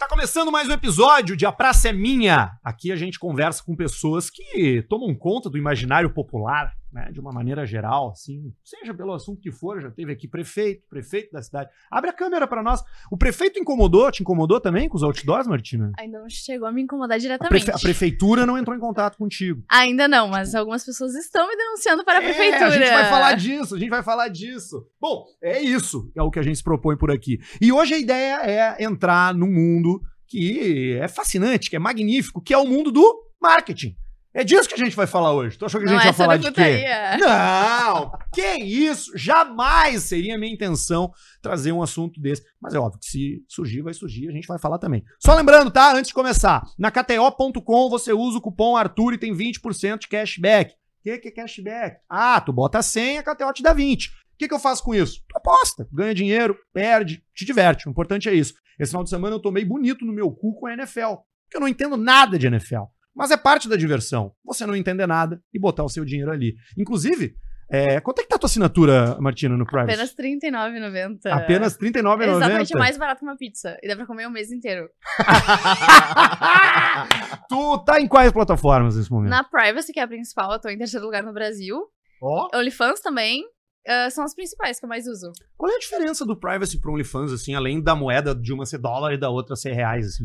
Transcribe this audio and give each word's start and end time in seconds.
Tá 0.00 0.08
começando 0.08 0.50
mais 0.50 0.66
um 0.66 0.72
episódio 0.72 1.36
de 1.36 1.44
A 1.44 1.52
Praça 1.52 1.90
é 1.90 1.92
Minha. 1.92 2.52
Aqui 2.64 2.90
a 2.90 2.96
gente 2.96 3.18
conversa 3.18 3.62
com 3.62 3.76
pessoas 3.76 4.30
que 4.30 4.82
tomam 4.88 5.14
conta 5.14 5.50
do 5.50 5.58
imaginário 5.58 6.08
popular, 6.08 6.72
né, 6.92 7.10
de 7.12 7.20
uma 7.20 7.32
maneira 7.32 7.64
geral, 7.66 8.10
assim, 8.10 8.52
seja 8.64 8.92
pelo 8.92 9.12
assunto 9.12 9.40
que 9.40 9.50
for, 9.52 9.80
já 9.80 9.90
teve 9.90 10.12
aqui 10.12 10.26
prefeito, 10.26 10.82
prefeito 10.88 11.30
da 11.32 11.40
cidade. 11.42 11.70
Abre 11.90 12.10
a 12.10 12.12
câmera 12.12 12.46
pra 12.46 12.62
nós. 12.62 12.82
O 13.10 13.16
prefeito 13.16 13.58
incomodou, 13.58 14.10
te 14.10 14.22
incomodou 14.22 14.60
também 14.60 14.88
com 14.88 14.96
os 14.96 15.02
outdoors, 15.02 15.46
Martina? 15.46 15.92
Ainda 15.98 16.18
não 16.20 16.28
chegou 16.28 16.66
a 16.66 16.72
me 16.72 16.82
incomodar 16.82 17.16
A, 17.16 17.20
diretamente. 17.20 17.64
prefe- 17.64 17.70
a 17.70 17.80
prefeitura 17.80 18.44
não 18.44 18.58
entrou 18.58 18.76
em 18.76 18.80
contato 18.80 19.16
contigo. 19.16 19.62
Ainda 19.68 20.08
não, 20.08 20.28
mas 20.28 20.54
algumas 20.54 20.84
pessoas 20.84 21.14
estão 21.14 21.46
me 21.48 21.56
denunciando 21.56 22.04
para 22.04 22.18
a 22.18 22.22
É, 22.22 22.24
prefeitura. 22.26 22.66
a 22.66 22.70
gente 22.70 22.90
vai 22.90 23.04
falar 23.08 23.34
disso, 23.34 23.74
a 23.74 23.78
gente 23.78 23.90
vai 23.90 24.02
falar 24.02 24.28
disso. 24.28 24.86
Bom, 25.00 25.24
é 25.42 25.60
isso, 25.62 26.10
é 26.16 26.22
o 26.22 26.30
que 26.30 26.38
a 26.38 26.42
gente 26.42 26.56
se 26.56 26.64
propõe 26.64 26.96
por 26.96 27.10
aqui. 27.10 27.38
E 27.60 27.70
hoje 27.72 27.94
a 27.94 27.98
ideia 27.98 28.40
é 28.42 28.84
entrar 28.84 29.32
num 29.34 29.50
mundo 29.50 30.00
que 30.26 30.96
é 31.00 31.08
fascinante, 31.08 31.68
que 31.70 31.76
é 31.76 31.78
magnífico, 31.78 32.40
que 32.40 32.54
é 32.54 32.58
o 32.58 32.66
mundo 32.66 32.90
do 32.92 33.30
marketing. 33.40 33.96
É 34.32 34.44
disso 34.44 34.68
que 34.68 34.74
a 34.74 34.84
gente 34.84 34.94
vai 34.94 35.08
falar 35.08 35.32
hoje. 35.32 35.58
Tu 35.58 35.64
achou 35.66 35.80
que 35.80 35.86
a 35.86 35.90
gente 35.90 36.04
ia 36.04 36.12
falar 36.12 36.36
de 36.36 36.52
quê? 36.52 36.84
Não! 37.18 38.12
Que 38.32 38.58
isso? 38.58 39.10
Jamais 39.16 40.04
seria 40.04 40.38
minha 40.38 40.52
intenção 40.52 41.12
trazer 41.42 41.72
um 41.72 41.82
assunto 41.82 42.20
desse. 42.20 42.44
Mas 42.60 42.72
é 42.72 42.78
óbvio 42.78 43.00
que 43.00 43.06
se 43.06 43.44
surgir, 43.48 43.82
vai 43.82 43.92
surgir, 43.92 44.28
a 44.28 44.32
gente 44.32 44.46
vai 44.46 44.58
falar 44.58 44.78
também. 44.78 45.04
Só 45.18 45.34
lembrando, 45.34 45.70
tá? 45.70 45.92
Antes 45.92 46.08
de 46.08 46.14
começar, 46.14 46.62
na 46.78 46.92
KTO.com 46.92 47.90
você 47.90 48.12
usa 48.12 48.38
o 48.38 48.40
cupom 48.40 48.76
Arthur 48.76 49.14
e 49.14 49.18
tem 49.18 49.34
20% 49.34 49.98
de 49.98 50.08
cashback. 50.08 50.72
O 50.72 51.02
que, 51.02 51.18
que 51.18 51.28
é 51.28 51.32
cashback? 51.32 51.96
Ah, 52.08 52.40
tu 52.40 52.52
bota 52.52 52.78
a 52.78 52.82
senha, 52.82 53.20
a 53.20 53.22
KTO 53.24 53.52
te 53.52 53.62
dá 53.62 53.72
20. 53.72 54.06
O 54.06 54.10
que, 54.38 54.46
que 54.46 54.54
eu 54.54 54.60
faço 54.60 54.84
com 54.84 54.94
isso? 54.94 55.22
Tu 55.28 55.36
aposta, 55.36 55.88
ganha 55.92 56.14
dinheiro, 56.14 56.56
perde, 56.72 57.22
te 57.34 57.44
diverte. 57.44 57.88
O 57.88 57.90
importante 57.90 58.28
é 58.28 58.34
isso. 58.34 58.54
Esse 58.78 58.92
final 58.92 59.02
de 59.02 59.10
semana 59.10 59.34
eu 59.34 59.40
tomei 59.40 59.64
bonito 59.64 60.04
no 60.04 60.12
meu 60.12 60.30
cu 60.30 60.54
com 60.54 60.66
a 60.66 60.72
NFL. 60.72 61.16
Porque 61.44 61.56
eu 61.56 61.60
não 61.60 61.68
entendo 61.68 61.96
nada 61.96 62.38
de 62.38 62.46
NFL. 62.46 62.84
Mas 63.14 63.30
é 63.30 63.36
parte 63.36 63.68
da 63.68 63.76
diversão. 63.76 64.32
Você 64.44 64.66
não 64.66 64.76
entender 64.76 65.06
nada 65.06 65.42
e 65.52 65.58
botar 65.58 65.84
o 65.84 65.88
seu 65.88 66.04
dinheiro 66.04 66.30
ali. 66.30 66.54
Inclusive, 66.78 67.34
é, 67.72 68.00
quanto 68.00 68.18
é 68.18 68.22
que 68.22 68.28
tá 68.28 68.34
a 68.34 68.38
tua 68.38 68.48
assinatura, 68.48 69.16
Martina, 69.20 69.56
no 69.56 69.64
Privacy? 69.64 69.92
Apenas 69.92 70.14
R$39,90. 70.18 71.30
Apenas 71.30 71.76
R$ 71.76 71.90
39,90. 71.92 72.36
Exatamente, 72.36 72.74
é 72.74 72.78
mais 72.78 72.98
barato 72.98 73.20
que 73.20 73.24
uma 73.24 73.36
pizza. 73.36 73.78
E 73.80 73.86
dá 73.86 73.94
pra 73.94 74.06
comer 74.06 74.26
o 74.26 74.30
mês 74.30 74.50
inteiro. 74.50 74.88
tu 77.48 77.78
tá 77.84 78.00
em 78.00 78.08
quais 78.08 78.32
plataformas 78.32 78.96
nesse 78.96 79.10
momento? 79.10 79.30
Na 79.30 79.44
Privacy, 79.44 79.92
que 79.92 80.00
é 80.00 80.02
a 80.02 80.08
principal, 80.08 80.52
eu 80.52 80.60
tô 80.60 80.68
em 80.68 80.76
terceiro 80.76 81.06
lugar 81.06 81.22
no 81.22 81.32
Brasil. 81.32 81.78
Ó, 82.20 82.48
OnlyFans 82.54 83.00
também. 83.00 83.44
ah, 83.86 84.10
são 84.10 84.24
as 84.24 84.34
principais 84.34 84.80
que 84.80 84.84
eu 84.84 84.88
mais 84.88 85.06
uso. 85.06 85.30
qual 85.56 85.70
é 85.70 85.76
a 85.76 85.78
diferença 85.78 86.26
do 86.26 86.36
Privacy 86.36 86.80
pro 86.80 86.92
OnlyFans, 86.92 87.32
assim, 87.32 87.54
além 87.54 87.80
da 87.80 87.94
moeda 87.94 88.34
de 88.34 88.52
uma 88.52 88.66
ser 88.66 88.78
dólar 88.78 89.14
e 89.14 89.18
da 89.18 89.30
outra 89.30 89.54
ser 89.54 89.74
reais, 89.74 90.06
assim? 90.06 90.24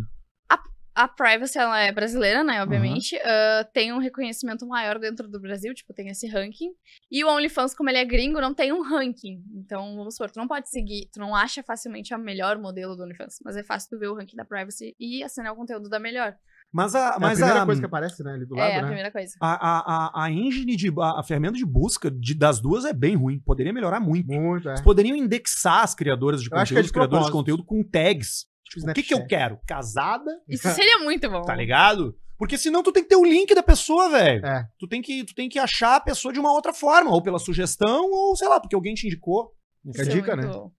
A 0.96 1.08
Privacy, 1.08 1.58
ela 1.58 1.80
é 1.80 1.92
brasileira, 1.92 2.44
né, 2.44 2.64
obviamente. 2.64 3.16
ah, 3.24 3.68
tem 3.74 3.92
um 3.92 3.98
reconhecimento 4.00 4.66
maior 4.66 4.98
dentro 4.98 5.28
do 5.28 5.40
Brasil, 5.42 5.74
tipo, 5.74 5.94
tem 5.94 6.08
esse 6.08 6.26
ranking. 6.28 6.70
E 7.12 7.24
o 7.24 7.28
OnlyFans, 7.30 7.76
como 7.76 7.90
ele 7.90 7.98
é 7.98 8.06
gringo, 8.06 8.40
não 8.40 8.54
tem 8.54 8.72
um 8.72 8.82
ranking. 8.82 9.44
Então, 9.56 9.96
vamos 9.98 10.16
supor, 10.16 10.32
tu 10.32 10.38
não 10.38 10.48
pode 10.48 10.70
seguir, 10.70 11.10
tu 11.12 11.20
não 11.20 11.36
acha 11.36 11.62
facilmente 11.62 12.14
a 12.14 12.18
melhor 12.18 12.58
modelo 12.58 12.96
do 12.96 13.04
OnlyFans. 13.04 13.36
Mas 13.44 13.58
é 13.58 13.64
fácil 13.64 13.90
tu 13.90 14.00
ver 14.00 14.08
o 14.08 14.16
ranking 14.16 14.38
da 14.38 14.46
Privacy 14.46 14.96
e 15.00 15.22
assinar 15.24 15.52
o 15.52 15.56
conteúdo 15.56 15.90
da 15.90 16.00
melhor. 16.00 16.34
Mas 16.74 16.94
a, 16.96 17.00
É 17.00 17.16
a 17.16 17.20
mas 17.20 17.38
primeira 17.38 17.62
a, 17.62 17.66
coisa 17.66 17.80
que 17.82 17.86
aparece, 17.86 18.24
né? 18.24 18.34
Ali 18.34 18.46
do 18.46 18.56
lado, 18.56 18.70
é 18.70 18.76
a 18.76 18.82
né? 18.82 18.88
primeira 18.88 19.12
coisa. 19.12 19.34
a, 19.40 19.54
a, 19.54 19.80
a, 20.22 20.26
a 20.26 20.32
engine 20.32 20.76
de. 20.76 20.90
A, 21.00 21.20
a 21.20 21.24
ferramenta 21.24 21.54
de 21.58 21.66
busca 21.66 22.10
de- 22.12 22.34
das 22.34 22.60
duas 22.60 22.84
é 22.86 22.92
bem 22.92 23.16
ruim. 23.16 23.40
Poderia 23.40 23.72
melhorar 23.72 24.00
muito. 24.00 24.28
Muito, 24.28 24.68
é. 24.68 24.72
Eles 24.72 24.82
poderiam 24.82 25.16
indexar 25.16 25.84
as 25.84 25.94
criadoras 25.96 26.42
de 26.42 26.48
Eu 26.48 26.58
conteúdo, 26.58 26.78
é 26.80 26.82
de 26.82 26.86
os 26.88 26.92
criadores 26.92 27.26
de 27.28 27.32
conteúdo 27.32 27.64
com 27.64 27.82
tags. 27.84 28.46
Tipo 28.76 28.92
O 28.92 28.94
que, 28.94 29.04
que 29.04 29.14
eu 29.14 29.18
Snapchat. 29.18 29.28
quero? 29.28 29.60
Casada? 29.68 30.32
Isso 30.48 30.70
seria 30.70 31.00
muito 31.00 31.30
bom. 31.30 31.42
Tá 31.42 31.56
ligado? 31.56 32.16
Porque 32.38 32.58
senão 32.58 32.84
tu 32.84 32.92
tem 32.92 33.04
que 33.04 33.10
ter 33.10 33.16
o 33.16 33.24
link 33.24 33.54
da 33.56 33.64
pessoa, 33.64 34.10
velho. 34.10 34.46
É. 34.46 34.68
Tu, 34.78 34.88
tem 34.88 35.02
que, 35.02 35.24
tu 35.24 35.34
tem 35.34 35.48
que 35.48 35.58
achar 35.58 35.96
a 35.96 36.02
pessoa 36.02 36.34
de 36.34 36.40
uma 36.40 36.52
outra 36.52 36.74
forma, 36.74 37.12
ou 37.12 37.22
pela 37.22 37.40
sugestão, 37.40 38.12
ou 38.12 38.36
sei 38.36 38.48
lá, 38.48 38.60
porque 38.60 38.76
alguém 38.76 38.94
te 38.94 39.08
indicou. 39.08 39.54
Isso 39.86 40.02
é 40.02 40.06
dica, 40.06 40.36
né? 40.36 40.46
bom. 40.46 40.72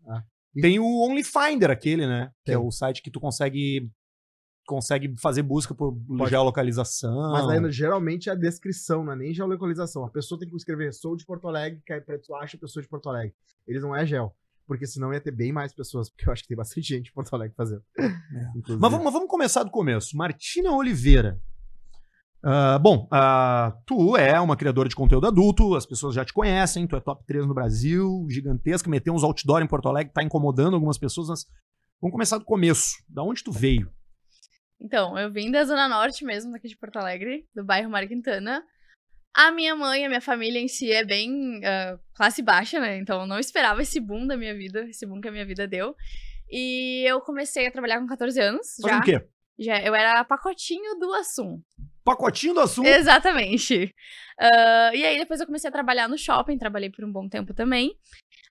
Tem 0.61 0.79
o 0.79 0.85
Only 0.85 1.23
Finder, 1.23 1.71
aquele, 1.71 2.07
né? 2.07 2.31
Que 2.45 2.53
é 2.53 2.57
Tem. 2.57 2.65
o 2.67 2.71
site 2.71 3.03
que 3.03 3.11
tu 3.11 3.21
consegue 3.21 3.91
consegue 4.67 5.15
fazer 5.21 5.43
busca 5.43 5.73
por 5.75 5.97
geolocalização. 6.29 7.31
Mas 7.31 7.49
ainda, 7.49 7.71
geralmente 7.71 8.29
é 8.29 8.33
a 8.33 8.35
descrição, 8.35 9.05
não 9.05 9.13
é 9.13 9.17
nem 9.17 9.33
geolocalização. 9.33 10.05
A 10.05 10.11
pessoa 10.11 10.39
tem 10.39 10.49
que 10.49 10.57
escrever 10.57 10.93
sou 10.93 11.17
de 11.17 11.25
Porto 11.25 11.47
Alegre, 11.47 11.81
que 11.87 11.93
aí 11.93 12.01
tu 12.01 12.35
acha 12.35 12.57
a 12.57 12.61
pessoa 12.61 12.83
de 12.83 12.89
Porto 12.89 13.09
Alegre. 13.09 13.33
Eles 13.67 13.83
não 13.83 13.95
é 13.95 14.05
gel. 14.05 14.35
Porque 14.67 14.87
senão 14.87 15.13
ia 15.13 15.21
ter 15.21 15.31
bem 15.31 15.53
mais 15.53 15.73
pessoas, 15.73 16.11
porque 16.11 16.29
eu 16.29 16.33
acho 16.33 16.43
que 16.43 16.49
tem 16.49 16.57
bastante 16.57 16.87
gente 16.87 17.05
de 17.05 17.13
Porto 17.13 17.33
Alegre 17.35 17.55
fazendo. 17.57 17.83
Inclusive. 18.57 18.81
Mas 18.81 18.91
vamos, 18.91 19.05
mas 19.05 19.13
vamos 19.13 19.29
começar 19.29 19.63
do 19.63 19.71
começo. 19.71 20.17
Martina 20.17 20.73
Oliveira. 20.73 21.41
Ah, 22.49 22.79
bom, 22.79 23.09
ah, 23.11 23.77
tu 23.85 24.17
é 24.17 24.41
uma 24.41 24.57
criadora 24.57 24.89
de 24.89 24.95
conteúdo 24.95 25.27
adulto, 25.27 25.75
as 25.75 25.85
pessoas 25.85 26.15
já 26.15 26.25
te 26.25 26.33
conhecem, 26.33 26.87
tu 26.87 26.95
é 26.95 27.01
top 27.01 27.25
3 27.27 27.45
no 27.45 27.53
Brasil, 27.53 28.25
gigantesca, 28.31 28.89
meteu 28.89 29.13
uns 29.13 29.25
outdoor 29.25 29.63
em 29.63 29.67
Porto 29.67 29.89
Alegre, 29.89 30.13
tá 30.13 30.23
incomodando 30.23 30.75
algumas 30.75 30.97
pessoas, 30.97 31.29
mas 31.29 31.45
vamos 32.01 32.13
começar 32.13 32.39
do 32.39 32.45
começo. 32.45 33.03
Da 33.09 33.25
onde 33.25 33.43
tu 33.43 33.51
veio? 33.51 33.91
Então, 34.81 35.19
eu 35.19 35.33
vim 35.33 35.51
da 35.51 35.65
Zona 35.65 35.89
Norte 35.89 36.25
mesmo, 36.25 36.53
daqui 36.53 36.69
de 36.69 36.77
Porto 36.77 36.99
Alegre, 36.99 37.45
do 37.53 37.65
bairro 37.65 37.91
Mário 37.91 38.09
Quintana. 38.09 38.63
A 39.37 39.53
minha 39.53 39.77
mãe, 39.77 40.05
a 40.05 40.09
minha 40.09 40.21
família 40.21 40.59
em 40.59 40.67
si 40.67 40.91
é 40.91 41.05
bem 41.05 41.61
ah, 41.63 41.99
classe 42.15 42.41
baixa, 42.41 42.81
né? 42.81 42.97
Então 42.97 43.21
eu 43.21 43.27
não 43.27 43.39
esperava 43.39 43.83
esse 43.83 44.01
boom 44.01 44.27
da 44.27 44.37
minha 44.37 44.55
vida, 44.55 44.89
esse 44.89 45.05
boom 45.05 45.21
que 45.21 45.29
a 45.29 45.33
minha 45.33 45.45
vida 45.45 45.69
deu. 45.69 45.95
E 46.51 47.05
eu 47.07 47.21
comecei 47.21 47.67
a 47.67 47.71
trabalhar 47.71 48.01
com 48.01 48.07
14 48.07 48.41
anos. 48.41 48.77
Fazendo 48.81 48.97
já, 48.97 48.99
o 49.01 49.03
quê? 49.03 49.29
já. 49.59 49.83
Eu 49.83 49.95
era 49.95 50.25
pacotinho 50.25 50.99
do 50.99 51.13
Assum. 51.13 51.61
Pacotinho 52.03 52.55
do 52.55 52.61
assunto. 52.61 52.87
Exatamente. 52.87 53.93
Ah, 54.41 54.91
e 54.95 55.05
aí 55.05 55.19
depois 55.19 55.41
eu 55.41 55.47
comecei 55.47 55.69
a 55.69 55.73
trabalhar 55.73 56.09
no 56.09 56.17
shopping, 56.17 56.57
trabalhei 56.57 56.89
por 56.89 57.05
um 57.05 57.13
bom 57.13 57.29
tempo 57.29 57.53
também. 57.53 57.95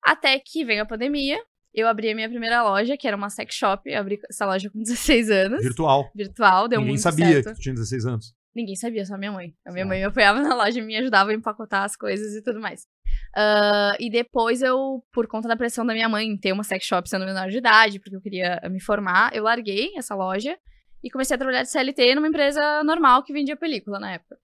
Até 0.03 0.38
que 0.40 0.66
veio 0.66 0.84
a 0.84 0.85
pandemia. 0.85 1.41
Eu 1.74 1.88
abri 1.88 2.09
a 2.09 2.16
minha 2.16 2.29
primeira 2.29 2.63
loja, 2.63 2.95
que 2.95 3.07
era 3.07 3.18
uma 3.18 3.29
sex 3.29 3.56
shop. 3.56 3.90
Eu 3.90 4.00
abri 4.00 4.19
essa 4.29 4.45
loja 4.45 4.69
com 4.69 4.79
16 4.79 5.29
anos. 5.31 5.63
Virtual. 5.63 6.09
Virtual, 6.13 6.68
deu 6.68 6.79
Ninguém 6.79 6.94
muito 6.94 7.01
sabia 7.01 7.28
certo. 7.28 7.50
que 7.50 7.53
tu 7.56 7.62
tinha 7.62 7.75
16 7.75 8.06
anos. 8.06 8.34
Ninguém 8.55 8.75
sabia, 8.75 9.05
só 9.05 9.17
minha 9.17 9.31
mãe. 9.31 9.53
A 9.66 9.71
minha 9.71 9.83
Certo. 9.83 9.88
mãe 9.89 9.99
me 9.99 10.05
apoiava 10.05 10.39
na 10.41 10.55
loja, 10.55 10.81
me 10.81 10.95
ajudava 10.95 11.31
a 11.31 11.33
empacotar 11.33 11.83
as 11.83 11.95
coisas 11.95 12.33
e 12.33 12.41
tudo 12.41 12.59
mais. 12.59 12.88
Ah, 13.35 13.95
e 13.99 14.09
depois 14.09 14.61
eu, 14.61 15.03
por 15.11 15.27
conta 15.27 15.47
da 15.47 15.57
pressão 15.57 15.85
da 15.85 15.93
minha 15.93 16.07
mãe 16.07 16.25
em 16.27 16.38
ter 16.38 16.53
uma 16.53 16.63
sex 16.63 16.85
shop 16.85 17.09
sendo 17.09 17.25
menor 17.25 17.49
de 17.49 17.57
idade, 17.57 17.99
porque 17.99 18.15
eu 18.15 18.21
queria 18.21 18.61
me 18.69 18.79
formar, 18.79 19.35
eu 19.35 19.44
larguei 19.44 19.91
essa 19.97 20.15
loja 20.15 20.57
e 21.03 21.11
comecei 21.11 21.35
a 21.35 21.38
trabalhar 21.38 21.63
de 21.63 21.69
CLT 21.69 22.15
numa 22.15 22.27
empresa 22.27 22.83
normal 22.83 23.23
que 23.23 23.33
vendia 23.33 23.57
película 23.57 23.99
na 23.99 24.13
época. 24.13 24.39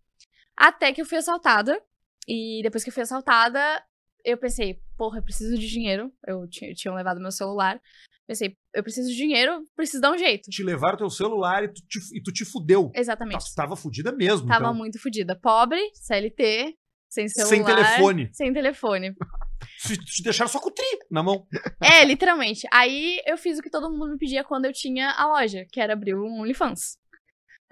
Até 0.56 0.92
que 0.92 1.02
eu 1.02 1.06
fui 1.06 1.18
assaltada. 1.18 1.82
E 2.28 2.62
depois 2.62 2.84
que 2.84 2.92
eu 2.92 2.94
fui 2.94 3.02
assaltada, 3.02 3.60
eu 4.24 4.38
pensei, 4.38 4.80
porra, 4.96 5.18
eu 5.18 5.24
preciso 5.24 5.58
de 5.58 5.68
dinheiro. 5.68 6.14
Eu 6.28 6.48
tinha, 6.48 6.94
levado 6.94 7.20
meu 7.20 7.32
celular. 7.32 7.82
Pensei, 8.28 8.56
eu 8.74 8.84
preciso 8.84 9.10
de 9.10 9.16
dinheiro, 9.16 9.64
preciso 9.76 10.02
dar 10.02 10.12
um 10.12 10.18
jeito. 10.18 10.50
Te 10.50 10.64
levaram 10.64 10.98
teu 10.98 11.10
celular 11.10 11.64
e 11.64 11.68
tu 11.68 11.82
te, 11.88 12.00
e 12.18 12.22
tu 12.22 12.32
te 12.32 12.46
fudeu. 12.46 12.92
Exatamente. 12.96 13.36
Nossa, 13.36 13.54
tava 13.56 13.76
fudida 13.76 14.12
mesmo. 14.12 14.48
Tava 14.48 14.66
então. 14.66 14.74
muito 14.74 15.00
fodida. 15.00 15.36
Pobre, 15.36 15.80
CLT, 15.94 16.76
sem 17.10 17.28
celular. 17.28 17.50
Sem 17.50 17.64
telefone. 17.64 18.30
Sem 18.34 18.54
telefone. 18.54 19.16
Te, 19.86 19.96
te 19.96 20.24
deixaram 20.24 20.50
só 20.50 20.60
com 20.60 20.70
o 20.70 20.74
tri 20.74 20.86
na 21.10 21.22
mão. 21.22 21.46
É, 21.82 22.04
literalmente. 22.04 22.68
Aí 22.74 23.20
eu 23.28 23.38
fiz 23.38 23.60
o 23.60 23.62
que 23.62 23.70
todo 23.70 23.92
mundo 23.92 24.12
me 24.12 24.18
pedia 24.18 24.44
quando 24.44 24.66
eu 24.66 24.74
tinha 24.74 25.12
a 25.12 25.28
loja, 25.28 25.66
que 25.72 25.80
era 25.80 25.94
abrir 25.94 26.16
um 26.16 26.42
OnlyFans. 26.42 26.98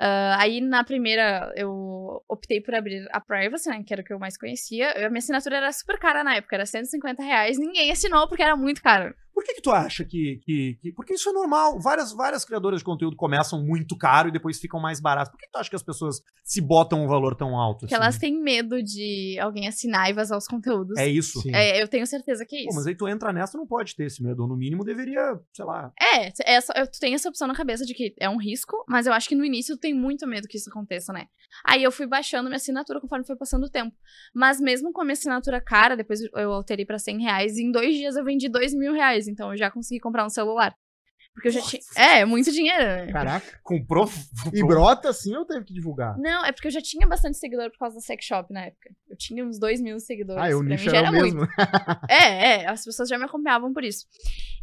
Ah, 0.02 0.38
aí 0.40 0.62
na 0.62 0.82
primeira 0.82 1.52
eu 1.58 2.24
optei 2.30 2.62
por 2.62 2.74
abrir 2.74 3.06
a 3.12 3.20
Privacy, 3.20 3.70
né, 3.70 3.84
que 3.86 3.92
era 3.92 4.02
o 4.02 4.06
que 4.06 4.14
eu 4.14 4.20
mais 4.20 4.38
conhecia. 4.38 4.92
A 4.92 5.10
minha 5.10 5.20
assinatura 5.20 5.58
era 5.58 5.72
super 5.74 6.00
cara 6.00 6.24
na 6.24 6.36
época, 6.36 6.56
era 6.56 6.66
150 6.66 7.22
reais. 7.22 7.58
Ninguém 7.58 7.92
assinou 7.92 8.28
porque 8.28 8.42
era 8.42 8.56
muito 8.56 8.82
caro. 8.82 9.14
Por 9.40 9.46
que, 9.46 9.54
que 9.54 9.62
tu 9.62 9.72
acha 9.72 10.04
que, 10.04 10.42
que, 10.44 10.78
que- 10.82 10.92
Porque 10.92 11.14
isso 11.14 11.30
é 11.30 11.32
normal. 11.32 11.80
Várias, 11.80 12.12
várias 12.12 12.44
criadoras 12.44 12.82
de 12.82 12.84
conteúdo 12.84 13.16
começam 13.16 13.64
muito 13.64 13.98
caro 13.98 14.28
e 14.28 14.32
depois 14.34 14.60
ficam 14.60 14.82
mais 14.82 15.00
baratas. 15.00 15.32
Por 15.32 15.38
que, 15.38 15.46
que 15.46 15.52
tu 15.54 15.58
acha 15.58 15.70
que 15.70 15.76
as 15.78 15.82
pessoas 15.82 16.22
se 16.44 16.60
botam 16.60 17.06
um 17.06 17.08
valor 17.08 17.34
tão 17.38 17.58
alto? 17.58 17.80
Porque 17.82 17.94
assim? 17.96 18.04
elas 18.04 18.18
têm 18.18 18.38
medo 18.38 18.84
de 18.84 19.38
alguém 19.40 19.66
assinar 19.66 20.10
e 20.10 20.14
vazar 20.14 20.38
os 20.38 20.46
conteúdos. 20.46 20.98
É 20.98 21.08
isso. 21.08 21.42
É, 21.54 21.82
eu 21.82 21.88
tenho 21.88 22.06
certeza 22.06 22.46
que 22.46 22.54
é 22.54 22.64
Pô, 22.64 22.70
isso. 22.70 22.76
mas 22.76 22.88
aí 22.88 22.96
tu 22.96 23.08
entra 23.08 23.32
nessa, 23.32 23.58
não 23.58 23.66
pode 23.66 23.96
ter 23.96 24.08
esse 24.08 24.22
medo. 24.22 24.42
Ou 24.42 24.48
no 24.50 24.58
mínimo 24.58 24.84
deveria, 24.84 25.40
sei 25.54 25.64
lá. 25.64 25.94
É, 25.98 26.34
essa, 26.46 26.74
eu 26.76 26.86
tenho 27.00 27.16
essa 27.16 27.30
opção 27.30 27.48
na 27.48 27.56
cabeça 27.56 27.86
de 27.86 27.94
que 27.94 28.14
é 28.20 28.30
um 28.30 28.38
risco, 28.38 28.84
mas 28.90 29.08
eu 29.08 29.14
acho 29.14 29.30
que 29.30 29.36
no 29.36 29.46
início 29.46 29.78
tu 29.78 29.80
tem 29.80 29.94
muito 29.94 30.28
medo 30.28 30.50
que 30.50 30.58
isso 30.58 30.70
aconteça, 30.70 31.14
né? 31.14 31.28
Aí 31.66 31.82
eu 31.82 31.94
fui 31.94 32.06
baixando 32.08 32.50
minha 32.50 32.58
assinatura 32.58 33.00
conforme 33.00 33.26
foi 33.26 33.38
passando 33.38 33.64
o 33.68 33.70
tempo. 33.70 33.96
Mas 34.36 34.60
mesmo 34.60 34.92
com 34.92 35.00
a 35.00 35.06
minha 35.06 35.14
assinatura 35.14 35.62
cara, 35.62 35.96
depois 35.96 36.20
eu 36.36 36.52
alterei 36.52 36.86
pra 36.86 37.00
100 37.00 37.22
reais, 37.22 37.56
e 37.58 37.64
em 37.64 37.72
dois 37.72 37.96
dias 37.96 38.18
eu 38.18 38.24
vendi 38.26 38.50
dois 38.50 38.74
mil 38.74 38.92
reais, 38.92 39.29
então 39.30 39.52
eu 39.52 39.58
já 39.58 39.72
consegui 39.72 40.00
comprar 40.00 40.26
um 40.26 40.30
celular. 40.30 40.76
Porque 41.34 41.48
eu 41.48 41.52
já 41.54 41.62
tinha. 41.62 41.82
É, 41.96 42.26
muito 42.26 42.52
dinheiro, 42.52 42.84
né? 42.84 43.12
Caraca. 43.12 43.60
Comprou. 43.64 44.10
E 44.54 44.62
brota 44.64 45.10
assim 45.10 45.36
ou 45.36 45.46
teve 45.46 45.66
que 45.66 45.74
divulgar? 45.74 46.18
Não, 46.18 46.46
é 46.46 46.52
porque 46.52 46.68
eu 46.68 46.72
já 46.72 46.82
tinha 46.82 47.08
bastante 47.08 47.38
seguidor 47.38 47.72
por 47.72 47.78
causa 47.78 47.96
da 47.96 48.02
sex 48.02 48.26
shop 48.26 48.54
na 48.54 48.66
época. 48.66 48.90
Eu 49.10 49.16
tinha 49.18 49.46
uns 49.46 49.58
2 49.58 49.82
mil 49.82 50.00
seguidores. 50.00 50.44
Ah, 50.44 50.58
o 50.58 50.60
pra 50.60 50.70
nicho 50.70 50.90
era 50.90 50.98
era 50.98 51.12
mesmo. 51.12 51.48
É, 52.10 52.64
é, 52.64 52.70
as 52.70 52.84
pessoas 52.84 53.08
já 53.08 53.18
me 53.18 53.26
acompanhavam 53.26 53.74
por 53.74 53.84
isso. 53.84 54.06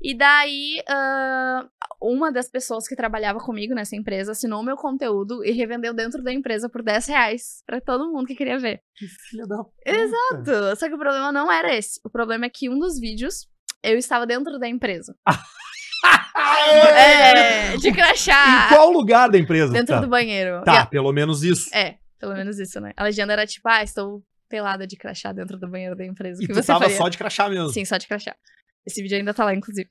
E 0.03 0.17
daí, 0.17 0.83
ah, 0.89 1.67
uma 2.01 2.31
das 2.31 2.51
pessoas 2.51 2.87
que 2.87 2.97
trabalhava 2.97 3.39
comigo 3.39 3.75
nessa 3.75 3.97
empresa 3.97 4.33
assinou 4.33 4.63
meu 4.63 4.77
conteúdo 4.77 5.45
e 5.45 5.53
revendeu 5.53 5.95
dentro 5.95 6.23
da 6.23 6.33
empresa 6.33 6.69
por 6.69 6.83
10 6.83 7.07
reais 7.07 7.63
pra 7.65 7.81
todo 7.81 8.13
mundo 8.13 8.27
que 8.27 8.35
queria 8.35 8.59
ver. 8.59 8.83
Que 8.95 9.07
filha 9.07 9.47
da 9.47 9.65
puta. 9.65 9.73
Exato. 9.87 10.77
Só 10.77 10.89
que 10.89 10.95
o 10.95 10.99
problema 10.99 11.33
não 11.33 11.51
era 11.51 11.75
esse. 11.75 12.01
O 12.05 12.11
problema 12.11 12.47
é 12.47 12.51
que 12.51 12.69
um 12.69 12.79
dos 12.79 12.99
vídeos 12.99 13.49
eu 13.83 13.97
estava 13.99 14.27
dentro 14.27 14.59
da 14.59 14.69
empresa. 14.69 15.15
É, 16.69 17.77
de 17.77 17.89
Em 17.89 17.93
crachá. 17.93 18.69
qual 18.69 18.91
lugar 18.93 19.29
da 19.31 19.39
empresa? 19.39 19.73
Dentro 19.73 19.95
tá? 19.95 20.01
do 20.01 20.09
banheiro. 20.09 20.63
Tá, 20.65 20.75
E 20.75 20.77
a- 20.79 20.87
pelo 20.87 21.13
menos 21.13 21.43
isso. 21.43 21.75
É, 21.75 21.97
pelo 22.19 22.35
menos 22.35 22.59
isso, 22.59 22.81
né? 22.81 22.93
A 22.97 23.05
legenda 23.05 23.33
era 23.33 23.47
tipo, 23.47 23.69
ah, 23.69 23.83
estou 23.83 24.23
pelada 24.49 24.87
de 24.87 24.97
crachá 24.97 25.33
dentro 25.33 25.59
do 25.59 25.69
banheiro 25.69 25.97
da 25.97 26.05
empresa. 26.05 26.43
E 26.43 26.47
que 26.47 26.53
tu 26.53 26.57
você 26.63 26.67
tava 26.67 26.81
faria? 26.85 26.97
só 26.97 27.09
de 27.09 27.19
crachá 27.19 27.49
mesmo. 27.49 27.71
Sim, 27.71 27.85
só 27.85 27.97
de 27.97 28.07
crachá. 28.07 28.35
Esse 28.87 29.03
vídeo 29.03 29.17
ainda 29.19 29.35
tá 29.35 29.45
lá, 29.45 29.55
inclusive. 29.55 29.89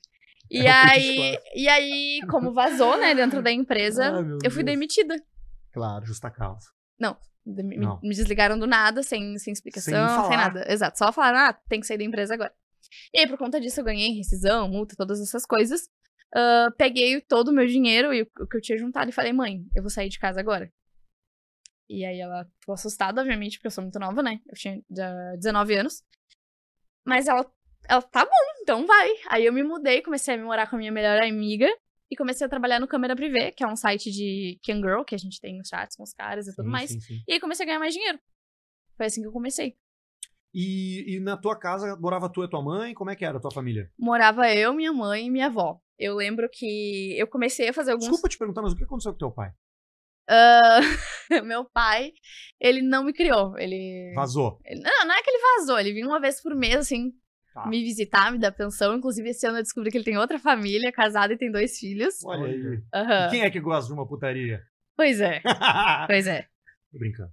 E 0.49 0.59
É 0.65 0.71
aí, 0.71 1.37
e 1.55 1.67
aí, 1.67 2.19
como 2.29 2.53
vazou, 2.53 2.97
né, 2.97 3.13
dentro 3.15 3.41
da 3.41 3.51
empresa, 3.51 4.11
Ai, 4.11 4.23
eu 4.43 4.51
fui 4.51 4.63
Deus. 4.63 4.75
demitida. 4.77 5.15
Claro. 5.73 6.05
Justa 6.05 6.29
causa. 6.29 6.67
De- 7.47 7.61
Me, 7.61 7.77
Não. 7.77 7.99
me 8.01 8.09
desligaram 8.15 8.57
do 8.57 8.65
nada, 8.65 9.03
sem, 9.03 9.37
sem 9.37 9.53
explicação, 9.53 9.93
Sem 10.21 10.27
sem, 10.29 10.37
nada. 10.37 10.65
Exato, 10.67 10.97
só 10.97 11.11
falaram, 11.11 11.37
ah, 11.37 11.53
tem 11.69 11.79
que 11.79 11.85
sair 11.85 11.97
da 11.99 12.03
empresa 12.03 12.33
agora. 12.33 12.51
E 13.13 13.19
aí, 13.19 13.27
por 13.27 13.37
conta 13.37 13.59
disso, 13.59 13.79
eu 13.79 13.83
ganhei 13.83 14.13
rescisão, 14.13 14.67
multa, 14.69 14.95
todas 14.95 15.21
essas 15.21 15.45
coisas. 15.45 15.89
Ah, 16.35 16.69
peguei 16.77 17.21
todo 17.21 17.47
o 17.47 17.53
meu 17.53 17.65
dinheiro 17.65 18.13
e 18.13 18.23
o, 18.23 18.25
que 18.25 18.57
eu 18.57 18.61
tinha 18.61 18.77
juntado 18.77 19.09
e 19.09 19.13
falei, 19.13 19.31
mãe, 19.31 19.65
eu 19.73 19.81
vou 19.81 19.89
sair 19.89 20.09
de 20.09 20.19
casa 20.19 20.39
agora. 20.39 20.71
E 21.89 22.03
aí 22.03 22.19
ela 22.19 22.45
ficou 22.59 22.73
assustada, 22.73 23.21
obviamente, 23.21 23.57
porque 23.57 23.67
eu 23.67 23.71
sou 23.71 23.83
muito 23.83 23.97
nova, 23.99 24.21
né? 24.21 24.41
Eu 24.47 24.55
tinha 24.55 24.81
já 24.91 25.35
19 25.35 25.75
anos. 25.75 26.03
Mas 27.05 27.27
ela, 27.27 27.49
ela, 27.87 28.01
tá 28.01 28.25
bom, 28.25 28.61
então 28.61 28.85
vai. 28.85 29.09
Aí 29.29 29.45
eu 29.45 29.53
me 29.53 29.63
mudei, 29.63 30.01
comecei 30.01 30.33
a 30.33 30.37
me 30.37 30.43
morar 30.43 30.67
com 30.69 30.75
a 30.75 30.79
minha 30.79 30.91
melhor 30.91 31.21
amiga. 31.23 31.69
E 32.09 32.15
comecei 32.15 32.45
a 32.45 32.49
trabalhar 32.49 32.79
no 32.79 32.87
Câmera 32.87 33.15
Privé, 33.15 33.51
que 33.51 33.63
é 33.63 33.67
um 33.67 33.75
site 33.75 34.11
de 34.11 34.59
Can 34.63 34.77
Girl, 34.77 35.03
que 35.03 35.15
a 35.15 35.17
gente 35.17 35.39
tem 35.39 35.57
nos 35.57 35.67
chats 35.67 35.95
com 35.95 36.03
os 36.03 36.13
caras 36.13 36.47
e 36.47 36.55
tudo 36.55 36.65
Sim, 36.65 36.71
mais. 36.71 36.91
sim, 36.91 36.99
sim. 36.99 37.23
E 37.27 37.33
aí 37.33 37.39
comecei 37.39 37.63
a 37.63 37.67
ganhar 37.67 37.79
mais 37.79 37.93
dinheiro. 37.93 38.19
Foi 38.95 39.05
assim 39.07 39.21
que 39.21 39.27
eu 39.27 39.31
comecei. 39.31 39.75
E, 40.57 41.15
e 41.15 41.19
na 41.19 41.35
tua 41.35 41.59
casa 41.59 41.97
morava 41.97 42.29
tu 42.29 42.41
e 42.41 42.49
tua 42.49 42.63
mãe? 42.63 42.93
Como 42.93 43.09
é 43.09 43.15
que 43.15 43.25
era 43.25 43.37
a 43.37 43.41
tua 43.41 43.51
família? 43.51 43.91
Morava 43.99 44.49
eu, 44.53 44.73
minha 44.73 44.93
mãe 44.93 45.25
e 45.27 45.29
minha 45.29 45.47
avó. 45.47 45.77
Eu 45.99 46.15
lembro 46.15 46.47
que 46.49 47.13
eu 47.19 47.27
comecei 47.27 47.67
a 47.67 47.73
fazer 47.73 47.91
alguns. 47.91 48.05
Desculpa 48.07 48.29
te 48.29 48.37
perguntar, 48.37 48.61
mas 48.61 48.71
o 48.71 48.75
que 48.77 48.83
aconteceu 48.85 49.11
com 49.11 49.17
teu 49.17 49.31
pai? 49.31 49.51
Ah, 50.29 50.79
meu 51.43 51.65
pai, 51.65 52.13
ele 52.59 52.81
não 52.81 53.03
me 53.03 53.11
criou. 53.13 53.57
Ele. 53.57 54.13
Vazou. 54.15 54.59
ele- 54.65 54.81
Não, 54.81 55.05
não 55.07 55.13
é 55.13 55.21
que 55.21 55.29
ele 55.29 55.41
vazou. 55.59 55.77
Ele 55.77 55.91
vinha 55.93 56.07
uma 56.07 56.19
vez 56.21 56.41
por 56.41 56.55
mês, 56.55 56.75
assim, 56.77 57.11
Tá. 57.53 57.67
me 57.67 57.81
visitar, 57.83 58.31
me 58.31 58.37
dar 58.39 58.51
pensão. 58.51 58.95
Inclusive, 58.95 59.29
esse 59.29 59.45
ano 59.45 59.57
eu 59.59 59.63
descobri 59.63 59.91
que 59.91 59.97
ele 59.97 60.03
tem 60.05 60.17
outra 60.17 60.39
família, 60.39 60.91
casado 60.91 61.31
e 61.33 61.37
tem 61.37 61.51
dois 61.51 61.77
filhos. 61.77 62.15
Olha 62.23 62.45
aí. 62.47 62.81
E 63.27 63.29
quem 63.29 63.41
é 63.43 63.49
que 63.49 63.59
gosta 63.59 63.87
de 63.87 63.93
uma 63.93 64.07
putaria? 64.07 64.61
Pois 64.97 65.19
é, 65.21 65.41
pois 66.07 66.27
é. 66.27 66.43
Tô 66.91 66.97
brincando. 66.99 67.29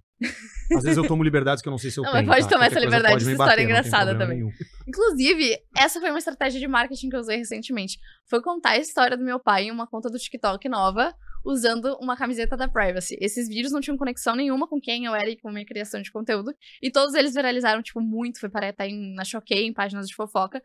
Às 0.75 0.83
vezes 0.83 0.97
eu 0.97 1.07
tomo 1.07 1.23
liberdades 1.23 1.61
que 1.61 1.67
eu 1.67 1.71
não 1.71 1.77
sei 1.77 1.91
se 1.91 1.99
eu 1.99 2.03
Não, 2.03 2.11
tenho. 2.11 2.25
mas 2.25 2.35
pode 2.35 2.49
tá? 2.49 2.55
tomar 2.55 2.65
Qualquer 2.65 2.77
essa 2.77 2.85
liberdade, 2.85 3.15
essa 3.15 3.31
história 3.31 3.51
bater, 3.51 3.61
é 3.61 3.67
não 3.67 3.73
tem 3.73 3.79
engraçada 3.87 4.17
também. 4.17 4.37
nenhum. 4.37 4.51
Inclusive, 4.87 5.57
essa 5.77 5.99
foi 5.99 6.09
uma 6.09 6.19
estratégia 6.19 6.59
de 6.59 6.67
marketing 6.67 7.09
que 7.09 7.15
eu 7.15 7.19
usei 7.19 7.37
recentemente. 7.37 7.99
Foi 8.29 8.41
contar 8.41 8.71
a 8.71 8.77
história 8.77 9.17
do 9.17 9.23
meu 9.23 9.39
pai 9.39 9.65
em 9.65 9.71
uma 9.71 9.87
conta 9.87 10.09
do 10.09 10.17
TikTok 10.17 10.67
nova, 10.69 11.13
usando 11.45 11.97
uma 12.01 12.15
camiseta 12.15 12.55
da 12.55 12.67
Privacy. 12.67 13.17
Esses 13.19 13.47
vídeos 13.47 13.71
não 13.71 13.81
tinham 13.81 13.97
conexão 13.97 14.35
nenhuma 14.35 14.67
com 14.67 14.79
quem 14.79 15.05
eu 15.05 15.13
era 15.13 15.29
e 15.29 15.37
com 15.37 15.49
a 15.49 15.51
minha 15.51 15.65
criação 15.65 16.01
de 16.01 16.11
conteúdo. 16.11 16.53
E 16.81 16.89
todos 16.89 17.13
eles 17.13 17.33
viralizaram, 17.33 17.81
tipo, 17.81 17.99
muito. 18.01 18.39
Foi 18.39 18.49
para 18.49 18.69
estar 18.69 18.87
em, 18.87 19.13
na 19.13 19.25
Choquei, 19.25 19.65
em 19.65 19.73
páginas 19.73 20.07
de 20.07 20.15
fofoca. 20.15 20.63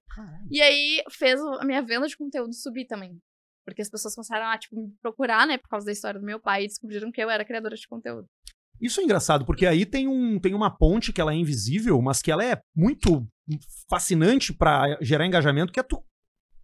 E 0.50 0.62
aí, 0.62 1.02
fez 1.10 1.40
a 1.40 1.64
minha 1.64 1.82
venda 1.82 2.06
de 2.06 2.16
conteúdo 2.16 2.54
subir 2.54 2.86
também. 2.86 3.18
Porque 3.64 3.82
as 3.82 3.90
pessoas 3.90 4.14
começaram 4.14 4.46
a, 4.46 4.56
tipo, 4.56 4.76
me 4.76 4.90
procurar, 5.02 5.46
né, 5.46 5.58
por 5.58 5.68
causa 5.68 5.84
da 5.84 5.92
história 5.92 6.18
do 6.18 6.24
meu 6.24 6.40
pai, 6.40 6.64
e 6.64 6.68
descobriram 6.68 7.12
que 7.12 7.20
eu 7.20 7.28
era 7.28 7.44
criadora 7.44 7.74
de 7.74 7.86
conteúdo. 7.86 8.26
Isso 8.80 9.00
é 9.00 9.04
engraçado, 9.04 9.44
porque 9.44 9.66
aí 9.66 9.84
tem, 9.84 10.06
um, 10.08 10.38
tem 10.38 10.54
uma 10.54 10.70
ponte 10.70 11.12
que 11.12 11.20
ela 11.20 11.32
é 11.32 11.36
invisível, 11.36 12.00
mas 12.00 12.20
que 12.22 12.30
ela 12.30 12.44
é 12.44 12.60
muito 12.76 13.26
fascinante 13.88 14.52
pra 14.52 14.96
gerar 15.00 15.26
engajamento, 15.26 15.72
que 15.72 15.80
é 15.80 15.82
tu 15.82 16.02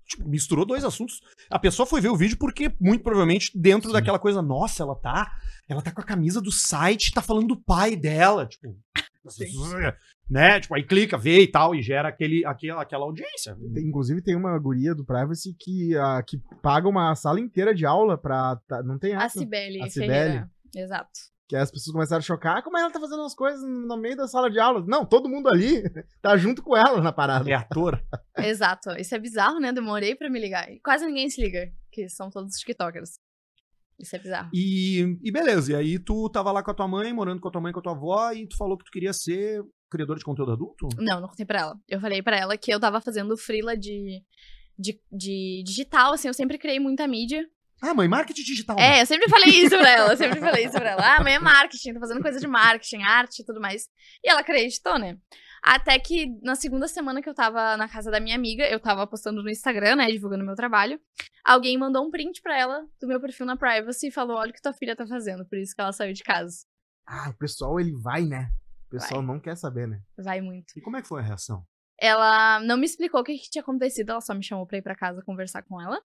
tipo, 0.06 0.28
misturou 0.28 0.64
dois 0.66 0.84
assuntos. 0.84 1.20
A 1.50 1.58
pessoa 1.58 1.86
foi 1.86 2.00
ver 2.00 2.10
o 2.10 2.16
vídeo 2.16 2.36
porque, 2.38 2.72
muito 2.80 3.02
provavelmente, 3.02 3.50
dentro 3.54 3.88
Sim. 3.88 3.94
daquela 3.94 4.18
coisa, 4.18 4.42
nossa, 4.42 4.82
ela 4.82 4.94
tá. 4.94 5.32
Ela 5.68 5.82
tá 5.82 5.90
com 5.90 6.00
a 6.00 6.04
camisa 6.04 6.40
do 6.40 6.52
site, 6.52 7.12
tá 7.12 7.22
falando 7.22 7.48
do 7.48 7.62
pai 7.62 7.96
dela. 7.96 8.46
Tipo. 8.46 8.76
Né? 10.28 10.58
Tipo, 10.60 10.74
aí 10.74 10.82
clica, 10.82 11.18
vê 11.18 11.42
e 11.42 11.46
tal, 11.46 11.74
e 11.74 11.82
gera 11.82 12.08
aquele, 12.08 12.44
aquela, 12.46 12.80
aquela 12.82 13.04
audiência. 13.04 13.54
Tem- 13.74 13.86
Inclusive 13.86 14.22
tem 14.22 14.34
uma 14.34 14.58
guria 14.58 14.94
do 14.94 15.04
Privacy 15.04 15.54
que, 15.58 15.94
ah, 15.98 16.22
que 16.22 16.38
paga 16.62 16.88
uma 16.88 17.14
sala 17.14 17.38
inteira 17.40 17.74
de 17.74 17.84
aula 17.84 18.16
pra. 18.16 18.56
tá- 18.66 18.82
não 18.82 18.98
tem 18.98 19.14
A 19.14 19.24
essa. 19.24 19.38
Cibele 19.38 19.82
A 19.82 19.90
Ferreira. 19.90 20.50
Exato. 20.74 21.10
Que 21.48 21.56
aí 21.56 21.62
as 21.62 21.70
pessoas 21.70 21.92
começaram 21.92 22.20
a 22.20 22.22
chocar. 22.22 22.56
"Ah, 22.58 22.62
Como 22.62 22.78
ela 22.78 22.90
tá 22.90 22.98
fazendo 22.98 23.22
as 23.22 23.34
coisas 23.34 23.62
no 23.62 23.96
meio 23.98 24.16
da 24.16 24.26
sala 24.26 24.50
de 24.50 24.58
aula? 24.58 24.82
Não, 24.86 25.04
todo 25.04 25.28
mundo 25.28 25.48
ali 25.48 25.82
tá 26.22 26.36
junto 26.36 26.62
com 26.62 26.76
ela 26.76 27.00
na 27.02 27.12
parada. 27.12 27.50
É 27.50 27.54
ator. 27.54 28.02
Exato. 28.38 28.90
Isso 28.98 29.14
é 29.14 29.18
bizarro, 29.18 29.60
né? 29.60 29.72
Demorei 29.72 30.14
pra 30.14 30.30
me 30.30 30.40
ligar. 30.40 30.70
E 30.72 30.80
quase 30.80 31.04
ninguém 31.06 31.28
se 31.28 31.40
liga, 31.42 31.70
que 31.92 32.08
são 32.08 32.30
todos 32.30 32.56
TikTokers. 32.56 33.18
Isso 34.00 34.16
é 34.16 34.18
bizarro. 34.18 34.50
E, 34.52 35.18
e 35.22 35.30
beleza, 35.30 35.72
e 35.72 35.74
aí 35.76 35.98
tu 36.00 36.28
tava 36.28 36.50
lá 36.50 36.62
com 36.64 36.70
a 36.70 36.74
tua 36.74 36.88
mãe, 36.88 37.12
morando 37.12 37.40
com 37.40 37.46
a 37.48 37.50
tua 37.52 37.60
mãe 37.60 37.70
e 37.70 37.72
com 37.72 37.78
a 37.78 37.82
tua 37.82 37.92
avó, 37.92 38.32
e 38.32 38.48
tu 38.48 38.56
falou 38.56 38.76
que 38.76 38.84
tu 38.84 38.90
queria 38.90 39.12
ser 39.12 39.62
criador 39.88 40.18
de 40.18 40.24
conteúdo 40.24 40.50
adulto? 40.50 40.88
Não, 40.98 41.20
não 41.20 41.28
contei 41.28 41.46
pra 41.46 41.60
ela. 41.60 41.76
Eu 41.88 42.00
falei 42.00 42.20
pra 42.20 42.36
ela 42.36 42.56
que 42.56 42.72
eu 42.74 42.80
tava 42.80 43.00
fazendo 43.00 43.36
freela 43.36 43.76
de, 43.76 44.20
de, 44.76 45.00
de 45.12 45.62
digital, 45.64 46.14
assim, 46.14 46.26
eu 46.26 46.34
sempre 46.34 46.58
criei 46.58 46.80
muita 46.80 47.06
mídia. 47.06 47.46
Ah, 47.84 47.94
mãe, 47.94 48.08
marketing 48.08 48.42
digital. 48.42 48.76
né? 48.76 48.98
É, 48.98 49.02
eu 49.02 49.06
sempre 49.06 49.28
falei 49.28 49.50
isso 49.50 49.76
pra 49.78 49.90
ela, 49.90 50.12
eu 50.12 50.16
sempre 50.16 50.40
falei 50.40 50.64
isso 50.64 50.72
pra 50.72 50.90
ela. 50.90 51.16
Ah, 51.16 51.22
mãe 51.22 51.34
é 51.34 51.38
marketing, 51.38 51.94
tô 51.94 52.00
fazendo 52.00 52.22
coisa 52.22 52.40
de 52.40 52.46
marketing, 52.46 53.02
arte 53.02 53.42
e 53.42 53.44
tudo 53.44 53.60
mais. 53.60 53.88
E 54.24 54.30
ela 54.30 54.40
acreditou, 54.40 54.98
né? 54.98 55.18
Até 55.62 55.98
que 55.98 56.26
na 56.42 56.54
segunda 56.54 56.86
semana 56.86 57.22
que 57.22 57.28
eu 57.28 57.34
tava 57.34 57.76
na 57.76 57.88
casa 57.88 58.10
da 58.10 58.20
minha 58.20 58.36
amiga, 58.36 58.66
eu 58.68 58.78
tava 58.80 59.06
postando 59.06 59.42
no 59.42 59.48
Instagram, 59.50 59.96
né, 59.96 60.06
divulgando 60.10 60.44
meu 60.44 60.54
trabalho. 60.54 61.00
Alguém 61.44 61.78
mandou 61.78 62.06
um 62.06 62.10
print 62.10 62.40
pra 62.42 62.58
ela 62.58 62.86
do 63.00 63.06
meu 63.06 63.20
perfil 63.20 63.46
na 63.46 63.56
Privacy 63.56 64.08
e 64.08 64.10
falou: 64.10 64.36
Olha 64.36 64.50
o 64.50 64.54
que 64.54 64.60
tua 64.62 64.72
filha 64.74 64.94
tá 64.96 65.06
fazendo, 65.06 65.46
por 65.46 65.58
isso 65.58 65.74
que 65.74 65.80
ela 65.80 65.92
saiu 65.92 66.12
de 66.12 66.22
casa. 66.22 66.66
Ah, 67.06 67.30
o 67.30 67.34
pessoal 67.38 67.78
ele 67.80 67.92
vai, 68.02 68.22
né? 68.22 68.48
O 68.86 68.90
pessoal 68.90 69.22
não 69.22 69.40
quer 69.40 69.56
saber, 69.56 69.88
né? 69.88 70.00
Vai 70.18 70.40
muito. 70.40 70.72
E 70.76 70.80
como 70.80 70.96
é 70.96 71.02
que 71.02 71.08
foi 71.08 71.20
a 71.20 71.24
reação? 71.24 71.64
Ela 71.98 72.60
não 72.60 72.76
me 72.76 72.84
explicou 72.86 73.20
o 73.20 73.24
que, 73.24 73.36
que 73.38 73.50
tinha 73.50 73.62
acontecido, 73.62 74.10
ela 74.10 74.20
só 74.20 74.34
me 74.34 74.42
chamou 74.44 74.66
pra 74.66 74.78
ir 74.78 74.82
pra 74.82 74.94
casa 74.94 75.22
conversar 75.24 75.62
com 75.62 75.80
ela. 75.80 76.00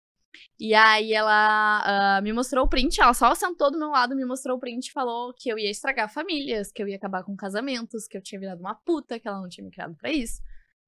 E 0.58 0.74
aí 0.74 1.12
ela 1.12 2.16
ah, 2.16 2.20
me 2.22 2.32
mostrou 2.32 2.64
o 2.64 2.68
print, 2.68 3.00
ela 3.00 3.14
só 3.14 3.34
sentou 3.34 3.70
do 3.70 3.78
meu 3.78 3.88
lado, 3.88 4.16
me 4.16 4.24
mostrou 4.24 4.56
o 4.56 4.60
print 4.60 4.86
e 4.86 4.92
falou 4.92 5.32
que 5.34 5.48
eu 5.48 5.58
ia 5.58 5.70
estragar 5.70 6.12
famílias, 6.12 6.70
que 6.72 6.82
eu 6.82 6.88
ia 6.88 6.96
acabar 6.96 7.22
com 7.24 7.36
casamentos, 7.36 8.06
que 8.06 8.16
eu 8.16 8.22
tinha 8.22 8.40
virado 8.40 8.60
uma 8.60 8.74
puta, 8.74 9.18
que 9.18 9.26
ela 9.28 9.40
não 9.40 9.48
tinha 9.48 9.64
me 9.64 9.70
criado 9.70 9.94
pra 9.96 10.10
isso. 10.10 10.42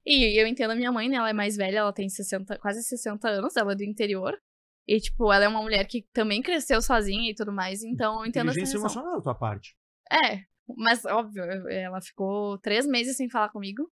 E 0.05 0.41
eu 0.41 0.47
entendo 0.47 0.71
a 0.71 0.77
minha 0.77 0.93
mãe, 0.93 1.09
né? 1.09 1.17
Ela 1.17 1.31
é 1.31 1.33
mais 1.33 1.57
velha, 1.57 1.79
ela 1.79 1.93
tem 1.93 2.09
60, 2.09 2.59
quase 2.59 2.83
60 2.83 3.29
anos, 3.29 3.57
ela 3.57 3.73
é 3.73 3.75
do 3.75 3.83
interior. 3.83 4.39
E, 4.87 5.01
tipo, 5.01 5.33
ela 5.33 5.45
é 5.45 5.49
uma 5.49 5.61
mulher 5.61 5.85
que 5.87 6.07
também 6.13 6.41
cresceu 6.41 6.81
sozinha 6.81 7.31
e 7.31 7.35
tudo 7.35 7.53
mais, 7.53 7.83
então 7.83 8.21
eu 8.21 8.27
entendo 8.27 8.51
essa 8.51 8.77
emocional 8.77 9.17
da 9.17 9.23
tua 9.23 9.35
parte. 9.35 9.77
É, 10.13 10.43
mas 10.77 11.05
óbvio, 11.05 11.43
ela 11.69 12.01
ficou 12.01 12.57
três 12.59 12.87
meses 12.87 13.17
sem 13.17 13.29
falar 13.29 13.49
comigo. 13.49 13.91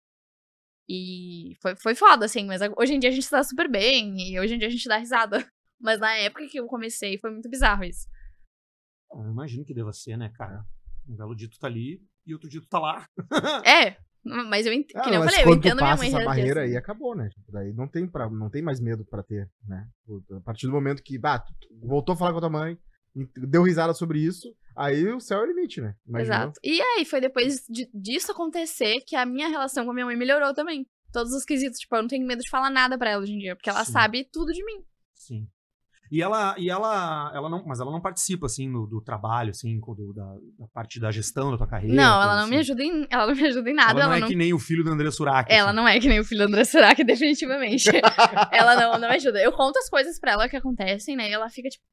E 0.89 1.55
foi, 1.61 1.75
foi 1.75 1.95
foda, 1.95 2.25
assim, 2.25 2.45
mas 2.45 2.61
hoje 2.77 2.93
em 2.93 2.99
dia 2.99 3.09
a 3.09 3.13
gente 3.13 3.29
tá 3.29 3.43
super 3.43 3.69
bem, 3.69 4.31
e 4.31 4.39
hoje 4.39 4.55
em 4.55 4.57
dia 4.57 4.67
a 4.67 4.71
gente 4.71 4.87
dá 4.87 4.97
risada. 4.97 5.37
Mas 5.79 5.99
na 5.99 6.11
época 6.15 6.47
que 6.47 6.59
eu 6.59 6.65
comecei 6.65 7.19
foi 7.19 7.29
muito 7.29 7.47
bizarro 7.47 7.83
isso. 7.83 8.07
Eu 9.11 9.29
imagino 9.29 9.63
que 9.63 9.75
deva 9.75 9.93
ser, 9.93 10.17
né, 10.17 10.31
cara? 10.35 10.65
Um 11.07 11.15
belo 11.15 11.35
dia 11.35 11.47
tu 11.47 11.59
tá 11.59 11.67
ali 11.67 12.01
e 12.25 12.33
outro 12.33 12.49
dia 12.49 12.59
tu 12.59 12.67
tá 12.67 12.79
lá. 12.79 13.07
É, 13.63 13.95
mas 14.49 14.65
eu 14.65 14.73
entendo. 14.73 14.97
Ah, 14.97 15.03
que 15.03 15.09
nem 15.11 15.19
eu 15.19 15.25
falei, 15.25 15.43
eu 15.43 15.53
entendo 15.53 15.77
minha 15.77 15.95
mãe 15.95 16.07
essa 16.07 16.25
barreira 16.25 16.63
assim. 16.63 16.71
aí, 16.71 16.77
acabou, 16.77 17.15
né? 17.15 17.29
Tipo, 17.29 17.51
daí 17.51 17.71
não 17.73 17.87
tem, 17.87 18.07
pra, 18.07 18.27
não 18.27 18.49
tem 18.49 18.63
mais 18.63 18.79
medo 18.79 19.05
pra 19.05 19.21
ter, 19.21 19.47
né? 19.67 19.87
A 20.35 20.41
partir 20.41 20.65
do 20.65 20.73
momento 20.73 21.03
que, 21.03 21.17
bah, 21.17 21.45
voltou 21.83 22.13
a 22.13 22.17
falar 22.17 22.31
com 22.31 22.37
a 22.37 22.41
tua 22.41 22.49
mãe, 22.49 22.77
deu 23.35 23.61
risada 23.63 23.93
sobre 23.93 24.19
isso, 24.19 24.51
aí 24.77 25.07
o 25.11 25.19
céu 25.19 25.39
é 25.39 25.43
o 25.43 25.45
limite, 25.47 25.81
né? 25.81 25.93
Imaginou? 26.07 26.35
Exato. 26.37 26.59
E 26.63 26.81
aí 26.81 27.05
foi 27.05 27.19
depois 27.19 27.63
de- 27.69 27.89
disso 27.93 28.31
acontecer 28.31 28.95
que 29.05 29.15
a 29.15 29.25
minha 29.25 29.47
relação 29.47 29.83
com 29.85 29.91
a 29.91 29.93
minha 29.93 30.05
mãe 30.05 30.15
melhorou 30.15 30.53
também. 30.53 30.85
Todos 31.11 31.33
os 31.33 31.43
quesitos, 31.43 31.79
tipo, 31.79 31.95
eu 31.95 32.01
não 32.01 32.07
tenho 32.09 32.25
medo 32.27 32.41
de 32.41 32.49
falar 32.49 32.69
nada 32.69 32.97
pra 32.97 33.09
ela 33.11 33.23
hoje 33.23 33.33
em 33.33 33.39
dia, 33.39 33.55
porque 33.55 33.69
ela 33.69 33.83
Sim. 33.85 33.91
sabe 33.91 34.27
tudo 34.31 34.51
de 34.51 34.63
mim. 34.63 34.83
Sim. 35.15 35.47
E 36.09 36.21
ela, 36.21 36.55
e 36.57 36.69
ela, 36.69 37.31
ela 37.35 37.49
não, 37.49 37.65
mas 37.65 37.81
ela 37.81 37.91
não 37.91 37.99
participa, 37.99 38.45
assim, 38.45 38.71
do, 38.71 38.85
do 38.87 39.01
trabalho, 39.01 39.49
assim, 39.49 39.77
do- 39.77 40.13
da, 40.13 40.23
da 40.57 40.67
parte 40.73 41.01
da 41.01 41.11
gestão 41.11 41.51
da 41.51 41.57
tua 41.57 41.67
carreira. 41.67 41.93
Não, 41.95 42.21
ela 42.21 42.35
não 42.35 42.41
assim. 42.43 42.49
me 42.51 42.57
ajuda 42.57 42.81
em, 42.83 43.05
ela 43.09 43.27
não 43.27 43.35
me 43.35 43.45
ajuda 43.45 43.69
em 43.69 43.73
nada. 43.73 43.91
Ela 43.91 43.99
não 43.99 44.05
Ela 44.07 44.17
é 44.17 44.19
não, 44.21 44.27
que 44.29 44.35
nem 44.35 44.53
o 44.53 44.59
filho 44.59 44.85
do 44.85 44.91
André 44.91 45.11
Surak. 45.11 45.51
ela 45.51 45.67
assim. 45.71 45.75
não 45.75 45.85
é 45.87 45.99
que 45.99 46.07
nem 46.07 46.19
o 46.21 46.23
filho 46.23 46.45
do 46.45 46.47
André 46.47 46.63
Surak, 46.63 47.03
definitivamente. 47.03 47.89
ela 48.53 48.75
não, 48.75 48.91
não 48.99 49.09
me 49.09 49.15
ajuda. 49.15 49.41
Eu 49.41 49.51
conto 49.51 49.77
as 49.79 49.89
coisas 49.89 50.17
pra 50.17 50.31
ela 50.33 50.47
que 50.47 50.55
acontecem, 50.55 51.17
né? 51.17 51.29
E 51.29 51.33
ela 51.33 51.49
fica, 51.49 51.67
tipo, 51.67 51.83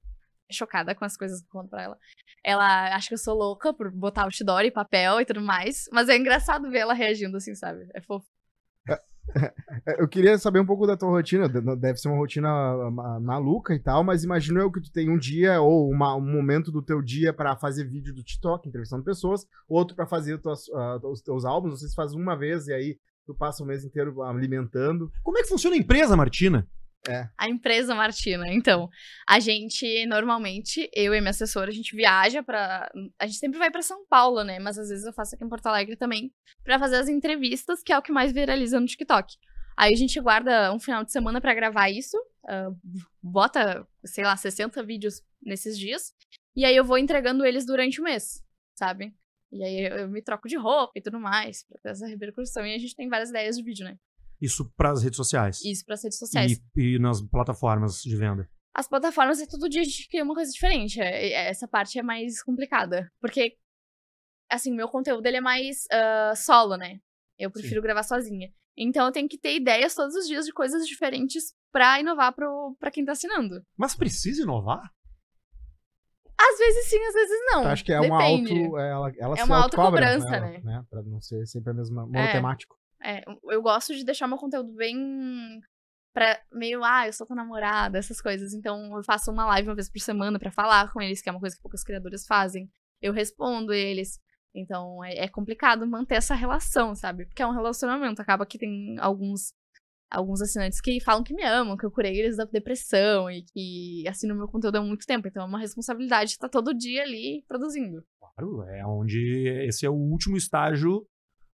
chocada 0.51 0.95
com 0.95 1.05
as 1.05 1.17
coisas 1.17 1.41
que 1.41 1.47
eu 1.47 1.51
conto 1.61 1.71
pra 1.71 1.83
ela. 1.83 1.99
Ela 2.45 2.95
acha 2.95 3.09
que 3.09 3.15
eu 3.15 3.19
sou 3.19 3.35
louca 3.37 3.73
por 3.73 3.91
botar 3.91 4.25
outdoor 4.25 4.63
e 4.65 4.71
papel 4.71 5.21
e 5.21 5.25
tudo 5.25 5.41
mais. 5.41 5.89
Mas 5.93 6.09
é 6.09 6.17
engraçado 6.17 6.71
ver 6.71 6.79
ela 6.81 6.95
reagindo 6.95 7.37
assim, 7.37 7.55
sabe? 7.55 7.89
É 7.95 8.01
fofo. 8.01 8.27
É, 9.87 10.03
Eu 10.03 10.07
queria 10.07 10.37
saber 10.37 10.61
um 10.61 10.67
pouco 10.67 10.87
da 10.87 10.97
tua 10.97 11.09
rotina. 11.09 11.49
de- 11.49 11.77
Deve 11.77 11.97
ser 11.99 12.09
uma 12.09 12.19
rotina 12.19 12.51
ma- 12.91 13.19
maluca 13.19 13.75
e 13.75 13.79
tal, 13.79 14.05
mas 14.05 14.23
imagino 14.23 14.61
eu 14.61 14.71
que 14.71 14.81
tu 14.83 14.93
tem 14.93 15.09
um 15.11 15.17
dia 15.19 15.61
ou 15.63 15.91
uma- 15.91 16.15
um 16.15 16.21
momento 16.21 16.71
do 16.71 16.83
teu 16.83 17.01
dia 17.01 17.33
pra 17.33 17.57
fazer 17.57 17.85
vídeo 17.89 18.15
do 18.15 18.23
TikTok, 18.23 18.69
entrevistando 18.69 19.03
pessoas, 19.03 19.47
outro 19.67 19.97
pra 19.97 20.07
fazer 20.07 20.39
tuas, 20.39 20.69
ah, 20.75 21.01
os 21.05 21.23
teus 21.23 21.45
álbuns. 21.47 21.71
Não 21.73 21.79
sei 21.79 21.89
se 21.89 21.95
faz 21.95 22.13
uma 22.13 22.37
vez 22.37 22.67
e 22.69 22.75
aí 22.75 22.99
tu 23.27 23.35
passa 23.35 23.63
o 23.63 23.67
mês 23.67 23.83
inteiro 23.85 24.23
alimentando. 24.23 25.11
Como 25.23 25.39
é 25.39 25.43
que 25.43 25.49
funciona 25.49 25.75
a 25.75 25.79
empresa, 25.79 26.15
Martina? 26.15 26.69
A 27.39 27.49
empresa 27.49 27.95
Martina. 27.95 28.53
Então, 28.53 28.89
a 29.29 29.39
gente 29.41 30.07
normalmente, 30.07 30.89
eu 30.95 31.15
e 31.15 31.21
minha 31.21 31.31
assessora, 31.31 31.71
a 31.71 31.75
gente 31.75 31.95
viaja 31.95 32.43
pra. 32.43 32.91
A 33.19 33.27
gente 33.27 33.39
sempre 33.39 33.59
vai 33.59 33.71
pra 33.71 33.83
São 33.83 34.07
Paulo, 34.07 34.43
né? 34.43 34.59
Mas 34.59 34.79
às 34.79 34.89
vezes 34.89 35.05
eu 35.05 35.13
faço 35.13 35.35
aqui 35.35 35.45
em 35.45 35.49
Porto 35.49 35.67
Alegre 35.67 35.97
também, 35.97 36.33
pra 36.63 36.79
fazer 36.79 36.97
as 36.97 37.09
entrevistas, 37.09 37.83
que 37.83 37.93
é 37.93 37.99
o 37.99 38.03
que 38.03 38.13
mais 38.13 38.33
viraliza 38.33 38.81
no 38.81 38.87
TikTok. 38.87 39.35
Aí 39.77 39.93
a 39.93 39.97
gente 39.97 40.21
guarda 40.21 40.73
um 40.73 40.79
final 40.79 41.05
de 41.05 41.11
semana 41.11 41.41
pra 41.41 41.53
gravar 41.53 41.91
isso, 41.91 42.17
ah, 42.47 42.71
bota, 43.21 43.87
sei 44.05 44.23
lá, 44.23 44.37
60 44.37 44.83
vídeos 44.85 45.21
nesses 45.43 45.77
dias, 45.77 46.15
e 46.55 46.65
aí 46.65 46.77
eu 46.77 46.85
vou 46.85 46.97
entregando 46.97 47.45
eles 47.45 47.67
durante 47.67 48.01
o 48.01 48.05
mês, 48.05 48.41
sabe? 48.79 49.13
E 49.53 49.65
aí 49.65 50.01
eu 50.01 50.09
me 50.09 50.23
troco 50.23 50.49
de 50.49 50.57
roupa 50.57 50.93
e 50.95 51.01
tudo 51.01 51.19
mais, 51.19 51.65
pra 51.65 51.79
ter 51.81 51.91
essa 51.91 52.07
repercussão. 52.07 52.65
E 52.65 52.75
a 52.75 52.79
gente 52.79 52.95
tem 52.95 53.09
várias 53.09 53.31
ideias 53.31 53.57
de 53.57 53.63
vídeo, 53.63 53.85
né? 53.85 53.97
Isso 54.41 54.71
pras 54.77 55.03
redes 55.03 55.17
sociais. 55.17 55.61
Isso 55.65 55.85
pras 55.85 56.03
redes 56.03 56.19
sociais. 56.19 56.53
E, 56.77 56.95
e 56.95 56.99
nas 56.99 57.21
plataformas 57.23 58.01
de 58.03 58.17
venda. 58.17 58.49
As 58.75 58.89
plataformas 58.89 59.41
é 59.41 59.47
todo 59.47 59.69
dia 59.69 59.83
a 59.83 59.85
gente 59.85 60.09
cria 60.09 60.25
uma 60.25 60.35
coisa 60.35 60.51
diferente. 60.51 61.01
É- 61.01 61.29
é- 61.29 61.49
Essa 61.49 61.69
parte 61.69 61.99
é 61.99 62.03
mais 62.03 62.43
complicada. 62.43 63.11
Porque, 63.21 63.57
assim, 64.51 64.75
meu 64.75 64.89
conteúdo 64.89 65.25
ele 65.27 65.37
é 65.37 65.41
mais 65.41 65.85
ah, 65.93 66.35
solo, 66.37 66.77
né? 66.77 66.99
Eu 67.39 67.51
prefiro 67.51 67.81
gravar 67.83 68.03
sozinha. 68.03 68.53
Então 68.77 69.07
eu 69.07 69.13
tenho 69.13 69.29
que 69.29 69.39
ter 69.39 69.55
ideias 69.55 69.95
todos 69.95 70.15
os 70.17 70.27
dias 70.27 70.45
de 70.45 70.53
coisas 70.53 70.87
diferentes 70.87 71.55
pra 71.73 72.01
inovar 72.01 72.33
pro, 72.35 72.77
pra 72.79 72.91
quem 72.91 73.05
tá 73.05 73.13
assinando. 73.13 73.65
Mas 73.77 73.95
precisa 73.95 74.43
inovar? 74.43 74.91
Às 76.37 76.59
vezes 76.59 76.87
sim, 76.89 76.99
às 76.99 77.15
vezes 77.15 77.39
não. 77.47 77.63
Eu 77.63 77.69
acho 77.71 77.85
que 77.85 77.93
é 77.93 78.01
uma 78.01 78.19
Depende. 78.19 78.65
auto. 78.65 78.79
Ela, 78.79 79.13
ela 79.19 79.35
É 79.35 79.37
se 79.39 79.45
uma 79.45 79.63
autocobra, 79.63 80.15
autocobrança, 80.15 80.41
né? 80.41 80.61
né? 80.65 80.85
Pra 80.91 81.03
não 81.03 81.21
ser 81.21 81.47
sempre 81.47 81.71
a 81.71 81.75
mesma 81.75 82.05
monotemático. 82.07 82.77
É, 83.05 83.23
eu 83.51 83.63
gosto 83.63 83.95
de 83.95 84.05
deixar 84.05 84.27
meu 84.27 84.39
conteúdo 84.39 84.73
bem. 84.73 85.61
Pra 86.13 86.41
meio, 86.53 86.85
ah, 86.85 87.07
eu 87.09 87.13
sou 87.13 87.27
tua 87.27 87.35
namorada, 87.35 87.99
essas 87.99 88.21
coisas. 88.21 88.55
Então 88.55 88.97
eu 88.97 89.03
faço 89.03 89.33
uma 89.33 89.47
live 89.47 89.69
uma 89.69 89.75
vez 89.75 89.91
por 89.91 90.01
semana 90.01 90.39
pra 90.39 90.51
falar 90.51 90.93
com 90.93 91.03
eles, 91.03 91.21
que 91.21 91.29
é 91.29 91.33
uma 91.33 91.41
coisa 91.41 91.57
que 91.57 91.63
poucas 91.63 91.83
criadoras 91.83 92.25
fazem. 92.25 92.71
Eu 93.03 93.13
respondo 93.13 93.73
eles. 93.73 94.21
Então 94.55 95.05
é, 95.05 95.25
é 95.25 95.29
complicado 95.29 95.87
manter 95.87 96.15
essa 96.15 96.35
relação, 96.35 96.95
sabe? 96.95 97.27
Porque 97.27 97.43
é 97.43 97.47
um 97.47 97.53
relacionamento. 97.53 98.23
Acaba 98.23 98.47
que 98.47 98.59
tem 98.59 98.97
alguns 99.01 99.53
alguns 100.11 100.41
assinantes 100.41 100.81
que 100.81 101.01
falam 101.01 101.25
que 101.25 101.35
me 101.35 101.43
amam, 101.43 101.77
que 101.77 101.85
eu 101.85 101.91
curei 101.91 102.17
eles 102.17 102.37
da 102.37 102.45
depressão 102.45 103.29
e 103.29 103.43
que 103.43 104.05
assinam 104.09 104.37
meu 104.37 104.47
conteúdo 104.47 104.77
há 104.77 104.83
muito 104.83 105.07
tempo. 105.07 105.27
Então 105.27 105.43
é 105.43 105.47
uma 105.47 105.59
responsabilidade 105.59 106.31
estar 106.31 106.49
todo 106.49 106.73
dia 106.73 107.03
ali 107.03 107.45
produzindo. 107.49 108.05
Claro, 108.21 108.63
é 108.69 108.87
onde 108.87 109.49
esse 109.67 109.85
é 109.85 109.91
o 109.91 109.95
último 109.95 110.37
estágio 110.37 111.05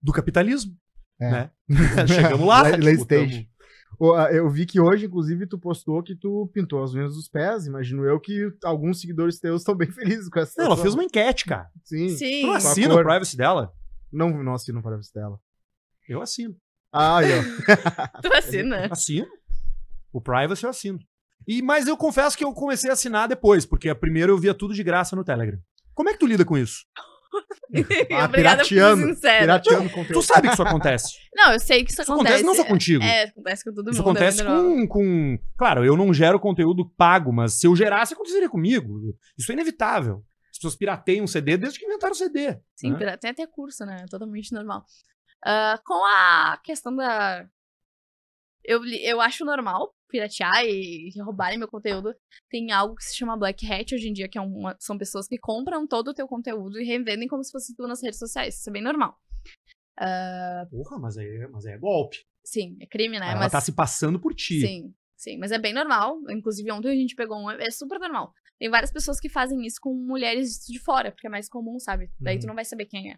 do 0.02 0.12
capitalismo. 0.12 0.76
É. 1.20 1.30
Né? 1.30 1.50
Chegamos 2.06 2.46
lá. 2.46 2.62
Late- 2.62 2.80
late 2.80 2.98
tipo, 2.98 3.02
stage. 3.02 3.50
Eu 4.32 4.48
vi 4.48 4.64
que 4.64 4.80
hoje, 4.80 5.04
inclusive, 5.06 5.46
tu 5.46 5.58
postou 5.58 6.02
que 6.02 6.14
tu 6.16 6.50
pintou 6.54 6.82
as 6.82 6.94
unhas 6.94 7.14
dos 7.14 7.28
pés. 7.28 7.66
Imagino 7.66 8.04
eu 8.04 8.18
que 8.18 8.50
alguns 8.64 9.00
seguidores 9.00 9.38
teus 9.38 9.60
estão 9.60 9.74
bem 9.74 9.90
felizes 9.92 10.28
com 10.28 10.40
essa 10.40 10.54
Não, 10.56 10.66
ela 10.66 10.76
fez 10.76 10.94
uma 10.94 11.04
enquete, 11.04 11.44
cara. 11.44 11.68
Sim. 11.84 12.08
Sim. 12.08 12.40
Tu 12.42 12.46
não 12.46 12.54
assina 12.54 12.94
cor. 12.94 13.04
o 13.04 13.08
privacy 13.08 13.36
dela? 13.36 13.72
Não, 14.10 14.42
não 14.42 14.54
assino 14.54 14.82
para 14.82 14.96
a 14.96 15.00
dela. 15.14 15.38
Eu 16.08 16.22
assino. 16.22 16.56
Ah, 16.92 17.18
aí, 17.18 17.28
ó. 17.38 17.42
Tu 18.22 18.32
assina. 18.32 18.88
Assino. 18.90 19.28
O 20.12 20.20
privacy 20.20 20.64
eu 20.64 20.70
assino. 20.70 20.98
E, 21.46 21.62
mas 21.62 21.86
eu 21.86 21.96
confesso 21.96 22.36
que 22.36 22.44
eu 22.44 22.52
comecei 22.52 22.90
a 22.90 22.94
assinar 22.94 23.28
depois, 23.28 23.64
porque 23.64 23.88
a 23.88 23.94
primeiro 23.94 24.32
eu 24.32 24.38
via 24.38 24.54
tudo 24.54 24.74
de 24.74 24.82
graça 24.82 25.14
no 25.14 25.24
Telegram. 25.24 25.58
Como 25.94 26.08
é 26.08 26.12
que 26.12 26.18
tu 26.18 26.26
lida 26.26 26.44
com 26.44 26.56
isso? 26.58 26.84
Ah, 28.12 28.24
Obrigada 28.24 28.64
pirateando. 28.64 29.14
Pirateando 29.20 29.88
Tu 29.88 29.94
conteúdo. 29.94 30.22
sabe 30.22 30.48
que 30.48 30.54
isso 30.54 30.62
acontece. 30.64 31.14
Não, 31.34 31.52
eu 31.52 31.60
sei 31.60 31.84
que 31.84 31.92
isso, 31.92 32.02
Isso 32.02 32.12
acontece 32.12 32.42
não 32.42 32.54
só 32.54 32.64
contigo. 32.64 33.02
É, 33.02 33.24
acontece 33.24 33.64
com 33.64 33.70
todo 33.70 33.84
mundo. 33.84 33.92
Isso 33.92 34.02
acontece 34.02 34.40
é 34.40 34.44
normal. 34.44 34.64
com, 34.64 34.88
com. 34.88 35.38
Claro, 35.56 35.84
eu 35.84 35.96
não 35.96 36.12
gero 36.12 36.40
conteúdo 36.40 36.88
pago, 36.96 37.32
mas 37.32 37.54
se 37.54 37.66
eu 37.66 37.76
gerasse, 37.76 38.14
aconteceria 38.14 38.48
comigo. 38.48 39.16
Isso 39.38 39.50
é 39.50 39.54
inevitável. 39.54 40.24
As 40.50 40.58
pessoas 40.58 40.76
pirateiam 40.76 41.26
CD 41.26 41.56
desde 41.56 41.78
que 41.78 41.86
inventaram 41.86 42.12
o 42.12 42.16
CD. 42.16 42.58
Sim, 42.74 42.92
né? 42.92 43.16
tem 43.16 43.30
até 43.30 43.46
curso, 43.46 43.86
né? 43.86 44.04
Totalmente 44.10 44.52
normal. 44.52 44.84
Ah, 45.44 45.78
com 45.84 46.04
a 46.04 46.58
questão 46.64 46.94
da. 46.94 47.46
Eu, 48.64 48.84
eu 48.84 49.20
acho 49.20 49.44
normal 49.44 49.94
piratear 50.10 50.64
e, 50.66 51.10
roubarem 51.22 51.58
meu 51.58 51.68
conteúdo. 51.68 52.14
Tem 52.50 52.70
algo 52.72 52.94
que 52.96 53.04
se 53.04 53.16
chama 53.16 53.36
Black 53.36 53.64
Hat 53.70 53.94
hoje 53.94 54.08
em 54.08 54.12
dia, 54.12 54.28
que 54.28 54.36
é 54.36 54.40
uma- 54.40 54.76
são 54.78 54.98
pessoas 54.98 55.26
que 55.26 55.38
compram 55.38 55.86
todo 55.86 56.08
o 56.08 56.14
teu 56.14 56.26
conteúdo 56.28 56.78
e 56.80 56.84
revendem 56.84 57.28
como 57.28 57.42
se 57.44 57.52
fosse 57.52 57.74
tu 57.74 57.86
nas 57.86 58.02
redes 58.02 58.18
sociais. 58.18 58.58
Isso 58.58 58.68
é 58.68 58.72
bem 58.72 58.82
normal. 58.82 59.16
Ah, 59.98 60.66
Porra, 60.70 60.98
mas 60.98 61.16
aí, 61.18 61.46
mas 61.50 61.64
é 61.66 61.76
golpe. 61.78 62.18
sim, 62.44 62.76
é 62.80 62.86
crime, 62.86 63.18
né? 63.18 63.26
Ela 63.30 63.40
Mas, 63.40 63.52
tá 63.52 63.60
se 63.60 63.72
passando 63.72 64.18
por 64.18 64.34
ti. 64.34 64.60
Sim, 64.60 64.94
sim, 65.16 65.36
mas 65.38 65.52
é 65.52 65.58
bem 65.58 65.72
normal. 65.74 66.18
Inclusive, 66.30 66.70
ontem 66.72 66.88
a 66.90 66.94
gente 66.96 67.14
pegou 67.14 67.36
um. 67.38 67.50
É 67.50 67.70
super 67.70 67.98
normal. 67.98 68.32
Tem 68.58 68.68
várias 68.70 68.92
pessoas 68.92 69.18
que 69.20 69.28
fazem 69.28 69.64
isso 69.66 69.76
com 69.80 69.94
mulheres 69.94 70.64
de 70.66 70.78
fora, 70.78 71.10
porque 71.12 71.26
é 71.26 71.30
mais 71.30 71.48
comum, 71.48 71.78
sabe? 71.78 72.10
Daí 72.20 72.38
tu 72.38 72.42
Uhum. 72.42 72.48
não 72.48 72.54
vai 72.54 72.64
saber 72.64 72.86
quem 72.86 73.12
é. 73.12 73.16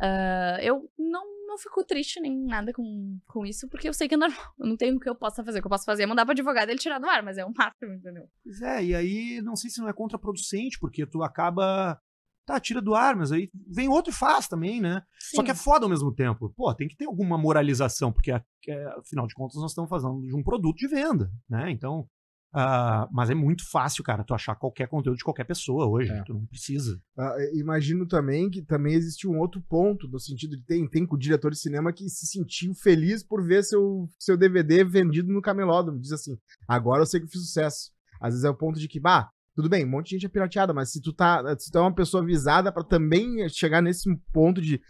Ah, 0.00 0.58
eu 0.60 0.90
não, 0.98 1.24
não 1.52 1.58
fico 1.58 1.84
triste 1.84 2.20
nem 2.20 2.36
nada 2.46 2.72
com, 2.72 3.18
com 3.26 3.46
isso, 3.46 3.68
porque 3.68 3.88
eu 3.88 3.92
sei 3.94 4.08
que 4.08 4.14
é 4.14 4.16
normal. 4.18 4.52
Eu 4.58 4.66
não 4.66 4.76
tenho 4.76 4.96
o 4.96 5.00
que 5.00 5.08
eu 5.08 5.14
possa 5.14 5.44
fazer. 5.44 5.58
O 5.58 5.62
que 5.62 5.66
eu 5.66 5.70
posso 5.70 5.84
fazer 5.84 6.02
é 6.02 6.06
mandar 6.06 6.24
pro 6.24 6.32
advogado 6.32 6.68
e 6.68 6.72
ele 6.72 6.78
tirar 6.80 6.98
do 6.98 7.06
ar, 7.08 7.22
mas 7.22 7.38
é 7.38 7.44
um 7.44 7.52
máximo, 7.56 7.92
entendeu? 7.94 8.26
Pois 8.42 8.60
é, 8.62 8.84
e 8.84 8.94
aí 8.94 9.40
não 9.42 9.54
sei 9.56 9.70
se 9.70 9.80
não 9.80 9.88
é 9.88 9.92
contraproducente, 9.92 10.78
porque 10.78 11.06
tu 11.06 11.22
acaba. 11.22 11.98
Tá, 12.44 12.58
tira 12.58 12.82
do 12.82 12.92
ar, 12.94 13.14
mas 13.14 13.30
aí 13.30 13.48
vem 13.68 13.88
outro 13.88 14.10
e 14.10 14.14
faz 14.14 14.48
também, 14.48 14.80
né? 14.80 15.00
Só 15.36 15.44
que 15.44 15.50
é 15.52 15.54
foda 15.54 15.84
ao 15.86 15.88
mesmo 15.90 16.12
tempo. 16.12 16.52
Pô, 16.56 16.74
tem 16.74 16.88
que 16.88 16.96
ter 16.96 17.04
alguma 17.04 17.38
moralização, 17.38 18.12
porque 18.12 18.32
a- 18.32 18.42
é, 18.66 18.84
afinal 18.98 19.28
de 19.28 19.34
contas 19.34 19.56
nós 19.60 19.70
estamos 19.70 19.88
falando 19.88 20.20
de 20.26 20.34
um 20.34 20.42
produto 20.42 20.76
de 20.76 20.88
venda, 20.88 21.30
né? 21.48 21.70
Então. 21.70 22.08
Ah, 22.54 23.08
mas 23.10 23.30
é 23.30 23.34
muito 23.34 23.68
fácil, 23.70 24.04
cara, 24.04 24.22
tu 24.22 24.34
achar 24.34 24.54
qualquer 24.54 24.86
conteúdo 24.86 25.16
de 25.16 25.24
qualquer 25.24 25.44
pessoa 25.44 25.86
hoje. 25.86 26.10
É. 26.10 26.22
Tu 26.24 26.34
não 26.34 26.44
precisa. 26.44 27.00
Ah, 27.18 27.34
imagino 27.54 28.06
também 28.06 28.50
que 28.50 28.62
também 28.62 28.94
existe 28.94 29.26
um 29.26 29.38
outro 29.38 29.62
ponto, 29.62 30.06
no 30.06 30.20
sentido 30.20 30.56
de 30.56 30.64
tem, 30.64 30.86
tem 30.88 31.06
com 31.06 31.16
o 31.16 31.18
diretor 31.18 31.50
de 31.50 31.58
cinema 31.58 31.92
que 31.92 32.08
se 32.10 32.26
sentiu 32.26 32.74
feliz 32.74 33.24
por 33.24 33.42
ver 33.42 33.62
seu, 33.64 34.06
seu 34.18 34.36
DVD 34.36 34.84
vendido 34.84 35.32
no 35.32 35.40
camelódromo. 35.40 35.98
Diz 35.98 36.12
assim, 36.12 36.36
agora 36.68 37.02
eu 37.02 37.06
sei 37.06 37.20
que 37.20 37.26
eu 37.26 37.30
fiz 37.30 37.40
sucesso. 37.46 37.90
Às 38.20 38.34
vezes 38.34 38.44
é 38.44 38.50
o 38.50 38.56
ponto 38.56 38.78
de 38.78 38.86
que, 38.86 39.00
bah, 39.00 39.30
tudo 39.54 39.68
bem, 39.68 39.84
um 39.84 39.90
monte 39.90 40.08
de 40.08 40.16
gente 40.16 40.26
é 40.26 40.28
pirateada, 40.28 40.72
mas 40.72 40.92
se 40.92 41.00
tu 41.00 41.12
tá, 41.12 41.42
se 41.58 41.70
tu 41.70 41.78
é 41.78 41.80
uma 41.80 41.94
pessoa 41.94 42.24
visada 42.24 42.70
pra 42.70 42.84
também 42.84 43.48
chegar 43.48 43.82
nesse 43.82 44.08
ponto 44.32 44.60
de, 44.60 44.80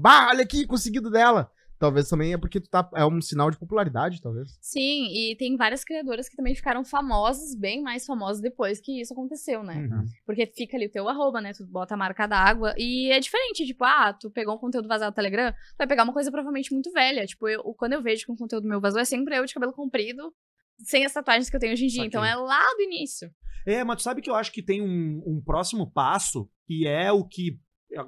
bah, 0.00 0.28
olha 0.28 0.42
aqui, 0.42 0.66
conseguido 0.66 1.10
dela. 1.10 1.50
Talvez 1.82 2.08
também 2.08 2.32
é 2.32 2.38
porque 2.38 2.60
tu 2.60 2.70
tá, 2.70 2.88
é 2.94 3.04
um 3.04 3.20
sinal 3.20 3.50
de 3.50 3.58
popularidade, 3.58 4.22
talvez. 4.22 4.56
Sim, 4.60 5.08
e 5.10 5.34
tem 5.34 5.56
várias 5.56 5.82
criadoras 5.82 6.28
que 6.28 6.36
também 6.36 6.54
ficaram 6.54 6.84
famosas, 6.84 7.56
bem 7.56 7.82
mais 7.82 8.06
famosas 8.06 8.40
depois 8.40 8.80
que 8.80 9.00
isso 9.00 9.12
aconteceu, 9.12 9.64
né? 9.64 9.78
Uhum. 9.78 10.04
Porque 10.24 10.46
fica 10.46 10.76
ali 10.76 10.86
o 10.86 10.90
teu 10.92 11.08
arroba, 11.08 11.40
né? 11.40 11.52
Tu 11.52 11.66
bota 11.66 11.94
a 11.94 11.96
marca 11.96 12.28
d'água. 12.28 12.72
E 12.78 13.10
é 13.10 13.18
diferente, 13.18 13.66
tipo, 13.66 13.82
ah, 13.82 14.12
tu 14.12 14.30
pegou 14.30 14.54
um 14.54 14.58
conteúdo 14.58 14.86
vazado 14.86 15.10
no 15.10 15.14
Telegram, 15.16 15.50
tu 15.50 15.76
vai 15.76 15.88
pegar 15.88 16.04
uma 16.04 16.12
coisa 16.12 16.30
provavelmente 16.30 16.72
muito 16.72 16.92
velha. 16.92 17.26
Tipo, 17.26 17.48
eu, 17.48 17.64
quando 17.76 17.94
eu 17.94 18.00
vejo 18.00 18.26
que 18.26 18.30
um 18.30 18.36
conteúdo 18.36 18.68
meu 18.68 18.80
vazou, 18.80 19.00
é 19.00 19.04
sempre 19.04 19.36
eu 19.36 19.44
de 19.44 19.52
cabelo 19.52 19.72
comprido, 19.72 20.32
sem 20.78 21.04
as 21.04 21.12
tatuagens 21.12 21.50
que 21.50 21.56
eu 21.56 21.60
tenho 21.60 21.72
hoje 21.72 21.86
em 21.86 21.88
dia. 21.88 22.04
Então 22.04 22.24
é 22.24 22.36
lá 22.36 22.62
do 22.76 22.82
início. 22.82 23.28
É, 23.66 23.82
mas 23.82 23.96
tu 23.96 24.02
sabe 24.04 24.22
que 24.22 24.30
eu 24.30 24.36
acho 24.36 24.52
que 24.52 24.62
tem 24.62 24.80
um, 24.80 25.20
um 25.26 25.42
próximo 25.44 25.90
passo, 25.90 26.48
que 26.64 26.86
é 26.86 27.10
o 27.10 27.24
que. 27.24 27.58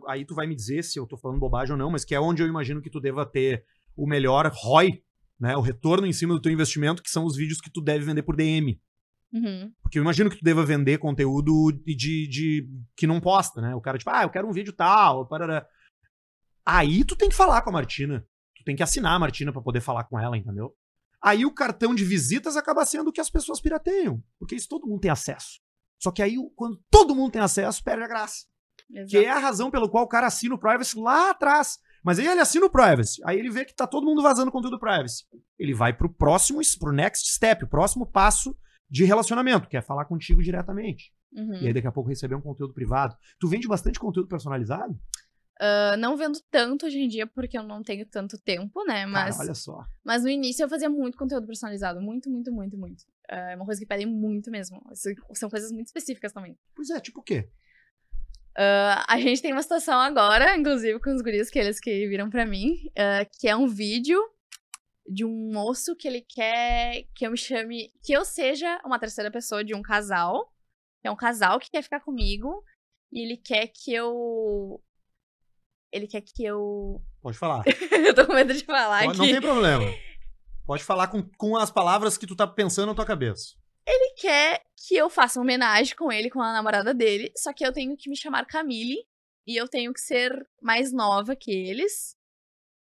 Aí 0.07 0.25
tu 0.25 0.35
vai 0.35 0.47
me 0.47 0.55
dizer 0.55 0.83
se 0.83 0.99
eu 0.99 1.07
tô 1.07 1.17
falando 1.17 1.39
bobagem 1.41 1.73
ou 1.73 1.79
não, 1.79 1.91
mas 1.91 2.05
que 2.05 2.15
é 2.15 2.21
onde 2.21 2.43
eu 2.43 2.47
imagino 2.49 2.81
que 2.83 2.91
tu 2.91 3.01
deva 3.01 3.25
ter 3.27 3.65
o 3.97 4.07
melhor 4.07 4.51
ROI, 4.53 5.03
né? 5.39 5.57
O 5.57 5.61
retorno 5.61 6.07
em 6.07 6.13
cima 6.13 6.35
do 6.35 6.41
teu 6.41 6.53
investimento, 6.53 7.03
que 7.03 7.11
são 7.11 7.25
os 7.25 7.37
vídeos 7.37 7.61
que 7.61 7.71
tu 7.71 7.81
deve 7.81 8.05
vender 8.05 8.23
por 8.23 8.37
DM. 8.37 8.81
Uhum. 9.33 9.73
Porque 9.83 9.99
eu 9.99 10.03
imagino 10.03 10.31
que 10.31 10.39
tu 10.39 10.45
deva 10.45 10.65
vender 10.65 10.99
conteúdo 10.99 11.73
de, 11.73 11.95
de, 11.97 12.29
de- 12.29 12.69
que 12.97 13.07
não 13.07 13.21
posta, 13.21 13.61
né? 13.61 13.75
O 13.75 13.81
cara, 13.81 13.99
tipo, 13.99 14.11
ah, 14.11 14.23
eu 14.23 14.31
quero 14.31 14.49
um 14.49 14.53
vídeo 14.53 14.73
tal, 14.73 15.27
parará. 15.27 15.67
Aí 16.65 17.05
tu 17.05 17.17
tem 17.17 17.29
que 17.29 17.35
falar 17.35 17.61
com 17.63 17.71
a 17.71 17.73
Martina. 17.73 18.27
Tu 18.57 18.65
tem 18.65 18.77
que 18.77 18.83
assinar 18.83 19.13
a 19.15 19.19
Martina 19.19 19.53
pra 19.53 19.61
poder 19.61 19.81
falar 19.81 20.05
com 20.05 20.19
ela, 20.19 20.37
entendeu? 20.37 20.75
Aí 21.21 21.45
o 21.45 21.53
cartão 21.53 21.95
de 21.95 22.05
visitas 22.05 22.57
acaba 22.57 22.85
sendo 22.87 23.09
o 23.09 23.13
que 23.13 23.21
as 23.21 23.31
pessoas 23.31 23.61
pirateiam. 23.61 24.23
Porque 24.39 24.55
isso 24.55 24.69
todo 24.69 24.87
mundo 24.87 25.01
tem 25.01 25.11
acesso. 25.11 25.61
Só 25.99 26.11
que 26.11 26.23
aí, 26.23 26.37
quando 26.55 26.81
todo 26.91 27.15
mundo 27.15 27.33
tem 27.33 27.41
acesso, 27.43 27.83
perde 27.83 28.03
a 28.05 28.09
graça. 28.09 28.45
Que 29.09 29.19
é 29.19 29.31
a 29.31 29.39
razão 29.39 29.71
pelo 29.71 29.89
qual 29.89 30.05
o 30.05 30.09
cara 30.09 30.27
assina 30.27 30.55
o 30.55 30.59
privacy 30.59 30.99
lá 30.99 31.31
atrás. 31.31 31.79
Mas 32.03 32.19
aí 32.19 32.27
ele 32.27 32.41
assina 32.41 32.67
o 32.67 32.71
privacy. 32.71 33.23
Aí 33.25 33.39
ele 33.39 33.51
vê 33.51 33.65
que 33.65 33.75
tá 33.75 33.87
todo 33.87 34.05
mundo 34.05 34.23
vazando 34.23 34.53
conteúdo 34.53 34.79
privacy. 34.79 35.25
Ele 35.59 35.73
vai 35.75 35.93
pro 35.97 36.13
próximo, 36.13 36.61
pro 36.79 36.93
next 36.93 37.33
step, 37.33 37.65
o 37.65 37.69
próximo 37.69 38.07
passo 38.07 38.57
de 38.91 39.05
relacionamento, 39.05 39.69
que 39.69 39.77
é 39.77 39.83
falar 39.83 40.05
contigo 40.05 40.43
diretamente. 40.43 41.13
Uhum. 41.33 41.55
E 41.63 41.67
aí 41.67 41.73
daqui 41.73 41.87
a 41.87 41.93
pouco 41.93 42.11
receber 42.11 42.35
um 42.35 42.41
conteúdo 42.41 42.75
privado. 42.75 43.17
Tu 43.41 43.49
vende 43.49 43.67
bastante 43.67 43.99
conteúdo 43.99 44.29
personalizado? 44.29 44.97
Ah, 45.61 45.97
não 45.97 46.17
vendo 46.17 46.39
tanto 46.51 46.87
hoje 46.87 46.99
em 46.99 47.09
dia 47.09 47.27
porque 47.27 47.57
eu 47.57 47.63
não 47.63 47.83
tenho 47.83 48.05
tanto 48.07 48.37
tempo, 48.39 48.85
né? 48.85 49.07
Mas, 49.07 49.37
Cara, 49.37 49.47
olha 49.47 49.55
só. 49.55 49.85
mas 50.05 50.23
no 50.23 50.29
início 50.29 50.65
eu 50.65 50.69
fazia 50.69 50.91
muito 50.91 51.17
conteúdo 51.17 51.47
personalizado. 51.47 52.01
Muito, 52.01 52.31
muito, 52.31 52.53
muito, 52.53 52.77
muito. 52.77 53.05
Ah, 53.31 53.53
É 53.53 53.57
uma 53.57 53.65
coisa 53.65 53.81
que 53.81 53.87
pedem 53.87 54.07
muito 54.07 54.51
mesmo. 54.51 54.83
São 55.35 55.49
coisas 55.49 55.71
muito 55.71 55.87
específicas 55.87 56.33
também. 56.33 56.59
Pois 56.75 56.91
é, 56.91 57.01
tipo 57.01 57.21
o 57.21 57.23
quê? 57.23 57.49
Ah, 58.57 59.05
a 59.09 59.19
gente 59.21 59.43
tem 59.43 59.53
uma 59.53 59.63
situação 59.63 59.99
agora, 59.99 60.57
inclusive 60.57 61.01
com 61.01 61.15
os 61.15 61.23
guris 61.23 61.51
que 61.51 61.59
eles 61.59 61.81
que 61.81 62.07
viram 62.09 62.31
pra 62.31 62.47
mim, 62.47 62.77
ah, 62.97 63.25
que 63.39 63.49
é 63.49 63.57
um 63.57 63.67
vídeo 63.67 64.21
de 65.07 65.25
um 65.25 65.51
moço 65.53 65.95
que 65.97 66.09
ele 66.09 66.23
quer 66.23 67.05
que 67.15 67.27
eu 67.27 67.31
me 67.33 67.37
chame, 67.37 67.93
que 68.03 68.13
eu 68.13 68.25
seja 68.25 68.81
uma 68.85 68.99
terceira 68.99 69.31
pessoa 69.31 69.63
de 69.65 69.75
um 69.75 69.83
casal. 69.83 70.51
É 71.03 71.11
um 71.11 71.17
casal 71.17 71.59
que 71.61 71.71
quer 71.71 71.83
ficar 71.83 72.01
comigo 72.01 72.65
e 73.13 73.21
ele 73.25 73.37
quer 73.37 73.67
que 73.67 73.93
eu 73.93 74.81
ele 75.93 76.07
quer 76.07 76.23
que 76.23 76.45
eu 76.45 77.03
Pode 77.21 77.37
falar. 77.39 77.65
eu 78.07 78.15
tô 78.15 78.27
com 78.27 78.33
medo 78.35 78.55
de 78.55 78.65
falar 78.65 79.05
Pode- 79.05 79.21
aqui. 79.21 79.33
não 79.33 79.41
tem 79.41 79.49
problema. 79.49 79.85
Pode 80.67 80.83
falar 80.83 81.09
com, 81.09 81.23
com 81.37 81.57
as 81.59 81.71
palavras 81.71 82.17
que 82.17 82.27
tu 82.27 82.35
tá 82.35 82.47
pensando 82.47 82.87
na 82.87 82.95
tua 82.95 83.05
cabeça. 83.05 83.55
Ele 83.87 84.15
quer 84.17 84.63
que 84.77 84.97
eu 84.97 85.11
faça 85.11 85.39
uma 85.39 85.45
homenagem 85.45 85.95
com 85.97 86.11
ele, 86.11 86.31
com 86.31 86.41
a 86.41 86.53
namorada 86.53 86.95
dele, 86.95 87.33
só 87.37 87.53
que 87.53 87.67
eu 87.67 87.73
tenho 87.73 87.97
que 87.97 88.09
me 88.09 88.17
chamar 88.17 88.47
Camille 88.47 89.07
e 89.47 89.57
eu 89.57 89.69
tenho 89.69 89.93
que 89.93 90.01
ser 90.01 90.33
mais 90.61 90.93
nova 90.93 91.37
que 91.37 91.51
eles. 91.51 92.17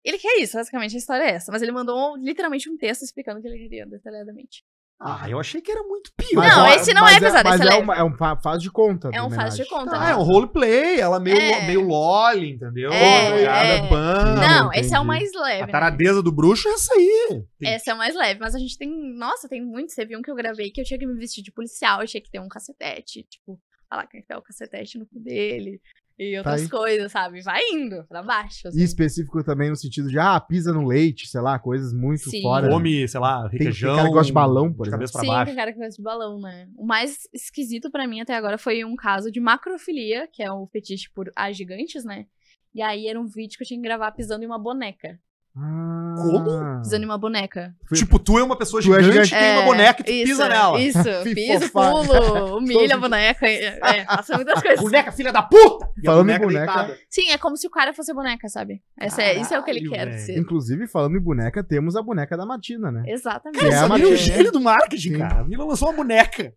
Ele 0.05 0.19
quer 0.19 0.38
isso, 0.38 0.57
basicamente 0.57 0.95
a 0.95 0.99
história 0.99 1.25
é 1.25 1.31
essa. 1.31 1.50
Mas 1.50 1.62
ele 1.62 1.73
mandou 1.73 2.16
literalmente 2.16 2.71
um 2.71 2.76
texto 2.76 3.02
explicando 3.02 3.40
o 3.40 3.43
que 3.43 3.49
ele 3.49 3.59
queria 3.59 3.87
detalhadamente. 3.87 4.64
Ah, 4.98 5.28
eu 5.28 5.38
achei 5.38 5.60
que 5.60 5.70
era 5.70 5.82
muito 5.82 6.10
pior. 6.16 6.42
Não, 6.42 6.64
ó, 6.64 6.68
esse 6.70 6.94
não 6.94 7.06
é 7.06 7.20
pesado, 7.20 7.46
Mas 7.46 7.60
esse 7.60 7.68
é 7.68 7.72
é, 7.72 7.74
leve. 7.74 7.82
uma, 7.84 7.94
é 7.96 8.02
um 8.02 8.14
faz 8.14 8.62
de 8.62 8.70
conta. 8.70 9.10
É 9.12 9.22
um 9.22 9.30
faz 9.30 9.54
de 9.54 9.66
conta, 9.66 9.94
Ah, 9.94 10.00
né? 10.06 10.10
é 10.12 10.16
um 10.16 10.22
roleplay, 10.22 10.98
ela 10.98 11.20
meio, 11.20 11.36
É. 11.36 11.66
meio 11.66 11.86
loli, 11.86 12.52
entendeu? 12.52 12.90
É, 12.90 13.38
Jogada 13.40 13.68
é. 13.68 13.88
ban. 13.90 14.34
Não, 14.36 14.66
entendi. 14.68 14.86
esse 14.86 14.94
é 14.94 14.98
o 15.00 15.04
mais 15.04 15.30
leve. 15.34 15.62
A 15.64 15.66
né? 15.66 15.72
taradeza 15.72 16.22
do 16.22 16.32
bruxo 16.32 16.66
é 16.66 16.72
essa 16.72 16.94
aí. 16.94 17.44
Tem- 17.58 17.74
Esse 17.74 17.90
é 17.90 17.94
o 17.94 17.98
mais 17.98 18.14
leve, 18.14 18.40
mas 18.40 18.54
a 18.54 18.58
gente 18.58 18.78
tem. 18.78 18.88
Nossa, 19.18 19.46
tem 19.48 19.62
muitos. 19.62 19.94
Teve 19.94 20.16
um 20.16 20.22
que 20.22 20.30
eu 20.30 20.34
gravei 20.34 20.70
que 20.70 20.80
eu 20.80 20.84
tinha 20.84 20.98
que 20.98 21.06
me 21.06 21.18
vestir 21.18 21.42
de 21.44 21.52
policial, 21.52 22.00
eu 22.00 22.06
tinha 22.06 22.22
que 22.22 22.30
ter 22.30 22.40
um 22.40 22.48
cacetete, 22.48 23.22
tipo, 23.28 23.60
falar 23.90 24.06
que 24.06 24.18
enfiar 24.18 24.38
o 24.38 24.42
cacetete 24.42 24.98
no 24.98 25.04
cu 25.06 25.20
dele 25.20 25.78
e 26.18 26.37
outras 26.38 26.62
aí. 26.62 26.68
coisas, 26.68 27.12
sabe? 27.12 27.42
Vai 27.42 27.61
indo 27.73 28.04
pra 28.04 28.23
baixo. 28.23 28.66
E 28.66 28.68
assim. 28.68 28.82
específico 28.82 29.44
também 29.44 29.70
no 29.70 29.76
sentido 29.76 30.08
de, 30.08 30.18
ah, 30.18 30.40
pisa 30.40 30.73
no 30.73 30.87
leite, 30.87 31.28
sei 31.28 31.40
lá, 31.40 31.58
coisas 31.58 31.92
muito 31.92 32.30
Sim. 32.30 32.42
fora. 32.42 32.68
Come, 32.68 33.06
sei 33.06 33.20
lá, 33.20 33.42
tem 33.49 33.58
requeijão. 33.58 33.96
cara 33.96 34.08
que 34.08 34.14
gosta 34.14 34.26
de 34.26 34.32
balão, 34.32 34.73
por 34.73 34.85
de 34.85 34.90
cabeça 34.90 35.12
pra 35.12 35.20
Sim, 35.23 35.26
baixo. 35.28 35.46
tem 35.46 35.56
cara 35.56 35.73
que 35.73 35.78
gosta 35.78 35.96
de 35.96 36.02
balão, 36.02 36.40
né? 36.40 36.68
O 36.76 36.87
mais 36.87 37.28
esquisito 37.32 37.90
pra 37.90 38.06
mim 38.06 38.20
até 38.20 38.35
agora 38.35 38.56
foi 38.56 38.85
um 38.85 38.96
caso 38.96 39.30
de 39.30 39.40
macrofilia, 39.40 40.28
que 40.32 40.42
é 40.42 40.50
o 40.50 40.66
fetiche 40.66 41.11
por 41.14 41.30
A 41.37 41.52
gigantes, 41.52 42.04
né? 42.04 42.26
E 42.75 42.82
aí 42.82 43.08
era 43.08 43.20
um 43.20 43.26
vídeo 43.26 43.56
que 43.56 43.64
eu 43.64 43.66
tinha 43.66 43.80
que 43.80 43.87
gravar 43.87 44.12
pisando 44.12 44.42
em 44.44 44.46
uma 44.46 44.58
boneca. 44.58 45.18
Como? 45.56 46.80
Pisando 46.82 47.02
em 47.02 47.06
uma 47.06 47.16
boneca. 47.16 47.75
Tipo, 47.94 48.18
tu 48.18 48.38
é 48.38 48.42
uma 48.42 48.56
pessoa 48.58 48.82
Tu 48.82 48.94
é 48.94 49.02
gigante, 49.02 49.28
gigante. 49.28 49.30
tem 49.30 49.52
uma 49.52 49.62
É, 49.62 49.64
boneca 49.64 50.02
e 50.02 50.04
tu 50.04 50.10
isso, 50.12 50.25
pisa 50.26 50.48
nela. 50.48 50.80
Isso, 50.80 50.98
fofar. 51.72 51.90
pulo, 51.92 52.58
humilha 52.58 52.94
a 52.94 52.98
boneca. 52.98 53.46
É, 53.48 54.04
faça 54.06 54.34
muitas 54.36 54.60
coisas. 54.62 54.80
Boneca, 54.80 55.12
filha 55.12 55.32
da 55.32 55.42
puta! 55.42 55.88
E 56.02 56.06
a 56.06 56.10
Falando 56.12 56.30
em 56.30 56.38
boneca- 56.38 56.58
deitada. 56.66 56.98
Sim, 57.08 57.30
é 57.30 57.38
como 57.38 57.56
se 57.56 57.66
o 57.66 57.70
cara 57.70 57.94
fosse 57.94 58.10
a 58.10 58.14
boneca, 58.14 58.48
sabe? 58.48 58.82
Essa 59.00 59.22
é, 59.22 59.40
isso 59.40 59.54
é 59.54 59.58
o 59.58 59.62
que 59.64 59.70
ele 59.70 59.88
quer 59.88 60.12
ser. 60.18 60.38
Inclusive, 60.38 60.86
falando 60.86 61.16
em 61.16 61.20
boneca, 61.22 61.64
temos 61.64 61.96
a 61.96 62.02
boneca 62.02 62.36
da 62.36 62.44
Martina, 62.44 62.90
né? 62.92 63.04
Exatamente. 63.06 63.58
Que 63.60 63.66
é 63.72 63.76
a 63.78 63.88
Martina. 63.88 64.10
é 64.10 64.12
o 64.12 64.16
gênio 64.16 64.52
do 64.52 64.60
marketing, 64.60 65.12
Sim. 65.12 65.18
cara. 65.18 65.40
A 65.40 65.44
Mila 65.44 65.64
lançou 65.64 65.88
uma 65.88 65.96
boneca. 65.96 66.52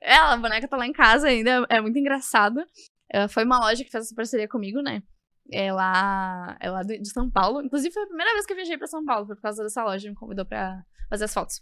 Ela, 0.00 0.34
a 0.34 0.36
boneca 0.36 0.68
tá 0.68 0.76
lá 0.76 0.86
em 0.86 0.92
casa 0.92 1.28
ainda, 1.28 1.64
é 1.70 1.80
muito 1.80 1.98
engraçado. 1.98 2.60
Foi 3.30 3.44
uma 3.44 3.58
loja 3.60 3.84
que 3.84 3.90
fez 3.90 4.04
essa 4.04 4.14
parceria 4.14 4.48
comigo, 4.48 4.80
né? 4.82 5.02
É 5.52 5.72
lá, 5.72 6.56
é 6.60 6.70
lá 6.70 6.82
de, 6.82 7.04
São 7.08 7.30
Paulo. 7.30 7.62
Inclusive, 7.62 7.92
foi 7.92 8.02
a 8.02 8.06
primeira 8.06 8.32
vez 8.32 8.46
que 8.46 8.52
eu 8.52 8.56
viajei 8.56 8.78
pra 8.78 8.86
São 8.86 9.04
Paulo, 9.04 9.26
foi 9.26 9.36
por 9.36 9.42
causa 9.42 9.62
dessa 9.62 9.84
loja, 9.84 10.08
me 10.08 10.14
convidou 10.14 10.44
pra 10.46 10.82
fazer 11.10 11.24
as 11.24 11.34
fotos. 11.34 11.60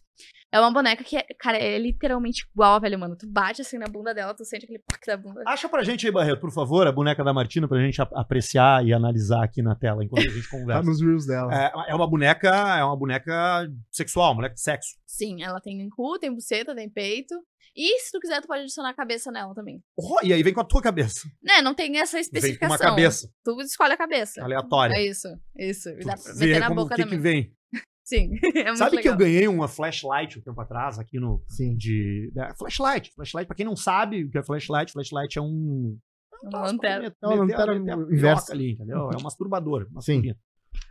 É 0.52 0.60
uma 0.60 0.72
boneca 0.72 1.02
que, 1.02 1.16
é, 1.16 1.24
cara, 1.38 1.56
é 1.58 1.76
literalmente 1.78 2.44
igual 2.54 2.74
a 2.74 2.78
velha, 2.78 2.96
mano. 2.98 3.16
Tu 3.16 3.26
bate 3.28 3.62
assim 3.62 3.78
na 3.78 3.86
bunda 3.86 4.12
dela, 4.14 4.34
tu 4.34 4.44
sente 4.44 4.64
aquele 4.64 4.80
pack 4.80 5.04
da 5.06 5.16
bunda. 5.16 5.42
Acha 5.46 5.68
pra 5.68 5.82
gente 5.82 6.06
aí, 6.06 6.12
Barreto, 6.12 6.40
por 6.40 6.52
favor, 6.52 6.86
a 6.86 6.92
boneca 6.92 7.22
da 7.24 7.32
Martina 7.32 7.66
pra 7.68 7.80
gente 7.80 8.00
ap- 8.00 8.14
apreciar 8.14 8.84
e 8.84 8.92
analisar 8.92 9.42
aqui 9.44 9.62
na 9.62 9.74
tela 9.74 10.04
enquanto 10.04 10.26
a 10.26 10.30
gente 10.30 10.48
Tá 10.50 10.56
conversa. 10.58 10.82
nos 10.82 11.00
reels 11.00 11.26
dela. 11.26 11.52
É, 11.52 11.72
é 11.90 11.94
uma 11.94 12.08
boneca, 12.08 12.48
é 12.78 12.84
uma 12.84 12.96
boneca 12.96 13.68
sexual, 13.90 14.28
uma 14.30 14.36
boneca 14.36 14.54
de 14.54 14.60
sexo. 14.60 14.90
Sim, 15.06 15.42
ela 15.42 15.60
tem 15.60 15.88
cu, 15.88 16.18
tem 16.18 16.32
buceta, 16.32 16.74
tem 16.74 16.88
peito. 16.88 17.34
E 17.76 17.98
se 18.00 18.10
tu 18.12 18.18
quiser, 18.20 18.40
tu 18.40 18.48
pode 18.48 18.62
adicionar 18.62 18.90
a 18.90 18.94
cabeça 18.94 19.30
nela 19.30 19.54
também. 19.54 19.82
Oh, 19.96 20.18
e 20.22 20.32
aí 20.32 20.42
vem 20.42 20.52
com 20.52 20.60
a 20.60 20.64
tua 20.64 20.82
cabeça. 20.82 21.28
Né, 21.42 21.62
não 21.62 21.74
tem 21.74 21.96
essa 21.98 22.16
Vem 22.16 22.22
com 22.22 22.36
especificação. 22.36 22.68
uma 22.74 22.78
cabeça 22.78 23.30
Tu 23.44 23.60
escolhe 23.62 23.92
a 23.92 23.96
cabeça. 23.96 24.42
aleatória. 24.42 24.94
É 24.94 25.06
isso, 25.06 25.28
isso. 25.56 25.88
Tu 26.00 26.06
dá 26.06 26.16
pra 26.16 26.34
meter 26.34 26.60
na 26.60 26.70
boca 26.70 26.94
o 26.94 26.96
que, 26.96 27.02
também. 27.04 27.16
que 27.18 27.22
vem. 27.22 27.54
Sim, 28.04 28.30
é 28.56 28.64
muito 28.64 28.76
Sabe 28.78 28.90
que 29.00 29.06
eu 29.08 29.12
legal. 29.12 29.18
ganhei 29.18 29.46
uma 29.46 29.68
flashlight 29.68 30.38
um 30.38 30.42
tempo 30.42 30.60
atrás 30.60 30.98
aqui 30.98 31.20
no. 31.20 31.44
Sim. 31.48 31.76
De, 31.76 32.30
da- 32.34 32.52
flashlight. 32.56 33.12
Flashlight, 33.14 33.46
pra 33.46 33.54
quem 33.56 33.64
não 33.66 33.76
sabe 33.76 34.24
o 34.24 34.30
que 34.30 34.38
é 34.38 34.42
flashlight, 34.42 34.92
flashlight 34.92 35.38
é 35.38 35.42
um. 35.42 35.96
Uma 36.42 36.62
lanterna. 36.62 37.14
É 37.22 37.26
uma 37.26 37.36
lanterna 37.36 37.74
inversa 38.12 38.52
ali, 38.52 38.72
entendeu? 38.72 39.10
É 39.12 39.16
um 39.16 39.22
masturbador. 39.22 39.86
uma 39.92 40.00
Sim. 40.00 40.14
turbina. 40.14 40.36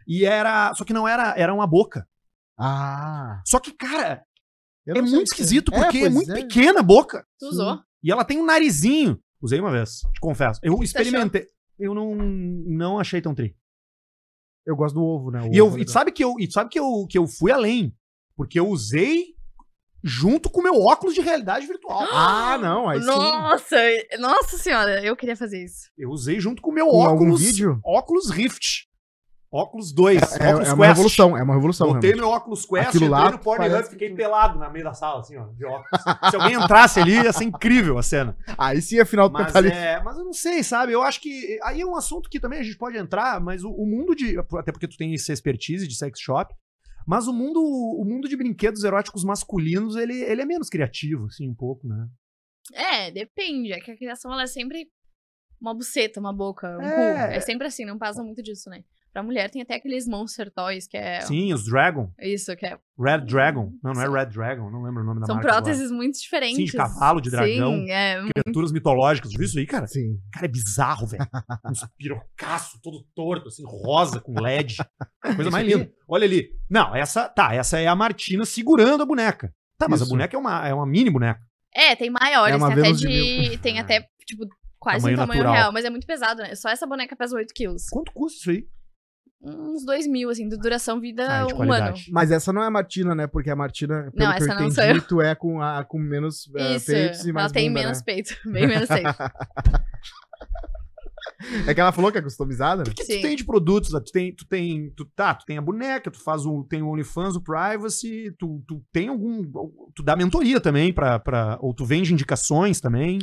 E 0.08 0.24
era. 0.24 0.74
Só 0.76 0.86
que 0.86 0.94
não 0.94 1.08
era. 1.08 1.34
Era 1.38 1.54
uma 1.54 1.68
boca. 1.68 2.08
Ah. 2.58 3.42
Só 3.46 3.60
que, 3.60 3.72
cara, 3.74 4.24
é 4.98 5.02
muito 5.02 5.18
que 5.18 5.24
esquisito, 5.24 5.74
É, 5.74 5.84
porque 5.84 5.98
é, 6.00 6.10
muito 6.10 6.34
pequena 6.34 6.80
a 6.80 6.84
boca. 6.84 7.26
Tu 7.40 7.48
usou? 7.48 7.80
E 8.04 8.12
ela 8.12 8.24
tem 8.26 8.40
um 8.40 8.46
narizinho. 8.46 9.20
Usei 9.42 9.60
uma 9.60 9.72
vez, 9.72 10.00
te 10.14 10.20
confesso. 10.20 10.60
Eu 10.64 10.82
experimentei. 10.84 11.48
Eu 11.78 11.94
não, 11.94 12.14
não 12.16 13.00
achei 13.00 13.22
tão 13.22 13.34
tri. 13.34 13.56
Eu 14.66 14.76
gosto 14.76 14.96
do 14.96 15.04
ovo, 15.04 15.32
né? 15.32 15.42
O 15.42 15.54
E, 15.54 15.58
eu, 15.58 15.68
ovo 15.68 15.78
é 15.78 15.82
e 15.82 15.86
tu 15.86 15.92
sabe 15.92 16.12
que 16.12 16.24
eu, 16.24 16.36
e 16.40 16.52
sabe 16.52 16.70
que 16.70 16.80
eu, 16.80 17.06
que 17.10 17.18
eu 17.18 17.26
fui 17.28 17.52
além. 17.52 17.96
Porque 18.36 18.60
eu 18.60 18.68
usei 18.68 19.36
junto 20.04 20.50
com 20.50 20.60
o 20.62 20.64
meu 20.64 20.76
óculos 20.76 21.16
de 21.16 21.22
realidade 21.22 21.66
virtual. 21.68 22.06
Ah, 22.12 22.58
não, 22.58 22.88
aí 22.90 23.00
sim. 23.00 23.06
Nossa, 23.06 23.76
nossa 24.20 24.58
senhora, 24.58 25.04
eu 25.04 25.16
queria 25.16 25.36
fazer 25.36 25.64
isso. 25.64 25.90
Eu 25.98 26.10
usei 26.10 26.40
junto 26.40 26.62
com 26.62 26.72
o 26.72 26.74
meu 26.74 26.88
Com 26.88 27.02
algum 27.06 27.26
óculos. 27.26 27.42
vídeo? 27.42 27.80
Óculos 27.84 28.30
Rift. 28.30 28.89
Óculos 29.52 29.92
2. 29.92 30.22
É, 30.40 30.50
óculos 30.54 30.68
é 30.70 30.74
uma 30.74 30.86
revolução, 30.86 31.36
é 31.38 31.42
uma 31.42 31.56
revolução. 31.56 31.88
Botei 31.88 32.12
realmente. 32.12 32.20
meu 32.22 32.30
óculos 32.30 32.66
Quest, 32.66 32.90
Aquilo 32.90 33.08
lá 33.10 33.22
entrei 33.22 33.32
no 33.38 33.40
Pornhub, 33.44 33.70
parece 33.72 33.90
fiquei 33.90 34.10
que- 34.10 34.16
pelado 34.16 34.60
na 34.60 34.70
meio 34.70 34.86
da 34.86 34.94
sala, 34.94 35.22
assim, 35.22 35.38
ó, 35.38 35.46
de 35.48 35.66
óculos. 35.66 35.90
Se 36.30 36.36
alguém 36.36 36.54
entrasse 36.56 37.00
ali, 37.00 37.14
ia 37.14 37.34
ser 37.34 37.46
incrível 37.46 37.98
a 37.98 38.04
cena. 38.04 38.38
Aí 38.58 38.80
sim 38.82 39.00
é 39.00 39.06
final 39.06 39.28
do 39.28 39.34
Mas, 39.34 39.56
é, 39.56 40.00
mas 40.04 40.18
eu 40.20 40.24
não 40.26 40.34
sei, 40.34 40.62
sabe? 40.64 40.92
Eu 40.94 41.02
acho 41.02 41.20
que 41.20 41.60
aí 41.64 41.82
é 41.82 41.86
um 41.86 41.96
assunto 41.96 42.30
que 42.30 42.40
também 42.40 42.60
a 42.60 42.64
gente 42.64 42.78
pode 42.78 42.96
entrar, 42.98 43.42
mas 43.42 43.64
o, 43.64 43.72
o 43.72 43.88
mundo 43.88 44.14
de. 44.16 44.38
Até 44.38 44.72
porque 44.72 44.88
tu 44.88 44.98
tem 44.98 45.14
essa 45.16 45.34
expertise 45.34 45.88
de 45.88 45.96
sex 45.96 46.20
shop. 46.20 46.54
Mas 47.08 47.26
o 47.28 47.34
mundo, 47.34 47.60
o 47.60 48.06
mundo 48.06 48.30
de 48.30 48.38
brinquedos 48.38 48.84
eróticos 48.84 49.24
masculinos, 49.24 49.96
ele, 49.96 50.22
ele 50.22 50.44
é 50.44 50.46
menos 50.46 50.70
criativo, 50.70 51.26
assim, 51.26 51.50
um 51.50 51.56
pouco, 51.56 51.88
né? 51.88 52.08
É, 52.72 53.10
depende. 53.10 53.74
É 53.74 53.80
que 53.80 53.90
a 53.90 53.98
criação 53.98 54.32
ela 54.32 54.44
é 54.44 54.48
sempre 54.48 54.86
uma 55.60 55.74
buceta, 55.74 56.20
uma 56.20 56.32
boca, 56.32 56.68
um 56.78 56.82
É. 56.84 56.92
cu. 56.92 57.34
É 57.34 57.40
sempre 57.40 57.66
assim, 57.66 57.84
não 57.84 57.98
passa 57.98 58.22
muito 58.22 58.44
disso, 58.44 58.70
né? 58.70 58.84
Pra 59.12 59.24
mulher 59.24 59.50
tem 59.50 59.62
até 59.62 59.76
aqueles 59.76 60.08
Monster 60.08 60.52
Toys, 60.54 60.88
que 60.88 60.96
é. 60.96 61.22
Sim, 61.22 61.52
os 61.52 61.66
Dragon. 61.66 62.12
Isso, 62.20 62.56
que 62.56 62.66
é. 62.66 62.78
Red 62.98 63.22
Dragon. 63.26 63.72
Não, 63.84 63.92
não 63.94 64.02
é 64.02 64.06
São- 64.06 64.14
Red 64.14 64.26
Dragon, 64.28 64.70
não 64.70 64.84
lembro 64.84 65.02
o 65.02 65.06
nome 65.06 65.20
da 65.22 65.26
São 65.26 65.36
marca 65.36 65.50
agora. 65.50 65.64
próteses 65.64 65.92
muito 65.92 66.20
diferentes. 66.20 66.58
Sim, 66.58 66.66
de 66.66 66.72
cavalo, 66.74 67.20
de 67.20 67.32
dragão. 67.32 67.74
Sim, 67.74 67.90
é. 67.90 68.22
Criaturas 68.34 68.72
mitológicas. 68.72 69.32
Viu 69.34 69.44
isso 69.44 69.58
aí, 69.58 69.66
cara? 69.66 69.88
Sim. 69.88 70.20
Cara, 70.32 70.46
é 70.46 70.50
bizarro, 70.50 71.08
velho. 71.08 71.28
Uns 71.66 71.84
pirocaço 71.98 72.80
todo 72.84 73.04
torto, 73.16 73.48
assim, 73.48 73.64
rosa, 73.66 74.20
com 74.20 74.40
LED. 74.40 74.78
Coisa 75.36 75.50
mais 75.50 75.68
linda. 75.68 75.92
Olha 76.08 76.26
ali. 76.26 76.50
Não, 76.70 76.96
essa, 76.96 77.28
tá, 77.28 77.54
essa 77.54 77.80
é 77.80 77.88
a 77.88 77.96
Martina 77.96 78.46
segurando 78.46 79.02
a 79.02 79.06
boneca. 79.06 79.52
Tá, 79.78 79.88
mas 79.90 80.02
a 80.02 80.04
Isso. 80.04 80.12
boneca 80.12 80.36
é 80.36 80.40
uma, 80.40 80.68
é 80.68 80.74
uma 80.74 80.86
mini 80.86 81.10
boneca. 81.10 81.40
É, 81.74 81.96
tem 81.96 82.10
maiores, 82.10 82.54
É 82.54 82.58
uma 82.58 82.68
tem 82.74 82.80
até 82.84 82.92
de. 82.92 83.58
Tem 83.60 83.80
até, 83.80 84.08
tipo, 84.26 84.46
quase 84.78 85.00
Tamanho 85.00 85.16
um 85.18 85.22
tamanho 85.22 85.44
natural. 85.44 85.54
real, 85.62 85.72
mas 85.72 85.86
é 85.86 85.90
muito 85.90 86.06
pesado, 86.06 86.42
né? 86.42 86.54
Só 86.56 86.70
essa 86.70 86.86
boneca 86.86 87.16
pesa 87.16 87.36
8 87.36 87.54
quilos. 87.54 87.88
Quanto 87.90 88.12
custa 88.12 88.38
isso 88.40 88.50
aí? 88.52 88.68
Uns 89.42 89.86
2 89.86 90.06
mil, 90.08 90.30
assim, 90.30 90.50
de 90.50 90.58
duração 90.58 91.00
vida 91.00 91.26
Ah, 91.26 91.46
de 91.46 91.54
um 91.54 91.72
ano. 91.72 91.96
Mas 92.12 92.30
essa 92.30 92.52
não 92.52 92.62
é 92.62 92.68
a 92.68 92.72
Martina, 92.72 93.16
né? 93.16 93.26
Porque 93.26 93.50
a 93.50 93.56
Martina, 93.56 94.12
pelo 94.12 94.28
Não, 94.30 94.36
que 94.36 94.44
eu 94.44 94.46
essa 94.48 94.56
não 94.56 94.68
entendi, 94.68 94.76
sou 94.76 94.84
eu. 94.84 95.02
tu 95.02 95.22
é 95.22 95.34
com, 95.34 95.62
a, 95.62 95.84
com 95.86 95.98
menos 95.98 96.50
eh, 96.58 96.76
Isso, 96.76 96.88
peitos 96.88 97.26
e 97.26 97.32
mais 97.32 97.46
ela 97.46 97.54
tem 97.54 97.70
bunda, 97.70 97.80
menos 97.82 97.98
né? 98.00 98.04
peito, 98.06 98.36
bem 98.46 98.68
menos 98.68 98.88
peito. 98.90 99.10
É 101.66 101.74
que 101.74 101.80
ela 101.80 101.92
falou 101.94 102.12
que 102.12 102.18
é 102.18 102.22
customizada, 102.22 102.84
né? 102.84 102.92
O 102.92 102.94
que 102.94 103.02
tu 103.04 103.22
tem 103.22 103.36
de 103.36 103.46
produtos? 103.46 103.90
Tu 103.92 104.12
tem, 104.12 104.36
tu 104.36 104.46
tem, 104.46 104.90
tu, 104.90 105.06
tá, 105.06 105.34
tu 105.34 105.46
tem 105.46 105.58
a 105.58 105.62
boneca, 105.62 106.12
tu 106.12 106.20
faz 106.20 106.46
o, 106.46 106.66
tem 106.66 106.82
o 106.82 106.90
OnlyFans, 106.90 107.36
o 107.36 107.42
Privacy, 107.42 108.36
tu, 108.38 108.62
tu 108.68 108.84
tem 108.92 109.08
algum, 109.08 109.42
tu 109.96 110.04
dá 110.04 110.18
mentoria 110.18 110.60
também 110.60 110.92
pra, 110.92 111.18
pra, 111.18 111.58
ou 111.62 111.74
tu 111.74 111.86
vende 111.86 112.12
indicações 112.14 112.82
também. 112.82 113.20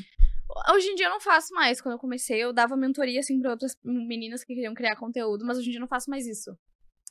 Hoje 0.75 0.88
em 0.88 0.95
dia 0.95 1.07
eu 1.07 1.11
não 1.11 1.21
faço 1.21 1.53
mais. 1.55 1.81
Quando 1.81 1.95
eu 1.95 1.99
comecei, 1.99 2.42
eu 2.42 2.53
dava 2.53 2.77
mentoria, 2.77 3.21
assim, 3.21 3.40
pra 3.40 3.51
outras 3.51 3.77
meninas 3.85 4.42
que 4.45 4.55
queriam 4.55 4.75
criar 4.75 4.97
conteúdo, 4.97 5.45
mas 5.45 5.59
hoje 5.59 5.69
em 5.69 5.71
dia 5.71 5.79
eu 5.79 5.83
não 5.83 5.88
faço 5.88 6.11
mais 6.11 6.27
isso. 6.27 6.57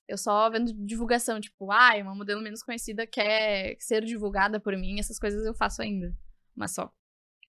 Eu 0.08 0.18
só 0.18 0.50
vendo 0.50 0.72
divulgação, 0.86 1.40
tipo, 1.42 1.72
ai, 1.72 2.02
uma 2.02 2.14
modelo 2.14 2.42
menos 2.42 2.62
conhecida 2.62 3.08
quer 3.08 3.76
ser 3.80 4.04
divulgada 4.06 4.60
por 4.60 4.76
mim, 4.78 5.00
essas 5.00 5.18
coisas 5.18 5.46
eu 5.46 5.54
faço 5.54 5.82
ainda. 5.82 6.16
Mas 6.56 6.74
só. 6.74 6.92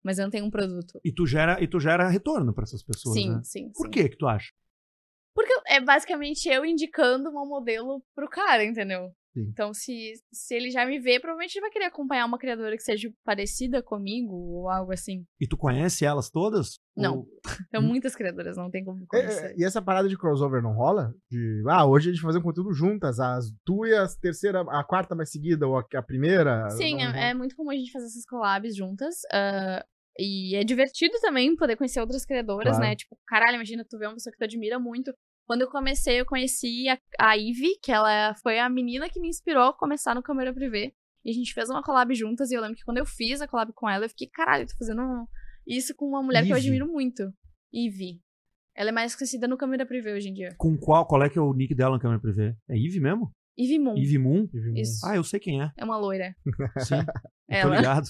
Mas 0.01 0.17
eu 0.17 0.23
não 0.23 0.31
tenho 0.31 0.45
um 0.45 0.51
produto. 0.51 0.99
E 1.03 1.11
tu 1.11 1.25
gera, 1.25 1.61
e 1.61 1.67
tu 1.67 1.79
gera 1.79 2.07
retorno 2.07 2.53
pra 2.53 2.63
essas 2.63 2.81
pessoas, 2.83 3.15
sim, 3.15 3.29
né? 3.29 3.41
sim, 3.43 3.71
Por 3.73 3.87
sim. 3.87 3.91
que 3.91 4.09
que 4.09 4.17
tu 4.17 4.27
acha? 4.27 4.53
Porque 5.35 5.53
é 5.67 5.81
basicamente 5.81 6.47
eu 6.47 6.65
indicando 6.65 7.29
uma 7.29 7.45
modelo 7.45 8.01
pro 8.15 8.29
cara, 8.29 8.63
entendeu? 8.63 9.13
Sim. 9.37 9.49
Então, 9.51 9.73
se, 9.73 10.13
se 10.31 10.55
ele 10.55 10.71
já 10.71 10.85
me 10.85 10.99
vê, 10.99 11.19
provavelmente 11.19 11.55
ele 11.55 11.61
vai 11.61 11.69
querer 11.69 11.85
acompanhar 11.85 12.25
uma 12.25 12.39
criadora 12.39 12.75
que 12.75 12.81
seja 12.83 13.11
parecida 13.23 13.83
comigo 13.83 14.33
ou 14.33 14.69
algo 14.69 14.91
assim. 14.91 15.25
E 15.39 15.47
tu 15.47 15.55
conhece 15.55 16.03
elas 16.05 16.29
todas? 16.29 16.79
Não. 16.95 17.17
Ou- 17.19 17.27
Então, 17.69 17.81
Hum. 17.83 17.87
muitas 17.87 18.15
criadoras 18.15 18.55
não 18.57 18.71
tem 18.71 18.83
como 18.83 19.03
É, 19.03 19.07
conhecer. 19.07 19.45
é, 19.51 19.55
e 19.57 19.63
essa 19.63 19.81
parada 19.81 20.07
de 20.09 20.17
crossover 20.17 20.61
não 20.63 20.73
rola? 20.73 21.13
De, 21.29 21.63
ah, 21.67 21.85
hoje 21.85 22.09
a 22.09 22.13
gente 22.13 22.21
fazer 22.21 22.39
um 22.39 22.43
conteúdo 22.43 22.73
juntas, 22.73 23.19
as 23.19 23.51
tu 23.65 23.85
e 23.85 23.93
a 23.93 24.07
terceira, 24.21 24.61
a 24.61 24.83
quarta 24.83 25.13
mais 25.13 25.29
seguida, 25.29 25.67
ou 25.67 25.77
a, 25.77 25.85
a 25.95 26.01
primeira. 26.01 26.69
Sim, 26.69 27.01
é, 27.01 27.29
é 27.29 27.33
muito 27.33 27.55
comum 27.55 27.69
a 27.69 27.75
gente 27.75 27.91
fazer 27.91 28.05
essas 28.05 28.25
collabs 28.25 28.75
juntas. 28.75 29.15
ah, 29.33 29.85
e 30.19 30.55
é 30.55 30.63
divertido 30.63 31.13
também 31.21 31.55
poder 31.55 31.75
conhecer 31.75 31.99
outras 31.99 32.25
criadoras, 32.25 32.71
Claro. 32.77 32.89
né? 32.89 32.95
Tipo, 32.95 33.15
caralho, 33.27 33.53
imagina 33.55 33.85
tu 33.87 33.99
ver 33.99 34.07
uma 34.07 34.15
pessoa 34.15 34.31
que 34.31 34.37
tu 34.39 34.43
admira 34.43 34.79
muito. 34.79 35.13
Quando 35.47 35.61
eu 35.61 35.69
comecei, 35.69 36.19
eu 36.19 36.25
conheci 36.25 36.87
a, 36.89 36.99
a 37.19 37.33
Ivy, 37.35 37.79
que 37.81 37.91
ela 37.91 38.35
foi 38.43 38.59
a 38.59 38.69
menina 38.69 39.09
que 39.09 39.19
me 39.19 39.29
inspirou 39.29 39.63
a 39.69 39.73
começar 39.73 40.13
no 40.13 40.21
câmera 40.21 40.53
privê. 40.53 40.93
E 41.25 41.31
a 41.31 41.33
gente 41.33 41.53
fez 41.53 41.69
uma 41.69 41.81
collab 41.81 42.13
juntas. 42.13 42.51
E 42.51 42.53
eu 42.55 42.61
lembro 42.61 42.75
que 42.75 42.83
quando 42.83 42.97
eu 42.97 43.05
fiz 43.05 43.41
a 43.41 43.47
collab 43.47 43.71
com 43.73 43.89
ela, 43.89 44.05
eu 44.05 44.09
fiquei, 44.09 44.27
caralho, 44.27 44.67
tô 44.67 44.75
fazendo 44.77 45.01
isso 45.65 45.95
com 45.95 46.05
uma 46.05 46.21
mulher 46.21 46.43
que 46.45 46.51
eu 46.51 46.57
Ivy? 46.57 46.67
admiro 46.67 46.87
muito. 46.91 47.31
Ivy. 47.73 48.19
Ela 48.75 48.89
é 48.89 48.91
mais 48.91 49.15
conhecida 49.15 49.47
no 49.47 49.57
câmera 49.57 49.85
privê 49.85 50.13
hoje 50.13 50.29
em 50.29 50.33
dia. 50.33 50.53
Com 50.57 50.77
qual? 50.77 51.05
Qual 51.07 51.23
é 51.23 51.29
que 51.29 51.39
é 51.39 51.41
o 51.41 51.53
nick 51.53 51.73
dela 51.73 51.95
na 51.95 51.99
câmera 52.01 52.19
privê? 52.21 52.53
É 52.69 52.77
Eve 52.77 52.99
mesmo? 52.99 53.33
Ivy 53.57 53.79
Moon. 53.79 53.97
Eve 53.97 54.19
Moon? 54.19 54.47
Isso. 54.75 55.03
Ah, 55.03 55.15
eu 55.15 55.23
sei 55.23 55.39
quem 55.39 55.61
é. 55.63 55.71
É 55.75 55.83
uma 55.83 55.97
loira. 55.97 56.35
Sim. 56.77 56.95
eu 56.97 57.03
tô 57.63 57.67
Ela. 57.69 57.75
ligado. 57.77 58.07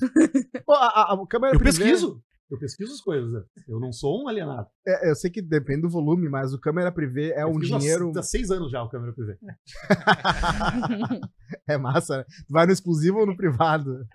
Pô, 0.65 0.73
a, 0.73 0.87
a- 0.87 1.13
a 1.13 1.27
câmera 1.27 1.55
Eu 1.55 1.59
privê- 1.59 1.77
pesquiso. 1.79 2.21
Eu 2.49 2.57
pesquiso 2.57 2.93
as 2.93 3.01
coisas. 3.01 3.29
né? 3.31 3.41
Eu 3.67 3.77
não 3.79 3.91
sou 3.91 4.23
um 4.23 4.27
alienado. 4.29 4.67
é, 4.87 5.09
eu 5.11 5.15
sei 5.15 5.29
que 5.29 5.41
depende 5.41 5.81
do 5.81 5.89
volume, 5.89 6.29
mas 6.29 6.53
o 6.53 6.59
câmera 6.59 6.91
privê 6.91 7.31
é 7.33 7.45
um 7.45 7.53
Pesquiso 7.53 7.75
há- 7.75 7.79
dinheiro. 7.79 8.11
Há 8.15 8.23
seis 8.23 8.49
anos 8.51 8.71
já 8.71 8.81
o 8.81 8.89
câmera 8.89 9.11
privê. 9.13 9.37
É 11.67 11.77
massa, 11.77 12.19
né? 12.19 12.23
Tu 12.47 12.51
vai 12.51 12.65
no 12.65 12.71
exclusivo 12.71 13.19
ou 13.19 13.25
no 13.25 13.35
privado? 13.35 14.05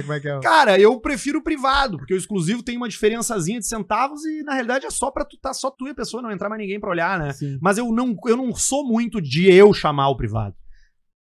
Como 0.00 0.12
é 0.12 0.20
que 0.20 0.28
é? 0.28 0.40
Cara, 0.40 0.78
eu 0.78 0.98
prefiro 1.00 1.38
o 1.38 1.42
privado, 1.42 1.98
porque 1.98 2.14
o 2.14 2.16
exclusivo 2.16 2.62
tem 2.62 2.76
uma 2.76 2.88
diferençazinha 2.88 3.58
de 3.58 3.66
centavos 3.66 4.24
e 4.24 4.42
na 4.42 4.52
realidade 4.54 4.86
é 4.86 4.90
só 4.90 5.10
pra 5.10 5.24
tu 5.24 5.38
tá 5.38 5.52
só 5.52 5.70
tu 5.70 5.86
e 5.86 5.90
a 5.90 5.94
pessoa, 5.94 6.22
não 6.22 6.30
entrar 6.30 6.48
mais 6.48 6.60
ninguém 6.60 6.80
pra 6.80 6.90
olhar, 6.90 7.18
né? 7.18 7.32
Sim. 7.32 7.58
Mas 7.60 7.76
eu 7.78 7.90
não, 7.92 8.14
eu 8.26 8.36
não 8.36 8.54
sou 8.54 8.86
muito 8.86 9.20
de 9.20 9.50
eu 9.52 9.72
chamar 9.74 10.08
o 10.08 10.16
privado. 10.16 10.54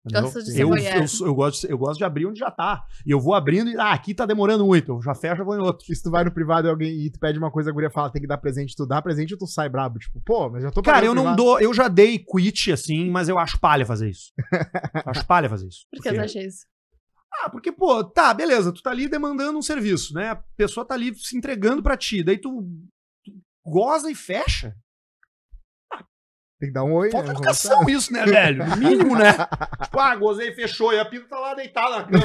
Entendeu? 0.03 0.23
Gosta 0.23 0.43
de 0.43 0.51
ser 0.53 0.63
eu, 0.63 0.69
eu, 0.75 1.27
eu 1.27 1.35
gosto, 1.35 1.61
de- 1.67 1.73
eu 1.73 1.77
gosto 1.79 1.99
de 1.99 2.05
abrir 2.05 2.25
onde 2.27 2.39
já 2.41 2.51
tá. 2.51 2.83
E 3.05 3.11
eu 3.11 3.21
vou 3.21 3.35
abrindo 3.35 3.69
e, 3.71 3.77
ah, 3.77 3.93
aqui 3.93 4.15
tá 4.15 4.25
demorando 4.25 4.65
muito. 4.65 4.93
Eu 4.93 5.03
já 5.03 5.15
fecho, 5.15 5.43
eu 5.43 5.45
vou 5.45 5.55
em 5.55 5.61
outro. 5.61 5.85
E 5.91 5.95
se 5.95 6.03
tu 6.03 6.11
vai 6.11 6.25
no 6.25 6.33
privado 6.33 6.67
e 6.67 6.71
alguém 6.71 6.91
e 7.07 7.11
tu 7.11 7.19
pede 7.21 7.39
uma 7.39 7.51
coisa, 7.51 7.69
a 7.69 7.73
guria 7.73 7.91
fala, 7.91 8.11
tem 8.11 8.23
que 8.23 8.27
dar 8.29 8.39
presente, 8.39 8.75
tu 8.75 8.87
dá 8.87 9.03
presente 9.03 9.35
e 9.35 9.37
tu 9.37 9.47
sai 9.47 9.69
brabo. 9.69 9.99
Tipo, 9.99 10.19
pô, 10.25 10.49
mas 10.49 10.63
já 10.63 10.71
tô 10.71 10.81
Cara, 10.83 11.05
eu 11.05 11.15
não 11.15 11.23
privado. 11.25 11.37
dou, 11.37 11.61
eu 11.61 11.75
já 11.75 11.87
dei 11.87 12.19
quit 12.19 12.73
assim, 12.73 13.11
mas 13.11 13.29
eu 13.29 13.39
acho 13.39 13.61
palha 13.61 13.85
fazer 13.85 14.09
isso. 14.09 14.33
acho 15.07 15.27
palha 15.27 15.51
fazer 15.51 15.69
isso. 15.69 15.87
Por 15.95 16.03
que 16.03 16.09
você 16.09 16.19
acha 16.19 16.41
isso? 16.43 16.67
Ah, 17.33 17.51
porque, 17.51 17.71
pô, 17.71 18.03
tá, 18.03 18.33
beleza, 18.35 18.73
tu 18.73 18.83
tá 18.83 18.91
ali 18.91 19.07
demandando 19.09 19.59
um 19.59 19.63
serviço, 19.63 20.15
né? 20.15 20.31
A 20.31 20.37
pessoa 20.57 20.85
tá 20.85 20.95
ali 20.95 21.15
se 21.15 21.37
entregando 21.37 21.83
pra 21.83 21.97
ti, 21.97 22.25
daí 22.25 22.39
tu, 22.39 22.67
tu 23.25 23.33
goza 23.65 24.11
e 24.11 24.15
fecha. 24.15 24.75
Tem 26.61 26.69
que 26.69 26.75
dar 26.75 26.85
um 26.85 26.93
oi, 26.93 27.11
Falta 27.11 27.29
né? 27.29 27.33
educação 27.33 27.89
isso, 27.89 28.13
né, 28.13 28.23
velho? 28.27 28.67
No 28.67 28.77
mínimo, 28.77 29.17
né? 29.17 29.33
tipo, 29.83 29.99
ah, 29.99 30.15
gozei, 30.15 30.53
fechou, 30.53 30.93
e 30.93 31.01
a 31.01 31.07
Pita 31.07 31.27
tá 31.27 31.39
lá 31.39 31.55
deitada 31.55 31.97
na 31.97 32.05
cama. 32.05 32.25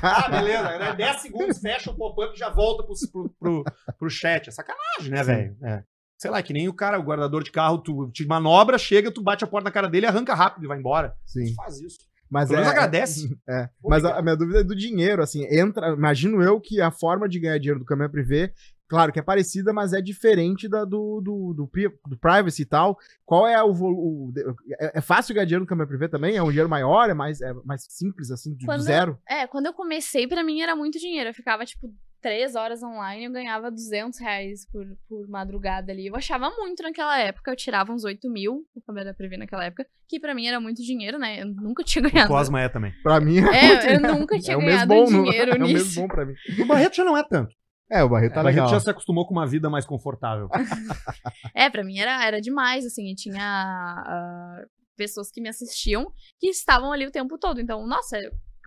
ah, 0.00 0.28
beleza, 0.30 0.78
né? 0.78 0.94
10 0.94 1.20
segundos, 1.20 1.58
fecha 1.58 1.90
o 1.90 1.94
pop-up 1.94 2.34
e 2.34 2.38
já 2.38 2.48
volta 2.48 2.82
pro, 2.82 2.94
pro, 3.12 3.30
pro, 3.38 3.64
pro 3.98 4.10
chat. 4.10 4.48
É 4.48 4.50
sacanagem, 4.50 5.10
né, 5.10 5.22
velho? 5.22 5.56
É. 5.62 5.82
Sei 6.16 6.30
lá, 6.30 6.42
que 6.42 6.54
nem 6.54 6.68
o 6.68 6.72
cara, 6.72 6.98
o 6.98 7.02
guardador 7.02 7.42
de 7.42 7.52
carro, 7.52 7.76
tu 7.76 8.10
te 8.10 8.26
manobra, 8.26 8.78
chega, 8.78 9.10
tu 9.10 9.22
bate 9.22 9.44
a 9.44 9.46
porta 9.46 9.64
na 9.64 9.70
cara 9.70 9.90
dele, 9.90 10.06
arranca 10.06 10.34
rápido 10.34 10.64
e 10.64 10.66
vai 10.66 10.78
embora. 10.78 11.14
Sim. 11.26 11.44
Tu 11.44 11.54
faz 11.54 11.78
isso. 11.80 11.98
Mas 12.30 12.48
Pelo 12.48 12.60
é, 12.60 12.62
menos 12.62 12.72
agradece. 12.72 13.38
É. 13.46 13.68
Mas 13.84 14.04
a, 14.06 14.16
a 14.16 14.22
minha 14.22 14.36
dúvida 14.36 14.60
é 14.60 14.64
do 14.64 14.74
dinheiro, 14.74 15.22
assim, 15.22 15.44
entra, 15.50 15.92
imagino 15.92 16.42
eu 16.42 16.58
que 16.58 16.80
a 16.80 16.90
forma 16.90 17.28
de 17.28 17.38
ganhar 17.38 17.58
dinheiro 17.58 17.80
do 17.80 17.84
câmera 17.84 18.08
privê, 18.08 18.54
claro 18.90 19.10
que 19.12 19.18
é 19.18 19.22
parecida, 19.22 19.72
mas 19.72 19.92
é 19.94 20.02
diferente 20.02 20.68
da 20.68 20.84
do, 20.84 21.20
do, 21.22 21.54
do, 21.54 21.66
pri- 21.66 21.94
do 22.06 22.18
privacy 22.18 22.62
e 22.62 22.66
tal. 22.66 22.98
Qual 23.24 23.46
é 23.46 23.62
o 23.62 23.72
volume? 23.72 24.34
É, 24.78 24.98
é 24.98 25.00
fácil 25.00 25.34
ganhar 25.34 25.46
dinheiro 25.46 25.64
no 25.64 25.68
câmera 25.68 25.88
privê 25.88 26.08
também? 26.08 26.36
É 26.36 26.42
um 26.42 26.48
dinheiro 26.48 26.68
maior? 26.68 27.08
É 27.08 27.14
mais, 27.14 27.40
é 27.40 27.54
mais 27.64 27.86
simples, 27.88 28.30
assim, 28.30 28.50
de, 28.52 28.58
do 28.58 28.66
Quando- 28.66 28.82
zero? 28.82 29.18
É, 29.26 29.46
quando 29.46 29.66
eu 29.66 29.72
comecei, 29.72 30.26
pra 30.26 30.44
mim 30.44 30.60
era 30.60 30.76
muito 30.76 30.98
dinheiro. 30.98 31.30
Eu 31.30 31.34
ficava, 31.34 31.64
tipo, 31.64 31.88
três 32.20 32.54
horas 32.54 32.82
online 32.82 33.22
e 33.22 33.24
eu 33.24 33.32
ganhava 33.32 33.70
200 33.70 34.18
reais 34.20 34.66
por, 34.70 34.84
por 35.08 35.26
madrugada 35.26 35.90
ali. 35.90 36.06
Eu 36.08 36.16
achava 36.16 36.50
muito 36.50 36.82
naquela 36.82 37.18
época. 37.18 37.50
Eu 37.50 37.56
tirava 37.56 37.92
uns 37.92 38.04
8 38.04 38.28
mil 38.28 38.66
no 38.76 38.82
câmera 38.82 39.14
privê 39.14 39.38
naquela 39.38 39.64
época, 39.64 39.86
que 40.06 40.20
pra 40.20 40.34
mim 40.34 40.46
era 40.46 40.60
muito 40.60 40.82
dinheiro, 40.82 41.18
né? 41.18 41.40
Eu 41.40 41.46
nunca 41.46 41.82
tinha 41.82 42.06
O 42.06 42.10
ganhado. 42.10 42.28
Cosma 42.28 42.60
é 42.60 42.68
também. 42.68 42.92
Pra 43.02 43.20
mim 43.20 43.38
é, 43.38 43.40
É, 43.40 43.68
muito, 43.68 43.86
eu 43.86 44.00
né? 44.00 44.12
nunca 44.12 44.38
tinha 44.38 44.52
é 44.54 44.58
o 44.58 44.60
mês 44.60 44.72
ganhado 44.72 44.94
bom, 44.94 45.10
no- 45.10 45.24
dinheiro 45.24 45.50
É 45.52 45.54
o 45.54 45.58
nisso. 45.62 45.98
bom 46.00 46.08
pra 46.08 46.26
mim. 46.26 46.34
O 46.58 46.66
Barreto 46.66 46.96
já 46.96 47.04
não 47.04 47.16
é 47.16 47.22
tanto. 47.22 47.54
É, 47.90 48.04
o 48.04 48.08
Barreto 48.08 48.34
tá 48.34 48.40
o 48.40 48.44
Barreto 48.44 48.62
legal. 48.62 48.68
já 48.68 48.80
se 48.80 48.90
acostumou 48.90 49.26
com 49.26 49.32
uma 49.32 49.46
vida 49.46 49.68
mais 49.68 49.84
confortável. 49.84 50.48
É, 51.54 51.68
pra 51.68 51.82
mim 51.82 51.98
era, 51.98 52.24
era 52.24 52.40
demais, 52.40 52.86
assim, 52.86 53.10
e 53.10 53.14
tinha 53.14 53.42
ah, 53.42 54.64
pessoas 54.96 55.30
que 55.30 55.40
me 55.40 55.48
assistiam 55.48 56.12
que 56.38 56.46
estavam 56.46 56.92
ali 56.92 57.06
o 57.06 57.10
tempo 57.10 57.36
todo. 57.38 57.60
Então, 57.60 57.86
nossa, 57.86 58.18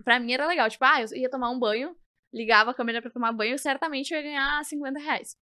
pra 0.04 0.20
mim 0.20 0.32
era 0.32 0.46
legal. 0.46 0.68
Tipo, 0.68 0.84
ah, 0.84 1.00
eu 1.00 1.08
ia 1.16 1.30
tomar 1.30 1.50
um 1.50 1.58
banho, 1.58 1.96
ligava 2.32 2.72
a 2.72 2.74
câmera 2.74 3.00
pra 3.00 3.10
tomar 3.10 3.32
banho, 3.32 3.58
certamente 3.58 4.12
eu 4.12 4.18
ia 4.18 4.22
ganhar 4.22 4.64
50 4.64 4.98
reais. 5.00 5.36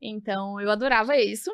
Então, 0.00 0.58
eu 0.60 0.70
adorava 0.70 1.16
isso. 1.16 1.50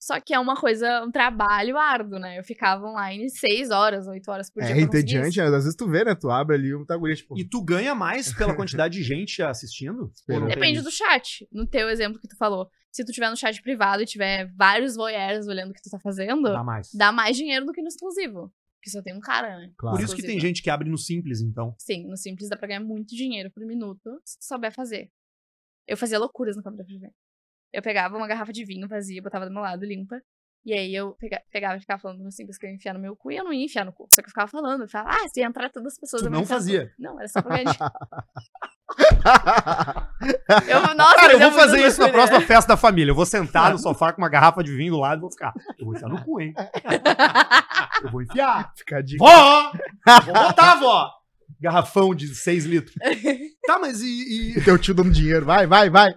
Só 0.00 0.18
que 0.18 0.32
é 0.32 0.38
uma 0.40 0.56
coisa, 0.56 1.02
um 1.04 1.10
trabalho 1.10 1.76
árduo, 1.76 2.18
né? 2.18 2.38
Eu 2.38 2.42
ficava 2.42 2.86
online 2.86 3.28
6 3.28 3.70
horas, 3.70 4.06
8 4.08 4.30
horas 4.30 4.50
por 4.50 4.62
dia. 4.62 4.70
É 4.70 4.74
pra 4.74 4.86
conseguir 4.86 4.98
entediante, 4.98 5.40
às 5.42 5.50
vezes 5.50 5.76
tu 5.76 5.86
vê, 5.86 6.04
né? 6.04 6.14
Tu 6.14 6.30
abre 6.30 6.56
ali 6.56 6.74
um 6.74 6.86
taguria, 6.86 7.14
tipo. 7.14 7.38
E 7.38 7.44
tu 7.46 7.62
ganha 7.62 7.94
mais 7.94 8.32
pela 8.34 8.56
quantidade 8.56 8.94
de 8.94 9.02
gente 9.02 9.42
assistindo? 9.42 10.10
Depende 10.48 10.80
do 10.80 10.90
chat. 10.90 11.46
No 11.52 11.66
teu 11.66 11.90
exemplo 11.90 12.18
que 12.18 12.26
tu 12.26 12.36
falou. 12.38 12.68
Se 12.90 13.04
tu 13.04 13.12
tiver 13.12 13.28
no 13.30 13.36
chat 13.36 13.60
privado 13.62 14.02
e 14.02 14.06
tiver 14.06 14.50
vários 14.56 14.96
voyeurs 14.96 15.46
olhando 15.46 15.70
o 15.70 15.74
que 15.74 15.82
tu 15.82 15.90
tá 15.90 15.98
fazendo, 16.00 16.42
Dá 16.42 16.64
mais. 16.64 16.88
dá 16.94 17.12
mais 17.12 17.36
dinheiro 17.36 17.66
do 17.66 17.72
que 17.72 17.82
no 17.82 17.88
exclusivo. 17.88 18.52
Porque 18.80 18.90
só 18.90 19.02
tem 19.02 19.14
um 19.14 19.20
cara, 19.20 19.58
né? 19.58 19.70
Claro. 19.76 19.96
Por 19.98 20.02
isso 20.02 20.16
que 20.16 20.22
tem 20.22 20.30
Exclusivo. 20.30 20.40
gente 20.48 20.62
que 20.62 20.70
abre 20.70 20.88
no 20.88 20.96
simples, 20.96 21.42
então. 21.42 21.74
Sim, 21.78 22.06
no 22.08 22.16
Simples 22.16 22.48
dá 22.48 22.56
pra 22.56 22.66
ganhar 22.66 22.80
muito 22.80 23.14
dinheiro 23.14 23.50
por 23.50 23.64
minuto 23.66 24.18
se 24.24 24.38
tu 24.38 24.44
souber 24.46 24.72
fazer. 24.72 25.10
Eu 25.86 25.96
fazia 25.98 26.18
loucuras 26.18 26.56
no 26.56 26.62
câmera 26.62 26.84
privê. 26.84 27.10
Eu 27.72 27.82
pegava 27.82 28.16
uma 28.16 28.26
garrafa 28.26 28.52
de 28.52 28.64
vinho 28.64 28.88
vazia, 28.88 29.22
botava 29.22 29.46
do 29.46 29.52
meu 29.52 29.62
lado 29.62 29.84
limpa. 29.84 30.20
E 30.62 30.74
aí 30.74 30.94
eu 30.94 31.12
pega- 31.12 31.40
pegava 31.50 31.78
e 31.78 31.80
ficava 31.80 32.02
falando 32.02 32.30
Simples 32.30 32.58
que 32.58 32.66
eu 32.66 32.70
ia 32.70 32.76
enfiar 32.76 32.92
no 32.92 33.00
meu 33.00 33.16
cu 33.16 33.32
e 33.32 33.36
eu 33.36 33.44
não 33.44 33.52
ia 33.52 33.64
enfiar 33.64 33.82
no 33.84 33.92
cu. 33.94 34.06
Só 34.10 34.20
que 34.20 34.26
eu 34.26 34.30
ficava 34.30 34.46
falando, 34.46 34.82
eu 34.82 34.88
falava, 34.88 35.16
ah, 35.16 35.28
se 35.28 35.40
entrar 35.40 35.70
todas 35.70 35.94
as 35.94 35.98
pessoas. 35.98 36.20
Tu 36.22 36.26
eu 36.26 36.30
não 36.30 36.42
enfiar 36.42 36.56
no 36.58 36.62
cu." 36.62 36.66
fazia. 36.66 36.92
Não, 36.98 37.18
era 37.18 37.28
só 37.28 37.40
pra 37.40 37.56
ganhar. 37.56 37.76
Eu, 40.68 40.94
nossa, 40.96 41.14
Cara, 41.16 41.32
eu 41.34 41.38
vou 41.40 41.52
fazer 41.52 41.86
isso 41.86 42.00
na 42.00 42.08
próxima 42.08 42.40
festa 42.40 42.72
da 42.72 42.76
família. 42.76 43.12
Eu 43.12 43.14
vou 43.14 43.24
sentar 43.24 43.70
no 43.70 43.78
sofá 43.78 44.12
com 44.12 44.20
uma 44.20 44.28
garrafa 44.28 44.64
de 44.64 44.74
vinho 44.74 44.92
do 44.94 44.98
lado 44.98 45.18
e 45.18 45.20
vou 45.20 45.30
ficar. 45.30 45.52
Eu 45.78 45.84
vou 45.86 45.94
enfiar 45.94 46.08
no 46.08 46.22
cu, 46.24 46.40
hein? 46.40 46.52
Eu 48.02 48.10
vou 48.10 48.22
enfiar. 48.22 48.72
Fica 48.76 49.00
dica. 49.02 49.22
Vó! 49.24 49.72
Vou 50.24 50.34
botar, 50.34 50.74
vó! 50.76 51.08
Garrafão 51.60 52.14
de 52.14 52.34
6 52.34 52.64
litros. 52.64 52.94
Tá, 53.66 53.78
mas 53.78 54.00
e, 54.00 54.56
e, 54.56 54.64
Teu 54.64 54.76
tio 54.76 54.92
dando 54.92 55.12
dinheiro. 55.12 55.46
Vai, 55.46 55.64
vai, 55.64 55.88
vai. 55.88 56.12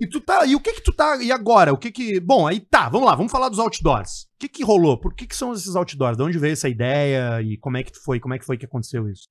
E 0.00 0.06
tu 0.06 0.20
tá. 0.20 0.44
E 0.46 0.54
o 0.54 0.60
que 0.60 0.72
que 0.72 0.82
tu 0.82 0.92
tá. 0.92 1.22
E 1.22 1.30
agora? 1.30 1.72
O 1.72 1.78
que 1.78 1.90
que. 1.90 2.18
Bom, 2.20 2.46
aí 2.46 2.60
tá, 2.60 2.88
vamos 2.88 3.06
lá, 3.06 3.14
vamos 3.14 3.30
falar 3.30 3.48
dos 3.48 3.58
outdoors. 3.58 4.22
O 4.22 4.38
que 4.38 4.48
que 4.48 4.64
rolou? 4.64 4.98
Por 4.98 5.14
que 5.14 5.26
que 5.26 5.36
são 5.36 5.52
esses 5.52 5.76
outdoors? 5.76 6.16
De 6.16 6.22
onde 6.22 6.38
veio 6.38 6.52
essa 6.52 6.68
ideia? 6.68 7.40
E 7.42 7.58
como 7.58 7.76
é 7.76 7.82
que 7.82 7.92
foi? 7.98 8.18
Como 8.18 8.34
é 8.34 8.38
que 8.38 8.44
foi 8.44 8.56
que 8.56 8.66
aconteceu 8.66 9.08
isso? 9.08 9.28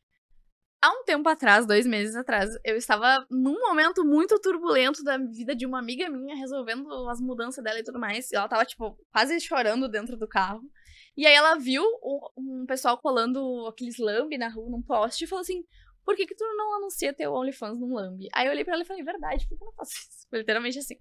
Há 0.81 0.89
um 0.91 1.03
tempo 1.03 1.27
atrás, 1.27 1.65
dois 1.65 1.88
meses 1.88 2.15
atrás, 2.15 2.49
eu 2.63 2.77
estava 2.77 3.25
num 3.31 3.60
momento 3.60 4.05
muito 4.05 4.39
turbulento 4.39 5.03
da 5.03 5.17
vida 5.17 5.55
de 5.55 5.65
uma 5.65 5.79
amiga 5.79 6.08
minha, 6.10 6.36
resolvendo 6.36 6.88
as 7.10 7.19
mudanças 7.19 7.63
dela 7.63 7.79
e 7.79 7.84
tudo 7.84 7.99
mais. 7.99 8.31
E 8.31 8.36
ela 8.36 8.47
tava, 8.47 8.63
tipo, 8.65 8.95
quase 9.12 9.39
chorando 9.39 9.89
dentro 9.89 10.15
do 10.15 10.27
carro. 10.27 10.62
E 11.17 11.25
aí 11.25 11.34
ela 11.34 11.56
viu 11.56 11.84
um 12.38 12.65
pessoal 12.65 12.97
colando 12.97 13.65
aqueles 13.67 13.97
lambe 13.97 14.38
na 14.38 14.49
rua, 14.49 14.69
num 14.69 14.82
poste, 14.82 15.23
e 15.23 15.28
falou 15.28 15.41
assim: 15.41 15.63
por 16.06 16.15
que, 16.15 16.28
que 16.28 16.36
tu 16.36 16.43
não 16.56 16.78
anuncia 16.78 17.12
teu 17.12 17.34
OnlyFans 17.34 17.80
no 17.80 17.93
Lambi? 17.95 18.30
Aí 18.32 18.45
eu 18.45 18.51
olhei 18.51 18.63
pra 18.63 18.75
ela 18.75 18.84
e 18.84 18.86
falei, 18.86 19.04
verdade, 19.04 19.47
por 19.47 19.58
que 19.58 19.63
eu 19.63 19.65
não 19.65 19.73
faço 19.73 19.93
isso? 19.93 20.28
Foi 20.30 20.39
literalmente 20.39 20.78
assim. 20.78 20.97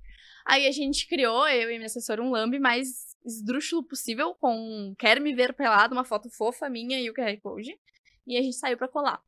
Aí 0.47 0.67
a 0.67 0.73
gente 0.73 1.07
criou, 1.07 1.47
eu 1.47 1.71
e 1.71 1.75
minha 1.75 1.87
assessora, 1.87 2.23
um 2.23 2.31
Lambi 2.31 2.59
mais 2.59 3.15
esdrúxulo 3.25 3.85
possível, 3.85 4.35
com 4.35 4.95
quer 4.99 5.21
me 5.21 5.35
ver 5.35 5.53
pelado, 5.53 5.95
uma 5.95 6.05
foto 6.05 6.31
fofa 6.31 6.71
minha 6.71 6.99
e 6.99 7.11
o 7.11 7.15
QR 7.15 7.39
Code. 7.43 7.79
E 8.27 8.39
a 8.39 8.43
gente 8.43 8.57
saiu 8.57 8.79
pra 8.79 8.89
colar. 8.89 9.23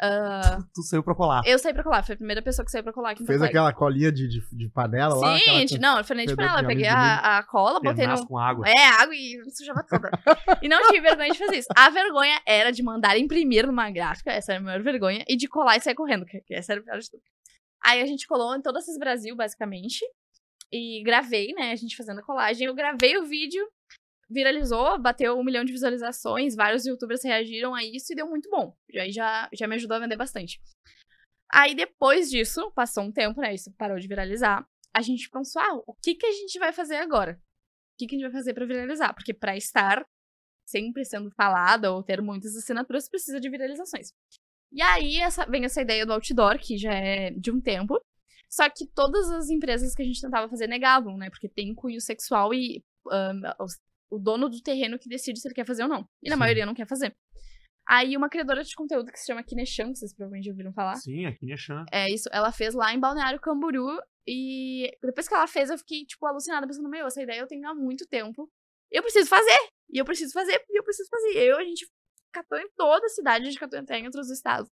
Ah, 0.00 0.58
Tu 0.74 0.82
saiu 0.82 1.02
pra 1.02 1.14
colar. 1.14 1.42
eu 1.44 1.58
saí 1.58 1.74
pra 1.74 1.82
colar, 1.82 2.04
foi 2.04 2.14
a 2.14 2.18
primeira 2.18 2.40
pessoa 2.40 2.64
que 2.64 2.70
saiu 2.70 2.84
pra 2.84 2.92
colar 2.92 3.10
aqui 3.10 3.24
Fez 3.26 3.42
aquela 3.42 3.72
colinha 3.72 4.12
de, 4.12 4.28
de, 4.28 4.40
de 4.52 4.68
panela 4.68 5.14
lá. 5.16 5.34
Sim, 5.36 5.42
aquela- 5.42 5.58
gente, 5.58 5.78
não, 5.78 5.98
eu 5.98 6.04
falei 6.04 6.24
fedor 6.28 6.36
pra 6.36 6.44
ela, 6.46 6.58
de 6.58 6.64
eu 6.64 6.68
peguei 6.68 6.86
a, 6.86 7.38
a 7.38 7.42
cola, 7.42 7.80
botei 7.80 8.06
no, 8.06 8.26
com 8.26 8.38
água. 8.38 8.64
É, 8.68 8.84
água 9.00 9.14
e 9.14 9.38
sujava 9.50 9.82
toda. 9.88 10.10
e 10.62 10.68
não 10.68 10.80
tive 10.86 11.00
vergonha 11.00 11.30
de 11.32 11.38
fazer 11.38 11.56
isso. 11.56 11.68
A 11.76 11.90
vergonha 11.90 12.40
era 12.46 12.70
de 12.70 12.82
mandar 12.82 13.18
imprimir 13.18 13.66
numa 13.66 13.90
gráfica, 13.90 14.30
essa 14.30 14.52
era 14.52 14.60
a 14.60 14.64
maior 14.64 14.82
vergonha, 14.82 15.24
e 15.28 15.36
de 15.36 15.48
colar 15.48 15.76
e 15.76 15.80
sair 15.80 15.94
correndo, 15.94 16.24
que 16.24 16.42
essa 16.54 16.72
era 16.72 16.80
o 16.80 16.84
pior 16.84 16.98
de 16.98 17.10
tudo. 17.10 17.22
Aí 17.84 18.00
a 18.02 18.06
gente 18.06 18.26
colou 18.26 18.54
em 18.56 18.62
todas 18.62 18.88
as 18.88 18.98
Brasil, 18.98 19.34
basicamente, 19.36 20.04
e 20.72 21.02
gravei, 21.02 21.52
né, 21.54 21.72
a 21.72 21.76
gente 21.76 21.96
fazendo 21.96 22.20
a 22.20 22.22
colagem. 22.22 22.66
Eu 22.66 22.74
gravei 22.74 23.16
o 23.18 23.24
vídeo, 23.26 23.66
viralizou, 24.30 24.98
bateu 24.98 25.38
um 25.38 25.44
milhão 25.44 25.64
de 25.64 25.72
visualizações, 25.72 26.54
vários 26.54 26.84
youtubers 26.86 27.22
reagiram 27.24 27.74
a 27.74 27.82
isso 27.84 28.12
e 28.12 28.16
deu 28.16 28.28
muito 28.28 28.48
bom. 28.50 28.76
Aí 28.94 29.10
já, 29.12 29.48
já 29.52 29.66
me 29.66 29.74
ajudou 29.76 29.96
a 29.96 30.00
vender 30.00 30.16
bastante. 30.16 30.60
Aí 31.52 31.74
depois 31.74 32.30
disso, 32.30 32.70
passou 32.72 33.04
um 33.04 33.12
tempo, 33.12 33.40
né, 33.40 33.54
isso 33.54 33.72
parou 33.78 33.98
de 33.98 34.06
viralizar, 34.06 34.66
a 34.94 35.00
gente 35.00 35.30
pensou, 35.30 35.62
ah, 35.62 35.74
o 35.86 35.94
que 35.94 36.14
que 36.14 36.26
a 36.26 36.32
gente 36.32 36.58
vai 36.58 36.72
fazer 36.72 36.96
agora? 36.96 37.40
o 37.40 37.98
que, 37.98 38.06
que 38.06 38.14
a 38.14 38.18
gente 38.18 38.30
vai 38.30 38.38
fazer 38.38 38.54
pra 38.54 38.64
viralizar? 38.64 39.12
Porque 39.12 39.34
pra 39.34 39.56
estar 39.56 40.06
sempre 40.64 41.04
sendo 41.04 41.32
falada 41.32 41.90
ou 41.90 42.00
ter 42.00 42.22
muitas 42.22 42.54
assinaturas, 42.54 43.08
precisa 43.08 43.40
de 43.40 43.50
viralizações. 43.50 44.12
E 44.70 44.80
aí 44.80 45.16
essa- 45.16 45.44
vem 45.46 45.64
essa 45.64 45.82
ideia 45.82 46.06
do 46.06 46.12
outdoor, 46.12 46.60
que 46.60 46.78
já 46.78 46.92
é 46.94 47.30
de 47.32 47.50
um 47.50 47.60
tempo. 47.60 48.00
Só 48.48 48.70
que 48.70 48.86
todas 48.86 49.28
as 49.32 49.50
empresas 49.50 49.96
que 49.96 50.02
a 50.02 50.04
gente 50.04 50.20
tentava 50.20 50.48
fazer 50.48 50.68
negavam, 50.68 51.16
né? 51.16 51.28
Porque 51.28 51.48
tem 51.48 51.74
cunho 51.74 52.00
sexual 52.00 52.54
e 52.54 52.84
os- 53.58 53.80
o 54.10 54.18
dono 54.18 54.48
do 54.48 54.60
terreno 54.62 54.98
que 54.98 55.08
decide 55.08 55.40
se 55.40 55.48
ele 55.48 55.54
quer 55.54 55.66
fazer 55.66 55.82
ou 55.82 55.88
não. 55.88 56.08
E 56.22 56.28
na 56.28 56.36
Sim. 56.36 56.40
maioria 56.40 56.66
não 56.66 56.74
quer 56.74 56.86
fazer. 56.86 57.14
Aí 57.88 58.16
uma 58.16 58.28
criadora 58.28 58.62
de 58.62 58.74
conteúdo 58.74 59.10
que 59.10 59.18
se 59.18 59.26
chama 59.26 59.42
Kineshan, 59.42 59.92
que 59.92 59.98
vocês 59.98 60.14
provavelmente 60.14 60.50
ouviram 60.50 60.72
falar. 60.74 60.96
Sim, 60.96 61.24
aqui 61.24 61.46
em 61.46 61.52
Exan. 61.52 61.86
É 61.90 62.06
isso, 62.12 62.28
ela 62.30 62.52
fez 62.52 62.74
lá 62.74 62.92
em 62.92 63.00
Balneário 63.00 63.40
Camboriú. 63.40 63.86
E 64.26 64.90
depois 65.02 65.26
que 65.26 65.34
ela 65.34 65.46
fez, 65.46 65.70
eu 65.70 65.78
fiquei, 65.78 66.04
tipo, 66.04 66.26
alucinada, 66.26 66.66
pensando, 66.66 66.88
meu, 66.90 67.06
essa 67.06 67.22
ideia 67.22 67.40
eu 67.40 67.46
tenho 67.46 67.66
há 67.66 67.74
muito 67.74 68.06
tempo. 68.06 68.50
Eu 68.90 69.02
preciso 69.02 69.26
fazer! 69.26 69.58
E 69.90 69.98
eu 69.98 70.04
preciso 70.04 70.34
fazer, 70.34 70.62
e 70.68 70.78
eu 70.78 70.84
preciso 70.84 71.08
fazer. 71.08 71.32
E 71.32 71.48
eu, 71.48 71.56
a 71.56 71.64
gente 71.64 71.88
catou 72.30 72.58
em 72.58 72.68
toda 72.76 73.06
a 73.06 73.08
cidade, 73.08 73.46
a 73.46 73.50
gente 73.50 73.58
catou 73.58 73.78
até 73.78 73.98
em 73.98 74.04
outros 74.04 74.30
estados. 74.30 74.68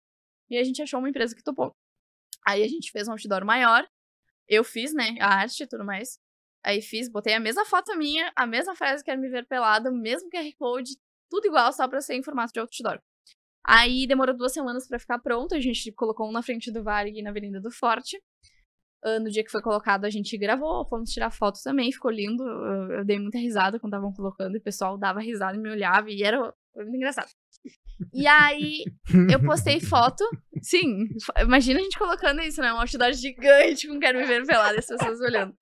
E 0.50 0.58
a 0.58 0.64
gente 0.64 0.82
achou 0.82 1.00
uma 1.00 1.10
empresa 1.10 1.36
que 1.36 1.44
topou. 1.44 1.72
Aí 2.48 2.64
a 2.64 2.68
gente 2.68 2.92
fez 2.92 3.08
um 3.08 3.12
outdoor 3.12 3.46
maior. 3.46 3.88
Eu 4.48 4.64
fiz, 4.64 4.92
né, 4.92 5.16
a 5.20 5.36
arte 5.36 5.64
e 5.64 5.68
tudo 5.68 5.86
mais. 5.86 6.18
Aí 6.66 6.82
fiz, 6.82 7.10
botei 7.10 7.34
a 7.34 7.40
mesma 7.40 7.66
foto 7.66 7.96
minha, 7.98 8.32
a 8.36 8.46
mesma 8.48 8.76
frase, 8.76 9.04
quero 9.04 9.20
me 9.20 9.30
ver 9.30 9.46
pelada, 9.46 9.92
o 9.92 9.96
mesmo 9.96 10.30
QR 10.30 10.50
Code, 10.58 10.92
tudo 11.30 11.48
igual, 11.48 11.74
só 11.74 11.88
pra 11.88 12.02
ser 12.02 12.16
em 12.16 12.24
formato 12.24 12.54
de 12.54 12.60
outdoor. 12.60 13.00
Aí 13.66 14.08
demorou 14.08 14.36
duas 14.36 14.54
semanas 14.54 14.88
pra 14.88 15.00
ficar 15.00 15.20
pronto, 15.20 15.56
a 15.56 15.60
gente 15.60 15.92
colocou 15.92 16.28
um 16.28 16.32
na 16.32 16.42
frente 16.42 16.72
do 16.72 16.84
Varig 16.84 17.20
e 17.20 17.22
na 17.22 17.32
Avenida 17.32 17.60
do 17.60 17.72
Forte. 17.72 18.22
Ah, 19.04 19.20
no 19.20 19.30
dia 19.30 19.44
que 19.44 19.52
foi 19.52 19.62
colocado, 19.62 20.06
a 20.06 20.10
gente 20.10 20.38
gravou, 20.38 20.88
fomos 20.88 21.12
tirar 21.12 21.30
foto 21.30 21.60
também, 21.62 21.92
ficou 21.92 22.10
lindo. 22.10 22.44
Eu, 22.44 23.04
dei 23.04 23.20
muita 23.20 23.38
risada 23.38 23.80
quando 23.80 23.94
estavam 23.94 24.14
colocando, 24.14 24.56
e 24.56 24.60
o 24.60 24.64
pessoal 24.64 24.98
dava 24.98 25.20
risada 25.20 25.58
e 25.58 25.60
me 25.60 25.70
olhava, 25.70 26.10
e 26.10 26.24
era 26.24 26.54
foi 26.74 26.84
muito 26.84 26.96
engraçado. 26.96 27.30
E 28.12 28.26
aí, 28.26 28.84
eu 29.32 29.40
postei 29.44 29.80
foto. 29.80 30.24
Sim, 30.62 31.08
imagina 31.40 31.80
a 31.80 31.84
gente 31.84 31.98
colocando 31.98 32.42
isso, 32.42 32.62
né? 32.62 32.74
Um 32.74 32.80
outdoor 32.80 33.14
gigante 33.14 33.88
com 33.88 34.00
quero 34.00 34.18
me 34.18 34.26
ver 34.26 34.46
pelado 34.46 34.76
e 34.76 34.80
as 34.80 34.88
pessoas 34.88 35.20
olhando. 35.20 35.56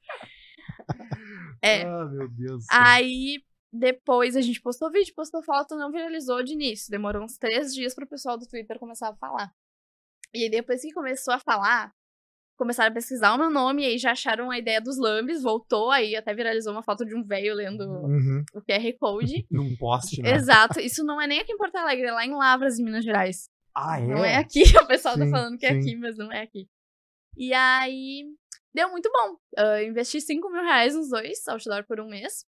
É. 1.63 1.83
Ah, 1.83 2.05
meu 2.05 2.27
Deus. 2.27 2.65
Aí, 2.71 3.39
depois 3.71 4.35
a 4.35 4.41
gente 4.41 4.59
postou 4.61 4.89
vídeo, 4.91 5.13
postou 5.15 5.43
foto, 5.43 5.75
não 5.75 5.91
viralizou 5.91 6.41
de 6.43 6.53
início. 6.53 6.89
Demorou 6.89 7.23
uns 7.23 7.37
três 7.37 7.71
dias 7.73 7.93
pro 7.93 8.07
pessoal 8.07 8.35
do 8.37 8.47
Twitter 8.47 8.79
começar 8.79 9.09
a 9.09 9.15
falar. 9.15 9.51
E 10.33 10.43
aí, 10.43 10.49
depois 10.49 10.81
que 10.81 10.91
começou 10.91 11.33
a 11.33 11.39
falar, 11.39 11.93
começaram 12.57 12.89
a 12.89 12.93
pesquisar 12.93 13.33
o 13.33 13.37
meu 13.37 13.51
nome, 13.51 13.83
e 13.83 13.85
aí 13.85 13.97
já 13.99 14.11
acharam 14.11 14.49
a 14.49 14.57
ideia 14.57 14.81
dos 14.81 14.97
lambes, 14.97 15.43
voltou, 15.43 15.91
aí 15.91 16.15
até 16.15 16.33
viralizou 16.33 16.71
uma 16.73 16.81
foto 16.83 17.05
de 17.05 17.15
um 17.15 17.23
velho 17.23 17.53
lendo 17.53 17.83
Uhum. 17.83 18.43
o 18.55 18.61
QR 18.61 18.91
Code. 18.99 19.45
Num 19.51 19.75
poste, 19.77 20.21
né? 20.21 20.33
Exato. 20.33 20.79
Isso 20.79 21.03
não 21.03 21.21
é 21.21 21.27
nem 21.27 21.39
aqui 21.41 21.51
em 21.53 21.57
Porto 21.57 21.75
Alegre, 21.75 22.07
é 22.07 22.11
lá 22.11 22.25
em 22.25 22.33
Lavras, 22.35 22.79
em 22.79 22.83
Minas 22.83 23.03
Gerais. 23.05 23.49
Ah, 23.75 23.99
é? 23.99 24.07
Não 24.07 24.25
é 24.25 24.35
aqui. 24.37 24.63
O 24.83 24.87
pessoal 24.87 25.15
tá 25.15 25.25
Sim, 25.25 25.31
falando 25.31 25.57
que 25.57 25.65
é 25.65 25.73
sim. 25.73 25.79
aqui, 25.79 25.95
mas 25.95 26.17
não 26.17 26.31
é 26.31 26.41
aqui. 26.41 26.67
E 27.37 27.53
aí, 27.53 28.25
deu 28.73 28.89
muito 28.89 29.09
bom. 29.11 29.37
Ah, 29.57 29.83
investi 29.83 30.19
5 30.21 30.49
mil 30.49 30.61
reais 30.61 30.95
nos 30.95 31.09
dois, 31.09 31.47
outdoor 31.47 31.85
por 31.85 31.99
um 31.99 32.07
mês. 32.07 32.45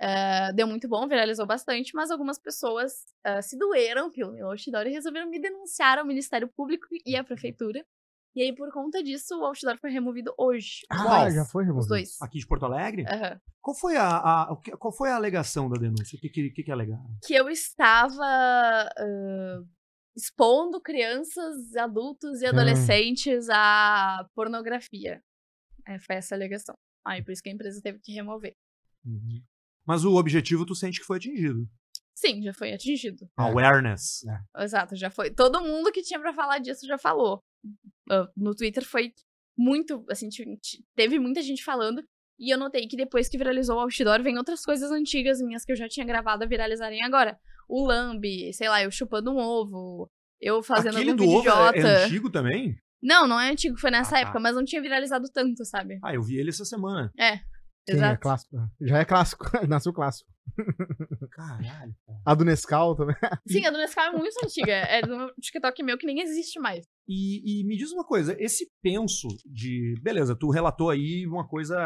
Ah, 0.00 0.50
deu 0.52 0.66
muito 0.66 0.88
bom, 0.88 1.06
viralizou 1.06 1.46
bastante, 1.46 1.94
mas 1.94 2.10
algumas 2.10 2.38
pessoas 2.38 2.92
ah, 3.24 3.42
se 3.42 3.58
doeram 3.58 4.10
pelo 4.10 4.32
meu 4.32 4.48
outdoor 4.48 4.86
e 4.86 4.90
resolveram 4.92 5.28
me 5.28 5.38
denunciar 5.40 5.98
ao 5.98 6.06
Ministério 6.06 6.48
Público 6.48 6.86
e 7.04 7.16
à 7.16 7.22
Prefeitura. 7.24 7.84
E 8.34 8.42
aí, 8.42 8.54
por 8.54 8.72
conta 8.72 9.02
disso, 9.02 9.38
o 9.40 9.44
outdoor 9.44 9.76
foi 9.78 9.90
removido 9.90 10.32
hoje. 10.38 10.86
Ah, 10.88 11.02
Qual? 11.02 11.30
já 11.30 11.44
foi 11.44 11.64
removido. 11.64 11.82
Os 11.82 11.88
dois. 11.88 12.22
Aqui 12.22 12.38
de 12.38 12.46
Porto 12.46 12.64
Alegre? 12.64 13.04
Aham. 13.06 13.40
Qual 13.60 13.74
foi 13.76 13.96
a, 13.96 14.06
a- 14.44 14.56
qual 14.78 14.92
foi 14.92 15.10
a 15.10 15.16
alegação 15.16 15.68
da 15.68 15.78
denúncia? 15.78 16.16
O 16.16 16.20
que, 16.20 16.28
que, 16.30 16.50
que, 16.50 16.62
que 16.62 16.70
alegaram? 16.72 17.04
que 17.26 17.34
eu 17.34 17.50
estava 17.50 18.24
ah, 18.24 19.60
expondo 20.16 20.80
crianças, 20.80 21.74
adultos 21.76 22.40
e 22.40 22.46
adolescentes 22.46 23.48
à 23.50 24.24
pornografia. 24.34 25.22
É, 25.90 25.98
foi 25.98 26.16
essa 26.16 26.34
alegação. 26.34 26.74
Aí 27.04 27.22
por 27.22 27.32
isso 27.32 27.42
que 27.42 27.48
a 27.48 27.52
empresa 27.52 27.80
teve 27.82 27.98
que 27.98 28.12
remover. 28.12 28.54
Uhum. 29.04 29.42
Mas 29.84 30.04
o 30.04 30.14
objetivo 30.14 30.64
tu 30.64 30.74
sente 30.74 31.00
que 31.00 31.06
foi 31.06 31.16
atingido. 31.16 31.68
Sim, 32.14 32.42
já 32.42 32.52
foi 32.52 32.72
atingido. 32.72 33.24
É. 33.38 33.42
Awareness. 33.42 34.24
Exato, 34.58 34.94
já 34.94 35.10
foi. 35.10 35.30
Todo 35.30 35.62
mundo 35.62 35.90
que 35.90 36.02
tinha 36.02 36.20
pra 36.20 36.34
falar 36.34 36.58
disso 36.58 36.86
já 36.86 36.98
falou. 36.98 37.42
Ah, 38.10 38.30
no 38.36 38.54
Twitter 38.54 38.84
foi 38.84 39.12
muito, 39.56 40.04
assim, 40.08 40.28
teve 40.94 41.18
muita 41.18 41.42
gente 41.42 41.64
falando. 41.64 42.02
E 42.38 42.52
eu 42.52 42.58
notei 42.58 42.86
que 42.86 42.96
depois 42.96 43.28
que 43.28 43.36
viralizou 43.36 43.76
o 43.76 43.80
outdoor, 43.80 44.22
vem 44.22 44.38
outras 44.38 44.64
coisas 44.64 44.90
antigas 44.90 45.40
minhas 45.40 45.64
que 45.64 45.72
eu 45.72 45.76
já 45.76 45.88
tinha 45.88 46.06
gravado 46.06 46.44
a 46.44 46.46
viralizarem 46.46 47.02
agora. 47.02 47.38
O 47.68 47.86
lambe, 47.86 48.52
sei 48.54 48.68
lá, 48.68 48.82
eu 48.82 48.90
chupando 48.90 49.30
um 49.30 49.38
ovo, 49.38 50.10
eu 50.40 50.62
fazendo 50.62 50.96
Aquele 50.96 51.10
algum 51.10 51.24
do 51.24 51.30
vídeo 51.30 51.52
ovo 51.52 51.60
é, 51.60 51.70
idiota. 51.70 51.88
é 51.88 52.04
antigo 52.04 52.30
também? 52.30 52.78
Não, 53.02 53.26
não 53.26 53.40
é 53.40 53.50
antigo, 53.50 53.78
foi 53.78 53.90
nessa 53.90 54.10
Ah, 54.10 54.12
tá. 54.12 54.20
época, 54.20 54.40
mas 54.40 54.54
não 54.54 54.64
tinha 54.64 54.82
viralizado 54.82 55.26
tanto, 55.32 55.64
sabe? 55.64 55.98
Ah, 56.04 56.14
eu 56.14 56.22
vi 56.22 56.36
ele 56.36 56.50
essa 56.50 56.64
semana. 56.64 57.10
Sim, 57.16 57.22
é 57.22 57.40
Exato. 57.96 58.20
clássico. 58.20 58.56
Já 58.82 58.98
é 58.98 59.04
clássico. 59.04 59.44
Nasceu 59.68 59.92
clássico. 59.92 60.30
Caralho. 61.32 61.94
A 62.24 62.34
do 62.34 62.44
Nescau 62.44 62.94
também. 62.94 63.16
Sim, 63.48 63.64
a 63.66 63.70
do 63.70 63.78
Nescau 63.78 64.04
é 64.04 64.12
muito 64.16 64.36
antiga. 64.44 64.72
É 64.72 65.02
do 65.02 65.32
TikTok 65.40 65.82
meu 65.82 65.96
que 65.98 66.06
nem 66.06 66.20
existe 66.20 66.60
mais. 66.60 66.86
E, 67.08 67.60
e 67.62 67.64
me 67.66 67.76
diz 67.76 67.90
uma 67.92 68.04
coisa, 68.04 68.36
esse 68.38 68.70
penso 68.82 69.26
de. 69.46 69.94
Beleza, 70.02 70.36
tu 70.36 70.50
relatou 70.50 70.90
aí 70.90 71.26
uma 71.26 71.46
coisa. 71.48 71.76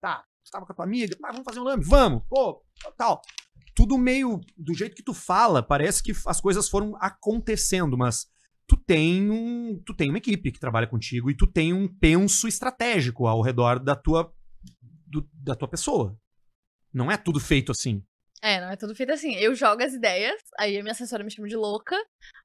Tá, 0.00 0.24
tu 0.44 0.50
tava 0.50 0.66
com 0.66 0.72
a 0.72 0.76
tua 0.76 0.84
amiga, 0.84 1.16
ah, 1.24 1.30
vamos 1.32 1.44
fazer 1.44 1.60
um 1.60 1.64
lambe, 1.64 1.84
vamos, 1.86 2.22
pô, 2.28 2.62
tal. 2.96 3.20
Tudo 3.74 3.96
meio. 3.96 4.40
Do 4.58 4.74
jeito 4.74 4.96
que 4.96 5.02
tu 5.02 5.14
fala, 5.14 5.62
parece 5.62 6.02
que 6.02 6.12
as 6.26 6.40
coisas 6.40 6.68
foram 6.68 6.94
acontecendo, 7.00 7.96
mas 7.96 8.26
tem 8.94 9.30
um. 9.30 9.80
Tu 9.86 9.94
tem 9.94 10.08
uma 10.08 10.18
equipe 10.18 10.50
que 10.50 10.58
trabalha 10.58 10.86
contigo 10.88 11.30
e 11.30 11.36
tu 11.36 11.46
tem 11.46 11.72
um 11.72 11.86
penso 11.86 12.48
estratégico 12.48 13.26
ao 13.28 13.40
redor 13.40 13.78
da 13.78 13.94
tua. 13.94 14.32
do- 15.06 15.28
da 15.32 15.54
tua 15.56 15.68
pessoa. 15.68 16.16
Não 16.92 17.10
é 17.10 17.16
tudo 17.16 17.38
feito 17.40 17.70
assim. 17.72 18.02
É, 18.42 18.60
não 18.60 18.70
é 18.70 18.76
tudo 18.76 18.94
feito 18.94 19.12
assim. 19.12 19.34
Eu 19.34 19.54
jogo 19.54 19.82
as 19.82 19.92
ideias, 19.92 20.40
aí 20.58 20.76
a 20.78 20.82
minha 20.82 20.92
assessora 20.92 21.22
me 21.24 21.30
chama 21.30 21.48
de 21.48 21.56
louca, 21.56 21.96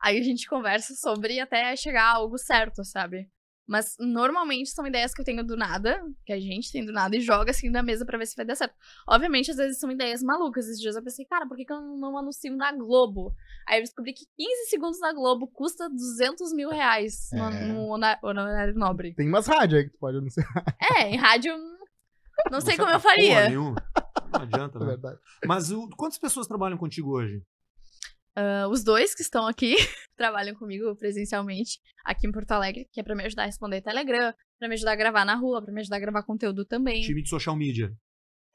aí 0.02 0.18
a 0.20 0.24
gente 0.24 0.48
conversa 0.48 0.94
sobre 0.96 1.40
até 1.40 1.76
chegar 1.76 2.04
a 2.06 2.16
algo 2.16 2.38
certo, 2.38 2.84
sabe? 2.84 3.28
Mas 3.68 3.96
normalmente 4.00 4.70
são 4.70 4.86
ideias 4.86 5.12
que 5.14 5.22
eu 5.22 5.26
tenho 5.26 5.44
do 5.44 5.58
nada, 5.58 6.00
que 6.24 6.32
a 6.32 6.40
gente 6.40 6.72
tem 6.72 6.86
do 6.86 6.92
nada, 6.92 7.16
e 7.18 7.20
joga 7.22 7.50
assim 7.50 7.70
na 7.70 7.82
mesa 7.82 8.06
pra 8.06 8.18
ver 8.18 8.28
se 8.28 8.36
vai 8.36 8.46
dar 8.46 8.56
certo. 8.56 8.76
Obviamente, 9.08 9.50
às 9.50 9.58
vezes 9.58 9.80
são 9.80 9.90
ideias 9.92 10.22
malucas. 10.22 10.66
Esses 10.68 10.80
dias 10.80 10.96
eu 10.96 11.04
pensei, 11.04 11.26
cara, 11.26 11.48
por 11.48 11.58
que, 11.58 11.66
que 11.66 11.74
eu 11.74 11.82
não 11.82 12.16
anuncio 12.18 12.56
na 12.56 12.72
Globo? 12.72 13.34
Aí 13.68 13.80
eu 13.80 13.84
descobri 13.84 14.14
que 14.14 14.26
15 14.38 14.70
segundos 14.70 15.00
na 15.00 15.12
Globo 15.14 15.48
custa 15.48 15.90
200 15.90 16.54
mil 16.54 16.70
reais 16.70 17.30
no, 17.34 17.44
É. 17.46 17.66
no 17.68 17.88
honorário 18.22 18.76
nobre. 18.76 19.16
Tem 19.16 19.28
umas 19.28 19.48
rádios 19.48 19.80
aí 19.80 19.86
que 19.86 19.94
tu 19.94 20.00
pode 20.00 20.18
anunciar. 20.18 20.48
É, 20.96 21.10
em 21.10 21.16
rádio. 21.18 21.54
Não 22.52 22.62
sei 22.62 22.76
como 22.76 22.90
tá 22.90 22.96
eu 22.98 23.00
faria. 23.00 23.30
porra 23.36 23.50
nenhuma. 23.50 23.76
Não 24.32 24.42
adianta, 24.42 24.78
É 24.78 24.82
né? 24.82 24.86
verdade. 24.88 25.20
Mas 25.46 25.72
o- 25.72 25.90
quantas 25.98 26.20
pessoas 26.20 26.46
trabalham 26.46 26.78
contigo 26.78 27.12
hoje? 27.18 27.42
Ah, 28.36 28.68
os 28.70 28.84
dois 28.84 29.16
que 29.16 29.22
estão 29.22 29.48
aqui 29.48 29.76
trabalham 30.18 30.56
comigo 30.56 30.96
presencialmente 30.96 31.80
aqui 32.04 32.28
em 32.28 32.32
Porto 32.32 32.52
Alegre, 32.52 32.88
que 32.92 33.00
é 33.00 33.04
pra 33.04 33.16
me 33.16 33.24
ajudar 33.24 33.44
a 33.44 33.46
responder 33.46 33.82
Telegram, 33.82 34.34
pra 34.60 34.68
me 34.68 34.74
ajudar 34.76 34.92
a 34.92 34.96
gravar 34.96 35.26
na 35.26 35.36
rua, 35.36 35.64
pra 35.64 35.74
me 35.74 35.82
ajudar 35.82 35.98
a 35.98 36.00
gravar 36.00 36.24
conteúdo 36.24 36.66
também. 36.66 37.02
Time 37.02 37.24
de 37.24 37.30
social 37.30 37.56
media. 37.56 37.92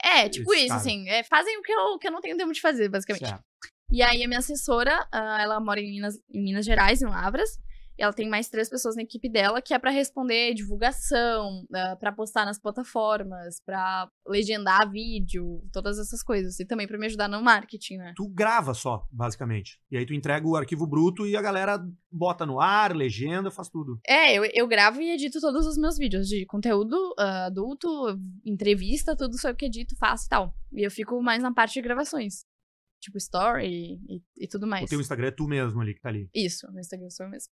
É, 0.03 0.29
tipo 0.29 0.53
Esse 0.53 0.61
isso, 0.64 0.69
cara. 0.69 0.81
assim. 0.81 1.09
é, 1.09 1.23
fazem 1.25 1.59
o 1.59 1.62
que 1.62 1.73
eu, 1.73 1.99
que 1.99 2.09
eu 2.09 2.12
não 2.12 2.21
tenho 2.21 2.37
tempo 2.37 2.53
de 2.53 2.61
fazer, 2.61 2.88
basicamente. 2.88 3.29
Certo. 3.29 3.45
E 3.93 4.03
aí, 4.03 4.23
a 4.23 4.29
minha 4.29 4.38
assessora, 4.38 5.07
ah, 5.12 5.38
ela 5.43 5.61
mora 5.61 5.81
em 5.81 5.90
Minas, 5.90 6.14
em 6.33 6.43
Minas 6.43 6.64
Gerais, 6.64 7.03
em 7.03 7.07
Lavras. 7.07 7.59
Ela 8.01 8.13
tem 8.13 8.29
mais 8.29 8.49
três 8.49 8.69
pessoas 8.69 8.97
na 8.97 9.03
equipe 9.03 9.29
dela 9.29 9.61
que 9.61 9.75
é 9.75 9.79
pra 9.79 9.91
responder 9.91 10.55
divulgação, 10.55 11.63
uh, 11.65 11.99
para 11.99 12.11
postar 12.11 12.47
nas 12.47 12.59
plataformas, 12.59 13.61
pra 13.65 14.11
legendar 14.27 14.91
vídeo, 14.91 15.63
todas 15.71 15.99
essas 15.99 16.23
coisas. 16.23 16.59
E 16.59 16.65
também 16.65 16.87
pra 16.87 16.99
me 16.99 17.07
ajudar 17.07 17.29
no 17.29 17.43
marketing, 17.43 17.99
né? 17.99 18.15
Tu 18.17 18.27
grava 18.29 18.73
só, 18.73 19.07
basicamente. 19.13 19.79
E 19.91 19.99
aí 19.99 20.07
tu 20.07 20.15
entrega 20.15 20.47
o 20.49 20.57
arquivo 20.57 20.87
bruto 20.87 21.27
e 21.27 21.37
a 21.37 21.43
galera 21.43 21.79
bota 22.11 22.47
no 22.47 22.59
ar, 22.59 22.97
legenda, 22.97 23.51
faz 23.51 23.69
tudo. 23.69 24.01
É, 24.07 24.35
eu, 24.35 24.45
eu 24.55 24.67
gravo 24.67 25.03
e 25.03 25.11
edito 25.11 25.39
todos 25.39 25.67
os 25.67 25.77
meus 25.77 25.99
vídeos 25.99 26.27
de 26.27 26.47
conteúdo 26.47 26.95
uh, 27.19 27.47
adulto, 27.47 27.89
entrevista, 28.45 29.15
tudo 29.15 29.39
sou 29.39 29.51
eu 29.51 29.57
que 29.57 29.67
edito, 29.67 29.95
faço 29.97 30.25
e 30.25 30.29
tal. 30.29 30.55
E 30.73 30.87
eu 30.87 30.91
fico 30.91 31.21
mais 31.23 31.43
na 31.43 31.53
parte 31.53 31.75
de 31.75 31.83
gravações. 31.83 32.47
Tipo, 33.01 33.17
story 33.17 33.99
e, 34.09 34.23
e 34.37 34.47
tudo 34.47 34.67
mais. 34.67 34.85
O 34.85 34.89
teu 34.89 35.01
Instagram 35.01 35.29
é 35.29 35.31
tu 35.31 35.47
mesmo 35.47 35.81
ali 35.81 35.95
que 35.95 36.01
tá 36.01 36.11
ali. 36.11 36.29
Isso, 36.35 36.71
no 36.71 36.79
Instagram 36.79 37.09
sou 37.11 37.27
eu 37.27 37.31
mesmo. 37.31 37.51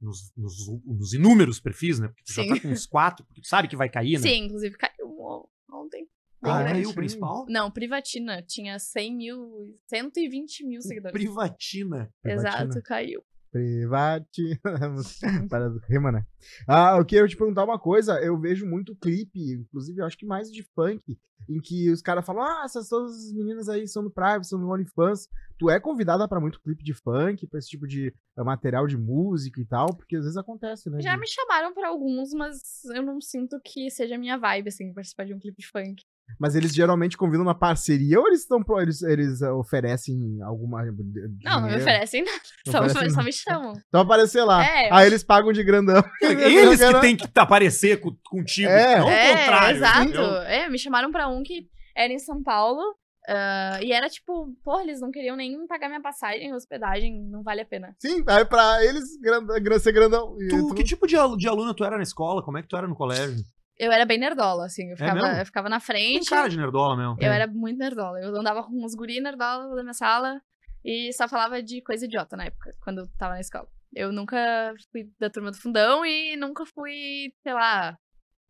Nos, 0.00 0.32
nos, 0.36 0.54
nos 0.86 1.12
inúmeros 1.12 1.60
perfis, 1.60 1.98
né? 2.00 2.08
Porque 2.08 2.22
tu 2.24 2.32
já 2.32 2.42
tá 2.46 2.58
com 2.60 2.68
uns 2.68 2.86
quatro, 2.86 3.24
porque 3.26 3.42
tu 3.42 3.46
sabe 3.48 3.68
que 3.68 3.76
vai 3.76 3.88
cair, 3.90 4.14
né? 4.14 4.28
Sim, 4.28 4.44
inclusive 4.44 4.74
caiu 4.78 5.08
on- 5.20 5.46
ontem. 5.70 6.08
Ah, 6.42 6.62
é 6.62 6.72
aí 6.72 6.86
o 6.86 6.94
principal? 6.94 7.44
Não, 7.50 7.70
Privatina. 7.70 8.42
Tinha 8.42 8.78
100 8.78 9.14
mil, 9.14 9.78
120 9.86 10.64
mil 10.66 10.80
seguidores. 10.80 11.12
Privatina. 11.12 12.10
Exato, 12.24 12.82
caiu. 12.82 13.22
Private. 13.50 14.60
Para 15.50 15.68
rima, 15.88 16.12
né? 16.12 16.24
Ah, 16.68 16.96
eu 16.98 17.04
queria 17.04 17.26
te 17.26 17.36
perguntar 17.36 17.64
uma 17.64 17.78
coisa. 17.78 18.20
Eu 18.20 18.38
vejo 18.38 18.66
muito 18.66 18.94
clipe, 18.96 19.52
inclusive 19.54 20.00
eu 20.00 20.06
acho 20.06 20.16
que 20.16 20.26
mais 20.26 20.50
de 20.50 20.62
funk, 20.74 21.18
em 21.48 21.60
que 21.60 21.90
os 21.90 22.00
caras 22.00 22.24
falam: 22.24 22.42
Ah, 22.42 22.62
essas 22.64 22.88
todas 22.88 23.12
as 23.16 23.32
meninas 23.32 23.68
aí 23.68 23.86
são 23.88 24.02
do 24.02 24.10
Private, 24.10 24.46
são 24.48 24.58
do 24.60 24.68
OnlyFans. 24.68 25.28
Tu 25.58 25.68
é 25.68 25.78
convidada 25.80 26.26
pra 26.28 26.40
muito 26.40 26.60
clipe 26.60 26.82
de 26.82 26.94
funk, 26.94 27.46
pra 27.46 27.58
esse 27.58 27.68
tipo 27.68 27.86
de 27.86 28.14
eh, 28.38 28.42
material 28.42 28.86
de 28.86 28.96
música 28.96 29.60
e 29.60 29.66
tal, 29.66 29.94
porque 29.94 30.16
às 30.16 30.22
vezes 30.22 30.36
acontece, 30.36 30.88
né? 30.88 31.00
Já 31.02 31.14
de- 31.14 31.20
me 31.20 31.26
chamaram 31.28 31.74
pra 31.74 31.88
alguns, 31.88 32.32
mas 32.32 32.60
eu 32.94 33.02
não 33.02 33.20
sinto 33.20 33.60
que 33.62 33.90
seja 33.90 34.14
a 34.14 34.18
minha 34.18 34.38
vibe, 34.38 34.68
assim, 34.68 34.92
participar 34.92 35.24
de 35.26 35.34
um 35.34 35.38
clipe 35.38 35.58
de 35.60 35.66
funk. 35.68 36.02
Mas 36.38 36.54
eles 36.54 36.72
geralmente 36.74 37.16
convidam 37.16 37.42
uma 37.42 37.54
parceria 37.58 38.18
ou 38.18 38.26
eles 38.26 38.40
estão 38.40 38.62
eles, 38.80 39.02
eles 39.02 39.42
eh, 39.42 39.50
oferecem 39.52 40.38
alguma. 40.42 40.82
Não, 40.84 40.92
não 40.92 41.62
me 41.62 41.68
dinheiro? 41.68 41.82
oferecem 41.82 42.24
nada. 42.24 42.40
Não 42.66 42.72
Só, 42.72 42.78
oferecem 42.80 43.10
só 43.10 43.16
nada. 43.16 43.22
me 43.24 43.32
chamam. 43.32 43.72
Então 43.88 44.00
aparecer 44.00 44.42
lá. 44.44 44.64
É, 44.64 44.88
Aí 44.92 45.06
eles 45.06 45.22
pagam 45.22 45.52
de 45.52 45.62
grandão. 45.62 46.02
Eles 46.22 46.78
que 46.80 46.84
quero- 46.86 47.00
têm 47.00 47.16
que 47.16 47.28
aparecer 47.36 48.00
co- 48.00 48.16
contigo, 48.24 48.68
É. 48.70 48.98
não 48.98 49.06
o 49.06 49.10
é, 49.10 49.36
contrário. 49.36 49.76
exato. 49.76 50.00
entendeu? 50.02 50.36
É, 50.42 50.68
me 50.68 50.78
chamaram 50.78 51.10
pra 51.12 51.28
um 51.28 51.42
que 51.42 51.66
era 51.96 52.12
em 52.12 52.18
São 52.18 52.42
Paulo. 52.42 52.80
ah, 53.28 53.78
e 53.82 53.92
era 53.92 54.08
tipo, 54.08 54.54
porra, 54.64 54.82
eles 54.82 55.00
não 55.00 55.10
queriam 55.10 55.36
nem 55.36 55.66
pagar 55.66 55.88
minha 55.88 56.00
passagem, 56.00 56.54
hospedagem, 56.54 57.22
não 57.30 57.42
vale 57.42 57.60
a 57.60 57.66
pena. 57.66 57.94
Sim, 57.98 58.24
aí 58.26 58.44
pra 58.44 58.82
eles 58.84 59.04
grandão, 59.20 59.60
gran- 59.62 59.78
ser 59.78 59.92
grandão. 59.92 60.36
Tu, 60.48 60.68
tu- 60.68 60.74
que 60.74 60.82
tipo 60.84 61.06
de, 61.06 61.16
alu- 61.16 61.36
de 61.36 61.46
aluna 61.46 61.74
tu 61.74 61.84
era 61.84 61.96
na 61.96 62.02
escola? 62.02 62.42
Como 62.42 62.56
é 62.58 62.62
que 62.62 62.68
tu 62.68 62.76
era 62.76 62.88
no 62.88 62.94
colégio? 62.96 63.36
Eu 63.82 63.90
era 63.90 64.04
bem 64.04 64.18
nerdola, 64.18 64.66
assim, 64.66 64.90
eu 64.90 64.96
ficava, 64.96 65.14
mesmo? 65.22 65.38
eu 65.38 65.46
ficava 65.46 65.68
na 65.70 65.80
Tem 65.80 65.86
frente. 65.86 66.28
cara 66.28 66.48
de 66.48 66.56
nerdola 66.58 66.94
mesmo. 66.94 67.16
Eu 67.18 67.32
era 67.32 67.46
muito 67.46 67.78
nerdola. 67.78 68.20
Eu 68.20 68.36
andava 68.36 68.62
com 68.62 68.84
uns 68.84 68.94
guri 68.94 69.22
nerdola 69.22 69.74
da 69.74 69.82
minha 69.82 69.94
sala 69.94 70.38
e 70.84 71.10
só 71.14 71.26
falava 71.26 71.62
de 71.62 71.80
coisa 71.80 72.04
idiota 72.04 72.36
na 72.36 72.44
época, 72.44 72.74
quando 72.82 72.98
eu 72.98 73.08
tava 73.16 73.32
na 73.32 73.40
escola. 73.40 73.66
Eu 73.94 74.12
nunca 74.12 74.74
fui 74.92 75.10
da 75.18 75.30
turma 75.30 75.50
do 75.50 75.56
fundão 75.56 76.04
e 76.04 76.36
nunca 76.36 76.66
fui, 76.66 77.32
sei 77.42 77.54
lá, 77.54 77.96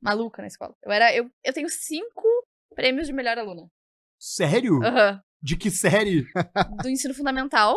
maluca 0.02 0.42
na 0.42 0.48
escola. 0.48 0.74
Eu 0.82 0.90
era. 0.90 1.14
Eu, 1.14 1.30
eu 1.44 1.52
tenho 1.52 1.68
cinco 1.68 2.26
prêmios 2.74 3.06
de 3.06 3.12
melhor 3.12 3.38
aluna. 3.38 3.70
Sério? 4.18 4.82
Aham. 4.82 5.22
De 5.40 5.56
que 5.56 5.70
série? 5.70 6.26
Do 6.82 6.88
ensino 6.88 7.14
fundamental. 7.14 7.76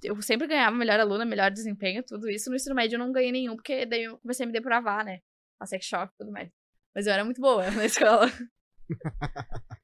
Eu 0.00 0.22
sempre 0.22 0.46
ganhava 0.46 0.76
melhor 0.76 1.00
aluna, 1.00 1.24
melhor 1.24 1.50
desempenho, 1.50 2.04
tudo 2.06 2.30
isso. 2.30 2.48
No 2.48 2.54
ensino 2.56 2.74
médio 2.74 2.94
eu 2.94 3.00
não 3.00 3.10
ganhei 3.10 3.32
nenhum, 3.32 3.56
porque 3.56 3.84
daí 3.84 4.04
eu 4.04 4.16
comecei 4.18 4.44
a 4.44 4.46
me 4.46 4.52
depravar, 4.52 5.04
né? 5.04 5.18
A 5.58 5.66
sex 5.66 5.84
shop 5.86 6.12
e 6.14 6.18
tudo 6.18 6.30
mais. 6.30 6.48
Mas 6.94 7.06
eu 7.06 7.12
era 7.12 7.24
muito 7.24 7.40
boa 7.40 7.70
na 7.70 7.84
escola. 7.84 8.30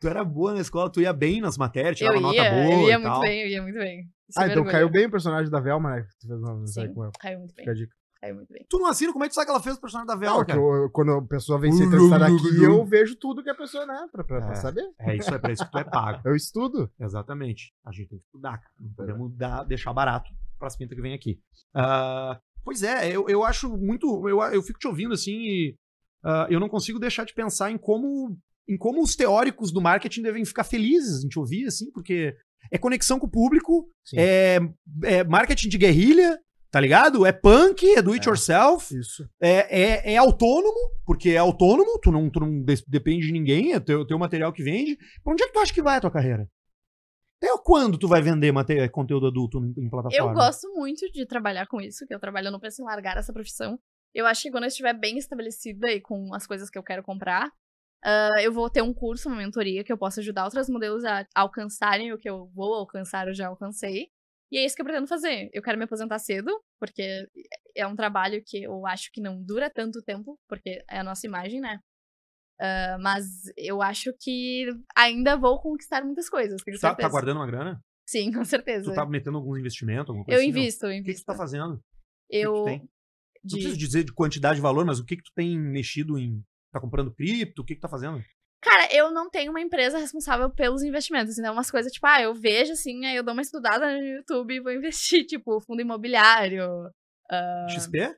Tu 0.00 0.08
era 0.08 0.24
boa 0.24 0.54
na 0.54 0.60
escola, 0.60 0.90
tu 0.90 1.00
ia 1.00 1.12
bem 1.12 1.40
nas 1.40 1.56
matérias, 1.56 2.00
Eu 2.00 2.06
tirava 2.08 2.20
nota 2.20 2.34
ia, 2.36 2.50
boa 2.50 2.62
eu 2.62 2.88
ia 2.88 2.94
e 2.94 2.98
muito 2.98 3.02
tal. 3.12 3.20
bem, 3.20 3.40
eu 3.42 3.48
ia 3.48 3.62
muito 3.62 3.78
bem. 3.78 4.00
Ah, 4.36 4.42
Sem 4.42 4.42
então 4.44 4.54
vergonha. 4.64 4.72
caiu 4.72 4.90
bem 4.90 5.06
o 5.06 5.10
personagem 5.10 5.50
da 5.50 5.60
Velma, 5.60 5.96
né? 5.96 6.06
Tu 6.20 6.26
fez 6.28 6.40
uma 6.40 6.66
Sim, 6.66 6.94
com 6.94 7.02
ela. 7.04 7.12
caiu 7.18 7.38
muito 7.38 7.54
bem. 7.54 7.64
Fica 7.64 7.70
a 7.70 7.74
dica. 7.74 7.94
Caiu 8.20 8.34
muito 8.36 8.52
bem. 8.52 8.66
Tu 8.68 8.78
não 8.78 8.86
assina, 8.86 9.12
como 9.12 9.24
é 9.24 9.28
que 9.28 9.32
tu 9.32 9.34
sabe 9.34 9.46
que 9.46 9.50
ela 9.50 9.62
fez 9.62 9.76
o 9.76 9.80
personagem 9.80 10.06
da 10.06 10.14
Não, 10.14 10.20
Velma, 10.20 10.44
cara? 10.44 10.58
eu- 10.60 10.90
quando 10.90 11.12
a 11.12 11.22
pessoa 11.26 11.58
vem 11.58 11.72
ser 11.72 11.84
entrevistada 11.86 12.26
aqui, 12.26 12.62
eu 12.62 12.84
vejo 12.86 13.16
tudo 13.16 13.42
que 13.42 13.50
a 13.50 13.54
pessoa, 13.54 13.84
né? 13.86 14.06
Pra, 14.12 14.24
pra, 14.24 14.40
pra 14.40 14.52
É. 14.52 14.54
saber. 14.56 14.84
É 15.00 15.16
isso, 15.16 15.34
é 15.34 15.38
pra 15.38 15.52
isso 15.52 15.64
que 15.64 15.70
tu 15.72 15.78
é 15.78 15.84
pago. 15.84 16.20
Eu 16.24 16.34
estudo. 16.36 16.90
Exatamente. 17.00 17.72
A 17.84 17.90
gente 17.92 18.08
tem 18.08 18.18
que 18.18 18.24
estudar, 18.24 18.58
cara. 18.58 18.72
Não 18.80 18.92
podemos 18.94 19.36
dar, 19.36 19.64
deixar 19.64 19.92
barato 19.92 20.30
pras 20.58 20.76
pintas 20.76 20.94
que 20.96 21.02
vem 21.02 21.14
aqui. 21.14 21.40
Ah, 21.74 22.38
pois 22.64 22.82
é, 22.82 23.08
eu, 23.14 23.28
eu 23.28 23.44
acho 23.44 23.68
muito. 23.76 24.28
Eu, 24.28 24.40
eu 24.52 24.62
fico 24.62 24.78
te 24.78 24.86
ouvindo 24.86 25.12
assim 25.14 25.32
e 25.32 25.76
ah, 26.24 26.46
eu 26.50 26.60
não 26.60 26.68
consigo 26.68 26.98
deixar 26.98 27.24
de 27.24 27.34
pensar 27.34 27.70
em 27.70 27.78
como, 27.78 28.36
em 28.68 28.76
como 28.76 29.02
os 29.02 29.14
teóricos 29.16 29.72
do 29.72 29.80
marketing 29.80 30.22
devem 30.22 30.44
ficar 30.44 30.64
felizes 30.64 31.24
em 31.24 31.28
te 31.28 31.38
ouvir, 31.38 31.66
assim, 31.66 31.90
porque 31.92 32.34
é 32.70 32.78
conexão 32.78 33.18
com 33.18 33.26
o 33.26 33.30
público, 33.30 33.86
é, 34.14 34.58
é 35.04 35.24
marketing 35.24 35.68
de 35.68 35.78
guerrilha. 35.78 36.38
Tá 36.70 36.80
ligado? 36.80 37.26
É 37.26 37.32
punk, 37.32 37.84
é 37.86 38.00
do 38.00 38.12
it 38.12 38.26
É. 38.26 38.30
yourself, 38.30 38.98
Isso. 38.98 39.28
é, 39.42 39.82
é, 40.08 40.14
é 40.14 40.16
autônomo, 40.16 40.72
porque 41.04 41.28
é 41.32 41.36
autônomo, 41.36 41.98
tu 42.02 42.10
não, 42.10 42.30
tu 42.30 42.40
não 42.40 42.62
de- 42.62 42.82
depende 42.88 43.26
de 43.26 43.32
ninguém, 43.34 43.74
é 43.74 43.78
teu, 43.78 44.06
teu 44.06 44.18
material 44.18 44.50
que 44.54 44.62
vende. 44.62 44.96
Pra 45.22 45.34
onde 45.34 45.42
é 45.42 45.46
que 45.48 45.52
tu 45.52 45.58
acha 45.58 45.74
que 45.74 45.82
vai 45.82 45.98
a 45.98 46.00
tua 46.00 46.10
carreira? 46.10 46.48
Até 47.42 47.48
quando 47.62 47.98
tu 47.98 48.08
vai 48.08 48.22
vender 48.22 48.54
conteúdo 48.90 49.26
adulto 49.26 49.58
em, 49.58 49.84
em 49.84 49.90
plataforma? 49.90 50.30
Eu 50.30 50.32
gosto 50.34 50.66
muito 50.74 51.10
de 51.12 51.26
trabalhar 51.26 51.66
com 51.66 51.78
isso, 51.78 52.06
que 52.06 52.14
eu 52.14 52.18
trabalho, 52.18 52.46
eu 52.48 52.52
não 52.52 52.58
penso 52.60 52.80
em 52.80 52.86
largar 52.86 53.18
essa 53.18 53.34
profissão. 53.34 53.78
Eu 54.14 54.26
acho 54.26 54.42
que 54.42 54.50
quando 54.50 54.64
eu 54.64 54.68
estiver 54.68 54.92
bem 54.92 55.16
estabelecida 55.18 55.90
e 55.90 56.00
com 56.00 56.34
as 56.34 56.46
coisas 56.46 56.68
que 56.68 56.78
eu 56.78 56.82
quero 56.82 57.02
comprar, 57.02 57.50
ah, 58.04 58.42
eu 58.42 58.52
vou 58.52 58.68
ter 58.68 58.82
um 58.82 58.92
curso, 58.92 59.28
uma 59.28 59.38
mentoria, 59.38 59.84
que 59.84 59.92
eu 59.92 59.98
possa 59.98 60.20
ajudar 60.20 60.44
outros 60.44 60.68
modelos 60.68 61.04
a 61.04 61.26
alcançarem 61.34 62.12
o 62.12 62.18
que 62.18 62.28
eu 62.28 62.46
vou 62.54 62.74
alcançar, 62.74 63.28
eu 63.28 63.34
já 63.34 63.48
alcancei. 63.48 64.08
E 64.50 64.58
é 64.58 64.64
isso 64.66 64.76
que 64.76 64.82
eu 64.82 64.84
pretendo 64.84 65.06
fazer. 65.06 65.48
Eu 65.52 65.62
quero 65.62 65.78
me 65.78 65.84
aposentar 65.84 66.18
cedo, 66.18 66.50
porque 66.78 67.26
é 67.74 67.86
um 67.86 67.96
trabalho 67.96 68.42
que 68.44 68.62
eu 68.62 68.86
acho 68.86 69.10
que 69.10 69.20
não 69.20 69.42
dura 69.42 69.70
tanto 69.70 70.02
tempo, 70.02 70.38
porque 70.46 70.84
é 70.90 70.98
a 70.98 71.04
nossa 71.04 71.26
imagem, 71.26 71.60
né? 71.60 71.78
Ah, 72.60 72.96
mas 73.00 73.24
eu 73.56 73.82
acho 73.82 74.12
que 74.20 74.66
ainda 74.94 75.36
vou 75.36 75.60
conquistar 75.60 76.04
muitas 76.04 76.28
coisas, 76.28 76.62
tenho 76.62 76.78
tá, 76.78 76.94
tá 76.94 77.08
guardando 77.08 77.38
uma 77.38 77.46
grana? 77.46 77.82
Sim, 78.06 78.32
com 78.32 78.44
certeza. 78.44 78.92
Tu 78.92 78.94
tá 78.94 79.06
metendo 79.06 79.38
alguns 79.38 79.58
investimentos? 79.58 80.10
Alguma 80.10 80.24
coisa 80.24 80.38
Eu 80.38 80.42
assim, 80.42 80.52
não? 80.52 80.58
invisto, 80.60 80.86
eu 80.86 80.88
O 80.88 80.92
que, 80.92 80.96
que 80.96 81.10
invisto. 81.10 81.24
tu 81.24 81.26
tá 81.26 81.34
fazendo? 81.34 81.82
Eu. 82.30 82.52
Tem? 83.42 83.50
Não 83.52 83.58
de- 83.58 83.64
preciso 83.64 83.76
dizer 83.78 84.04
de 84.04 84.12
quantidade 84.12 84.56
de 84.56 84.62
valor, 84.62 84.84
mas 84.84 84.98
o 84.98 85.04
que 85.04 85.16
que 85.16 85.22
tu 85.22 85.32
tem 85.34 85.58
mexido 85.58 86.18
em... 86.18 86.42
Tá 86.72 86.80
comprando 86.80 87.12
cripto? 87.14 87.62
O 87.62 87.64
que 87.64 87.74
que 87.74 87.80
tá 87.80 87.88
fazendo? 87.88 88.22
Cara, 88.62 88.94
eu 88.94 89.10
não 89.10 89.28
tenho 89.28 89.50
uma 89.50 89.60
empresa 89.60 89.98
responsável 89.98 90.48
pelos 90.48 90.82
investimentos. 90.82 91.36
Então, 91.38 91.52
umas 91.52 91.70
coisas 91.70 91.92
tipo, 91.92 92.06
ah, 92.06 92.22
eu 92.22 92.32
vejo 92.34 92.72
assim, 92.72 93.04
aí 93.04 93.16
eu 93.16 93.22
dou 93.24 93.32
uma 93.34 93.42
estudada 93.42 93.92
no 93.92 94.02
YouTube 94.04 94.54
e 94.54 94.60
vou 94.60 94.72
investir, 94.72 95.26
tipo, 95.26 95.60
fundo 95.60 95.80
imobiliário, 95.82 96.64
Ah. 97.30 97.66
XP? 97.70 98.14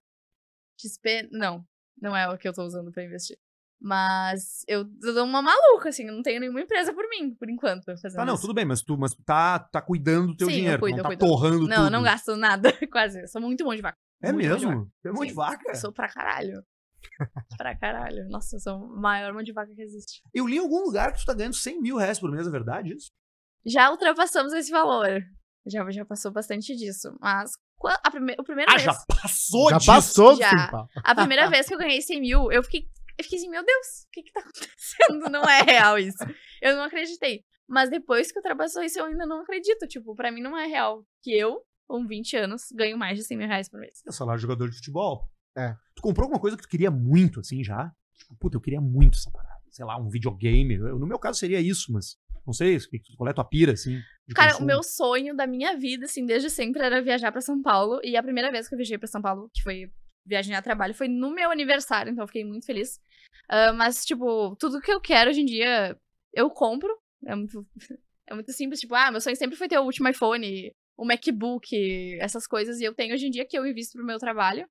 XP. 0.81 1.29
Não, 1.33 1.65
não 2.01 2.15
é 2.17 2.29
o 2.29 2.37
que 2.37 2.47
eu 2.47 2.53
tô 2.53 2.63
usando 2.65 2.93
pra 2.93 3.03
investir. 3.05 3.37
Mas 3.81 4.63
eu 4.69 4.85
dou 4.85 5.25
uma 5.25 5.43
maluca, 5.43 5.89
assim, 5.91 6.07
eu 6.07 6.15
não 6.15 6.23
tenho 6.23 6.41
nenhuma 6.41 6.61
empresa 6.61 6.93
por 6.95 7.07
mim, 7.09 7.35
por 7.35 7.51
enquanto. 7.51 7.85
Fazendo 8.01 8.15
Tá, 8.17 8.25
não, 8.25 8.35
isso. 8.35 8.43
tudo 8.43 8.55
bem, 8.55 8.65
mas 8.65 8.83
tu, 8.83 8.97
mas 8.97 9.15
tu 9.15 9.23
tá, 9.25 9.59
tá 9.59 9.83
cuidando 9.83 10.29
do 10.29 10.37
teu 10.37 10.47
Sim, 10.47 10.53
eu 10.55 10.57
dinheiro, 10.59 10.79
tu 10.79 10.81
cuido, 10.81 10.97
não 10.97 10.99
eu 10.99 11.03
tá 11.03 11.09
cuido. 11.09 11.27
torrando 11.27 11.59
tudo. 11.61 11.69
Não, 11.69 11.85
eu 11.87 11.91
não 11.91 12.03
gasto 12.03 12.37
nada, 12.37 12.71
quase. 12.91 13.21
Eu 13.23 13.29
sou 13.29 13.41
muito 13.43 13.65
bom 13.65 13.75
de 13.75 13.83
vaca. 13.83 13.99
É 14.23 14.33
Muito 14.33 14.47
mesmo? 14.49 14.91
Tem 15.03 15.13
um 15.13 15.15
monte 15.15 15.29
de 15.29 15.35
vaca? 15.35 15.63
Eu 15.69 15.75
sou 15.75 15.93
pra 15.93 16.09
caralho. 16.09 16.63
pra 17.57 17.77
caralho. 17.77 18.27
Nossa, 18.29 18.57
eu 18.57 18.61
sou 18.61 18.75
a 18.75 19.01
maior 19.01 19.33
mão 19.35 19.43
de 19.43 19.53
vaca 19.53 19.75
que 19.75 19.83
existe. 19.83 20.23
Eu 20.33 20.47
li 20.47 20.57
em 20.57 20.61
algum 20.61 20.81
lugar 20.85 21.13
que 21.13 21.21
tu 21.21 21.27
tá 21.27 21.35
ganhando 21.35 21.55
100 21.55 21.81
mil 21.81 21.97
reais 21.97 22.19
por 22.19 22.31
mês, 22.31 22.47
é 22.47 22.51
verdade 22.51 22.95
isso? 22.95 23.11
Já 23.67 23.91
ultrapassamos 23.91 24.53
esse 24.53 24.71
valor. 24.71 25.23
Já, 25.67 25.91
já 25.91 26.05
passou 26.05 26.31
bastante 26.31 26.75
disso. 26.77 27.17
Mas 27.21 27.53
a 28.03 28.11
prime 28.11 28.35
o 28.39 28.45
primeiro 28.45 28.71
Ah, 28.71 28.75
vez, 28.77 28.85
já 28.85 28.95
passou 29.07 29.71
Já 29.71 29.77
disso? 29.79 29.91
passou 29.93 30.37
Já. 30.37 30.51
Simpal. 30.51 30.89
a 31.03 31.15
primeira 31.15 31.49
vez 31.51 31.67
que 31.67 31.75
eu 31.75 31.79
ganhei 31.79 32.01
100 32.03 32.21
mil, 32.21 32.53
eu 32.53 32.63
fiquei, 32.63 32.87
eu 33.19 33.25
fiquei 33.25 33.39
assim, 33.39 33.49
meu 33.51 33.65
Deus, 33.65 33.87
o 34.07 34.09
que 34.13 34.23
que 34.23 34.33
tá 34.33 34.41
acontecendo? 34.45 35.31
Não 35.31 35.43
é 35.45 35.63
real 35.63 35.99
isso. 35.99 36.19
Eu 36.63 36.77
não 36.77 36.85
acreditei. 36.85 37.43
Mas 37.67 37.89
depois 37.89 38.31
que 38.31 38.39
ultrapassou 38.39 38.83
isso, 38.83 38.99
eu 38.99 39.07
ainda 39.07 39.25
não 39.27 39.41
acredito. 39.41 39.87
Tipo, 39.87 40.15
pra 40.15 40.31
mim 40.31 40.43
não 40.43 40.57
é 40.57 40.67
real 40.67 41.03
que 41.23 41.35
eu, 41.35 41.63
com 41.87 42.07
20 42.07 42.37
anos, 42.37 42.65
ganho 42.75 42.97
mais 42.99 43.19
de 43.19 43.25
100 43.25 43.37
mil 43.39 43.47
reais 43.47 43.69
por 43.69 43.81
mês. 43.81 44.03
É 44.07 44.13
salário 44.13 44.39
de 44.39 44.43
jogador 44.43 44.69
de 44.69 44.77
futebol. 44.77 45.29
É. 45.57 45.75
Tu 45.95 46.03
comprou 46.03 46.25
alguma 46.25 46.41
coisa 46.41 46.57
que 46.57 46.63
tu 46.63 46.69
queria 46.69 46.91
muito, 46.91 47.41
assim, 47.41 47.63
já? 47.63 47.93
Tipo, 48.19 48.37
puta, 48.37 48.57
eu 48.57 48.61
queria 48.61 48.81
muito 48.81 49.17
essa 49.17 49.31
parada. 49.31 49.61
Sei 49.71 49.85
lá, 49.85 49.97
um 50.01 50.09
videogame. 50.09 50.75
Eu- 50.75 50.99
no 50.99 51.07
meu 51.07 51.19
caso 51.19 51.39
seria 51.39 51.61
isso, 51.61 51.93
mas 51.93 52.17
não 52.47 52.53
sei, 52.53 52.79
qual 53.17 53.29
é 53.29 53.31
a 53.31 53.35
tua 53.35 53.45
pira, 53.45 53.73
assim? 53.73 54.01
Cara, 54.35 54.51
consumo? 54.53 54.65
o 54.65 54.67
meu 54.67 54.83
sonho 54.83 55.37
da 55.37 55.47
minha 55.47 55.77
vida, 55.77 56.07
assim, 56.07 56.25
desde 56.27 56.51
sempre 56.51 56.83
era 56.83 57.03
viajar 57.03 57.31
pra 57.33 57.41
São 57.41 57.61
Paulo. 57.63 58.01
E 58.03 58.17
a 58.17 58.23
primeira 58.23 58.51
vez 58.51 58.69
que 58.69 58.75
eu 58.75 58.79
viajei 58.79 58.99
pra 58.99 59.07
São 59.09 59.23
Paulo, 59.23 59.51
que 59.53 59.63
foi 59.63 59.91
viagem 60.27 60.55
a 60.55 60.63
trabalho, 60.63 60.95
foi 60.95 61.09
no 61.09 61.31
meu 61.35 61.51
aniversário, 61.51 62.11
então 62.11 62.23
eu 62.25 62.29
fiquei 62.29 62.45
muito 62.45 62.67
feliz. 62.67 62.99
Ah, 63.49 63.73
mas, 63.73 64.05
tipo, 64.05 64.57
tudo 64.57 64.81
que 64.81 64.93
eu 64.93 65.01
quero 65.01 65.31
hoje 65.31 65.41
em 65.41 65.47
dia, 65.47 65.99
eu 66.33 66.51
compro. 66.51 66.91
É 67.27 67.35
muito, 67.35 67.67
é 68.29 68.35
muito 68.35 68.53
simples, 68.53 68.81
tipo, 68.81 68.95
ah, 68.95 69.11
meu 69.11 69.21
sonho 69.21 69.37
sempre 69.37 69.57
foi 69.57 69.69
ter 69.69 69.79
o 69.79 69.85
último 69.85 70.09
iPhone. 70.09 70.73
O 70.97 71.05
MacBook, 71.05 72.19
essas 72.21 72.47
coisas, 72.47 72.81
e 72.81 72.85
eu 72.85 72.95
tenho 72.95 73.15
hoje 73.15 73.27
em 73.27 73.31
dia 73.31 73.47
que 73.47 73.59
eu 73.59 73.67
invisto 73.67 73.97
pro 73.97 74.07
meu 74.07 74.19
trabalho. 74.19 74.67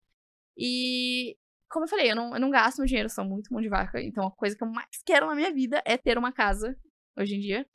E, 0.58 1.36
como 1.70 1.86
eu 1.86 1.90
falei, 1.90 2.12
eu 2.12 2.16
não, 2.16 2.34
eu 2.34 2.40
não 2.40 2.50
gasto 2.50 2.78
meu 2.78 2.86
dinheiro, 2.88 3.10
sou 3.10 3.26
muito 3.26 3.52
mão 3.52 3.62
de 3.62 3.70
vaca. 3.70 4.02
Então, 4.02 4.28
a 4.28 4.32
coisa 4.32 4.56
que 4.56 4.64
eu 4.64 4.68
mais 4.68 4.88
quero 5.06 5.28
na 5.28 5.36
minha 5.36 5.52
vida 5.54 5.82
é 5.86 5.98
ter 5.98 6.18
uma 6.18 6.32
casa, 6.32 6.76
hoje 7.18 7.36
em 7.36 7.40
dia. 7.40 7.66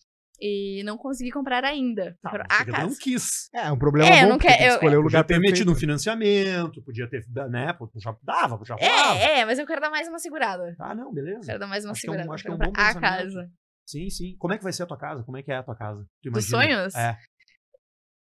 E 0.41 0.85
não 0.85 0.97
consegui 0.97 1.33
comprar 1.33 1.65
ainda. 1.65 2.17
Tá, 2.23 2.31
a 2.49 2.59
você 2.65 2.71
casa. 2.71 2.87
não 2.87 2.95
quis. 2.97 3.51
É, 3.53 3.73
um 3.73 3.77
problema 3.79 4.09
É, 4.09 4.19
eu 4.19 4.23
bom, 4.23 4.29
não 4.29 4.39
porque 4.39 4.47
quero- 4.47 4.59
tem 4.59 4.67
que 4.67 4.71
eu- 4.71 4.75
escolher 4.77 4.97
o 4.99 5.03
Podia 5.03 5.19
lugar 5.19 5.25
ter 5.25 5.35
perfeito. 5.35 5.51
metido 5.53 5.73
um 5.73 5.75
financiamento, 5.75 6.83
podia 6.85 7.11
ter, 7.11 7.27
né? 7.51 7.77
Já 7.97 8.17
dava, 8.23 8.61
já. 8.65 8.77
É, 8.79 9.41
é, 9.41 9.45
mas 9.45 9.59
eu 9.59 9.67
quero 9.67 9.81
dar 9.81 9.91
mais 9.91 10.07
uma 10.07 10.21
segurada. 10.21 10.77
Ah, 10.79 10.95
não, 10.95 11.13
beleza. 11.13 11.45
Quero 11.45 11.59
dar 11.59 11.67
mais 11.67 11.85
uma 11.85 11.91
Acho 11.91 12.03
que 12.03 12.07
é 12.07 12.11
um- 12.11 12.15
segurada. 12.15 12.35
acho 12.35 12.45
que 12.45 12.51
é 12.51 12.55
um 12.55 12.57
bom 12.59 12.73
a 12.73 13.01
casa. 13.01 13.51
Sim, 13.85 14.09
sim. 14.11 14.37
Como 14.39 14.55
é 14.55 14.59
que 14.59 14.63
vai 14.63 14.73
ser 14.73 14.85
a 14.85 14.87
tua 14.87 14.97
casa? 14.97 15.25
Como 15.25 15.37
é 15.37 15.43
que 15.43 15.51
é 15.51 15.57
a 15.57 15.63
tua 15.65 15.75
casa? 15.75 16.07
Tu 16.23 16.31
Dos 16.31 16.49
sonhos? 16.49 16.95
É. 16.95 17.19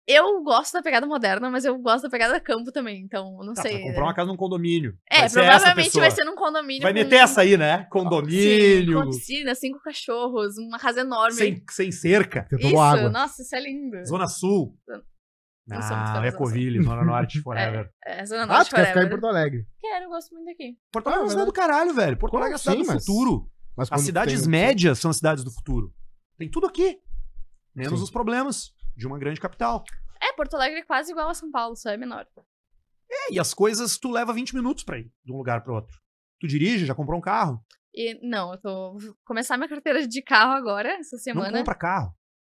Eu 0.08 0.42
gosto 0.42 0.72
da 0.74 0.82
pegada 0.82 1.06
moderna, 1.06 1.50
mas 1.50 1.66
eu 1.66 1.78
gosto 1.80 2.04
da 2.04 2.10
pegada 2.10 2.40
campo 2.40 2.72
também. 2.72 3.02
Então, 3.02 3.38
não 3.44 3.54
Tá, 3.54 3.64
sei. 3.64 3.74
vai 3.74 3.82
comprar 3.84 4.04
uma 4.06 4.14
casa 4.14 4.28
num 4.32 4.38
condomínio. 4.38 4.98
É, 5.12 5.28
vai 5.28 5.30
provavelmente 5.30 6.00
vai 6.00 6.12
ser 6.12 6.24
num 6.24 6.36
condomínio. 6.36 6.82
Vai 6.84 6.94
com- 6.94 7.00
meter 7.00 7.16
essa 7.18 7.42
aí, 7.42 7.58
né? 7.58 7.80
Sim, 7.84 7.90
Condomínio. 7.90 9.04
com 9.04 9.10
piscina, 9.10 9.54
cinco 9.54 9.80
cachorros, 9.82 10.58
uma 10.58 10.80
casa 10.80 11.02
enorme. 11.02 11.34
sem, 11.36 11.62
sem 11.70 11.92
cerca. 11.92 12.48
Tomou 12.50 12.68
Isso, 12.68 12.80
água. 12.80 13.10
nossa, 13.10 13.42
isso 13.42 13.54
é 13.54 13.60
lindo. 13.60 14.06
Zona 14.06 14.28
Sul. 14.28 14.78
Não 14.88 15.78
Ah, 15.80 16.22
da 16.22 16.26
é 16.26 16.32
Zona 16.32 17.04
Norte, 17.04 17.42
forever. 17.44 17.90
É, 18.06 18.26
Zona 18.26 18.44
Ah, 18.44 18.46
Norte 18.46 18.70
tu 18.70 18.76
quer 18.78 18.86
ficar 18.88 19.04
em. 19.04 19.10
Porto 19.10 19.28
Alegre. 19.28 19.68
Quero, 19.82 20.06
eu 20.06 20.10
gosto 20.10 20.34
muito 20.34 20.46
daqui. 20.46 20.78
Porto 20.90 21.08
Alegre 21.08 21.20
é 21.20 21.24
Ah, 21.24 21.26
uma 21.26 21.30
cidade 21.32 21.46
do 21.48 21.54
caralho, 21.54 21.94
velho. 21.94 22.18
Porto 22.18 22.38
Alegre 22.38 22.54
é 22.54 22.56
a 22.56 22.60
cidade 22.60 22.86
sim, 22.86 22.94
do 22.94 23.00
futuro. 23.00 23.52
Mas 23.76 23.92
As 23.92 24.02
cidades 24.02 24.42
tem- 24.44 24.50
médias 24.50 24.98
são 25.00 25.12
as 25.12 25.18
cidades 25.18 25.44
do 25.44 25.52
futuro. 25.52 25.94
Tem 26.38 26.50
tudo 26.50 26.66
aqui. 26.68 26.98
Menos 27.76 28.00
Sim. 28.00 28.04
os 28.06 28.10
problemas 28.10 28.72
de 28.98 29.08
uma 29.08 29.20
grande 29.20 29.40
capital. 29.40 29.84
É, 30.22 30.34
Porto 30.34 30.56
Alegre 30.56 30.80
é 30.80 30.84
quase 30.84 31.12
igual 31.12 31.30
a 31.30 31.34
São 31.34 31.52
Paulo, 31.52 31.76
só 31.76 31.92
é 31.92 31.98
menor. 31.98 32.26
É, 33.10 33.34
e 33.34 33.40
as 33.40 33.54
coisas 33.54 33.98
tu 33.98 34.10
leva 34.12 34.34
20 34.34 34.56
minutos 34.56 34.84
pra 34.84 34.98
ir 35.00 35.10
de 35.24 35.32
um 35.32 35.38
lugar 35.38 35.64
pro 35.64 35.76
outro. 35.76 35.96
Tu 36.40 36.48
dirige, 36.48 36.86
já 36.86 36.96
comprou 36.96 37.18
um 37.18 37.22
carro? 37.22 37.64
E 37.94 38.20
não, 38.28 38.52
eu 38.54 38.62
tô. 38.62 38.98
Vou 38.98 39.16
começar 39.26 39.58
minha 39.58 39.70
carteira 39.70 40.06
de 40.08 40.22
carro 40.22 40.52
agora, 40.54 40.90
essa 41.00 41.16
Não 41.16 41.24
semana. 41.24 41.58
compra 41.58 41.76
carro. 41.76 42.14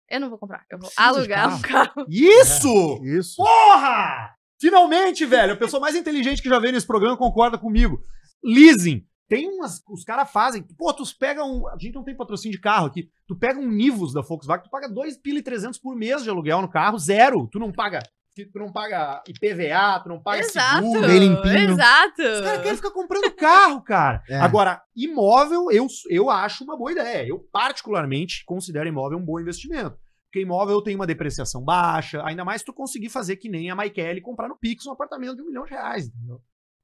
Eu 0.10 0.20
não 0.20 0.30
vou 0.30 0.40
comprar. 0.40 0.66
Eu 0.72 0.80
vou 0.80 0.90
alugar 0.98 1.56
um 1.56 1.62
carro. 1.62 2.06
Isso! 2.10 3.00
Isso. 3.04 3.36
Porra! 3.38 4.34
Finalmente, 4.60 5.26
velho! 5.26 5.54
A 5.54 5.58
pessoa 5.58 5.80
mais 5.80 5.96
inteligente 5.96 6.42
que 6.42 6.50
já 6.50 6.60
veio 6.60 6.74
nesse 6.74 6.88
programa 6.88 7.16
concorda 7.16 7.58
comigo. 7.58 8.04
Leasing. 8.44 9.06
Tem 9.30 9.48
umas. 9.48 9.82
Os 9.88 10.04
caras 10.04 10.30
fazem. 10.32 10.64
Pô, 10.64 10.92
tu 10.92 11.04
pega 11.18 11.46
um. 11.46 11.68
A 11.68 11.78
gente 11.78 11.94
não 11.94 12.04
tem 12.04 12.18
patrocínio 12.18 12.58
de 12.58 12.62
carro 12.62 12.88
aqui. 12.88 13.08
Tu 13.28 13.38
pega 13.38 13.60
um 13.60 13.70
Nivus 13.70 14.12
da 14.12 14.22
Volkswagen, 14.22 14.64
tu 14.64 14.72
paga 14.72 14.90
2,300 14.90 15.80
por 15.80 15.96
mês 15.96 16.24
de 16.24 16.30
aluguel 16.32 16.62
no 16.62 16.68
carro, 16.68 16.98
zero. 16.98 17.48
Tu 17.52 17.60
não 17.60 17.72
paga. 17.72 18.00
Tu 18.36 18.58
não 18.58 18.72
paga 18.72 19.22
IPVA, 19.28 20.00
tu 20.02 20.10
não 20.10 20.22
paga 20.22 20.40
Exato. 20.40 20.78
seguro. 20.78 21.08
bem 21.08 21.20
limpinho. 21.20 21.72
Exato. 21.72 22.22
Os 22.22 22.42
caras 22.42 22.62
querem 22.62 22.76
ficar 22.76 22.92
comprando 22.92 23.32
carro, 23.36 23.82
cara. 23.82 24.24
É. 24.30 24.38
Agora, 24.38 24.82
imóvel, 24.96 25.70
eu, 25.72 25.86
eu 26.10 26.30
acho 26.30 26.64
uma 26.64 26.78
boa 26.78 26.92
ideia. 26.92 27.28
Eu, 27.28 27.40
particularmente, 27.52 28.44
considero 28.46 28.88
imóvel 28.88 29.18
um 29.18 29.26
bom 29.26 29.40
investimento. 29.40 29.98
Porque 30.28 30.42
imóvel 30.42 30.82
tem 30.82 30.96
uma 30.96 31.08
depreciação 31.08 31.62
baixa, 31.64 32.24
ainda 32.24 32.46
mais 32.46 32.62
se 32.62 32.66
tu 32.66 32.72
conseguir 32.72 33.10
fazer 33.10 33.36
que 33.36 33.50
nem 33.50 33.70
a 33.70 33.76
Maikele 33.76 34.22
comprar 34.22 34.48
no 34.48 34.58
Pix 34.58 34.86
um 34.86 34.92
apartamento 34.92 35.36
de 35.36 35.42
um 35.42 35.48
milhão 35.48 35.66
de 35.66 35.72
reais, 35.72 36.08
entendeu? 36.08 36.40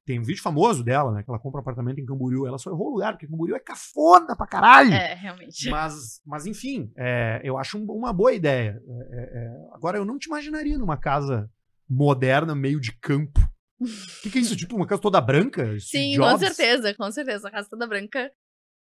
Tem 0.06 0.20
um 0.20 0.24
vídeo 0.24 0.42
famoso 0.44 0.84
dela, 0.84 1.12
né? 1.12 1.24
Que 1.24 1.30
ela 1.32 1.40
compra 1.40 1.58
um 1.60 1.62
apartamento 1.62 2.00
em 2.00 2.06
Camboriú. 2.06 2.46
Ela 2.46 2.58
só 2.60 2.70
errou 2.70 2.90
o 2.90 2.94
lugar, 2.94 3.14
porque 3.14 3.28
Camboriú 3.28 3.56
é 3.56 3.60
cafona 3.60 4.36
pra 4.36 4.46
caralho. 4.46 4.94
É, 4.94 5.16
realmente. 5.16 5.68
Mas, 5.70 6.22
mas 6.26 6.46
enfim, 6.46 6.92
é, 6.96 7.42
eu 7.44 7.58
acho 7.58 7.78
um- 7.78 7.86
uma 7.92 8.14
boa 8.14 8.32
ideia. 8.32 8.80
É, 8.88 8.92
é, 8.92 9.40
é, 9.46 9.50
agora, 9.74 9.98
eu 9.98 10.06
não 10.06 10.20
te 10.20 10.28
imaginaria 10.28 10.78
numa 10.78 10.96
casa 10.96 11.50
moderna, 11.90 12.54
meio 12.54 12.80
de 12.80 12.92
campo. 13.00 13.40
O 13.80 13.86
que, 14.22 14.30
que 14.30 14.38
é 14.38 14.42
isso? 14.42 14.56
Tipo, 14.56 14.76
uma 14.76 14.86
casa 14.88 15.02
toda 15.02 15.20
branca? 15.20 15.78
Sim, 15.80 16.16
com 16.18 16.24
Jobs? 16.30 16.40
certeza, 16.40 16.94
com 16.94 17.12
certeza. 17.12 17.48
A 17.48 17.52
casa 17.52 17.68
toda 17.70 17.88
branca, 17.88 18.32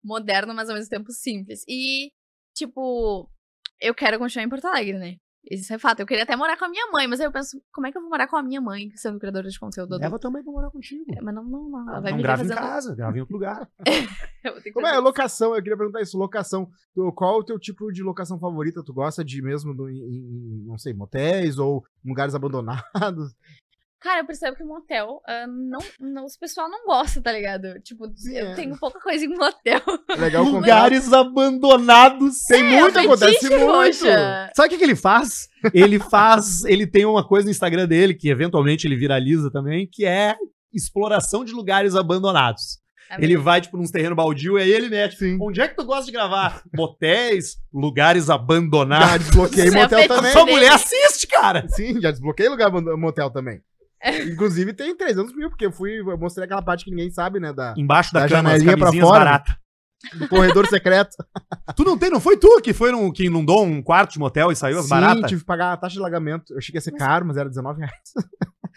moderna, 0.05 0.53
mas 0.53 0.69
ao 0.69 0.75
mesmo 0.75 0.91
tempo 0.91 1.13
simples. 1.13 1.63
E, 1.69 2.11
tipo, 2.55 3.31
eu 3.81 3.95
quero 3.95 4.19
continuar 4.19 4.45
em 4.45 4.49
Porto 4.49 4.67
Alegre, 4.67 4.99
né? 4.99 5.17
Isso 5.51 5.73
é 5.75 5.79
fato. 5.79 6.01
Eu 6.01 6.07
queria 6.07 6.23
até 6.25 6.35
morar 6.37 6.57
com 6.57 6.65
a 6.65 6.69
minha 6.69 6.87
mãe, 6.91 7.07
mas 7.07 7.21
aí 7.21 7.27
eu 7.27 7.33
penso, 7.33 7.61
como 7.73 7.87
é 7.87 7.93
que 7.93 7.99
eu 7.99 8.03
vou 8.03 8.11
morar 8.11 8.27
com 8.27 8.37
a 8.37 8.43
minha 8.43 8.61
mãe, 8.61 8.91
sendo 8.97 9.19
criadora 9.19 9.49
de 9.49 9.59
conteúdo? 9.59 9.97
Leva 9.99 10.19
também 10.19 10.43
pra 10.43 10.53
morar 10.53 10.71
contigo. 10.71 11.05
É, 11.15 11.21
Mas 11.21 11.35
não, 11.35 11.45
não, 11.45 11.69
não. 11.69 11.89
Ela 11.91 12.01
vai 12.01 12.11
não 12.13 12.17
me 12.17 12.23
grava 12.23 12.43
em 12.43 12.49
fazendo. 12.49 12.59
casa, 12.59 12.95
grava 12.95 13.17
em 13.17 13.21
outro 13.21 13.35
lugar. 13.35 13.69
Como 14.73 14.87
é 14.87 14.95
a 14.95 14.99
locação? 15.01 15.55
Eu 15.55 15.63
queria 15.63 15.77
perguntar 15.77 16.01
isso. 16.01 16.19
Locação. 16.19 16.69
Qual 17.15 17.39
o 17.39 17.45
teu 17.45 17.59
tipo 17.59 17.91
de 17.93 18.03
locação 18.03 18.39
favorita? 18.39 18.83
Tu 18.83 18.93
gosta 18.93 19.25
de 19.25 19.43
mesmo 19.43 19.75
do, 19.75 19.89
em, 19.89 19.97
em, 19.99 20.65
não 20.67 20.79
sei, 20.79 20.93
motéis 20.95 21.59
ou 21.59 21.85
lugares 22.05 22.35
abandonados? 22.35 23.35
Cara, 24.05 24.21
eu 24.21 24.27
percebo 24.27 24.55
que 24.55 24.63
motel, 24.63 25.23
ah, 25.27 25.47
não, 25.47 25.79
não, 25.99 26.27
os 26.27 26.37
pessoal 26.37 26.69
não 26.69 26.85
gosta, 26.85 27.23
tá 27.23 27.33
ligado? 27.33 27.81
Tipo, 27.81 28.07
Sim, 28.15 28.37
eu 28.37 28.49
é. 28.49 28.55
tenho 28.55 28.77
pouca 28.77 29.01
coisa 29.01 29.25
em 29.25 29.29
motel. 29.31 29.81
É 30.11 30.17
legal. 30.17 30.45
Lugares 30.45 31.11
abandonados. 31.11 32.43
Tem 32.47 32.77
É, 32.77 32.81
muito, 32.81 32.99
acontece 32.99 33.49
muito. 33.49 33.65
poxa. 33.65 34.51
Sabe 34.55 34.67
o 34.67 34.71
que, 34.71 34.77
que 34.77 34.85
ele 34.85 34.95
faz? 34.95 35.49
Ele 35.73 35.99
faz. 35.99 36.65
ele 36.67 36.87
tem 36.87 37.07
uma 37.07 37.27
coisa 37.27 37.47
no 37.47 37.51
Instagram 37.51 37.89
dele, 37.89 38.13
que 38.13 38.29
eventualmente 38.29 38.87
ele 38.87 38.95
viraliza 38.95 39.51
também, 39.51 39.89
que 39.91 40.05
é 40.05 40.37
exploração 40.71 41.43
de 41.43 41.55
lugares 41.55 41.95
abandonados. 41.95 42.79
Ele 43.19 43.39
vai, 43.39 43.61
tipo, 43.61 43.79
nos 43.79 43.91
terrenos 43.91 44.17
baldio 44.17 44.59
e 44.59 44.63
aí 44.63 44.71
ele 44.71 44.91
mete. 44.91 45.17
Sim. 45.17 45.39
Onde 45.41 45.63
é 45.63 45.69
que 45.69 45.77
tu 45.77 45.85
gosta 45.85 46.05
de 46.05 46.13
gravar? 46.13 46.63
Motéis, 46.75 47.57
lugares 47.73 48.27
Já 48.27 48.35
abandonados. 48.35 49.27
desbloqueei 49.27 49.67
Isso 49.67 49.77
é 49.79 49.81
motel 49.83 50.09
também. 50.09 50.33
Sua 50.33 50.47
mulher 50.47 50.73
assiste, 50.73 51.27
cara! 51.27 51.67
Sim, 51.69 52.01
já 52.03 52.11
desbloqueei 52.11 52.49
lugar 52.49 52.71
motel 52.71 53.31
também. 53.31 53.63
Inclusive 54.33 54.73
tem 54.73 54.97
300 54.97 55.35
mil, 55.35 55.49
porque 55.49 55.67
eu 55.67 55.73
fui, 55.73 55.99
eu 56.01 56.19
mostrei 56.19 56.45
aquela 56.45 56.63
parte 56.63 56.85
que 56.85 56.91
ninguém 56.91 57.11
sabe, 57.11 57.41
né? 57.41 57.53
Da, 57.53 57.75
Embaixo 57.77 58.13
da, 58.13 58.21
Da 58.21 58.29
cama, 58.29 58.51
janelinha 58.51 58.77
pra 58.77 58.87
camisinhas 58.87 59.09
fora. 59.09 59.19
baratas. 59.25 59.57
do 60.19 60.29
corredor 60.29 60.67
secreto. 60.67 61.17
Tu 61.75 61.83
não 61.83 61.97
tem, 61.97 62.11
não 62.11 62.21
foi 62.21 62.37
tu 62.37 62.61
que 62.61 62.73
foi 62.75 62.93
num, 62.93 63.11
que 63.11 63.25
inundou 63.25 63.65
um 63.65 63.83
quarto 63.83 64.13
de 64.13 64.19
motel 64.19 64.53
e 64.53 64.57
saiu 64.57 64.79
as 64.79 64.85
Sim, 64.85 64.91
baratas? 64.91 65.29
tive 65.31 65.41
que 65.41 65.47
pagar 65.47 65.73
a 65.73 65.77
taxa 65.79 65.95
de 65.95 66.01
alagamento. 66.01 66.53
Eu 66.53 66.59
achei 66.59 66.71
que 66.71 66.77
ia 66.77 66.81
ser 66.81 66.93
caro, 66.93 67.25
mas 67.27 67.37
era 67.39 67.49
19 67.49 67.79
reais. 67.81 67.93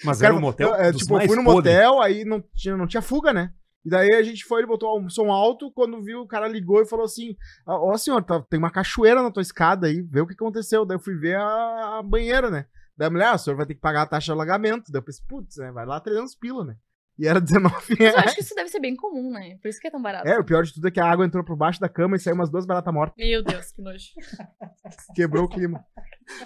Mas 0.06 0.18
Cara, 0.22 0.34
era 0.34 0.38
um 0.38 0.42
motel 0.42 0.70
eu, 0.70 0.76
é, 0.76 0.92
dos 0.92 1.02
tipo, 1.02 1.20
eu 1.20 1.28
fui 1.28 1.36
no 1.36 1.44
motel, 1.44 2.02
aí 2.02 2.24
não 2.24 2.42
tinha, 2.56 2.78
não 2.78 2.88
tinha 2.88 3.02
fuga, 3.02 3.34
né? 3.34 3.52
E 3.86 3.90
daí 3.90 4.14
a 4.16 4.24
gente 4.24 4.46
foi, 4.46 4.62
ele 4.62 4.68
botou 4.68 4.98
um 5.00 5.10
som 5.10 5.30
alto, 5.32 5.72
quando 5.76 6.02
viu, 6.02 6.22
o 6.22 6.28
cara 6.28 6.48
ligou 6.48 6.82
e 6.82 6.88
falou 6.88 7.06
assim, 7.06 7.36
"Ah, 7.68 7.76
ó 7.78 7.98
senhor, 7.98 8.24
tá- 8.24 8.42
tem 8.50 8.58
uma 8.58 8.72
cachoeira 8.72 9.22
na 9.22 9.30
tua 9.32 9.42
escada 9.42 9.88
aí, 9.88 10.02
vê 10.02 10.22
o 10.22 10.28
que 10.28 10.34
aconteceu. 10.34 10.86
Daí 10.86 10.96
eu 10.96 11.00
fui 11.02 11.16
ver 11.16 11.36
a, 11.36 12.00
a 12.00 12.04
banheira, 12.04 12.50
né? 12.50 12.66
Daí 12.98 13.08
a 13.08 13.12
mulher, 13.12 13.28
ah, 13.28 13.36
o 13.36 13.38
senhor 13.38 13.56
vai 13.56 13.66
ter 13.66 13.76
que 13.76 13.82
pagar 13.82 14.02
a 14.04 14.06
taxa 14.08 14.26
de 14.26 14.32
alagamento. 14.32 14.92
Daí 14.92 15.00
eu 15.00 15.04
pensei, 15.04 15.24
putz, 15.28 15.58
né, 15.58 15.72
vai 15.72 15.86
lá 15.86 16.00
300 16.00 16.36
pila, 16.36 16.66
né? 16.66 16.76
E 17.20 17.28
era 17.28 17.40
19 17.42 17.74
Mas 17.76 17.90
eu 17.90 17.96
reais. 17.98 18.16
acho 18.18 18.36
que 18.36 18.42
isso 18.42 18.56
deve 18.56 18.70
ser 18.70 18.80
bem 18.80 18.96
comum, 18.96 19.32
né? 19.32 19.58
Por 19.62 19.68
isso 19.68 19.80
que 19.80 19.88
é 19.88 19.92
tão 19.92 20.02
barato. 20.02 20.28
É, 20.28 20.38
o 20.40 20.44
pior 20.44 20.64
de 20.64 20.74
tudo 20.74 20.88
é 20.88 20.92
que 20.92 21.00
a 21.00 21.06
água 21.06 21.26
entrou 21.26 21.44
por 21.44 21.56
baixo 21.56 21.80
da 21.80 21.90
cama 21.90 22.16
e 22.16 22.20
saiu 22.20 22.36
umas 22.36 22.50
duas 22.50 22.66
baratas 22.66 22.94
mortas. 22.94 23.16
Meu 23.18 23.44
Deus, 23.44 23.72
que 23.72 23.82
nojo. 23.82 24.06
Quebrou 25.16 25.46
o 25.46 25.50
clima. 25.50 25.84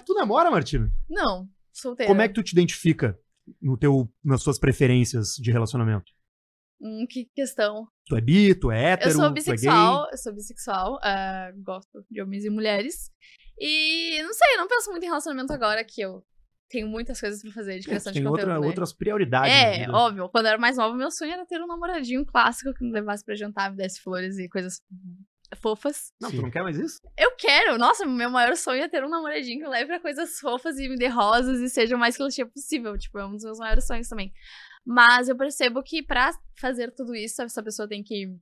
Tu 0.06 0.14
namora, 0.14 0.50
Martina? 0.50 0.90
Não, 1.08 1.48
solteira. 1.72 2.10
Como 2.10 2.22
é 2.22 2.28
que 2.28 2.34
tu 2.34 2.42
te 2.42 2.52
identifica 2.52 3.18
no 3.60 3.76
teu, 3.76 4.10
nas 4.24 4.42
suas 4.42 4.58
preferências 4.58 5.34
de 5.36 5.50
relacionamento? 5.50 6.12
Hum, 6.80 7.06
que 7.08 7.26
questão. 7.34 7.86
Tu 8.06 8.16
é 8.16 8.20
bi, 8.20 8.54
tu 8.54 8.70
é 8.70 8.92
hétero, 8.92 9.10
Eu 9.10 9.14
sou 9.16 9.28
tu 9.28 9.34
bissexual, 9.34 10.08
eu 10.10 10.18
sou 10.18 10.32
bissexual, 10.34 10.98
ah, 11.02 11.52
gosto 11.62 12.04
de 12.10 12.20
homens 12.20 12.44
e 12.44 12.50
mulheres. 12.50 13.10
E 13.58 14.20
não 14.22 14.32
sei, 14.32 14.56
não 14.56 14.66
penso 14.66 14.90
muito 14.90 15.04
em 15.04 15.06
relacionamento 15.08 15.52
agora 15.52 15.84
que 15.84 16.00
eu 16.00 16.24
tenho 16.72 16.88
muitas 16.88 17.20
coisas 17.20 17.40
pra 17.42 17.52
fazer 17.52 17.78
de 17.78 17.86
é 17.86 17.88
criação 17.90 18.12
Tu 18.12 18.14
de 18.16 18.20
tem 18.20 18.28
conteúdo. 18.28 18.48
outra, 18.48 18.60
né? 18.60 18.66
outras 18.66 18.92
prioridades. 18.92 19.54
É, 19.54 19.88
óbvio. 19.90 20.28
Quando 20.28 20.46
eu 20.46 20.50
era 20.50 20.58
mais 20.58 20.76
nova, 20.76 20.96
meu 20.96 21.10
sonho 21.10 21.32
era 21.32 21.46
ter 21.46 21.60
um 21.62 21.66
namoradinho 21.66 22.24
clássico 22.26 22.72
que 22.74 22.82
me 22.84 22.90
levasse 22.92 23.24
pra 23.24 23.34
jantar, 23.36 23.70
me 23.70 23.76
desse 23.76 24.00
flores 24.00 24.38
e 24.38 24.48
coisas 24.48 24.80
fofas. 25.56 26.12
Não, 26.20 26.30
Sim. 26.30 26.36
tu 26.36 26.42
não 26.42 26.50
quer 26.50 26.62
mais 26.62 26.78
isso? 26.78 26.98
Eu 27.18 27.32
quero! 27.36 27.76
Nossa, 27.78 28.06
meu 28.06 28.30
maior 28.30 28.56
sonho 28.56 28.82
é 28.82 28.88
ter 28.88 29.04
um 29.04 29.08
namoradinho 29.10 29.58
que 29.58 29.64
me 29.64 29.68
leve 29.70 29.86
pra 29.86 30.00
coisas 30.00 30.38
fofas 30.40 30.78
e 30.78 30.88
me 30.88 30.96
dê 30.96 31.08
rosas 31.08 31.60
e 31.60 31.68
seja 31.68 31.94
o 31.94 31.98
mais 31.98 32.16
clichê 32.16 32.44
possível. 32.46 32.96
Tipo, 32.96 33.18
é 33.18 33.26
um 33.26 33.32
dos 33.32 33.44
meus 33.44 33.58
maiores 33.58 33.86
sonhos 33.86 34.08
também. 34.08 34.32
Mas 34.84 35.28
eu 35.28 35.36
percebo 35.36 35.82
que 35.82 36.02
pra 36.02 36.30
fazer 36.58 36.90
tudo 36.92 37.14
isso, 37.14 37.42
essa 37.42 37.62
pessoa 37.62 37.86
tem 37.86 38.02
que 38.02 38.34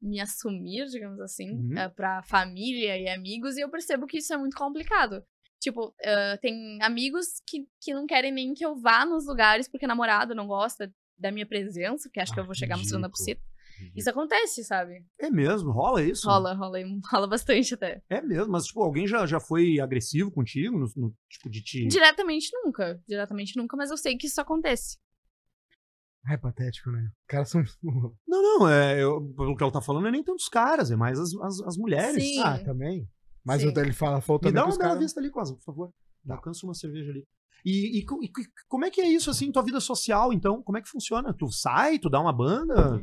me 0.00 0.20
assumir, 0.20 0.84
digamos 0.86 1.20
assim, 1.20 1.50
Uhum. 1.52 1.78
eh, 1.78 1.88
pra 1.88 2.22
família 2.24 2.98
e 2.98 3.08
amigos, 3.08 3.56
e 3.56 3.60
eu 3.60 3.70
percebo 3.70 4.06
que 4.06 4.18
isso 4.18 4.34
é 4.34 4.36
muito 4.36 4.56
complicado. 4.56 5.24
Tipo, 5.62 5.94
eh, 6.00 6.36
tem 6.38 6.82
amigos 6.82 7.40
que, 7.46 7.68
que 7.80 7.94
não 7.94 8.04
querem 8.04 8.32
nem 8.32 8.52
que 8.52 8.66
eu 8.66 8.74
vá 8.74 9.06
nos 9.06 9.26
lugares 9.26 9.68
porque 9.68 9.86
namorado 9.86 10.34
não 10.34 10.46
gosta 10.48 10.92
da 11.16 11.30
minha 11.30 11.46
presença, 11.46 12.08
porque 12.08 12.18
acha 12.18 12.34
que 12.34 12.40
eu 12.40 12.44
vou 12.44 12.54
chegar 12.54 12.76
mostrando 12.76 13.04
a 13.04 13.08
buceta. 13.08 13.40
Isso 13.94 14.10
acontece, 14.10 14.64
sabe? 14.64 15.04
É 15.20 15.30
mesmo, 15.30 15.70
rola 15.70 16.02
isso? 16.02 16.26
Rola, 16.28 16.52
rola, 16.52 16.78
rola 17.12 17.26
bastante 17.28 17.74
até. 17.74 18.02
É 18.10 18.20
mesmo, 18.20 18.50
mas 18.50 18.64
tipo, 18.66 18.82
alguém 18.82 19.06
já, 19.06 19.24
já 19.24 19.38
foi 19.38 19.78
agressivo 19.80 20.30
contigo? 20.32 20.76
No, 20.78 20.86
no- 20.96 21.16
tipo, 21.30 21.48
de 21.48 21.62
te. 21.62 21.86
Diretamente 21.86 22.48
nunca. 22.52 23.00
Diretamente 23.06 23.56
nunca, 23.56 23.76
mas 23.76 23.90
eu 23.90 23.96
sei 23.96 24.16
que 24.16 24.26
isso 24.26 24.40
acontece. 24.40 24.98
É 26.28 26.36
patético, 26.36 26.90
né? 26.90 27.08
Os 27.20 27.26
caras 27.26 27.50
são. 27.50 27.62
Não, 28.26 28.42
não, 28.42 28.68
é, 28.68 29.00
eu- 29.02 29.20
pelo 29.36 29.56
que 29.56 29.62
ela 29.62 29.72
tá 29.72 29.80
falando, 29.80 30.06
é 30.08 30.10
nem 30.10 30.22
tantos 30.22 30.48
caras, 30.48 30.90
é 30.90 30.96
mais 30.96 31.18
as, 31.18 31.34
as, 31.36 31.60
as 31.62 31.76
mulheres. 31.76 32.22
Sim. 32.24 32.40
Ah, 32.40 32.58
também. 32.58 33.08
Mas 33.44 33.62
Sim. 33.62 33.68
o- 33.74 33.78
ele 33.80 33.92
fala, 33.92 34.20
falou 34.20 34.40
Me 34.44 34.52
dá 34.52 34.64
uma 34.64 34.76
bela 34.78 34.96
vista 34.98 35.18
ali, 35.20 35.30
Cosa, 35.30 35.54
por 35.54 35.62
favor. 35.64 35.92
Alcança 36.28 36.64
uma 36.66 36.74
cerveja 36.74 37.10
ali. 37.10 37.26
E, 37.64 37.98
e 37.98 38.00
e 38.00 38.04
co- 38.04 38.18
como 38.68 38.84
é 38.84 38.90
que 38.90 39.00
é 39.00 39.06
isso, 39.08 39.30
assim, 39.30 39.50
tua 39.52 39.62
vida 39.62 39.80
social, 39.80 40.32
então? 40.32 40.62
Como 40.62 40.78
é 40.78 40.82
que 40.82 40.88
funciona? 40.88 41.32
Tu 41.32 41.50
sai, 41.50 41.98
tu 41.98 42.08
dá 42.10 42.20
uma 42.20 42.32
banda? 42.32 43.00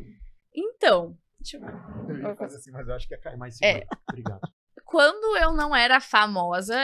Então, 0.54 1.18
deixa 1.40 1.58
eu 1.58 1.62
ver. 1.62 2.26
Eu 2.30 2.36
fazer 2.36 2.58
assim, 2.58 2.72
mas 2.72 2.88
eu 2.88 2.94
acho 2.96 3.08
que 3.08 3.14
ia 3.14 3.20
cair. 3.20 3.38
Mas, 3.38 3.58
É. 3.62 3.86
Obrigado. 4.10 4.42
Quando 4.86 5.38
eu 5.38 5.54
não 5.54 5.76
era 5.76 6.02
famosa, 6.02 6.76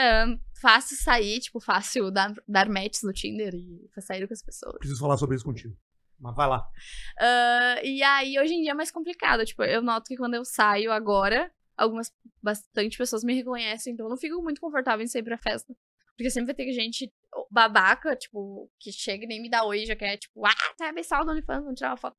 fácil 0.62 0.96
sair, 0.96 1.40
tipo, 1.40 1.60
fácil 1.60 2.12
dar, 2.12 2.34
dar 2.48 2.70
matches 2.70 3.02
no 3.04 3.12
Tinder 3.12 3.54
e 3.56 3.90
sair 4.00 4.28
com 4.28 4.34
as 4.34 4.44
pessoas. 4.44 4.78
Preciso 4.78 5.00
falar 5.00 5.18
sobre 5.18 5.36
isso 5.36 5.44
contigo. 5.46 5.76
Mas 6.20 6.36
vai 6.36 6.48
lá. 6.48 6.66
Ah, 7.20 7.76
e 7.84 8.02
aí, 8.04 8.40
hoje 8.40 8.54
em 8.54 8.62
dia 8.62 8.72
é 8.72 8.76
mais 8.76 8.92
complicado. 8.92 9.44
Tipo, 9.44 9.64
eu 9.64 9.82
noto 9.82 10.06
que 10.06 10.16
quando 10.16 10.36
eu 10.36 10.46
saio 10.46 10.92
agora, 10.92 11.52
algumas, 11.78 12.12
bastante 12.42 12.98
pessoas 12.98 13.24
me 13.24 13.34
reconhecem, 13.34 13.94
então 13.94 14.06
eu 14.06 14.10
não 14.10 14.18
fico 14.18 14.42
muito 14.42 14.62
confortável 14.62 15.04
em 15.04 15.08
sair 15.08 15.24
pra 15.24 15.38
festa. 15.38 15.76
Porque 16.16 16.30
sempre 16.30 16.48
vai 16.48 16.56
ter 16.56 16.72
gente 16.72 17.12
babaca, 17.52 18.16
tipo, 18.16 18.72
que 18.80 18.92
chega 18.92 19.26
e 19.26 19.28
nem 19.28 19.42
me 19.42 19.50
dá 19.50 19.66
oi, 19.66 19.86
já 19.86 19.96
quer, 19.96 20.18
tipo, 20.18 20.46
ah, 20.46 20.54
tá 20.78 20.90
abençoado 20.90 21.26
do 21.26 21.32
OnlyFans, 21.32 21.64
vamos 21.64 21.78
tirar 21.78 21.92
uma 21.92 21.98
foto. 21.98 22.16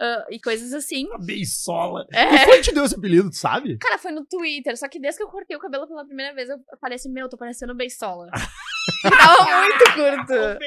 Ah, 0.00 0.26
e 0.30 0.40
coisas 0.40 0.72
assim. 0.72 1.06
A 1.12 1.18
beisola. 1.18 2.06
É. 2.12 2.26
Quem 2.26 2.38
foi 2.46 2.56
que 2.56 2.62
te 2.62 2.74
deu 2.74 2.84
esse 2.84 2.94
apelido, 2.94 3.30
tu 3.30 3.36
sabe? 3.36 3.78
Cara, 3.78 3.98
foi 3.98 4.12
no 4.12 4.24
Twitter, 4.26 4.76
só 4.76 4.88
que 4.88 4.98
desde 4.98 5.18
que 5.18 5.24
eu 5.24 5.28
cortei 5.28 5.56
o 5.56 5.60
cabelo 5.60 5.86
pela 5.86 6.04
primeira 6.04 6.34
vez, 6.34 6.48
eu 6.48 6.58
falei 6.80 6.96
assim, 6.96 7.12
meu, 7.12 7.28
tô 7.28 7.36
parecendo 7.36 7.74
beisola. 7.74 8.28
Tava 9.02 9.60
muito 9.60 9.84
curto. 9.94 10.58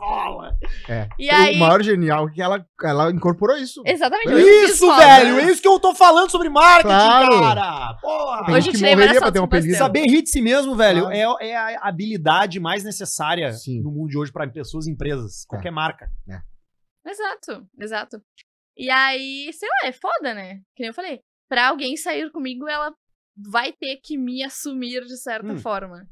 Beisola. 0.00 0.56
É. 0.88 1.08
E 1.18 1.28
O 1.28 1.34
aí- 1.34 1.58
maior 1.58 1.82
genial 1.82 2.28
é 2.28 2.32
que 2.32 2.40
ela, 2.42 2.66
ela 2.82 3.10
incorporou 3.10 3.56
isso. 3.56 3.82
Exatamente. 3.86 4.32
Isso, 4.32 4.86
velho! 4.96 5.38
É 5.38 5.50
isso 5.50 5.60
que 5.62 5.68
eu 5.68 5.78
tô 5.78 5.94
falando 5.94 6.30
sobre 6.30 6.48
marketing, 6.48 6.88
Claro. 6.88 7.40
cara! 7.40 7.94
Porra! 8.00 8.46
Tem 8.46 8.54
Hoje 8.54 8.70
que 8.72 8.78
morreria 8.78 9.20
pra 9.20 9.30
ter 9.32 9.38
um 9.38 9.42
com 9.42 9.46
apelido. 9.56 9.76
Saber 9.76 10.00
rir 10.06 10.22
de 10.22 10.30
si 10.30 10.40
mesmo, 10.40 10.74
velho, 10.74 11.02
Claro. 11.02 11.36
é, 11.40 11.46
é 11.48 11.56
a 11.56 11.88
habilidade 11.88 12.58
mais 12.58 12.82
necessária 12.84 13.52
Sim. 13.52 13.82
no 13.82 13.90
mundo 13.90 14.08
de 14.08 14.18
hoje 14.18 14.32
pra 14.32 14.48
pessoas 14.48 14.86
e 14.86 14.90
empresas. 14.90 15.44
Qualquer 15.46 15.70
marca. 15.70 16.10
Exato, 17.06 17.66
exato. 17.78 18.22
E 18.76 18.90
aí, 18.90 19.50
sei 19.52 19.68
lá, 19.68 19.88
é 19.88 19.92
foda, 19.92 20.34
né? 20.34 20.56
Que 20.74 20.82
nem 20.82 20.88
eu 20.88 20.94
falei. 20.94 21.20
Pra 21.48 21.68
alguém 21.68 21.96
sair 21.96 22.30
comigo, 22.30 22.68
ela 22.68 22.92
vai 23.50 23.72
ter 23.72 23.96
que 24.02 24.16
me 24.16 24.42
assumir 24.44 25.04
de 25.04 25.16
certa 25.16 25.52
Hum. 25.52 25.58
forma. 25.58 26.06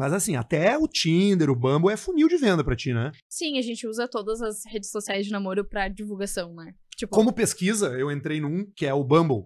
Mas 0.00 0.14
assim, 0.14 0.34
até 0.34 0.78
o 0.78 0.88
Tinder, 0.88 1.50
o 1.50 1.54
Bumble 1.54 1.92
é 1.92 1.96
funil 1.96 2.26
de 2.26 2.38
venda 2.38 2.64
pra 2.64 2.74
ti, 2.74 2.94
né? 2.94 3.12
Sim, 3.28 3.58
a 3.58 3.62
gente 3.62 3.86
usa 3.86 4.08
todas 4.08 4.40
as 4.40 4.64
redes 4.64 4.90
sociais 4.90 5.26
de 5.26 5.30
namoro 5.30 5.62
pra 5.62 5.88
divulgação, 5.88 6.54
né? 6.54 6.74
Tipo, 6.96 7.14
Como 7.14 7.34
pesquisa, 7.34 7.88
eu 7.98 8.10
entrei 8.10 8.40
num 8.40 8.64
que 8.74 8.86
é 8.86 8.94
o 8.94 9.04
Bumble, 9.04 9.44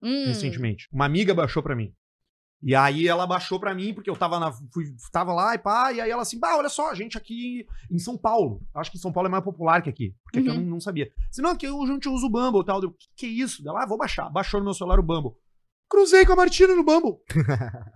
hum, 0.00 0.26
recentemente. 0.26 0.86
Uma 0.92 1.06
amiga 1.06 1.34
baixou 1.34 1.60
pra 1.60 1.74
mim. 1.74 1.92
E 2.62 2.72
aí 2.72 3.08
ela 3.08 3.26
baixou 3.26 3.58
pra 3.58 3.74
mim, 3.74 3.92
porque 3.92 4.08
eu 4.08 4.14
tava, 4.16 4.38
na, 4.38 4.52
fui, 4.52 4.84
tava 5.10 5.32
lá 5.34 5.56
e 5.56 5.58
pá, 5.58 5.92
e 5.92 6.00
aí 6.00 6.08
ela 6.08 6.22
assim, 6.22 6.38
bah, 6.38 6.56
olha 6.56 6.68
só, 6.68 6.88
a 6.90 6.94
gente 6.94 7.18
aqui 7.18 7.66
em 7.90 7.98
São 7.98 8.16
Paulo. 8.16 8.62
Acho 8.74 8.92
que 8.92 8.98
São 8.98 9.12
Paulo 9.12 9.26
é 9.26 9.30
mais 9.30 9.42
popular 9.42 9.82
que 9.82 9.90
aqui. 9.90 10.14
Porque 10.22 10.38
aqui 10.38 10.48
eu 10.48 10.54
Uhum. 10.54 10.60
não, 10.60 10.70
não 10.70 10.80
sabia. 10.80 11.10
Senão 11.32 11.50
aqui 11.50 11.66
eu, 11.66 11.82
a 11.82 11.86
gente 11.86 12.08
usa 12.08 12.24
o 12.24 12.30
Bumble 12.30 12.60
e 12.60 12.64
tal. 12.64 12.80
Eu, 12.80 12.92
que, 12.92 13.06
que 13.16 13.26
é 13.26 13.28
isso? 13.28 13.68
Ela, 13.68 13.82
ah, 13.82 13.86
vou 13.86 13.98
baixar. 13.98 14.30
Baixou 14.30 14.60
no 14.60 14.64
meu 14.66 14.74
celular 14.74 15.00
o 15.00 15.02
Bumble. 15.02 15.32
Cruzei 15.88 16.26
com 16.26 16.32
a 16.32 16.36
Martina 16.36 16.74
no 16.74 16.84
Bumble. 16.84 17.16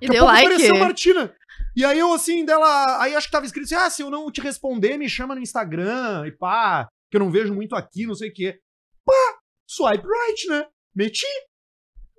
E 0.01 0.07
Daqui 0.07 0.19
deu 0.19 0.25
like. 0.25 0.47
apareceu 0.47 0.77
a 0.77 0.79
Martina. 0.79 1.35
E 1.77 1.85
aí 1.85 1.99
eu 1.99 2.13
assim, 2.13 2.45
dela. 2.45 3.03
Aí 3.03 3.15
acho 3.15 3.27
que 3.27 3.33
tava 3.33 3.47
escrito 3.47 3.65
assim: 3.65 3.75
ah, 3.75 3.91
se 3.91 4.03
eu 4.03 4.11
não 4.11 4.31
te 4.31 4.41
responder, 4.41 4.97
me 4.97 5.09
chama 5.09 5.35
no 5.35 5.41
Instagram 5.41 6.27
e 6.27 6.33
pá, 6.33 6.89
que 7.11 7.17
eu 7.17 7.21
não 7.21 7.31
vejo 7.31 7.55
muito 7.55 7.75
aqui, 7.75 8.07
não 8.07 8.15
sei 8.15 8.31
o 8.31 8.33
quê. 8.33 8.61
Pá, 9.05 9.39
swipe 9.67 10.07
right, 10.07 10.49
né? 10.49 10.67
Meti. 10.95 11.27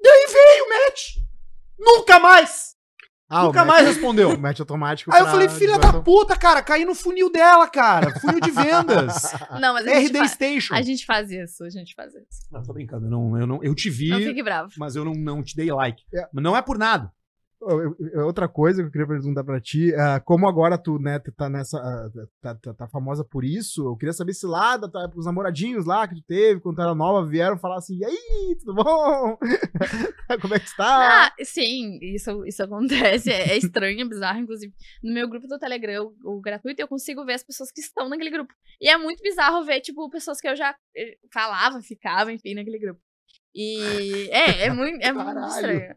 Daí 0.03 0.25
veio 0.27 0.65
o 0.65 0.69
match. 0.69 1.17
Nunca 1.79 2.19
mais! 2.19 2.75
Ah, 3.33 3.43
Nunca 3.45 3.63
mais 3.63 3.85
match- 3.85 3.93
respondeu. 3.95 4.29
o 4.35 4.37
match 4.37 4.59
automático. 4.59 5.13
Aí 5.13 5.21
eu 5.21 5.27
falei, 5.27 5.47
filha 5.47 5.79
da 5.79 6.01
puta, 6.01 6.35
cara, 6.35 6.61
caí 6.61 6.83
no 6.83 6.93
funil 6.93 7.31
dela, 7.31 7.65
cara. 7.69 8.19
Funil 8.19 8.41
de 8.41 8.51
vendas. 8.51 9.31
Não, 9.61 9.73
mas 9.73 9.87
a 9.87 9.93
gente, 9.95 10.07
RD 10.09 10.17
fa- 10.19 10.27
Station. 10.27 10.75
a 10.75 10.81
gente 10.81 11.05
faz 11.05 11.31
isso, 11.31 11.63
a 11.63 11.69
gente 11.69 11.95
faz 11.95 12.13
isso. 12.13 12.47
Não, 12.51 12.61
tô 12.61 12.73
brincando, 12.73 13.05
eu, 13.05 13.09
não, 13.09 13.37
eu, 13.39 13.47
não, 13.47 13.63
eu 13.63 13.73
te 13.73 13.89
vi, 13.89 14.09
Não 14.09 14.19
fique 14.19 14.43
bravo. 14.43 14.71
mas 14.77 14.95
eu 14.97 15.05
não, 15.05 15.13
não 15.13 15.41
te 15.41 15.55
dei 15.55 15.71
like. 15.71 16.03
É. 16.13 16.27
Mas 16.33 16.43
não 16.43 16.55
é 16.57 16.61
por 16.61 16.77
nada. 16.77 17.09
Eu- 17.61 18.25
Outra 18.25 18.47
coisa 18.47 18.81
que 18.81 18.87
eu 18.87 18.91
queria 18.91 19.07
perguntar 19.07 19.43
pra 19.43 19.61
ti, 19.61 19.93
ah, 19.95 20.19
como 20.19 20.47
agora 20.47 20.77
tu, 20.77 20.97
né, 20.97 21.19
tu 21.19 21.31
tá 21.31 21.47
nessa. 21.49 21.77
ah, 21.77 22.09
tá, 22.41 22.55
tá- 22.55 22.73
tá 22.73 22.87
famosa 22.87 23.23
por 23.23 23.43
isso, 23.43 23.85
eu 23.87 23.95
queria 23.95 24.13
saber 24.13 24.33
se 24.33 24.45
lá, 24.47 24.73
época, 24.73 25.13
os 25.19 25.25
namoradinhos 25.25 25.85
lá 25.85 26.07
que 26.07 26.15
tu 26.15 26.23
teve, 26.27 26.59
quando 26.59 26.77
tu 26.77 26.81
era 26.81 26.95
nova, 26.95 27.27
vieram 27.27 27.57
falar 27.59 27.77
assim: 27.77 27.97
e 27.97 28.05
aí, 28.05 28.55
tudo 28.59 28.73
bom? 28.75 29.37
como 30.41 30.55
é 30.55 30.59
que 30.59 30.65
está? 30.65 31.25
Ah, 31.25 31.33
sim, 31.43 31.99
isso, 32.01 32.45
isso 32.45 32.63
acontece. 32.63 33.29
É, 33.31 33.51
é 33.51 33.57
estranho, 33.57 34.01
é 34.01 34.05
bizarro. 34.05 34.39
Inclusive, 34.39 34.73
no 35.03 35.13
meu 35.13 35.29
grupo 35.29 35.47
do 35.47 35.59
Telegram, 35.59 36.11
o, 36.23 36.37
o 36.37 36.41
gratuito, 36.41 36.81
eu 36.81 36.87
consigo 36.87 37.23
ver 37.25 37.33
as 37.33 37.43
pessoas 37.43 37.71
que 37.71 37.81
estão 37.81 38.09
naquele 38.09 38.29
grupo. 38.31 38.51
E 38.79 38.89
é 38.89 38.97
muito 38.97 39.21
bizarro 39.21 39.63
ver, 39.63 39.81
tipo, 39.81 40.09
pessoas 40.09 40.39
que 40.41 40.47
eu 40.47 40.55
já 40.55 40.75
eh, 40.97 41.17
falava, 41.31 41.79
ficava, 41.81 42.31
enfim, 42.33 42.55
naquele 42.55 42.79
grupo. 42.79 42.99
E 43.53 44.29
é, 44.31 44.65
é 44.67 44.69
muito, 44.73 45.03
é 45.03 45.11
muito 45.11 45.39
estranho. 45.47 45.95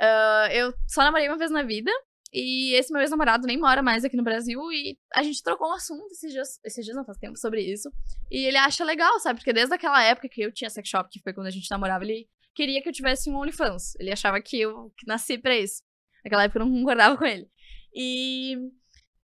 Ah, 0.00 0.48
eu 0.52 0.72
só 0.86 1.02
namorei 1.02 1.28
uma 1.28 1.38
vez 1.38 1.50
na 1.50 1.62
vida. 1.62 1.90
E 2.32 2.74
esse 2.74 2.92
meu 2.92 3.00
ex-namorado 3.00 3.46
nem 3.46 3.58
mora 3.58 3.82
mais 3.82 4.04
aqui 4.04 4.16
no 4.16 4.22
Brasil. 4.22 4.60
E 4.72 4.98
a 5.14 5.22
gente 5.22 5.42
trocou 5.42 5.68
um 5.68 5.74
assunto 5.74 6.10
esses 6.12 6.32
dias. 6.32 6.60
Esses 6.64 6.84
dias 6.84 6.96
não 6.96 7.04
faz 7.04 7.18
tempo 7.18 7.38
sobre 7.38 7.62
isso. 7.62 7.90
E 8.30 8.46
ele 8.46 8.56
acha 8.56 8.84
legal, 8.84 9.18
sabe? 9.20 9.38
Porque 9.38 9.52
desde 9.52 9.74
aquela 9.74 10.02
época 10.02 10.28
que 10.28 10.42
eu 10.42 10.52
tinha 10.52 10.68
sex 10.68 10.88
shop, 10.88 11.08
que 11.10 11.20
foi 11.20 11.32
quando 11.32 11.46
a 11.46 11.50
gente 11.50 11.70
namorava, 11.70 12.04
ele 12.04 12.28
queria 12.54 12.82
que 12.82 12.88
eu 12.88 12.92
tivesse 12.92 13.30
um 13.30 13.36
OnlyFans. 13.36 13.94
Ele 13.98 14.12
achava 14.12 14.40
que 14.40 14.60
eu 14.60 14.92
que 14.96 15.06
nasci 15.06 15.38
pra 15.38 15.56
isso. 15.56 15.82
Naquela 16.24 16.44
época 16.44 16.58
eu 16.60 16.66
não 16.66 16.72
concordava 16.72 17.16
com 17.16 17.24
ele. 17.24 17.48
E 17.94 18.56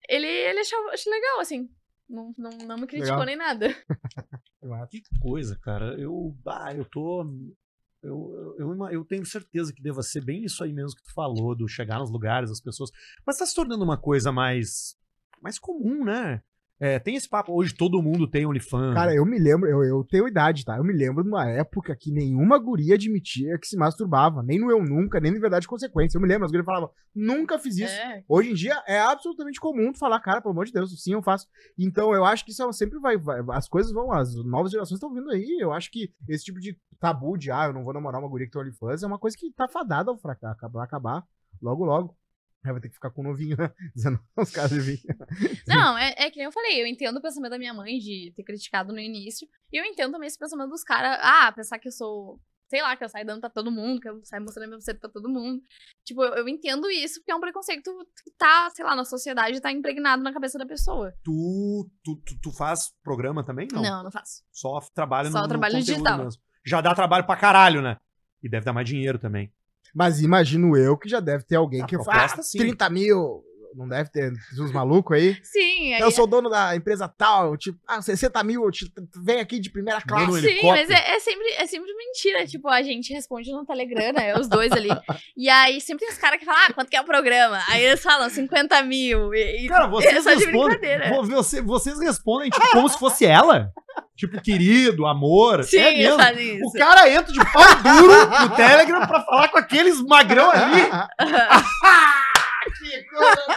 ele, 0.09 0.27
ele 0.27 0.61
achava, 0.61 0.91
achava 0.91 1.17
legal, 1.17 1.41
assim. 1.41 1.69
Não, 2.09 2.35
não, 2.37 2.51
não 2.51 2.77
me 2.77 2.87
criticou 2.87 3.21
Legal. 3.21 3.27
nem 3.27 3.37
nada. 3.37 3.69
Que 4.91 5.01
coisa, 5.23 5.59
cara. 5.59 5.99
Eu, 5.99 6.37
ah, 6.47 6.75
eu 6.75 6.85
tô. 6.85 7.25
Eu, 8.03 8.57
eu, 8.59 8.89
eu, 8.91 9.05
tenho 9.05 9.25
certeza 9.27 9.73
que 9.73 9.83
deva 9.83 10.03
ser 10.03 10.25
bem 10.25 10.45
isso 10.45 10.65
aí 10.65 10.73
mesmo 10.73 10.97
que 10.97 11.03
tu 11.03 11.13
falou, 11.13 11.55
do 11.55 11.69
chegar 11.69 11.99
nos 11.99 12.11
lugares, 12.11 12.51
as 12.51 12.61
pessoas. 12.61 12.91
Mas 13.27 13.37
tá 13.37 13.45
se 13.45 13.55
tornando 13.55 13.85
uma 13.85 13.99
coisa 13.99 14.33
mais. 14.33 14.97
mais 15.43 15.59
comum, 15.59 16.05
né? 16.05 16.43
É, 16.83 16.99
tem 16.99 17.15
esse 17.15 17.29
papo, 17.29 17.53
hoje 17.53 17.75
todo 17.75 18.01
mundo 18.01 18.27
tem 18.27 18.47
OnlyFans. 18.47 18.95
Cara, 18.95 19.15
eu 19.15 19.27
me 19.27 19.39
lembro, 19.39 19.69
eu, 19.69 19.85
eu 19.85 20.03
tenho 20.03 20.27
idade, 20.27 20.65
tá? 20.65 20.79
Eu 20.79 20.83
me 20.83 20.95
lembro 20.95 21.23
de 21.23 21.29
uma 21.29 21.47
época 21.47 21.95
que 21.95 22.11
nenhuma 22.11 22.59
guria 22.59 22.95
admitia 22.95 23.59
que 23.59 23.67
se 23.67 23.77
masturbava. 23.77 24.43
Nem 24.43 24.59
no 24.59 24.71
Eu 24.71 24.83
Nunca, 24.83 25.21
nem 25.21 25.31
no 25.31 25.39
Verdade 25.39 25.67
e 25.67 25.69
Consequência. 25.69 26.17
Eu 26.17 26.23
me 26.23 26.27
lembro, 26.29 26.47
as 26.47 26.51
gurias 26.51 26.65
falavam, 26.65 26.91
nunca 27.15 27.59
fiz 27.59 27.77
isso. 27.77 27.93
É. 27.95 28.25
Hoje 28.27 28.51
em 28.51 28.55
dia 28.55 28.83
é 28.87 28.99
absolutamente 28.99 29.61
comum 29.61 29.93
tu 29.93 29.99
falar, 29.99 30.19
cara, 30.21 30.41
pelo 30.41 30.53
amor 30.53 30.65
de 30.65 30.73
Deus, 30.73 30.91
sim, 31.03 31.13
eu 31.13 31.23
faço. 31.23 31.47
Então 31.79 32.15
eu 32.15 32.25
acho 32.25 32.47
que 32.47 32.51
isso 32.51 32.73
sempre 32.73 32.99
vai, 32.99 33.19
vai- 33.19 33.43
As 33.51 33.69
coisas 33.69 33.93
vão, 33.93 34.11
as 34.11 34.35
novas 34.47 34.73
gerações 34.73 34.97
estão 34.97 35.13
vindo 35.13 35.31
aí. 35.31 35.59
Eu 35.61 35.73
acho 35.75 35.91
que 35.91 36.11
esse 36.29 36.45
tipo 36.45 36.59
de 36.59 36.79
tabu 36.99 37.37
de, 37.37 37.51
ah, 37.51 37.67
eu 37.67 37.75
não 37.75 37.85
vou 37.85 37.93
namorar 37.93 38.23
uma 38.23 38.29
guria 38.29 38.47
que 38.47 38.53
tem 38.53 38.63
OnlyFans 38.63 39.03
é 39.03 39.07
uma 39.07 39.19
coisa 39.19 39.37
que 39.37 39.53
tá 39.53 39.69
fadada 39.69 40.11
ao 40.11 40.17
fracassar, 40.17 40.53
acabar, 40.53 40.85
acabar 40.85 41.25
logo, 41.61 41.85
logo. 41.85 42.17
Aí 42.65 42.73
vai 42.73 42.81
ter 42.81 42.89
que 42.89 42.95
ficar 42.95 43.11
com 43.11 43.23
o 43.23 43.25
novinho, 43.25 43.57
né? 43.57 43.73
Dizendo 43.95 44.21
os 44.37 44.51
caras 44.51 44.71
de 44.71 44.81
vir. 44.81 45.01
Não, 45.67 45.97
é, 45.97 46.15
é 46.17 46.31
que 46.31 46.37
nem 46.37 46.47
eu 46.47 46.53
falei, 46.53 46.81
eu 46.83 46.87
entendo 46.87 47.17
o 47.17 47.23
pensamento 47.23 47.51
da 47.51 47.59
minha 47.59 47.73
mãe 47.73 47.99
de 47.99 48.33
ter 48.37 48.43
criticado 48.43 48.93
no 48.93 48.99
início. 48.99 49.49
E 49.73 49.81
eu 49.81 49.85
entendo 49.85 50.13
também 50.13 50.27
esse 50.27 50.39
pensamento 50.39 50.69
dos 50.71 50.85
caras, 50.85 51.19
ah, 51.23 51.51
pensar 51.53 51.79
que 51.79 51.89
eu 51.89 51.93
sou, 51.93 52.39
sei 52.69 52.83
lá, 52.83 52.95
que 52.97 53.05
eu 53.05 53.09
saio 53.09 53.25
dando 53.25 53.41
pra 53.41 53.49
todo 53.49 53.71
mundo, 53.71 54.01
que 54.01 54.09
eu 54.09 54.23
saio 54.25 54.43
mostrando 54.43 54.69
meu 54.69 54.79
buceta 54.79 55.01
pra 55.01 55.09
todo 55.09 55.29
mundo. 55.29 55.63
Tipo, 56.05 56.23
eu, 56.23 56.35
eu 56.35 56.49
entendo 56.49 56.91
isso 56.91 57.21
porque 57.21 57.33
é 57.33 57.35
um 57.35 57.41
preconceito 57.41 57.91
que 58.23 58.31
tá, 58.33 58.69
sei 58.75 58.85
lá, 58.85 58.95
na 58.95 59.07
sociedade, 59.07 59.61
tá 59.61 59.73
impregnado 59.73 60.23
na 60.23 60.33
cabeça 60.33 60.59
da 60.59 60.67
pessoa. 60.67 61.15
Tu, 61.25 61.91
tu, 62.05 62.17
tu, 62.17 62.41
tu 62.43 62.53
faz 62.53 62.93
programa 63.03 63.43
também? 63.43 63.69
Não. 63.73 63.81
Não, 63.81 64.03
não, 64.05 64.11
faço. 64.11 64.43
Só 64.53 64.81
trabalha 64.95 65.31
Só 65.31 65.43
no, 65.43 65.49
trabalho 65.49 65.75
no 65.75 65.81
digital. 65.81 66.25
mesmo. 66.25 66.43
Já 66.65 66.83
dá 66.83 66.95
trabalho 66.95 67.25
pra 67.25 67.37
caralho, 67.37 67.81
né? 67.81 67.99
E 68.43 68.49
deve 68.51 68.67
dar 68.67 68.75
mais 68.75 68.87
dinheiro 68.87 69.19
também. 69.19 69.51
Mas 69.95 70.21
imagino 70.21 70.77
eu 70.77 70.97
que 70.97 71.09
já 71.09 71.21
deve 71.21 71.45
ter 71.45 71.57
alguém 71.57 71.83
A 71.83 71.87
que 71.87 71.97
fala, 72.03 72.25
ah, 72.25 72.43
sim. 72.43 72.59
30 72.59 72.91
mil. 72.91 73.45
Não 73.75 73.89
deve 73.89 74.11
ter 74.11 74.33
uns 74.59 74.73
malucos 74.73 75.17
aí. 75.17 75.37
Sim, 75.43 75.95
aí, 75.95 76.01
Eu 76.01 76.11
sou 76.11 76.27
dono 76.27 76.51
da 76.51 76.75
empresa 76.75 77.07
tal, 77.09 77.57
tipo, 77.57 77.79
ah, 77.87 78.03
60 78.03 78.43
mil, 78.43 78.65
eu 78.65 78.71
te- 78.71 78.91
vem 79.25 79.39
aqui 79.41 79.61
de 79.61 79.71
primeira 79.71 80.01
classe. 80.01 80.27
Sim, 80.41 80.49
helicóptero. 80.49 80.89
mas 80.89 80.91
é, 80.91 81.15
é 81.15 81.21
sempre, 81.21 81.49
é 81.53 81.67
sempre 81.67 81.93
mentira. 81.95 82.47
Tipo, 82.47 82.69
a 82.69 82.83
gente 82.83 83.13
responde 83.13 83.51
no 83.53 83.65
Telegram, 83.65 84.13
né? 84.13 84.37
Os 84.39 84.49
dois 84.49 84.73
ali. 84.73 84.89
E 85.37 85.49
aí 85.49 85.81
sempre 85.81 86.05
tem 86.07 86.13
os 86.15 86.19
caras 86.21 86.39
que 86.39 86.45
falam, 86.45 86.61
ah, 86.69 86.73
quanto 86.73 86.91
que 86.91 86.97
é 86.97 87.01
o 87.01 87.05
programa? 87.05 87.61
Aí 87.69 87.85
eles 87.85 88.03
falam 88.03 88.29
50 88.29 88.83
mil. 88.83 89.33
E, 89.35 89.69
Cara, 89.69 89.87
vocês 89.87 90.17
é 90.17 90.21
só 90.23 90.35
de 90.35 90.45
respondem. 90.47 91.27
você- 91.29 91.63
vocês 91.63 91.99
respondem 92.01 92.51
tipo, 92.51 92.71
como 92.73 92.89
se 92.89 92.99
fosse 92.99 93.25
ela. 93.25 93.71
Tipo, 94.17 94.41
querido, 94.43 95.07
amor. 95.07 95.65
Sim, 95.65 95.79
é 95.79 95.97
mesmo. 95.97 96.19
fazem 96.19 96.53
O 96.63 96.67
isso. 96.69 96.73
cara 96.79 97.09
entra 97.11 97.33
de 97.33 97.39
pau 97.53 97.75
duro 97.83 98.41
no 98.49 98.57
Telegram 98.57 99.07
pra 99.07 99.23
falar 99.25 99.49
com 99.49 99.59
aqueles 99.59 100.01
magrão 100.03 100.51
ali. 100.51 100.83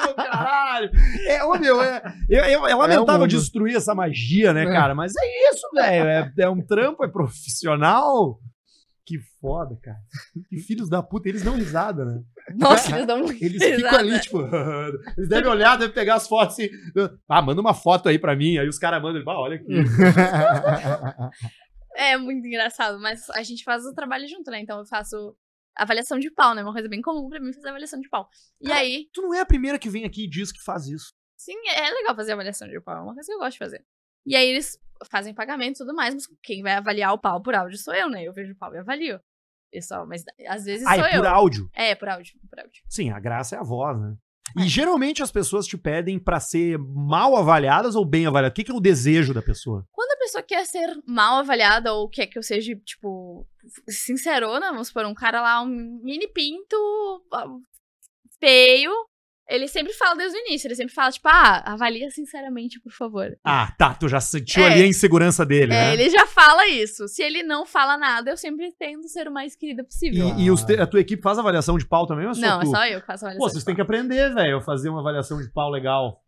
Do 0.08 0.16
caralho! 0.16 0.90
É, 1.28 1.44
ô, 1.44 1.54
meu, 1.58 1.82
é, 1.82 2.02
é, 2.30 2.36
é- 2.38 2.54
é 2.54 2.76
lamentável 2.76 3.22
mundo. 3.22 3.30
destruir 3.30 3.76
essa 3.76 3.94
magia, 3.96 4.54
né, 4.54 4.64
É. 4.64 4.72
cara? 4.72 4.94
Mas 4.96 5.14
é 5.16 5.50
isso, 5.52 5.68
velho. 5.74 6.08
É, 6.08 6.32
é 6.40 6.50
um 6.50 6.62
trampo, 6.66 7.04
é 7.04 7.08
profissional. 7.08 8.40
Que 9.06 9.20
foda, 9.42 9.78
cara. 9.84 9.98
Que 10.50 10.60
filhos 10.60 10.90
da 10.90 11.04
puta, 11.04 11.28
eles 11.28 11.44
dão 11.44 11.56
risada, 11.56 12.06
né? 12.06 12.22
Nossa, 12.56 12.96
eles 12.96 13.06
dão 13.06 13.20
Eles 13.42 13.62
ficam 13.62 14.00
ali, 14.00 14.18
tipo. 14.22 14.40
Eles 15.18 15.28
devem 15.28 15.50
olhar, 15.52 15.78
devem 15.78 15.94
pegar 15.94 16.16
as 16.16 16.26
fotos 16.28 16.56
assim. 16.58 16.70
Ah, 17.28 17.42
manda 17.42 17.60
uma 17.60 17.74
foto 17.74 18.08
aí 18.08 18.18
pra 18.18 18.34
mim. 18.34 18.58
Aí 18.58 18.68
os 18.68 18.80
caras 18.80 19.02
mandam, 19.02 19.22
ah, 19.30 19.40
olha 19.42 19.56
aqui. 19.58 19.66
É 21.96 22.18
muito 22.18 22.46
engraçado, 22.48 23.00
mas 23.00 23.30
a 23.30 23.44
gente 23.44 23.64
faz 23.64 23.86
o 23.86 23.94
trabalho 23.94 24.28
junto, 24.28 24.50
né? 24.50 24.60
Então 24.60 24.80
eu 24.80 24.86
faço 24.86 25.36
avaliação 25.76 26.20
de 26.20 26.30
pau, 26.32 26.54
né? 26.54 26.64
Uma 26.64 26.74
coisa 26.74 26.88
bem 26.90 27.02
comum 27.02 27.30
pra 27.30 27.40
mim 27.40 27.54
fazer 27.54 27.70
avaliação 27.70 28.00
de 28.00 28.10
pau. 28.10 28.30
E 28.62 28.68
Cara, 28.68 28.80
aí, 28.80 29.10
Tu 29.14 29.22
não 29.22 29.34
é 29.34 29.40
a 29.40 29.46
primeira 29.46 29.78
que 29.80 29.90
vem 29.90 30.06
aqui 30.06 30.26
e 30.26 30.30
diz 30.30 30.52
que 30.52 30.62
faz 30.64 30.88
isso. 30.88 31.14
sim, 31.38 31.56
é 31.76 31.90
legal 31.92 32.16
fazer 32.16 32.34
avaliação 32.34 32.68
de 32.68 32.80
pau, 32.82 32.96
é 32.98 33.02
uma 33.02 33.14
coisa 33.14 33.28
que 33.28 33.34
eu 33.34 33.40
gosto 33.40 33.54
de 33.54 33.60
fazer. 33.60 33.86
E 34.26 34.36
aí 34.36 34.48
eles 34.48 34.78
fazem 35.10 35.34
pagamento 35.34 35.76
e 35.76 35.80
tudo 35.80 35.94
mais, 35.94 36.14
mas 36.14 36.26
quem 36.42 36.62
vai 36.64 36.74
avaliar 36.74 37.14
o 37.14 37.18
pau 37.20 37.42
por 37.42 37.54
áudio 37.56 37.78
sou 37.78 37.94
eu, 37.94 38.10
né? 38.10 38.24
Eu 38.24 38.32
vejo 38.34 38.54
o 38.54 38.56
pau 38.58 38.74
e 38.74 38.78
avalio. 38.78 39.20
Pessoal, 39.72 40.06
mas 40.08 40.24
às 40.48 40.64
vezes 40.66 40.86
Ah, 40.88 40.96
sou 40.96 41.06
é 41.06 41.18
eu. 41.18 41.22
por 41.22 41.28
áudio. 41.28 41.70
É, 41.74 41.96
por 41.96 42.08
áudio, 42.08 42.36
por 42.50 42.60
áudio. 42.60 42.84
Sim, 42.88 43.10
a 43.10 43.20
graça 43.20 43.56
é 43.56 43.60
a 43.60 43.64
voz, 43.64 44.00
né? 44.00 44.16
É. 44.58 44.62
E 44.62 44.68
geralmente 44.68 45.24
as 45.24 45.32
pessoas 45.32 45.66
te 45.66 45.78
pedem 45.78 46.20
pra 46.20 46.40
ser 46.40 46.78
mal 46.78 47.36
avaliadas 47.36 47.96
ou 47.96 48.06
bem 48.06 48.26
avaliadas. 48.26 48.52
O 48.52 48.56
que, 48.56 48.64
que 48.64 48.72
é 48.72 48.76
o 48.76 48.80
desejo 48.80 49.34
da 49.34 49.42
pessoa? 49.42 49.88
Quando 49.92 50.12
a 50.12 50.18
pessoa 50.18 50.44
quer 50.44 50.66
ser 50.66 50.96
mal 51.08 51.40
avaliada 51.40 51.94
ou 51.94 52.10
quer 52.10 52.28
que 52.28 52.38
eu 52.38 52.44
seja, 52.44 52.76
tipo, 52.86 53.48
sincerona, 53.88 54.72
vamos 54.72 54.88
supor, 54.88 55.06
um 55.06 55.14
cara 55.14 55.42
lá, 55.42 55.62
um 55.62 56.02
mini 56.04 56.28
pinto 56.28 56.76
ah, 57.34 57.48
feio, 58.40 58.92
ele 59.56 59.68
sempre 59.68 59.94
fala 59.94 60.16
desde 60.16 60.38
o 60.38 60.42
início, 60.42 60.68
ele 60.68 60.76
sempre 60.76 60.94
fala, 60.94 61.12
tipo, 61.12 61.28
ah, 61.28 61.62
avalia 61.66 62.10
sinceramente, 62.10 62.80
por 62.80 62.92
favor. 62.92 63.38
Ah, 63.44 63.72
tá. 63.78 63.94
Tu 63.94 64.08
já 64.10 64.20
sentiu 64.20 64.64
É. 64.64 64.72
ali 64.74 64.82
a 64.84 64.88
insegurança 64.88 65.46
dele, 65.46 65.74
É, 65.74 65.88
né? 65.88 65.94
ele 65.94 66.10
já 66.10 66.26
fala 66.26 66.68
isso. 66.68 67.08
Se 67.08 67.22
ele 67.22 67.44
não 67.44 67.66
fala 67.66 67.98
nada, 67.98 68.32
eu 68.32 68.38
sempre 68.38 68.72
tento 68.78 69.08
ser 69.08 69.28
o 69.28 69.32
mais 69.32 69.56
querida 69.56 69.84
possível. 69.84 70.34
E, 70.38 70.44
e 70.46 70.52
os 70.52 70.64
te- 70.64 70.80
a 70.80 70.88
tua 70.88 71.00
equipe 71.00 71.22
faz 71.22 71.38
avaliação 71.38 71.78
de 71.78 71.86
pau 71.86 72.06
também 72.08 72.26
ou 72.26 72.32
é 72.32 72.36
só 72.36 72.42
não, 72.42 72.60
tu? 72.62 72.68
é 72.68 72.70
só 72.70 72.86
eu 72.88 73.00
que 73.02 73.08
faço 73.08 73.26
a 73.26 73.30
Pô, 73.30 73.34
avaliação. 73.36 73.50
vocês 73.50 73.64
têm 73.64 73.76
que 73.76 73.82
aprender, 73.82 74.34
velho, 74.34 74.58
a 74.58 74.62
fazer 74.62 74.90
uma 74.90 75.00
avaliação 75.02 75.40
de 75.42 75.50
pau 75.52 75.70
legal. 75.70 76.20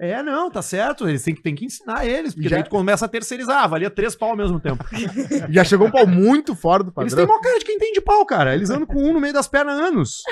É, 0.00 0.22
não, 0.22 0.48
tá 0.48 0.62
certo. 0.62 1.08
Eles 1.08 1.24
têm 1.24 1.34
que, 1.34 1.42
têm 1.42 1.56
que 1.56 1.64
ensinar 1.64 2.06
eles, 2.06 2.32
porque 2.32 2.48
Já- 2.48 2.54
daí 2.56 2.62
tu 2.64 2.70
começa 2.70 3.04
a 3.04 3.08
terceirizar, 3.08 3.64
avalia 3.64 3.90
três 3.90 4.14
pau 4.14 4.30
ao 4.30 4.36
mesmo 4.36 4.60
tempo. 4.60 4.84
Já 5.50 5.64
chegou 5.64 5.88
um 5.88 5.90
pau 5.90 6.06
muito 6.06 6.54
fora 6.54 6.84
do 6.84 6.92
Eles 6.98 7.12
padrão. 7.12 7.26
têm 7.26 7.34
mó 7.36 7.40
cara 7.42 7.58
de 7.58 7.64
quem 7.64 7.78
tem 7.78 7.92
de 7.92 8.00
pau, 8.00 8.24
cara. 8.24 8.54
Eles 8.54 8.70
andam 8.70 8.86
com 8.86 9.02
um 9.02 9.12
no 9.12 9.18
meio 9.20 9.34
das 9.34 9.48
pernas 9.48 9.76
há 9.76 9.82
anos. 9.86 10.22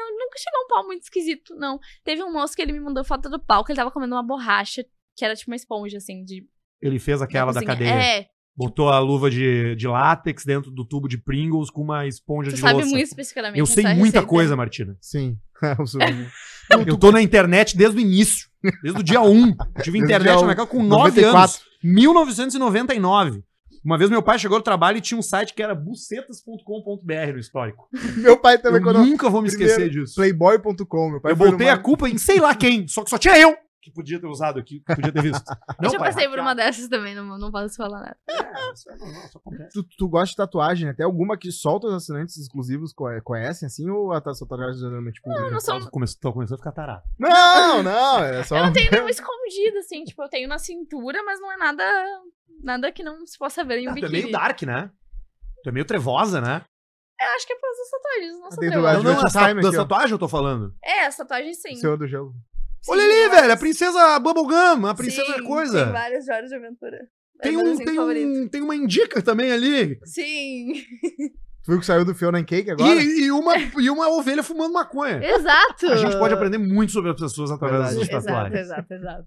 Não, 0.00 0.18
nunca 0.18 0.38
chegou 0.38 0.64
um 0.64 0.68
pau 0.68 0.86
muito 0.86 1.02
esquisito, 1.02 1.54
não. 1.56 1.78
Teve 2.04 2.22
um 2.22 2.32
moço 2.32 2.54
que 2.56 2.62
ele 2.62 2.72
me 2.72 2.80
mandou 2.80 3.04
foto 3.04 3.28
do 3.28 3.38
pau, 3.38 3.64
que 3.64 3.72
ele 3.72 3.76
tava 3.78 3.90
comendo 3.90 4.14
uma 4.14 4.22
borracha, 4.22 4.84
que 5.16 5.24
era 5.24 5.34
tipo 5.36 5.50
uma 5.50 5.56
esponja, 5.56 5.98
assim, 5.98 6.24
de... 6.24 6.46
Ele 6.80 6.98
fez 6.98 7.20
aquela 7.20 7.52
da 7.52 7.62
cadeia. 7.62 7.90
É, 7.90 8.26
Botou 8.56 8.88
a 8.88 8.98
luva 8.98 9.30
de, 9.30 9.74
de 9.76 9.86
látex 9.86 10.44
dentro 10.44 10.70
do 10.70 10.84
tubo 10.84 11.08
de 11.08 11.16
Pringles 11.16 11.70
com 11.70 11.82
uma 11.82 12.06
esponja 12.06 12.50
tu 12.50 12.54
de 12.56 12.60
sabe 12.60 12.74
louça. 12.74 12.88
muito 12.90 13.06
especificamente 13.06 13.58
Eu 13.58 13.64
sei 13.66 13.84
muita 13.84 13.98
receita. 14.00 14.26
coisa, 14.26 14.56
Martina. 14.56 14.96
Sim. 15.00 15.38
Eu 15.78 15.86
sou- 15.86 16.00
Eu 16.86 16.96
tô 16.98 17.10
na 17.12 17.20
internet 17.22 17.76
desde 17.76 17.96
o 17.98 18.00
início. 18.00 18.48
Desde 18.82 19.00
o 19.00 19.02
dia 19.04 19.20
1. 19.22 19.48
Eu 19.76 19.82
tive 19.82 19.98
internet 19.98 20.42
na 20.44 20.54
casa 20.54 20.66
com 20.68 20.82
9 20.82 21.22
94. 21.22 21.30
anos. 21.38 21.60
1999. 21.82 23.42
Uma 23.84 23.96
vez 23.96 24.10
meu 24.10 24.22
pai 24.22 24.38
chegou 24.38 24.58
no 24.58 24.64
trabalho 24.64 24.98
e 24.98 25.00
tinha 25.00 25.18
um 25.18 25.22
site 25.22 25.54
que 25.54 25.62
era 25.62 25.74
bucetas.com.br 25.74 27.32
no 27.32 27.38
histórico. 27.38 27.88
Meu 28.16 28.36
pai 28.38 28.58
também, 28.58 28.80
eu 28.80 28.84
quando. 28.84 28.98
nunca 29.04 29.28
vou 29.30 29.40
me 29.42 29.48
esquecer 29.48 29.88
disso. 29.88 30.14
Playboy.com. 30.16 31.10
Meu 31.10 31.20
pai 31.20 31.32
Eu 31.32 31.36
botei 31.36 31.66
numa- 31.66 31.72
a 31.72 31.78
culpa 31.78 32.08
em 32.08 32.18
sei 32.18 32.38
lá 32.40 32.54
quem, 32.54 32.86
só 32.86 33.02
que 33.02 33.10
só 33.10 33.18
tinha 33.18 33.38
eu 33.38 33.56
que 33.82 33.90
podia 33.90 34.20
ter 34.20 34.26
usado 34.26 34.58
aqui, 34.58 34.80
que 34.86 34.94
podia 34.94 35.10
ter 35.10 35.22
visto. 35.22 35.42
Eu 35.82 35.88
já 35.90 35.98
pai, 35.98 36.12
passei 36.12 36.28
por 36.28 36.38
uma 36.38 36.50
hackeado. 36.50 36.70
dessas 36.70 36.88
também, 36.90 37.14
não, 37.14 37.38
não 37.38 37.50
posso 37.50 37.76
falar 37.76 38.00
nada. 38.00 38.16
É, 38.28 38.72
isso 38.74 38.90
é 38.90 38.96
normal, 38.96 39.24
isso 39.24 39.38
acontece. 39.38 39.70
Tu, 39.72 39.82
tu 39.96 40.06
gosta 40.06 40.26
de 40.32 40.36
tatuagem, 40.36 40.86
né? 40.86 40.92
Tem 40.92 41.06
alguma 41.06 41.38
que 41.38 41.50
solta 41.50 41.86
os 41.86 41.94
assinantes 41.94 42.36
exclusivos 42.36 42.92
conhe- 42.92 43.22
conhecem, 43.22 43.64
assim? 43.66 43.88
Ou 43.88 44.12
a 44.12 44.20
tatuagem 44.20 44.78
geralmente 44.80 45.22
pública? 45.22 45.44
Não, 45.44 45.50
não 45.52 45.58
começando, 45.90 46.20
tô 46.20 46.30
começando 46.30 46.56
a 46.56 46.58
ficar 46.58 46.72
tarado. 46.72 47.02
Não, 47.18 47.82
não, 47.82 48.22
é 48.22 48.44
só. 48.44 48.58
Eu 48.58 48.64
não 48.64 48.72
tenho 48.74 48.90
nenhum 48.90 49.08
escondido, 49.08 49.78
assim, 49.78 50.04
tipo, 50.04 50.22
eu 50.22 50.28
tenho 50.28 50.46
na 50.46 50.58
cintura, 50.58 51.22
mas 51.22 51.40
não 51.40 51.50
é 51.50 51.56
nada... 51.56 51.82
Nada 52.62 52.92
que 52.92 53.02
não 53.02 53.26
se 53.26 53.38
possa 53.38 53.64
ver 53.64 53.78
em 53.78 53.88
um 53.88 53.90
Ah, 53.90 53.94
tu 53.94 53.98
é 53.98 54.00
biquíni. 54.02 54.22
meio 54.22 54.32
dark, 54.32 54.62
né? 54.62 54.90
Tu 55.62 55.68
é 55.68 55.72
meio 55.72 55.84
trevosa, 55.84 56.40
né? 56.40 56.62
Eu 57.20 57.28
acho 57.36 57.46
que 57.46 57.52
é 57.52 57.56
pelas 57.56 57.76
tatuagens, 57.90 58.32
não 58.40 58.50
sou 58.50 58.60
Tem 58.60 58.70
trevosa. 58.70 59.02
Não, 59.02 59.02
não, 59.14 59.26
as 59.26 59.32
Time 59.32 59.62
das 59.62 59.74
tatuagens 59.74 60.10
eu 60.12 60.18
tô 60.18 60.28
falando. 60.28 60.74
É, 60.82 61.04
as 61.06 61.16
tatuagens 61.16 61.60
sim. 61.60 61.74
Senhor 61.76 61.96
do 61.98 62.06
Gelo. 62.06 62.32
Sim, 62.82 62.92
Olha 62.92 63.02
tem 63.02 63.10
ali, 63.10 63.20
várias. 63.28 63.40
velho, 63.42 63.52
a 63.52 63.56
princesa 63.58 64.18
Bubblegum, 64.18 64.86
a 64.86 64.94
princesa 64.94 65.34
Sim, 65.34 65.44
coisa. 65.44 65.84
Tem 65.84 65.92
vários 65.92 66.24
de 66.24 66.32
Horas 66.32 66.48
de 66.48 66.56
Aventura. 66.56 66.98
Tem, 67.42 67.52
É 67.54 67.56
meu 67.56 67.72
um, 67.72 67.76
tem, 67.76 67.98
um, 68.00 68.48
tem 68.48 68.62
uma 68.62 68.74
indica 68.74 69.20
também 69.22 69.52
ali. 69.52 69.98
Sim, 70.04 70.72
Tu 71.62 71.72
viu 71.72 71.78
que 71.80 71.84
saiu 71.84 72.06
do 72.06 72.14
Fiona 72.14 72.38
and 72.38 72.44
Cake 72.44 72.70
agora? 72.70 72.94
E, 73.02 73.24
e 73.26 73.30
uma, 73.30 73.54
e 73.58 73.90
uma 73.90 74.08
ovelha 74.08 74.42
fumando 74.42 74.72
maconha. 74.72 75.22
exato. 75.22 75.88
A 75.92 75.96
gente 75.96 76.16
pode 76.18 76.32
aprender 76.32 76.56
muito 76.56 76.90
sobre 76.90 77.10
as 77.10 77.20
pessoas 77.20 77.50
através 77.50 77.94
das 77.96 78.08
Exato, 78.08 78.24
tatuagens. 78.24 78.60
exato, 78.60 78.94
exato. 78.94 79.26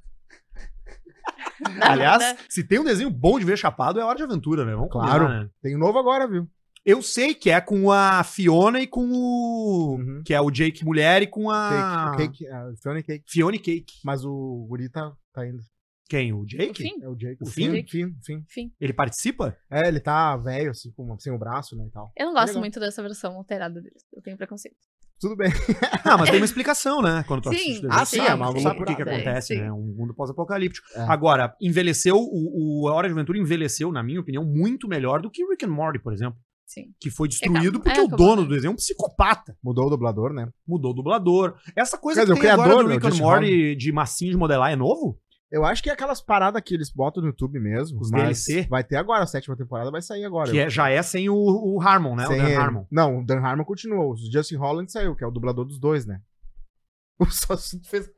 Aliás, 1.82 2.36
se 2.50 2.64
tem 2.64 2.80
um 2.80 2.84
desenho 2.84 3.10
bom 3.10 3.40
de 3.40 3.46
ver 3.46 3.58
chapado, 3.58 4.00
é 4.00 4.04
Hora 4.04 4.18
de 4.18 4.24
Aventura, 4.24 4.66
né? 4.66 4.74
Vamos 4.74 4.92
Claro. 4.92 5.26
combinar, 5.26 5.44
né? 5.46 5.50
Tem 5.62 5.76
um 5.76 5.80
novo 5.80 5.98
agora, 6.00 6.28
viu? 6.28 6.48
Eu 6.86 7.02
sei 7.02 7.34
que 7.34 7.50
é 7.50 7.62
com 7.62 7.90
a 7.92 8.24
Fiona 8.26 8.82
e 8.82 8.88
com 8.88 9.06
o... 9.10 9.96
Uhum. 9.98 10.22
Que 10.26 10.34
é 10.34 10.42
o 10.42 10.52
Jake 10.52 10.84
mulher 10.84 11.22
e 11.22 11.28
com 11.28 11.50
a... 11.50 12.14
Cake, 12.18 12.40
cake, 12.40 12.50
Fiona 12.82 13.00
and 13.00 13.04
Cake. 13.04 13.24
Fiona 13.26 13.56
e 13.56 13.60
Cake. 13.60 13.94
Mas 14.04 14.26
o 14.26 14.66
guri 14.68 14.90
tá, 14.90 15.14
tá 15.34 15.48
indo. 15.48 15.60
Quem? 16.10 16.34
O 16.34 16.46
Jake? 16.46 16.72
Enfim, 16.86 17.02
É 17.02 17.08
o 17.08 17.16
Jake. 17.16 17.38
O 17.42 17.46
Finn? 17.46 17.72
Finn? 17.72 17.86
Finn, 17.88 18.14
Finn. 18.26 18.40
enfim. 18.40 18.72
Ele 18.82 18.92
participa? 18.94 19.56
É, 19.72 19.88
ele 19.88 20.02
tá 20.02 20.36
velho, 20.36 20.72
assim, 20.72 20.92
com, 20.92 21.18
sem 21.18 21.32
o 21.34 21.40
braço, 21.40 21.76
né, 21.78 21.86
e 21.88 21.92
tal. 21.92 22.12
Eu 22.18 22.26
não 22.26 22.34
gosto 22.34 22.48
Legal. 22.48 22.60
muito 22.62 22.80
dessa 22.82 23.02
versão 23.02 23.34
alterada 23.38 23.82
deles. 23.82 24.04
Eu 24.14 24.22
tenho 24.22 24.36
preconceito. 24.36 24.76
Tudo 25.24 25.36
bem. 25.38 25.50
Ah, 26.06 26.18
mas 26.18 26.30
tem 26.30 26.38
uma 26.40 26.46
explicação, 26.46 27.02
né? 27.02 27.24
Quando 27.28 27.42
tu 27.44 27.50
Sim. 27.50 27.56
assiste 27.56 27.86
o 27.86 27.90
Ah, 27.92 28.00
desenho. 28.04 28.06
sim, 28.24 28.28
sabe, 28.28 28.60
é 28.60 28.62
sabe 28.62 28.78
por 28.78 28.86
que, 28.88 28.96
que 28.96 29.02
acontece, 29.02 29.54
É, 29.54 29.56
sim. 29.58 29.62
né? 29.64 29.72
Um 29.72 29.96
mundo 29.98 30.14
pós-apocalíptico. 30.14 30.86
É. 30.96 31.00
Agora, 31.04 31.56
envelheceu, 31.62 32.18
o, 32.18 32.84
o 32.84 32.90
A 32.90 32.94
Hora 32.94 33.08
de 33.08 33.14
Aventura 33.14 33.40
envelheceu, 33.40 33.90
na 33.92 34.04
minha 34.04 34.20
opinião, 34.20 34.44
muito 34.44 34.88
melhor 34.88 35.22
do 35.22 35.32
que 35.32 35.44
Rick 35.46 35.64
and 35.66 35.70
Morty, 35.70 36.00
por 36.00 36.12
exemplo. 36.14 36.38
Sim. 36.66 36.88
Que 37.00 37.10
foi 37.10 37.28
destruído 37.30 37.78
acabou- 37.78 37.82
porque 37.82 38.00
é, 38.00 38.04
o 38.04 38.08
dono 38.08 38.44
do 38.44 38.50
desenho 38.50 38.72
é 38.72 38.74
um 38.74 38.76
psicopata. 38.76 39.56
Mudou 39.64 39.88
o 39.88 39.90
dublador, 39.90 40.34
né? 40.34 40.48
Mudou 40.68 40.92
o 40.92 40.94
dublador. 40.94 41.56
Essa 41.76 41.98
coisa 41.98 42.22
Quer 42.22 42.28
que 42.28 42.34
dizer, 42.34 42.40
o 42.40 42.42
tem 42.42 42.52
agora 42.52 42.70
criador, 42.70 42.84
do 42.86 42.94
Rick 43.08 43.08
and 43.08 43.24
Morty 43.26 43.76
de 43.76 43.92
massinha 43.92 44.32
de 44.32 44.38
modelar 44.38 44.72
é 44.72 44.76
novo? 44.76 45.18
Eu 45.54 45.64
acho 45.64 45.84
que 45.84 45.90
é 45.90 45.94
aquelas 45.94 46.20
paradas 46.20 46.60
que 46.66 46.74
eles 46.74 46.90
botam 46.90 47.22
no 47.22 47.30
YouTube 47.30 47.60
mesmo. 47.60 48.02
Os 48.02 48.10
DLC? 48.10 48.66
Vai 48.68 48.84
ter 48.84 48.96
agora, 48.96 49.24
a 49.24 49.28
sétima 49.28 49.56
temporada 49.56 49.92
vai 49.92 50.02
sair 50.02 50.26
agora. 50.26 50.50
Que 50.50 50.58
é- 50.60 50.70
já 50.70 50.90
é 50.90 51.02
sem 51.04 51.30
o, 51.30 51.36
o 51.36 51.80
Harmon, 51.80 52.16
né? 52.16 52.26
Sem 52.26 52.38
o 52.40 52.42
Dan 52.42 52.50
ele. 52.50 52.56
Harmon. 52.56 52.86
Não, 52.92 53.20
o 53.20 53.24
Dan 53.26 53.40
Harmon 53.40 53.64
continuou. 53.64 54.14
O 54.14 54.18
Justin 54.18 54.56
Holland 54.56 54.92
saiu, 54.92 55.16
que 55.16 55.24
é 55.24 55.28
o 55.28 55.32
dublador 55.32 55.64
dos 55.66 55.78
dois, 55.80 56.06
né? 56.08 56.20
O 57.20 57.26
só 57.28 57.56
fez. 57.86 58.10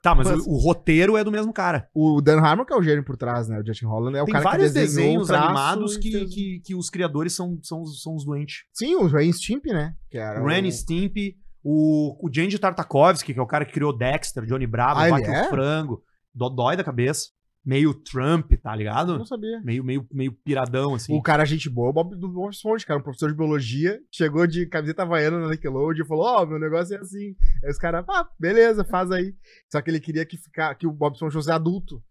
Tá, 0.00 0.14
mas 0.14 0.28
Mas- 0.28 0.46
o, 0.46 0.50
o 0.50 0.58
roteiro 0.58 1.16
é 1.16 1.22
do 1.24 1.30
mesmo 1.30 1.52
cara. 1.52 1.88
O 1.94 2.20
Dan 2.20 2.40
Harmon 2.40 2.64
que 2.64 2.72
é 2.72 2.76
o 2.76 2.82
gênio 2.82 3.04
por 3.04 3.16
trás, 3.16 3.48
né? 3.48 3.60
O 3.60 3.66
Justin 3.66 3.86
Holland 3.86 4.16
é 4.18 4.22
o 4.22 4.24
Tem 4.24 4.32
cara 4.32 4.44
vários 4.44 4.68
que 4.72 4.78
desenhou 4.78 5.06
desenhos 5.08 5.24
o 5.24 5.26
traço 5.32 5.44
animados 5.46 5.96
que, 5.96 6.26
que, 6.26 6.60
que 6.64 6.74
os 6.74 6.90
criadores 6.90 7.32
são, 7.34 7.58
são, 7.62 7.84
são 7.86 8.14
os 8.16 8.24
doentes. 8.24 8.64
Sim, 8.72 8.94
o 8.96 9.06
Ren 9.06 9.32
Stimp, 9.32 9.66
né? 9.66 9.94
Que 10.10 10.18
era 10.18 10.40
Ren 10.44 10.66
o... 10.66 10.72
Stimpy, 10.72 11.36
o, 11.62 12.26
o 12.26 12.32
Jandy 12.32 12.58
Tartakovsky, 12.58 13.32
que 13.32 13.38
é 13.38 13.42
o 13.42 13.46
cara 13.46 13.64
que 13.64 13.72
criou 13.72 13.96
Dexter, 13.96 14.44
Johnny 14.44 14.66
Bravo, 14.66 14.98
Ah, 15.00 15.08
ele 15.08 15.20
Vaca 15.20 15.28
e 15.28 15.30
o 15.30 15.34
é? 15.34 15.48
Frango. 15.48 16.02
Dodói 16.34 16.76
da 16.76 16.84
cabeça. 16.84 17.30
Meio 17.64 17.94
Trump, 17.94 18.54
tá 18.60 18.74
ligado? 18.74 19.16
não 19.16 19.24
sabia. 19.24 19.60
Meio, 19.62 19.84
meio, 19.84 20.04
meio 20.12 20.32
piradão, 20.32 20.94
assim. 20.94 21.16
O 21.16 21.22
cara, 21.22 21.44
gente 21.44 21.70
boa, 21.70 21.90
o 21.90 21.92
Bob 21.92 22.16
do 22.16 22.28
Bob 22.28 22.52
Esponja, 22.52 22.84
cara, 22.84 22.98
um 22.98 23.02
professor 23.02 23.30
de 23.30 23.36
biologia, 23.36 24.00
chegou 24.10 24.48
de 24.48 24.66
camiseta 24.66 25.02
havaiana 25.02 25.38
na 25.38 25.48
Nickelodeon 25.48 26.04
e 26.04 26.08
falou: 26.08 26.24
Ó, 26.24 26.44
meu 26.44 26.58
negócio 26.58 26.96
é 26.96 26.98
assim. 26.98 27.36
Aí 27.62 27.70
os 27.70 27.78
caras, 27.78 28.04
ah, 28.08 28.28
beleza, 28.38 28.84
faz 28.84 29.12
aí. 29.12 29.36
Só 29.70 29.80
que 29.80 29.90
ele 29.90 30.00
queria 30.00 30.26
que, 30.26 30.36
ficar, 30.36 30.74
que 30.74 30.88
o 30.88 30.92
Bob 30.92 31.14
Esponja 31.14 31.34
fosse 31.34 31.52
adulto. 31.52 32.02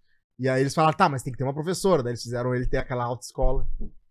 E 0.42 0.50
aí 0.50 0.62
eles 0.62 0.74
falaram, 0.74 0.98
tá, 0.98 1.08
mas 1.08 1.22
tem 1.22 1.32
que 1.32 1.38
ter 1.38 1.44
uma 1.44 1.54
professora. 1.54 2.02
Daí 2.02 2.14
eles 2.14 2.24
fizeram 2.24 2.56
ele 2.56 2.66
ter 2.66 2.78
aquela 2.78 3.04
autoescola. 3.04 3.68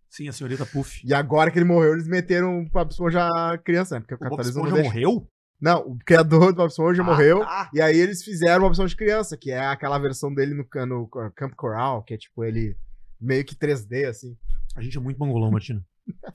Sim, 0.09 0.29
a 0.29 0.31
senhorita 0.31 0.65
Puff. 0.65 1.01
E 1.05 1.13
agora 1.13 1.51
que 1.51 1.59
ele 1.59 1.65
morreu, 1.65 1.91
eles 1.91 2.07
meteram 2.07 2.59
o 2.59 2.69
Bob 2.69 2.89
Esponja 2.89 3.27
criança, 3.65 3.95
né? 3.95 4.01
Porque 4.01 4.13
o, 4.13 4.27
O 4.27 4.29
Bob 4.29 4.41
Esponja 4.41 4.81
morreu? 4.81 5.27
Não, 5.61 5.81
o 5.91 5.97
criador 5.99 6.51
do 6.51 6.55
Bob 6.57 6.69
Esponja 6.69 7.01
Ah, 7.03 7.05
morreu. 7.05 7.39
tá. 7.41 7.69
E 7.73 7.79
aí 7.81 7.95
eles 7.97 8.23
fizeram 8.23 8.63
uma 8.63 8.67
opção 8.69 8.85
de 8.85 8.95
criança, 8.95 9.37
que 9.37 9.51
é 9.51 9.59
aquela 9.59 9.99
versão 9.99 10.33
dele 10.33 10.55
no, 10.55 10.67
no 10.85 11.07
Camp 11.35 11.53
Coral, 11.53 12.03
que 12.03 12.13
é 12.15 12.17
tipo 12.17 12.43
ele 12.43 12.75
meio 13.19 13.45
que 13.45 13.55
3D, 13.55 14.07
assim. 14.09 14.35
A 14.75 14.81
gente 14.81 14.97
é 14.97 14.99
muito 14.99 15.19
mongolão, 15.19 15.51
Martina. 15.51 15.85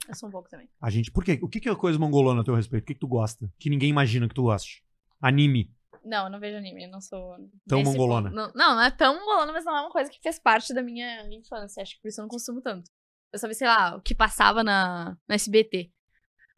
Eu 0.07 0.15
sou 0.15 0.29
um 0.29 0.31
pouco 0.31 0.49
também. 0.49 0.69
A 0.81 0.89
gente. 0.89 1.11
Por 1.11 1.23
quê? 1.25 1.37
O 1.41 1.49
que 1.49 1.59
que 1.59 1.67
é 1.67 1.75
coisa 1.75 1.99
mongolona 1.99 2.39
a 2.41 2.43
teu 2.43 2.55
respeito? 2.55 2.83
O 2.83 2.85
que, 2.87 2.93
que 2.93 2.99
tu 2.99 3.07
gosta? 3.07 3.51
Que 3.59 3.69
ninguém 3.69 3.89
imagina 3.89 4.27
que 4.29 4.33
tu 4.33 4.43
goste. 4.43 4.81
Anime. 5.21 5.73
Não, 6.05 6.25
eu 6.25 6.31
não 6.31 6.39
vejo 6.39 6.57
anime, 6.57 6.85
eu 6.85 6.89
não 6.89 7.01
sou. 7.01 7.35
Tão 7.67 7.83
mongolona. 7.83 8.29
Não, 8.29 8.49
não, 8.55 8.75
não 8.75 8.81
é 8.81 8.89
tão 8.89 9.13
mongolona, 9.19 9.51
mas 9.51 9.65
não 9.65 9.75
é 9.75 9.81
uma 9.81 9.91
coisa 9.91 10.09
que 10.09 10.21
fez 10.21 10.39
parte 10.39 10.73
da 10.73 10.81
minha 10.81 11.27
infância. 11.35 11.83
Acho 11.83 11.95
que 11.95 12.01
por 12.01 12.07
isso 12.07 12.21
eu 12.21 12.23
não 12.23 12.29
consumo 12.29 12.61
tanto. 12.61 12.89
Eu 13.33 13.39
só 13.39 13.47
vi, 13.47 13.55
sei 13.55 13.67
lá, 13.67 13.97
o 13.97 14.01
que 14.01 14.15
passava 14.15 14.63
na, 14.63 15.17
na 15.27 15.35
SBT 15.35 15.91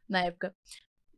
na 0.07 0.22
época. 0.26 0.53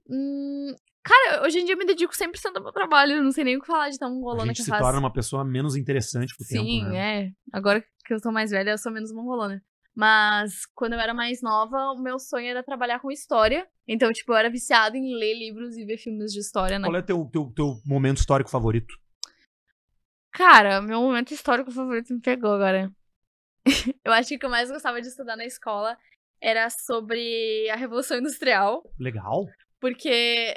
Hum, 0.09 0.73
cara, 1.03 1.43
hoje 1.45 1.59
em 1.59 1.65
dia 1.65 1.73
eu 1.75 1.77
me 1.77 1.85
dedico 1.85 2.13
100% 2.13 2.57
ao 2.57 2.63
meu 2.63 2.71
trabalho. 2.71 3.13
Eu 3.13 3.23
não 3.23 3.31
sei 3.31 3.43
nem 3.43 3.57
o 3.57 3.61
que 3.61 3.67
falar 3.67 3.89
de 3.89 3.97
tão 3.97 4.09
A 4.09 4.11
mongolona 4.11 4.47
gente 4.47 4.57
que 4.57 4.61
eu 4.61 4.65
se 4.65 4.69
faço. 4.71 4.83
torna 4.83 4.99
uma 4.99 5.11
pessoa 5.13 5.43
menos 5.43 5.75
interessante 5.75 6.35
com 6.35 6.43
o 6.43 6.47
Sim, 6.47 6.79
tempo, 6.81 6.91
né? 6.91 7.25
é. 7.25 7.31
Agora 7.51 7.83
que 8.05 8.13
eu 8.13 8.21
tô 8.21 8.31
mais 8.31 8.51
velha, 8.51 8.71
eu 8.71 8.77
sou 8.77 8.91
menos 8.91 9.11
mongolona. 9.13 9.63
Mas 9.93 10.65
quando 10.73 10.93
eu 10.93 10.99
era 10.99 11.13
mais 11.13 11.41
nova, 11.41 11.77
o 11.91 12.01
meu 12.01 12.17
sonho 12.17 12.47
era 12.47 12.63
trabalhar 12.63 12.99
com 12.99 13.11
história. 13.11 13.67
Então, 13.87 14.11
tipo, 14.13 14.31
eu 14.31 14.37
era 14.37 14.49
viciada 14.49 14.97
em 14.97 15.13
ler 15.15 15.37
livros 15.37 15.75
e 15.77 15.83
ver 15.83 15.97
filmes 15.97 16.31
de 16.31 16.39
história, 16.39 16.79
né? 16.79 16.87
Qual 16.87 16.95
é 16.95 17.01
teu, 17.01 17.25
teu, 17.31 17.51
teu 17.53 17.81
momento 17.85 18.17
histórico 18.17 18.49
favorito? 18.49 18.95
Cara, 20.31 20.81
meu 20.81 21.01
momento 21.01 21.33
histórico 21.33 21.71
favorito 21.71 22.13
me 22.13 22.21
pegou 22.21 22.53
agora. 22.53 22.89
eu 24.03 24.13
acho 24.13 24.29
que 24.29 24.35
o 24.37 24.39
que 24.39 24.45
eu 24.45 24.49
mais 24.49 24.71
gostava 24.71 25.01
de 25.01 25.07
estudar 25.07 25.35
na 25.35 25.45
escola 25.45 25.97
era 26.39 26.69
sobre 26.69 27.69
a 27.69 27.75
Revolução 27.75 28.17
Industrial. 28.17 28.81
Legal. 28.97 29.45
Porque. 29.79 30.55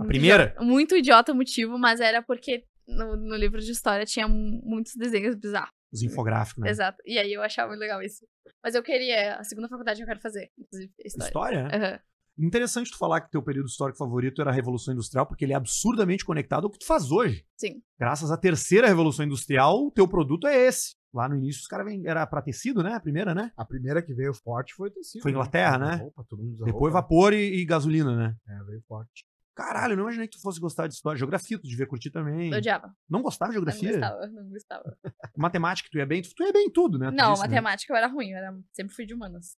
A 0.00 0.04
primeira? 0.04 0.44
idiota- 0.44 0.64
muito 0.64 0.96
idiota 0.96 1.32
o 1.32 1.34
motivo, 1.36 1.78
mas 1.78 2.00
era 2.00 2.22
porque 2.22 2.64
no, 2.86 3.16
no 3.16 3.36
livro 3.36 3.60
de 3.60 3.70
história 3.70 4.04
tinha 4.04 4.26
mu- 4.28 4.60
muitos 4.64 4.94
desenhos 4.96 5.34
bizarros. 5.34 5.70
Os 5.92 6.02
infográficos, 6.02 6.62
né? 6.64 6.70
Exato. 6.70 6.98
E 7.06 7.18
aí 7.18 7.32
eu 7.32 7.42
achava 7.42 7.68
muito 7.68 7.80
legal 7.80 8.02
isso. 8.02 8.26
Mas 8.62 8.74
eu 8.74 8.82
queria. 8.82 9.36
A 9.36 9.44
segunda 9.44 9.68
faculdade 9.68 10.00
eu 10.00 10.06
quero 10.06 10.20
fazer, 10.20 10.50
inclusive, 10.58 10.92
história. 11.04 11.28
História, 11.28 11.62
né? 11.68 11.70
Aham. 11.76 12.00
Interessante 12.36 12.90
tu 12.90 12.98
falar 12.98 13.20
que 13.20 13.30
teu 13.30 13.40
período 13.40 13.66
histórico 13.68 13.96
favorito 13.96 14.40
era 14.40 14.50
a 14.50 14.52
Revolução 14.52 14.92
Industrial, 14.92 15.24
porque 15.24 15.44
ele 15.44 15.52
é 15.52 15.56
absurdamente 15.56 16.24
conectado 16.24 16.64
ao 16.64 16.70
que 16.70 16.80
tu 16.80 16.84
faz 16.86 17.12
hoje. 17.12 17.44
Sim. 17.56 17.80
Graças 17.96 18.32
à 18.32 18.36
terceira 18.36 18.88
Revolução 18.88 19.24
Industrial, 19.24 19.86
o 19.86 19.90
teu 19.92 20.08
produto 20.08 20.48
é 20.48 20.66
esse. 20.66 20.96
Lá 21.14 21.28
no 21.28 21.36
início 21.36 21.60
os 21.60 21.68
caras 21.68 21.86
vêm. 21.86 22.02
Era 22.04 22.26
pra 22.26 22.42
tecido, 22.42 22.82
né? 22.82 22.94
A 22.94 22.98
primeira, 23.00 23.32
né? 23.36 23.52
A 23.56 23.64
primeira 23.64 24.02
que 24.02 24.12
veio 24.12 24.34
forte 24.34 24.74
foi 24.74 24.90
tecido. 24.90 25.22
Foi 25.22 25.30
Inglaterra, 25.30 25.78
né? 25.78 25.94
Roupa, 25.94 26.24
todo 26.28 26.42
mundo 26.42 26.54
usa 26.54 26.64
Depois 26.64 26.92
roupa. 26.92 27.02
vapor 27.02 27.32
e, 27.32 27.54
e 27.60 27.64
gasolina, 27.64 28.16
né? 28.16 28.34
É, 28.48 28.64
veio 28.64 28.82
forte. 28.88 29.24
Caralho, 29.54 29.92
eu 29.92 29.96
não 29.96 30.02
imaginei 30.04 30.26
que 30.26 30.36
tu 30.36 30.42
fosse 30.42 30.58
gostar 30.58 30.86
de 30.88 30.94
história. 30.94 31.16
Geografia, 31.18 31.58
tu 31.58 31.66
devia 31.68 31.86
curtir 31.86 32.10
também. 32.10 32.50
Eu 32.50 32.58
odiava. 32.58 32.92
Não 33.08 33.22
gostava 33.22 33.52
de 33.52 33.58
Não 33.58 33.64
geografia? 33.64 33.92
gostava, 33.92 34.26
não 34.26 34.48
gostava. 34.50 34.98
Matemática, 35.36 35.88
tu 35.90 35.98
ia 35.98 36.06
bem? 36.06 36.22
Tu, 36.22 36.30
tu 36.34 36.42
ia 36.42 36.52
bem 36.52 36.66
em 36.66 36.70
tudo, 36.70 36.98
né? 36.98 37.10
Tu 37.10 37.14
Não, 37.16 37.32
disse, 37.34 37.42
né? 37.42 37.48
matemática 37.48 37.92
eu 37.92 37.96
era 37.96 38.06
ruim, 38.08 38.30
eu 38.30 38.38
era, 38.38 38.56
sempre 38.72 38.94
fui 38.94 39.06
de 39.06 39.14
humanas. 39.14 39.56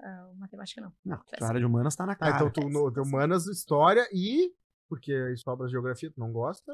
Ah, 0.00 0.30
matemática 0.36 0.80
não. 0.80 0.92
Não, 1.04 1.18
tua 1.36 1.48
área 1.48 1.60
de 1.60 1.66
humanas 1.66 1.94
tá 1.96 2.06
na 2.06 2.12
Ah, 2.12 2.16
cara. 2.16 2.34
então 2.36 2.50
tu, 2.50 2.68
no, 2.68 2.90
tu 2.92 3.02
humanas, 3.02 3.46
história 3.46 4.06
e. 4.12 4.52
Porque 4.88 5.12
sobra 5.36 5.66
de 5.66 5.72
geografia, 5.72 6.10
tu 6.10 6.20
não 6.20 6.32
gosta. 6.32 6.72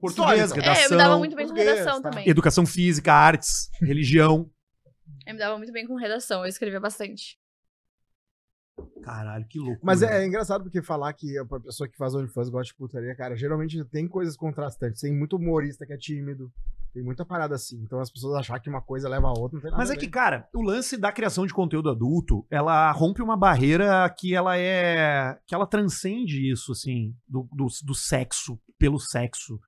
Português, 0.00 0.50
História, 0.50 0.60
então. 0.60 0.72
redação, 0.74 0.82
É, 0.82 0.86
eu 0.86 0.90
me 0.90 0.96
dava 0.96 1.18
muito 1.18 1.36
bem 1.36 1.46
com 1.48 1.54
redação 1.54 2.02
tá. 2.02 2.10
também. 2.10 2.28
educação 2.28 2.66
física, 2.66 3.12
artes, 3.12 3.70
religião. 3.80 4.50
Eu 5.26 5.34
me 5.34 5.38
dava 5.38 5.56
muito 5.56 5.72
bem 5.72 5.86
com 5.86 5.94
redação, 5.94 6.40
eu 6.42 6.48
escrevia 6.48 6.80
bastante. 6.80 7.38
Caralho, 9.02 9.46
que 9.46 9.58
louco. 9.58 9.80
Mas 9.84 10.02
é, 10.02 10.22
é 10.22 10.26
engraçado 10.26 10.64
porque 10.64 10.82
falar 10.82 11.12
que 11.12 11.38
a 11.38 11.44
pessoa 11.44 11.88
que 11.88 11.96
faz 11.96 12.14
OnlyFans 12.14 12.48
gosta 12.48 12.72
de 12.72 12.74
putaria, 12.74 13.14
cara, 13.14 13.36
geralmente 13.36 13.84
tem 13.84 14.08
coisas 14.08 14.36
contrastantes. 14.36 15.00
Tem 15.00 15.12
muito 15.12 15.36
humorista 15.36 15.86
que 15.86 15.92
é 15.92 15.96
tímido. 15.96 16.50
Tem 16.92 17.02
muita 17.02 17.24
parada 17.24 17.54
assim. 17.54 17.82
Então 17.82 17.98
as 18.00 18.10
pessoas 18.10 18.36
achar 18.36 18.58
que 18.60 18.70
uma 18.70 18.80
coisa 18.80 19.08
leva 19.08 19.26
a 19.26 19.32
outra, 19.32 19.56
não 19.56 19.60
tem 19.60 19.70
nada 19.70 19.82
Mas 19.82 19.90
é 19.90 19.96
que, 19.96 20.08
cara, 20.08 20.48
o 20.54 20.62
lance 20.62 20.96
da 20.96 21.12
criação 21.12 21.44
de 21.44 21.52
conteúdo 21.52 21.90
adulto, 21.90 22.46
ela 22.48 22.90
rompe 22.92 23.20
uma 23.20 23.36
barreira 23.36 24.08
que 24.16 24.34
ela 24.34 24.56
é. 24.56 25.38
que 25.46 25.54
ela 25.54 25.66
transcende 25.66 26.50
isso, 26.50 26.72
assim, 26.72 27.14
do, 27.28 27.48
do, 27.52 27.66
do 27.82 27.94
sexo 27.94 28.58
pelo 28.78 28.98
sexo. 28.98 29.60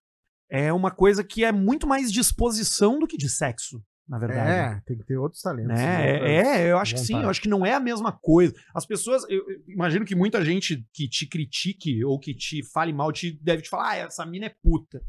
É 0.49 0.73
uma 0.73 0.93
coisa 0.93 1.25
que 1.25 1.45
é 1.45 1.51
muito 1.51 1.87
mais 1.87 2.13
disposição 2.13 2.99
do 2.99 3.07
que 3.07 3.17
de 3.17 3.29
sexo, 3.29 3.83
na 4.09 4.19
verdade. 4.19 4.77
É, 4.77 4.83
tem 4.87 4.97
que 4.99 5.05
ter 5.05 5.17
outros 5.17 5.43
talentos. 5.43 5.69
Né? 5.69 6.13
outras- 6.15 6.31
É, 6.31 6.63
é, 6.67 6.71
eu 6.71 6.79
acho 6.79 6.95
que 6.95 7.01
sim, 7.01 7.15
eu 7.23 7.29
acho 7.29 7.41
que 7.41 7.49
não 7.49 7.65
é 7.67 7.75
a 7.75 7.81
mesma 7.81 8.13
coisa. 8.13 8.55
As 8.75 8.87
pessoas, 8.87 9.25
eu, 9.29 9.39
eu 9.49 9.63
imagino 9.69 10.05
que 10.05 10.15
muita 10.15 10.45
gente 10.45 10.87
que 10.93 11.09
te 11.09 11.27
critique 11.27 12.05
ou 12.05 12.19
que 12.19 12.35
te 12.35 12.63
fale 12.73 12.93
mal 12.93 13.11
te 13.13 13.33
deve 13.43 13.63
te 13.63 13.69
falar, 13.69 13.91
ah, 13.93 13.97
essa 13.97 14.25
mina 14.25 14.47
é 14.47 14.55
puta. 14.63 15.03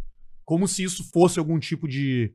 Como 0.43 0.67
se 0.67 0.83
isso 0.83 1.03
fosse 1.11 1.37
algum 1.39 1.59
tipo 1.59 1.87
de, 1.87 2.33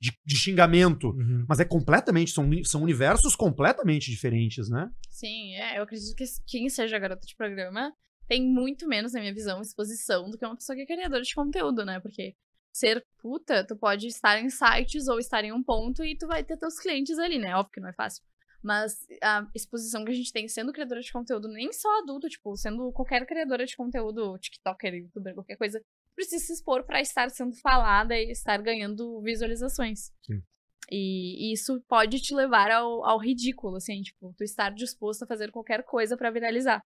de, 0.00 0.12
de 0.24 0.36
xingamento. 0.36 1.08
Uhum. 1.10 1.44
Mas 1.48 1.58
é 1.60 1.64
completamente, 1.64 2.30
são, 2.30 2.48
são 2.64 2.82
universos 2.82 3.34
completamente 3.34 4.10
diferentes, 4.10 4.68
né? 4.68 4.88
Sim, 5.10 5.54
é, 5.56 5.78
eu 5.78 5.82
acredito 5.82 6.14
que 6.14 6.24
quem 6.46 6.68
seja 6.68 6.98
garota 6.98 7.26
de 7.26 7.34
programa 7.36 7.92
tem 8.28 8.42
muito 8.46 8.86
menos, 8.86 9.12
na 9.14 9.20
minha 9.20 9.34
visão, 9.34 9.60
exposição 9.60 10.30
do 10.30 10.38
que 10.38 10.44
uma 10.46 10.54
pessoa 10.54 10.76
que 10.76 10.82
é 10.82 10.86
criadora 10.86 11.22
de 11.22 11.34
conteúdo, 11.34 11.84
né? 11.84 11.98
Porque 11.98 12.34
ser 12.72 13.04
puta, 13.20 13.66
tu 13.66 13.76
pode 13.76 14.06
estar 14.06 14.40
em 14.40 14.48
sites 14.48 15.08
ou 15.08 15.18
estar 15.18 15.44
em 15.44 15.52
um 15.52 15.62
ponto 15.62 16.04
e 16.04 16.16
tu 16.16 16.26
vai 16.26 16.44
ter 16.44 16.56
teus 16.56 16.78
clientes 16.78 17.18
ali, 17.18 17.38
né? 17.38 17.54
Óbvio 17.54 17.72
que 17.72 17.80
não 17.80 17.88
é 17.88 17.94
fácil. 17.94 18.22
Mas 18.62 19.06
a 19.22 19.46
exposição 19.54 20.04
que 20.04 20.10
a 20.10 20.14
gente 20.14 20.32
tem 20.32 20.48
sendo 20.48 20.72
criadora 20.72 21.00
de 21.00 21.12
conteúdo, 21.12 21.48
nem 21.48 21.72
só 21.72 21.88
adulto, 22.00 22.28
tipo, 22.28 22.56
sendo 22.56 22.92
qualquer 22.92 23.24
criadora 23.24 23.64
de 23.64 23.76
conteúdo, 23.76 24.36
TikToker, 24.38 24.94
YouTuber, 24.94 25.34
qualquer 25.34 25.56
coisa, 25.56 25.80
precisa 26.14 26.44
se 26.44 26.52
expor 26.52 26.84
pra 26.84 27.00
estar 27.00 27.30
sendo 27.30 27.54
falada 27.60 28.14
e 28.16 28.30
estar 28.32 28.60
ganhando 28.60 29.20
visualizações. 29.22 30.10
Sim. 30.26 30.42
E, 30.90 31.50
e 31.50 31.52
isso 31.52 31.80
pode 31.86 32.20
te 32.20 32.34
levar 32.34 32.70
ao, 32.70 33.04
ao 33.04 33.18
ridículo, 33.18 33.76
assim, 33.76 34.00
tipo, 34.02 34.34
tu 34.36 34.42
estar 34.42 34.70
disposto 34.70 35.22
a 35.22 35.26
fazer 35.26 35.50
qualquer 35.50 35.84
coisa 35.84 36.16
pra 36.16 36.30
viralizar. 36.30 36.80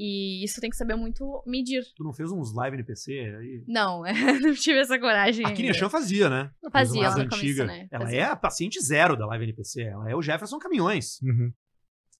E 0.00 0.44
isso 0.44 0.60
tem 0.60 0.70
que 0.70 0.76
saber 0.76 0.94
muito 0.94 1.42
medir. 1.44 1.82
Tu 1.96 2.04
não 2.04 2.12
fez 2.12 2.30
uns 2.30 2.54
live 2.54 2.76
NPC 2.76 3.12
aí? 3.18 3.64
Não, 3.66 4.02
não 4.40 4.54
tive 4.54 4.78
essa 4.78 4.96
coragem. 4.96 5.44
A. 5.44 5.52
Kineshan 5.52 5.88
fazia, 5.88 6.30
né? 6.30 6.52
Fazia 6.70 7.02
Fez 7.02 7.14
lá 7.14 7.16
umas 7.16 7.24
no 7.24 7.28
começo, 7.40 7.64
né? 7.64 7.88
Ela 7.90 8.04
Fazia. 8.04 8.20
é 8.20 8.24
a 8.24 8.36
paciente 8.36 8.80
zero 8.80 9.16
da 9.16 9.26
live 9.26 9.44
NPC. 9.46 9.82
Ela 9.82 10.08
é 10.08 10.14
o 10.14 10.22
Jefferson 10.22 10.58
Caminhões. 10.60 11.20
Uhum. 11.20 11.52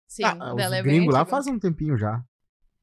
Sim, 0.08 0.24
Ah, 0.24 0.34
dela 0.54 0.54
os 0.54 0.72
é 0.72 0.82
bem 0.82 0.92
gringos 0.96 1.14
lá 1.14 1.20
antiga. 1.20 1.36
fazem 1.36 1.54
um 1.54 1.58
tempinho 1.60 1.96
já. 1.96 2.20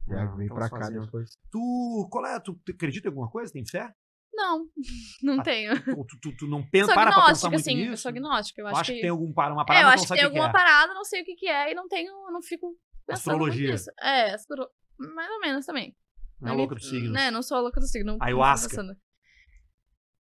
Já 0.07 0.21
Ah, 0.21 0.35
vem 0.37 0.45
então 0.45 0.55
pra 0.55 0.69
cá 0.69 0.89
depois. 0.89 1.31
Tu, 1.51 2.07
qual 2.09 2.25
é? 2.25 2.39
Tu, 2.39 2.53
tu 2.65 2.71
acredita 2.71 3.07
em 3.07 3.11
alguma 3.11 3.29
coisa? 3.29 3.51
Tem 3.51 3.65
fé? 3.65 3.91
Não, 4.33 4.65
não 5.23 5.39
Ah, 5.39 5.43
tenho. 5.43 5.75
Tu, 5.83 6.19
tu, 6.21 6.37
tu 6.37 6.47
não 6.47 6.61
pensa, 6.69 6.85
sou 6.87 6.93
para 6.93 7.11
pra 7.11 7.25
pensar 7.25 7.49
muito 7.49 7.61
assim. 7.61 7.75
nisso? 7.75 7.89
Eu 7.91 7.97
sou 7.97 8.09
agnóstica. 8.09 8.61
Eu 8.61 8.67
acho 8.67 8.79
acha 8.81 8.91
que. 8.91 8.95
que 8.97 9.01
tem 9.01 9.09
algum 9.09 9.33
para 9.33 9.51
uma 9.53 9.63
É, 9.63 9.65
parada, 9.65 9.85
eu 9.85 9.89
mas 9.91 10.01
acho 10.01 10.09
não 10.09 10.15
que 10.15 10.21
tem 10.21 10.29
o 10.29 10.31
que 10.31 10.37
alguma 10.37 10.49
é. 10.49 10.63
parada, 10.63 10.93
não 10.93 11.03
sei 11.03 11.21
o 11.21 11.25
que, 11.25 11.35
que 11.35 11.47
é, 11.47 11.71
e 11.71 11.73
não 11.73 11.87
tenho. 11.87 12.11
Não 12.31 12.41
fico 12.41 12.75
Astrologia. 13.09 13.75
É, 14.01 14.33
astro... 14.33 14.67
mais 14.97 15.29
ou 15.29 15.39
menos 15.41 15.65
também. 15.65 15.95
Não 16.41 16.49
é 16.49 16.51
me- 16.51 16.57
louca 16.57 16.75
do 16.75 16.83
signo. 16.83 17.11
Né, 17.11 17.31
não 17.31 17.41
sou 17.43 17.57
a 17.57 17.61
louca 17.61 17.79
do 17.79 17.87
signo. 17.87 18.17
Ayahuasca. 18.19 18.83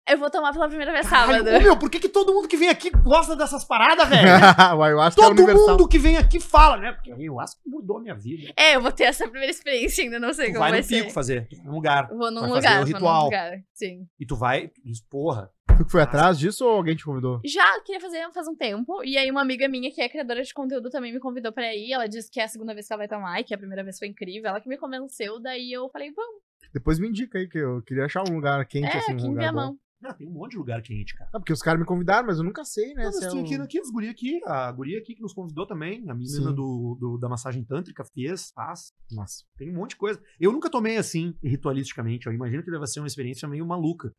Eu 0.07 0.19
vou 0.19 0.31
tomar 0.31 0.53
pela 0.53 0.69
primeira 0.69 0.93
vez 0.93 1.09
Caralho, 1.09 1.39
sábado. 1.43 1.57
ô, 1.57 1.61
meu, 1.63 1.79
por 1.79 1.89
que, 1.91 1.99
que 1.99 2.11
todo 2.11 2.35
mundo 2.35 2.47
que 2.47 2.59
vem 2.59 2.69
aqui 2.69 2.91
gosta 2.91 3.35
dessas 3.35 3.65
paradas, 3.65 4.07
velho? 4.07 4.29
o 4.77 4.83
ayahuasca 4.83 5.19
é 5.19 5.25
todo 5.25 5.39
universal. 5.39 5.69
mundo 5.71 5.89
que 5.89 5.99
vem 5.99 6.19
aqui 6.19 6.39
fala, 6.39 6.77
né? 6.77 6.93
Porque 6.93 7.11
acho 7.11 7.57
que 7.63 7.67
mudou 7.71 7.97
a 7.97 8.01
minha 8.03 8.15
vida. 8.15 8.53
É, 8.55 8.77
eu 8.77 8.83
vou 8.83 8.93
ter 8.93 9.05
essa 9.05 9.25
primeira 9.27 9.51
experiência 9.51 10.05
ainda, 10.05 10.19
não 10.21 10.35
sei 10.35 10.49
Tu 10.49 10.53
como 10.53 10.59
vai 10.61 10.73
vai 10.73 10.81
no 10.83 10.87
ser. 10.87 11.01
pico 11.05 11.11
fazer, 11.15 11.49
num 11.65 11.73
lugar. 11.73 12.09
Vou 12.09 12.31
num 12.31 12.41
vai 12.43 12.51
lugar, 12.51 12.63
fazer 12.63 12.75
o 12.75 12.85
vou 12.85 12.87
num 12.91 12.97
ritual. 12.99 13.25
lugar. 13.25 13.53
Sim. 13.73 14.07
E 14.21 14.27
tu 14.27 14.37
vai, 14.37 14.71
diz, 14.85 15.01
porra, 15.01 15.51
Tu 15.77 15.85
que 15.85 15.91
foi 15.91 16.03
atrás 16.03 16.39
disso 16.39 16.65
ou 16.65 16.71
alguém 16.77 16.95
te 16.95 17.05
convidou? 17.05 17.41
Já 17.45 17.81
queria 17.85 18.01
fazer 18.01 18.31
faz 18.33 18.47
um 18.47 18.55
tempo. 18.55 19.03
E 19.05 19.17
aí, 19.19 19.31
uma 19.31 19.43
amiga 19.43 19.69
minha, 19.69 19.91
que 19.93 20.01
é 20.01 20.09
criadora 20.09 20.43
de 20.43 20.55
conteúdo, 20.55 20.89
também 20.89 21.13
me 21.13 21.19
convidou 21.19 21.53
pra 21.53 21.75
ir. 21.75 21.93
Ela 21.93 22.07
disse 22.07 22.31
que 22.31 22.39
é 22.41 22.45
a 22.45 22.49
segunda 22.49 22.73
vez 22.75 22.87
que 22.87 22.93
ela 22.93 22.99
vai 22.99 23.09
tomar 23.09 23.41
e 23.41 23.45
que 23.45 23.53
a 23.55 23.59
primeira 23.59 23.83
vez 23.83 23.99
foi 23.99 24.09
incrível. 24.09 24.49
Ela 24.51 24.61
que 24.61 24.69
me 24.69 24.79
convenceu. 24.79 25.41
Daí 25.41 25.73
eu 25.73 25.89
falei, 25.91 26.13
vamos. 26.13 26.43
Depois 26.73 26.99
me 26.99 27.09
indica 27.09 27.39
aí, 27.39 27.49
que 27.49 27.59
eu 27.59 27.83
queria 27.83 28.05
achar 28.05 28.23
um 28.29 28.35
lugar 28.35 28.65
quente, 28.67 28.87
É, 28.87 28.99
assim, 28.99 29.13
um 29.13 29.17
aqui 29.17 29.25
em 29.27 29.29
lugar 29.31 29.53
bom. 29.53 29.59
Viamão. 29.59 29.79
Ah, 30.07 30.13
tem 30.13 30.27
um 30.29 30.33
monte 30.33 30.51
de 30.53 30.59
lugar 30.59 30.83
quente, 30.83 31.15
cara. 31.17 31.31
Ah, 31.33 31.41
porque 31.41 31.53
os 31.53 31.63
caras 31.63 31.81
me 31.81 31.87
convidaram, 31.87 32.27
mas 32.27 32.37
eu 32.39 32.45
nunca 32.45 32.63
sei, 32.65 32.89
né? 32.95 33.05
Não, 33.05 33.11
mas 33.11 33.17
se 33.17 33.25
é 33.25 33.33
um- 33.33 33.41
aqui, 33.41 33.55
aqui, 33.55 33.81
os 33.81 33.91
guri 33.91 34.09
aqui, 34.09 34.41
a 34.45 34.71
guria 34.71 34.99
aqui 34.99 35.15
que 35.15 35.23
nos 35.23 35.33
convidou 35.33 35.67
também, 35.67 36.05
a 36.11 36.15
menina 36.15 36.53
do, 36.53 36.97
do- 37.01 37.19
da 37.19 37.29
massagem 37.29 37.65
tântrica 37.65 38.05
fez, 38.05 38.51
faz. 38.55 38.93
Nossa. 39.11 39.45
Tem 39.57 39.71
um 39.71 39.75
monte 39.79 39.91
de 39.91 39.97
coisa. 39.97 40.23
Eu 40.39 40.53
nunca 40.53 40.71
tomei 40.71 40.99
assim, 40.99 41.35
ritualisticamente. 41.43 42.27
Eu 42.27 42.33
imagino 42.35 42.63
que 42.63 42.71
deve 42.71 42.87
ser 42.87 43.01
uma 43.01 43.07
experiência 43.07 43.49
meio 43.49 43.67
maluca. 43.67 44.13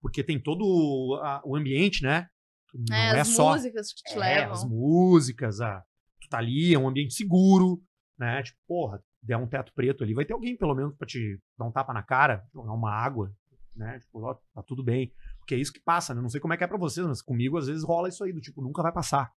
Porque 0.00 0.22
tem 0.22 0.40
todo 0.40 0.62
o, 0.64 1.14
a- 1.16 1.42
o 1.44 1.56
ambiente, 1.56 2.02
né? 2.02 2.28
Não 2.74 2.94
É, 2.96 3.16
é, 3.16 3.20
as 3.20 3.28
só 3.28 3.52
músicas 3.52 3.92
que 3.92 4.02
te 4.02 4.16
é, 4.16 4.18
levam. 4.20 4.52
as 4.52 4.64
músicas, 4.64 5.60
a, 5.60 5.80
tu 6.20 6.28
tá 6.28 6.38
ali, 6.38 6.74
é 6.74 6.78
um 6.78 6.88
ambiente 6.88 7.14
seguro, 7.14 7.82
né? 8.18 8.42
Tipo, 8.42 8.58
porra, 8.66 9.02
der 9.22 9.36
um 9.36 9.46
teto 9.46 9.72
preto 9.74 10.04
ali, 10.04 10.14
vai 10.14 10.24
ter 10.24 10.34
alguém 10.34 10.56
pelo 10.56 10.74
menos 10.74 10.94
pra 10.96 11.06
te 11.06 11.40
dar 11.58 11.64
um 11.66 11.72
tapa 11.72 11.92
na 11.92 12.02
cara, 12.02 12.44
jogar 12.54 12.72
uma 12.72 12.92
água, 12.92 13.32
né? 13.74 13.98
Tipo, 13.98 14.22
ó, 14.22 14.34
tá 14.54 14.62
tudo 14.62 14.82
bem. 14.84 15.12
Porque 15.38 15.54
é 15.54 15.58
isso 15.58 15.72
que 15.72 15.80
passa, 15.80 16.14
né? 16.14 16.20
Não 16.20 16.28
sei 16.28 16.40
como 16.40 16.52
é 16.52 16.56
que 16.56 16.64
é 16.64 16.66
pra 16.66 16.76
vocês, 16.78 17.06
mas 17.06 17.22
comigo 17.22 17.56
às 17.56 17.66
vezes 17.66 17.82
rola 17.84 18.08
isso 18.08 18.22
aí, 18.22 18.32
do 18.32 18.40
tipo, 18.40 18.62
nunca 18.62 18.82
vai 18.82 18.92
passar. 18.92 19.32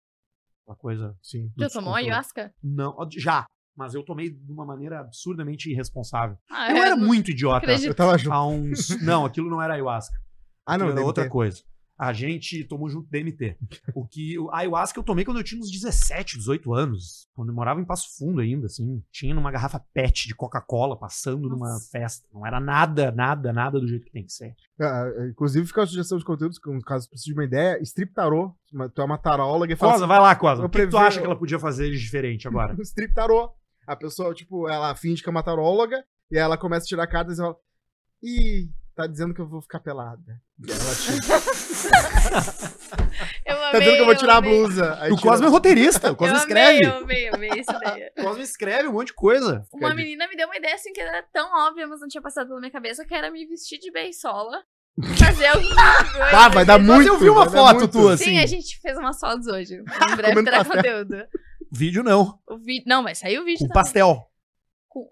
Uma 0.67 0.75
coisa. 0.75 1.15
Sim. 1.21 1.47
do 1.55 1.63
Já 1.63 1.69
tomou 1.69 1.93
ayahuasca? 1.95 2.53
Não, 2.63 2.95
já. 3.15 3.45
Mas 3.75 3.93
eu 3.93 4.03
tomei 4.03 4.29
de 4.31 4.51
uma 4.51 4.65
maneira 4.65 4.99
absurdamente 4.99 5.71
irresponsável. 5.71 6.37
Ah, 6.51 6.69
Eu 6.71 6.77
é, 6.77 6.79
era 6.79 6.95
não- 6.95 7.07
muito 7.07 7.31
idiota. 7.31 7.57
acredito. 7.57 7.87
Eu 7.87 7.95
tava 7.95 8.17
junto. 8.17 8.33
Há 8.33 8.45
uns. 8.45 8.89
Não, 9.01 9.23
aquilo 9.25 9.49
não 9.49 9.61
era 9.61 9.75
ayahuasca. 9.75 10.19
Ah, 10.73 10.77
não, 10.77 10.89
era 10.89 11.01
outra 11.01 11.27
coisa. 11.29 11.61
A 11.97 12.13
gente 12.13 12.63
tomou 12.63 12.89
junto 12.89 13.09
DMT. 13.09 13.57
O 13.93 14.07
que 14.07 14.39
o 14.39 14.49
a 14.51 14.59
ayahuasca 14.59 14.97
eu 14.97 15.03
tomei 15.03 15.25
quando 15.25 15.37
eu 15.39 15.43
tinha 15.43 15.59
uns 15.59 15.69
17, 15.69 16.37
18 16.37 16.73
anos, 16.73 17.27
quando 17.33 17.49
eu 17.49 17.53
morava 17.55 17.81
em 17.81 17.85
Passo 17.85 18.17
Fundo 18.17 18.39
ainda, 18.39 18.67
assim, 18.67 19.03
tinha 19.11 19.33
numa 19.33 19.51
garrafa 19.51 19.83
PET 19.93 20.25
de 20.27 20.33
Coca-Cola 20.33 20.97
passando 20.97 21.49
numa 21.49 21.67
Nossa. 21.73 21.89
festa. 21.91 22.25
Não 22.33 22.45
era 22.47 22.57
nada, 22.61 23.11
nada, 23.11 23.51
nada 23.51 23.79
do 23.81 23.85
jeito 23.87 24.05
que 24.05 24.11
tem 24.13 24.23
que 24.23 24.31
ser. 24.31 24.55
Ah, 24.79 25.05
inclusive, 25.29 25.67
fica 25.67 25.83
a 25.83 25.87
sugestão 25.87 26.17
de 26.17 26.23
conteúdos, 26.23 26.57
caso, 26.85 27.09
precisa 27.09 27.25
de 27.25 27.33
uma 27.33 27.43
ideia, 27.43 27.77
strip 27.81 28.13
tarô. 28.13 28.55
Tu 28.95 29.01
é 29.01 29.03
uma 29.03 29.17
taróloga 29.17 29.73
e 29.73 29.75
fala 29.75 29.91
Cosa, 29.93 30.07
vai 30.07 30.19
lá, 30.21 30.33
Cosa. 30.37 30.63
O 30.63 30.69
que, 30.69 30.77
que 30.79 30.87
tu 30.87 30.91
previ- 30.91 31.05
acha 31.05 31.19
que 31.19 31.25
ela 31.25 31.37
podia 31.37 31.59
fazer 31.59 31.91
de 31.91 31.99
diferente 31.99 32.47
agora? 32.47 32.71
assim, 32.71 32.81
strip 32.83 33.13
tarô. 33.13 33.51
A 33.85 33.95
pessoa, 33.97 34.33
tipo, 34.33 34.69
ela 34.69 34.95
finge 34.95 35.21
que 35.21 35.27
é 35.27 35.31
uma 35.31 35.43
taróloga 35.43 36.01
e 36.31 36.37
aí 36.37 36.43
ela 36.43 36.57
começa 36.57 36.85
a 36.85 36.87
tirar 36.87 37.07
cartas 37.07 37.39
e 37.39 37.41
fala, 37.41 37.57
ih, 38.23 38.69
tá 38.99 39.07
dizendo 39.07 39.33
que 39.33 39.39
eu 39.41 39.47
vou 39.47 39.61
ficar 39.61 39.79
pelada. 39.79 40.41
Aí 40.67 40.71
ela 40.71 40.95
tira. 40.95 42.39
Eu 43.45 43.55
Tá 43.71 43.77
vendo 43.79 43.93
que 43.95 44.01
eu 44.01 44.05
vou 44.05 44.15
tirar 44.15 44.33
a 44.33 44.37
amei. 44.37 44.51
blusa. 44.51 44.97
Aí 44.99 45.11
O 45.11 45.15
tira- 45.15 45.29
Cosmo 45.31 45.45
é 45.47 45.49
roteirista, 45.49 46.11
o 46.11 46.15
Cosmo 46.15 46.35
eu 46.35 46.39
escreve. 46.39 46.85
Amei, 46.85 46.89
eu 46.97 47.03
amei, 47.03 47.29
eu 47.29 47.33
amei 47.35 47.59
essa 47.59 47.77
ideia. 47.77 48.11
O 48.19 48.23
Cosmo 48.23 48.41
escreve 48.43 48.87
um 48.89 48.93
monte 48.93 49.07
de 49.07 49.13
coisa. 49.13 49.65
Uma 49.73 49.93
menina 49.93 50.27
me 50.27 50.35
deu 50.35 50.47
uma 50.47 50.57
ideia 50.57 50.75
assim 50.75 50.91
que 50.91 50.99
era 50.99 51.23
tão 51.31 51.49
óbvia, 51.67 51.87
mas 51.87 52.01
não 52.01 52.07
tinha 52.07 52.21
passado 52.21 52.47
pela 52.47 52.59
minha 52.59 52.71
cabeça, 52.71 53.05
que 53.05 53.13
era 53.13 53.31
me 53.31 53.45
vestir 53.45 53.79
de 53.79 53.91
beisola. 53.91 54.63
Fazer 55.17 55.45
alguma 55.45 55.95
coisa. 56.03 56.37
Ah, 56.37 56.49
vai 56.49 56.65
dar 56.65 56.77
Mas 56.77 56.87
muito. 56.87 57.07
eu 57.07 57.17
vi 57.19 57.29
uma 57.29 57.49
foto 57.49 57.87
tua, 57.87 58.17
Sim, 58.17 58.23
assim. 58.37 58.39
a 58.39 58.45
gente 58.45 58.79
fez 58.81 58.97
umas 58.97 59.17
fotos 59.17 59.47
hoje. 59.47 59.75
Em 60.11 60.15
breve 60.17 60.43
terá 60.43 60.65
conteúdo. 60.65 61.15
Vídeo 61.71 62.03
não, 62.03 62.37
O 62.49 62.57
vi... 62.57 62.83
Não, 62.85 63.03
vai 63.03 63.13
sair 63.15 63.37
o 63.39 63.45
vídeo 63.45 63.59
com 63.59 63.67
também. 63.67 63.83
pastel. 63.83 64.28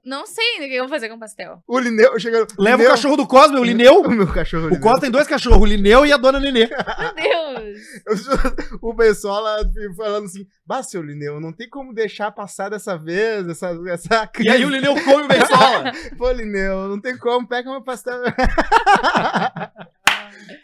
Não 0.03 0.25
sei 0.25 0.43
ainda 0.53 0.65
o 0.65 0.69
que 0.69 0.75
eu 0.75 0.83
vou 0.83 0.89
fazer 0.89 1.09
com 1.09 1.19
pastel. 1.19 1.61
O 1.67 1.79
Lineu 1.79 2.19
chegando. 2.19 2.47
Leva 2.57 2.77
Linneu- 2.77 2.89
o 2.89 2.95
cachorro 2.95 3.17
do 3.17 3.27
Cosmo, 3.27 3.59
o 3.59 3.63
Lineu. 3.63 4.01
O 4.07 4.09
meu 4.11 4.27
cachorro. 4.27 4.67
O. 4.73 4.79
Cosmo 4.79 4.99
tem 4.99 5.11
dois 5.11 5.27
cachorros, 5.27 5.61
o 5.61 5.65
Lineu 5.65 6.05
e 6.05 6.11
a 6.11 6.17
dona 6.17 6.39
Nenê. 6.39 6.67
Meu 7.15 7.55
Deus! 7.59 8.27
o 8.81 8.93
Bessola 8.93 9.57
falando 9.95 10.25
assim: 10.25 10.45
Bah, 10.65 10.81
seu 10.83 11.01
Lineu, 11.01 11.39
não 11.39 11.53
tem 11.53 11.69
como 11.69 11.93
deixar 11.93 12.31
passar 12.31 12.69
dessa 12.69 12.97
vez, 12.97 13.47
essa, 13.47 13.69
essa 13.87 14.29
E 14.39 14.49
aí 14.49 14.65
o 14.65 14.69
Lineu 14.69 14.93
come 15.03 15.23
o 15.23 15.27
Bensola. 15.27 15.91
Pô, 16.17 16.31
Lineu, 16.31 16.87
não 16.87 16.99
tem 16.99 17.17
como, 17.17 17.47
pega 17.47 17.69
uma 17.69 17.83
pastel. 17.83 18.19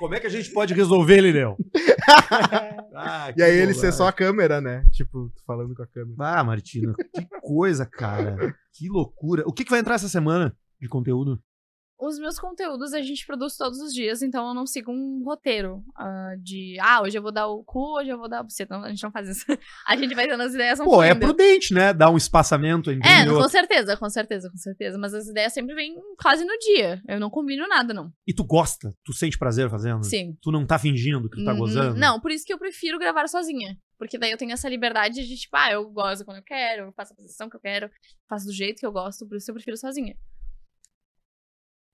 Como 0.04 0.16
é 0.16 0.20
que 0.20 0.28
a 0.28 0.30
gente 0.30 0.51
pode 0.51 0.74
resolver, 0.74 1.22
Lineu? 1.22 1.56
Ah, 2.95 3.34
E 3.36 3.41
aí 3.41 3.58
ele 3.58 3.74
que 3.74 3.80
ser 3.80 3.93
só 3.93 4.08
a 4.08 4.12
câmera, 4.12 4.60
né? 4.60 4.86
Tipo, 4.91 5.32
falando 5.47 5.74
com 5.74 5.82
a 5.82 5.88
câmera. 5.88 6.16
Ah, 6.20 6.43
Martina, 6.43 6.93
que 7.16 7.26
coisa, 7.41 7.86
cara. 7.86 8.36
Que 8.74 8.89
loucura. 8.89 9.43
O 9.45 9.54
que, 9.54 9.64
que 9.64 9.70
vai 9.72 9.80
entrar 9.80 9.95
essa 9.95 10.10
semana 10.10 10.56
de 10.82 10.89
conteúdo? 10.89 11.41
Os 12.06 12.20
meus 12.20 12.38
conteúdos 12.38 12.93
a 12.93 13.01
gente 13.01 13.26
produz 13.26 13.56
todos 13.56 13.80
os 13.80 13.93
dias, 13.93 14.22
então 14.22 14.45
eu 14.49 14.54
não 14.54 14.68
sigo 14.68 14.91
um 14.91 15.24
roteiro 15.24 15.82
ah, 15.95 16.34
de 16.38 16.78
ah, 16.82 17.01
hoje 17.01 17.18
eu 17.18 17.22
vou 17.22 17.32
dar 17.32 17.47
o 17.47 17.64
cu, 17.64 17.97
hoje 17.97 18.10
eu 18.10 18.18
vou 18.18 18.28
dar 18.28 18.39
a 18.39 18.43
buceta. 18.43 18.78
Não, 18.78 18.84
a 18.84 18.89
gente 18.89 19.01
não 19.01 19.12
faz 19.12 19.30
isso. 19.30 19.45
A 19.88 19.95
gente 19.95 20.14
vai 20.14 20.28
dando 20.28 20.41
as 20.41 20.54
ideias 20.54 20.80
Pô, 20.80 21.01
é 21.01 21.14
prudente, 21.16 21.74
né? 21.74 21.93
Dar 21.93 22.10
um 22.10 22.18
espaçamento 22.18 22.91
entre 22.91 23.10
É, 23.10 23.26
com 23.26 23.47
certeza, 23.47 23.95
com 23.95 24.10
certeza, 24.10 24.49
com 24.49 24.58
certeza. 24.58 24.97
Mas 24.97 25.14
as 25.14 25.28
ideias 25.28 25.54
sempre 25.54 25.74
vêm 25.76 25.95
quase 26.22 26.43
no 26.43 26.58
dia. 26.58 27.01
Eu 27.08 27.20
não 27.20 27.30
combino 27.30 27.68
nada, 27.68 27.93
não. 27.93 28.12
E 28.28 28.34
tu 28.34 28.43
gosta? 28.43 28.93
Tu 29.06 29.14
sente 29.14 29.38
prazer 29.38 29.70
fazendo? 29.70 30.04
Sim. 30.04 30.38
Tu 30.41 30.51
não 30.51 30.66
tá 30.66 30.78
fingindo 30.78 31.30
que 31.30 31.38
tu 31.38 31.45
tá 31.45 31.54
Hum, 31.54 31.58
gozando? 31.58 31.99
Não, 31.99 32.20
por 32.20 32.32
isso 32.32 32.45
que 32.45 32.54
eu 32.54 32.58
prefiro 32.58 32.99
gravar 32.99 33.28
sozinha. 33.28 33.78
Porque 33.97 34.18
daí 34.18 34.32
eu 34.32 34.38
tenho 34.38 34.51
essa 34.51 34.68
liberdade 34.68 35.26
de, 35.26 35.38
tipo, 35.38 35.56
ah, 35.56 35.72
eu 35.72 35.89
gosto 35.89 36.26
quando 36.26 36.38
eu 36.38 36.43
quero, 36.43 36.88
eu 36.88 36.93
faço 36.93 37.14
a 37.14 37.16
posição 37.16 37.49
que 37.49 37.56
eu 37.56 37.62
quero, 37.62 37.89
faço 38.28 38.45
do 38.45 38.51
jeito 38.54 38.80
que 38.80 38.86
eu 38.86 38.91
gosto, 38.91 39.28
por 39.28 39.38
isso 39.38 39.49
eu 39.49 39.56
prefiro 39.56 39.78
sozinha. 39.78 40.16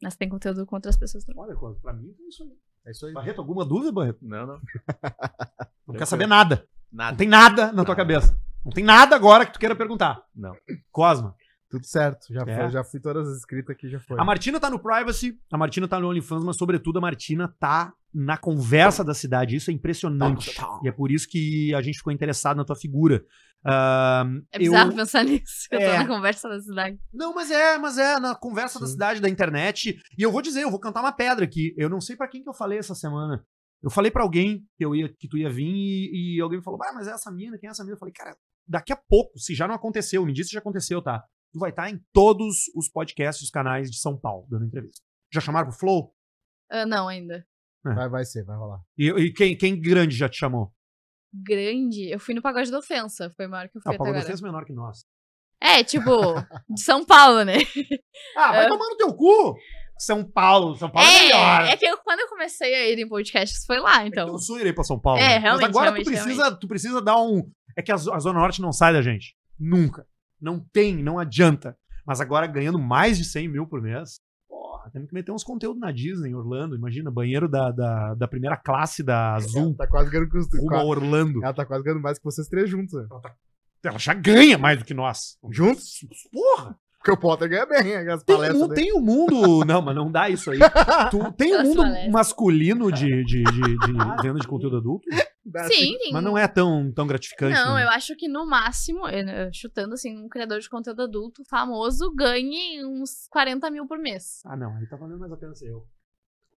Mas 0.02 0.16
tem 0.16 0.30
conteúdo 0.30 0.66
com 0.66 0.76
outras 0.76 0.98
pessoas 0.98 1.24
também. 1.26 1.42
Olha, 1.42 1.56
Cosmo, 1.56 1.82
pra 1.82 1.94
mim 1.94 2.16
é 2.20 2.28
isso 2.30 2.44
aí. 2.44 2.52
É 2.88 2.92
isso 2.92 3.06
aí. 3.06 3.14
Barreto, 3.14 3.40
alguma 3.40 3.66
dúvida, 3.66 3.92
Barreto? 3.92 4.20
Não, 4.22 4.46
não. 4.48 4.62
Não 5.88 5.96
quer 5.96 6.06
saber 6.06 6.28
nada. 6.28 6.68
Não 6.92 6.98
Nada. 7.06 7.18
tem 7.18 7.28
nada 7.28 7.66
na 7.68 7.84
tua 7.84 7.84
Nada. 7.84 7.96
cabeça. 7.96 8.40
Não 8.64 8.72
tem 8.72 8.84
nada 8.84 9.16
agora 9.16 9.46
que 9.46 9.54
tu 9.54 9.60
queira 9.60 9.76
perguntar. 9.76 10.22
Não. 10.36 10.56
Cosma. 10.92 11.36
Tudo 11.70 11.86
certo. 11.86 12.34
Já, 12.34 12.42
É. 12.48 12.56
foi, 12.62 12.70
já 12.70 12.84
fui 12.84 13.00
todas 13.00 13.28
as 13.30 13.38
escritas 13.38 13.76
aqui, 13.76 13.88
já 13.90 14.00
foi. 14.00 14.20
A 14.20 14.24
Martina 14.24 14.60
tá 14.60 14.70
no 14.70 14.80
Privacy, 14.80 15.38
a 15.52 15.58
Martina 15.58 15.88
tá 15.88 16.00
no 16.00 16.08
OnlyFans, 16.10 16.44
mas 16.44 16.58
sobretudo 16.58 16.98
a 16.98 17.02
Martina 17.02 17.54
tá 17.60 17.94
na 18.14 18.38
conversa 18.38 19.04
da 19.04 19.14
cidade. 19.14 19.56
Isso 19.56 19.70
é 19.70 19.74
impressionante. 19.74 20.56
E 20.84 20.88
é 20.88 20.92
por 20.92 21.12
isso 21.12 21.28
que 21.30 21.74
a 21.76 21.82
gente 21.82 21.98
ficou 22.00 22.12
interessado 22.12 22.58
na 22.58 22.66
tua 22.66 22.76
figura. 22.76 23.24
Ahn, 23.64 24.42
É 24.52 24.58
eu- 24.58 24.60
bizarro 24.62 24.96
pensar 24.96 25.24
nisso. 25.24 25.68
Eu 25.72 25.80
É. 25.80 25.92
tô 25.92 25.98
na 26.00 26.08
conversa 26.16 26.50
da 26.50 26.60
cidade. 26.60 26.98
Não, 27.14 27.34
mas 27.36 27.52
é, 27.52 27.78
mas 27.78 27.98
é 27.98 28.20
na 28.20 28.34
conversa 28.34 28.80
da 28.80 28.86
Sim. 28.88 28.94
cidade, 28.94 29.22
da 29.22 29.30
internet. 29.30 30.00
E 30.18 30.22
eu 30.24 30.32
vou 30.32 30.42
dizer, 30.42 30.64
eu 30.64 30.72
vou 30.72 30.80
cantar 30.80 31.02
uma 31.02 31.12
pedra 31.12 31.46
aqui. 31.46 31.74
Eu 31.78 31.90
não 31.90 32.02
sei 32.02 32.16
pra 32.16 32.28
quem 32.28 32.42
que 32.42 32.50
eu 32.50 32.54
falei 32.54 32.80
essa 32.80 32.96
semana. 32.96 33.44
Eu 33.84 33.90
falei 33.92 34.10
pra 34.10 34.24
alguém 34.24 34.66
que 34.76 34.84
eu 34.84 34.96
ia, 34.96 35.08
que 35.08 35.28
tu 35.28 35.38
ia 35.38 35.50
vir 35.50 35.66
e, 35.68 36.38
e 36.38 36.42
alguém 36.42 36.58
me 36.60 36.64
falou, 36.64 36.80
ah, 36.84 36.94
mas 36.94 37.08
é 37.08 37.12
essa 37.12 37.32
mina, 37.32 37.58
quem 37.60 37.68
é 37.68 37.72
essa 37.72 37.84
mina? 37.84 37.94
Eu 37.96 38.00
falei, 38.00 38.14
cara, 38.14 38.36
daqui 38.68 38.92
a 38.92 38.98
pouco, 38.98 39.38
se 39.38 39.54
já 39.54 39.68
não 39.68 39.76
aconteceu, 39.76 40.26
me 40.26 40.34
disse 40.34 40.50
se 40.50 40.54
já 40.54 40.60
aconteceu, 40.60 41.02
tá? 41.02 41.24
Tu 41.52 41.60
vai 41.60 41.72
estar 41.72 41.90
em 41.90 42.00
todos 42.14 42.66
os 42.76 42.88
podcasts 42.90 43.42
dos 43.44 43.50
canais 43.52 43.90
de 43.90 43.98
São 44.00 44.18
Paulo, 44.18 44.46
dando 44.50 44.66
entrevista. 44.66 45.02
Já 45.34 45.42
chamaram 45.42 45.70
pro 45.70 45.78
Flow? 45.78 46.14
Ah, 46.72 46.86
não, 46.86 47.08
ainda. 47.08 47.46
Vai, 47.84 48.10
vai 48.10 48.26
ser, 48.26 48.44
vai 48.44 48.58
rolar. 48.58 48.82
E, 48.98 49.08
e 49.10 49.34
quem, 49.34 49.58
quem 49.58 49.80
grande 49.80 50.16
já 50.16 50.30
te 50.30 50.38
chamou? 50.38 50.72
Grande. 51.34 52.10
Eu 52.12 52.20
fui 52.20 52.34
no 52.34 52.42
Pagode 52.42 52.70
da 52.72 52.80
Ofensa. 52.80 53.32
Foi 53.36 53.48
o 53.48 53.50
maior 53.50 53.70
que 53.70 53.78
eu 53.78 53.82
fui 53.82 53.90
Ah, 53.90 53.92
o 53.92 53.96
até 53.96 53.98
Paulo 53.98 54.12
agora. 54.12 54.26
Defesa 54.26 54.44
é 54.44 54.46
menor 54.46 54.66
que 54.66 54.74
nós. 54.74 55.06
É, 55.62 55.84
tipo, 55.84 56.12
de 56.70 56.82
São 56.82 57.06
Paulo, 57.06 57.44
né? 57.44 57.58
Ah, 58.38 58.52
vai 58.52 58.66
É. 58.66 58.68
tomar 58.68 58.86
no 58.86 58.98
teu 58.98 59.14
cu! 59.14 59.56
São 59.98 60.24
Paulo, 60.24 60.76
São 60.78 60.90
Paulo 60.90 61.06
é, 61.10 61.20
melhor. 61.24 61.62
É, 61.66 61.72
é 61.72 61.78
que 61.78 61.86
eu, 61.86 61.98
quando 61.98 62.22
eu 62.22 62.30
comecei 62.30 62.74
a 62.74 62.88
ir 62.90 62.98
em 63.00 63.08
podcasts, 63.08 63.66
foi 63.66 63.80
lá, 63.80 64.06
então. 64.08 64.28
Eu 64.30 64.38
sonho 64.38 64.66
ir 64.66 64.74
pra 64.74 64.84
São 64.86 64.98
Paulo. 64.98 65.20
É, 65.20 65.28
né? 65.28 65.38
realmente, 65.40 65.62
Mas 65.68 65.70
agora 65.72 65.86
realmente, 65.92 66.06
tu, 66.06 66.12
precisa, 66.12 66.56
tu 66.56 66.68
precisa 66.70 67.02
dar 67.02 67.18
um. 67.22 67.52
É 67.78 67.82
que 67.82 67.92
a, 67.92 67.96
a 67.96 68.20
Zona 68.20 68.40
Norte 68.40 68.62
não 68.62 68.72
sai 68.72 68.94
da 68.94 69.02
gente. 69.02 69.36
Nunca. 69.60 70.08
Não 70.42 70.60
tem, 70.74 71.02
não 71.04 71.20
adianta. 71.20 71.76
Mas 72.06 72.20
agora 72.22 72.48
ganhando 72.48 72.80
mais 72.80 73.18
de 73.18 73.24
100 73.26 73.48
mil 73.50 73.68
por 73.68 73.82
mês. 73.82 74.20
Porra, 74.48 74.90
temos 74.92 75.08
que 75.10 75.14
meter 75.14 75.32
uns 75.32 75.44
conteúdos 75.44 75.80
na 75.80 75.92
Disney, 75.92 76.34
Orlando. 76.34 76.76
Imagina, 76.76 77.12
banheiro 77.12 77.48
da, 77.48 77.72
da, 77.72 78.14
da 78.16 78.28
primeira 78.28 78.58
classe 78.58 79.04
da 79.04 79.36
Azul. 79.36 79.68
Ela 79.68 79.76
tá 79.78 79.88
quase 79.88 80.10
ganhando 80.10 80.30
com 80.30 80.38
os. 80.40 80.48
Rumo 80.54 80.76
a 80.76 80.84
Orlando. 80.84 81.44
Ela 81.44 81.54
tá 81.54 81.66
quase 81.66 81.84
ganhando 81.84 82.02
mais 82.02 82.18
que 82.18 82.24
vocês 82.24 82.48
três 82.48 82.70
juntos. 82.70 82.94
né? 82.94 83.08
Ela 83.84 83.98
já 84.00 84.14
ganha 84.14 84.58
mais 84.58 84.80
do 84.80 84.86
que 84.86 84.94
nós. 84.94 85.38
Juntos? 85.52 86.00
Porra! 86.32 86.76
Porque 86.98 87.12
o 87.12 87.18
Potter 87.18 87.48
ganha 87.50 87.66
bem, 87.66 87.96
as 88.10 88.24
Tem, 88.26 88.36
palestras 88.36 88.62
um, 88.62 88.68
dele. 88.68 88.82
tem 88.82 88.94
um 88.94 89.00
mundo. 89.02 89.64
Não, 89.66 89.82
mas 89.82 89.96
não 89.96 90.12
dá 90.12 90.30
isso 90.30 90.52
aí. 90.52 90.60
Tu, 91.10 91.32
tem 91.32 91.56
um 91.56 91.60
As 91.62 91.68
mundo 91.70 91.78
palestras. 91.84 92.12
masculino 92.12 92.92
de, 92.92 93.24
de, 93.24 93.42
de, 93.44 93.78
de 93.78 93.94
venda 94.22 94.38
de 94.40 94.46
conteúdo 94.48 94.76
adulto, 94.78 95.08
Sim, 95.68 95.98
tem. 95.98 96.12
mas 96.12 96.24
não 96.24 96.38
é 96.38 96.48
tão, 96.48 96.92
tão 96.92 97.08
gratificante. 97.08 97.54
Não, 97.54 97.76
né? 97.76 97.84
eu 97.84 97.90
acho 97.90 98.16
que 98.16 98.28
no 98.28 98.46
máximo, 98.46 99.02
chutando 99.54 99.94
assim, 99.94 100.18
um 100.18 100.30
criador 100.30 100.60
de 100.60 100.70
conteúdo 100.70 101.04
adulto 101.04 101.44
famoso 101.46 102.14
ganhe 102.16 102.86
uns 102.86 103.28
40 103.30 103.70
mil 103.72 103.88
por 103.88 103.98
mês. 103.98 104.42
Ah, 104.46 104.56
não, 104.56 104.76
aí 104.76 104.88
tá 104.88 104.96
valendo 104.96 105.20
mais 105.20 105.32
a 105.32 105.38
pena 105.38 105.56
ser 105.56 105.70
eu. 105.70 105.88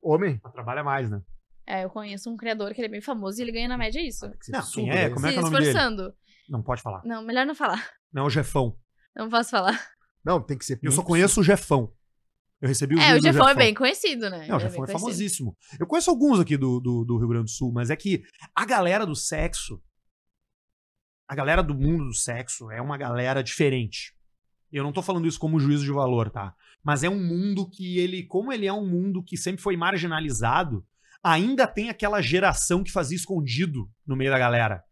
Homem? 0.01 0.39
Trabalha 0.53 0.83
mais, 0.83 1.09
né? 1.09 1.21
É, 1.67 1.83
eu 1.85 1.89
conheço 1.89 2.29
um 2.29 2.35
criador 2.35 2.73
que 2.73 2.81
ele 2.81 2.87
é 2.87 2.91
bem 2.91 3.01
famoso 3.01 3.39
e 3.39 3.43
ele 3.43 3.51
ganha 3.51 3.67
na 3.67 3.77
média 3.77 4.01
isso. 4.05 4.29
Ser 4.41 4.51
Não, 4.51 4.59
absurdo, 4.59 4.89
quem 4.89 4.89
é? 4.89 5.07
né? 5.07 5.09
Como 5.13 5.25
é 5.25 5.29
Se 5.29 5.33
que 5.33 5.39
é 5.39 5.41
o 5.41 5.45
nome 5.45 5.57
dele? 5.57 5.69
esforçando. 5.69 6.13
Não 6.49 6.61
pode 6.63 6.81
falar. 6.81 7.01
Não, 7.05 7.23
melhor 7.23 7.45
não 7.45 7.55
falar. 7.55 7.87
Não, 8.11 8.23
é 8.23 8.25
o 8.25 8.29
Jefão. 8.29 8.75
Não 9.15 9.29
posso 9.29 9.51
falar. 9.51 9.79
Não, 10.25 10.41
tem 10.41 10.57
que 10.57 10.65
ser. 10.65 10.79
Eu 10.81 10.91
só 10.91 11.03
conheço 11.03 11.39
o 11.39 11.43
Jefão. 11.43 11.93
Eu 12.61 12.67
recebi 12.67 12.95
o 12.95 12.99
É, 12.99 13.15
o 13.17 13.21
Jefão 13.21 13.49
é 13.49 13.55
bem 13.55 13.73
conhecido, 13.73 14.29
Não, 14.29 14.37
né? 14.37 14.37
o 14.37 14.43
Ele 14.43 14.59
Jefão 14.59 14.67
é 14.67 14.87
conhecido. 14.87 14.99
famosíssimo. 14.99 15.57
Eu 15.79 15.87
conheço 15.87 16.09
alguns 16.11 16.39
aqui 16.39 16.55
do, 16.55 16.79
do, 16.79 17.03
do 17.03 17.17
Rio 17.17 17.27
Grande 17.27 17.45
do 17.45 17.49
Sul, 17.49 17.71
mas 17.73 17.89
é 17.89 17.95
que 17.95 18.23
a 18.55 18.65
galera 18.65 19.05
do 19.05 19.15
sexo, 19.15 19.81
a 21.27 21.33
galera 21.35 21.63
do 21.63 21.73
mundo 21.73 22.05
do 22.05 22.13
sexo 22.13 22.69
é 22.69 22.81
uma 22.81 22.97
galera 22.97 23.41
diferente. 23.43 24.13
Eu 24.71 24.83
não 24.83 24.91
tô 24.93 25.01
falando 25.01 25.27
isso 25.27 25.39
como 25.39 25.59
juízo 25.59 25.83
de 25.83 25.91
valor, 25.91 26.29
tá? 26.29 26.53
Mas 26.83 27.03
é 27.03 27.09
um 27.09 27.19
mundo 27.21 27.69
que 27.69 27.97
ele, 27.97 28.23
como 28.23 28.53
ele 28.53 28.65
é 28.67 28.73
um 28.73 28.87
mundo 28.87 29.23
que 29.23 29.35
sempre 29.37 29.61
foi 29.61 29.75
marginalizado, 29.75 30.85
ainda 31.23 31.67
tem 31.67 31.89
aquela 31.89 32.21
geração 32.21 32.83
que 32.83 32.91
fazia 32.91 33.17
escondido 33.17 33.89
no 34.05 34.15
meio 34.15 34.31
da 34.31 34.39
galera. 34.39 34.83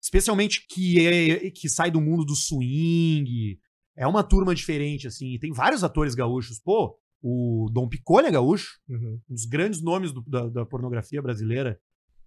Especialmente 0.00 0.66
que, 0.68 1.06
é, 1.06 1.50
que 1.50 1.68
sai 1.68 1.90
do 1.90 2.00
mundo 2.00 2.24
do 2.24 2.36
swing. 2.36 3.58
É 3.96 4.06
uma 4.06 4.22
turma 4.22 4.54
diferente, 4.54 5.06
assim. 5.06 5.34
E 5.34 5.38
tem 5.38 5.52
vários 5.52 5.82
atores 5.82 6.14
gaúchos. 6.14 6.60
Pô, 6.60 6.98
o 7.26 7.70
Dom 7.72 7.88
Picolha 7.88 8.26
é 8.28 8.30
gaúcho 8.30 8.78
Uhum. 8.86 9.18
um 9.30 9.34
dos 9.34 9.46
grandes 9.46 9.82
nomes 9.82 10.12
do- 10.12 10.22
da, 10.26 10.46
da 10.48 10.66
pornografia 10.66 11.22
brasileira, 11.22 11.80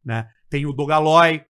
né? 0.04 0.28
Tem 0.50 0.66
o 0.66 0.74
Dogaloy, 0.74 1.46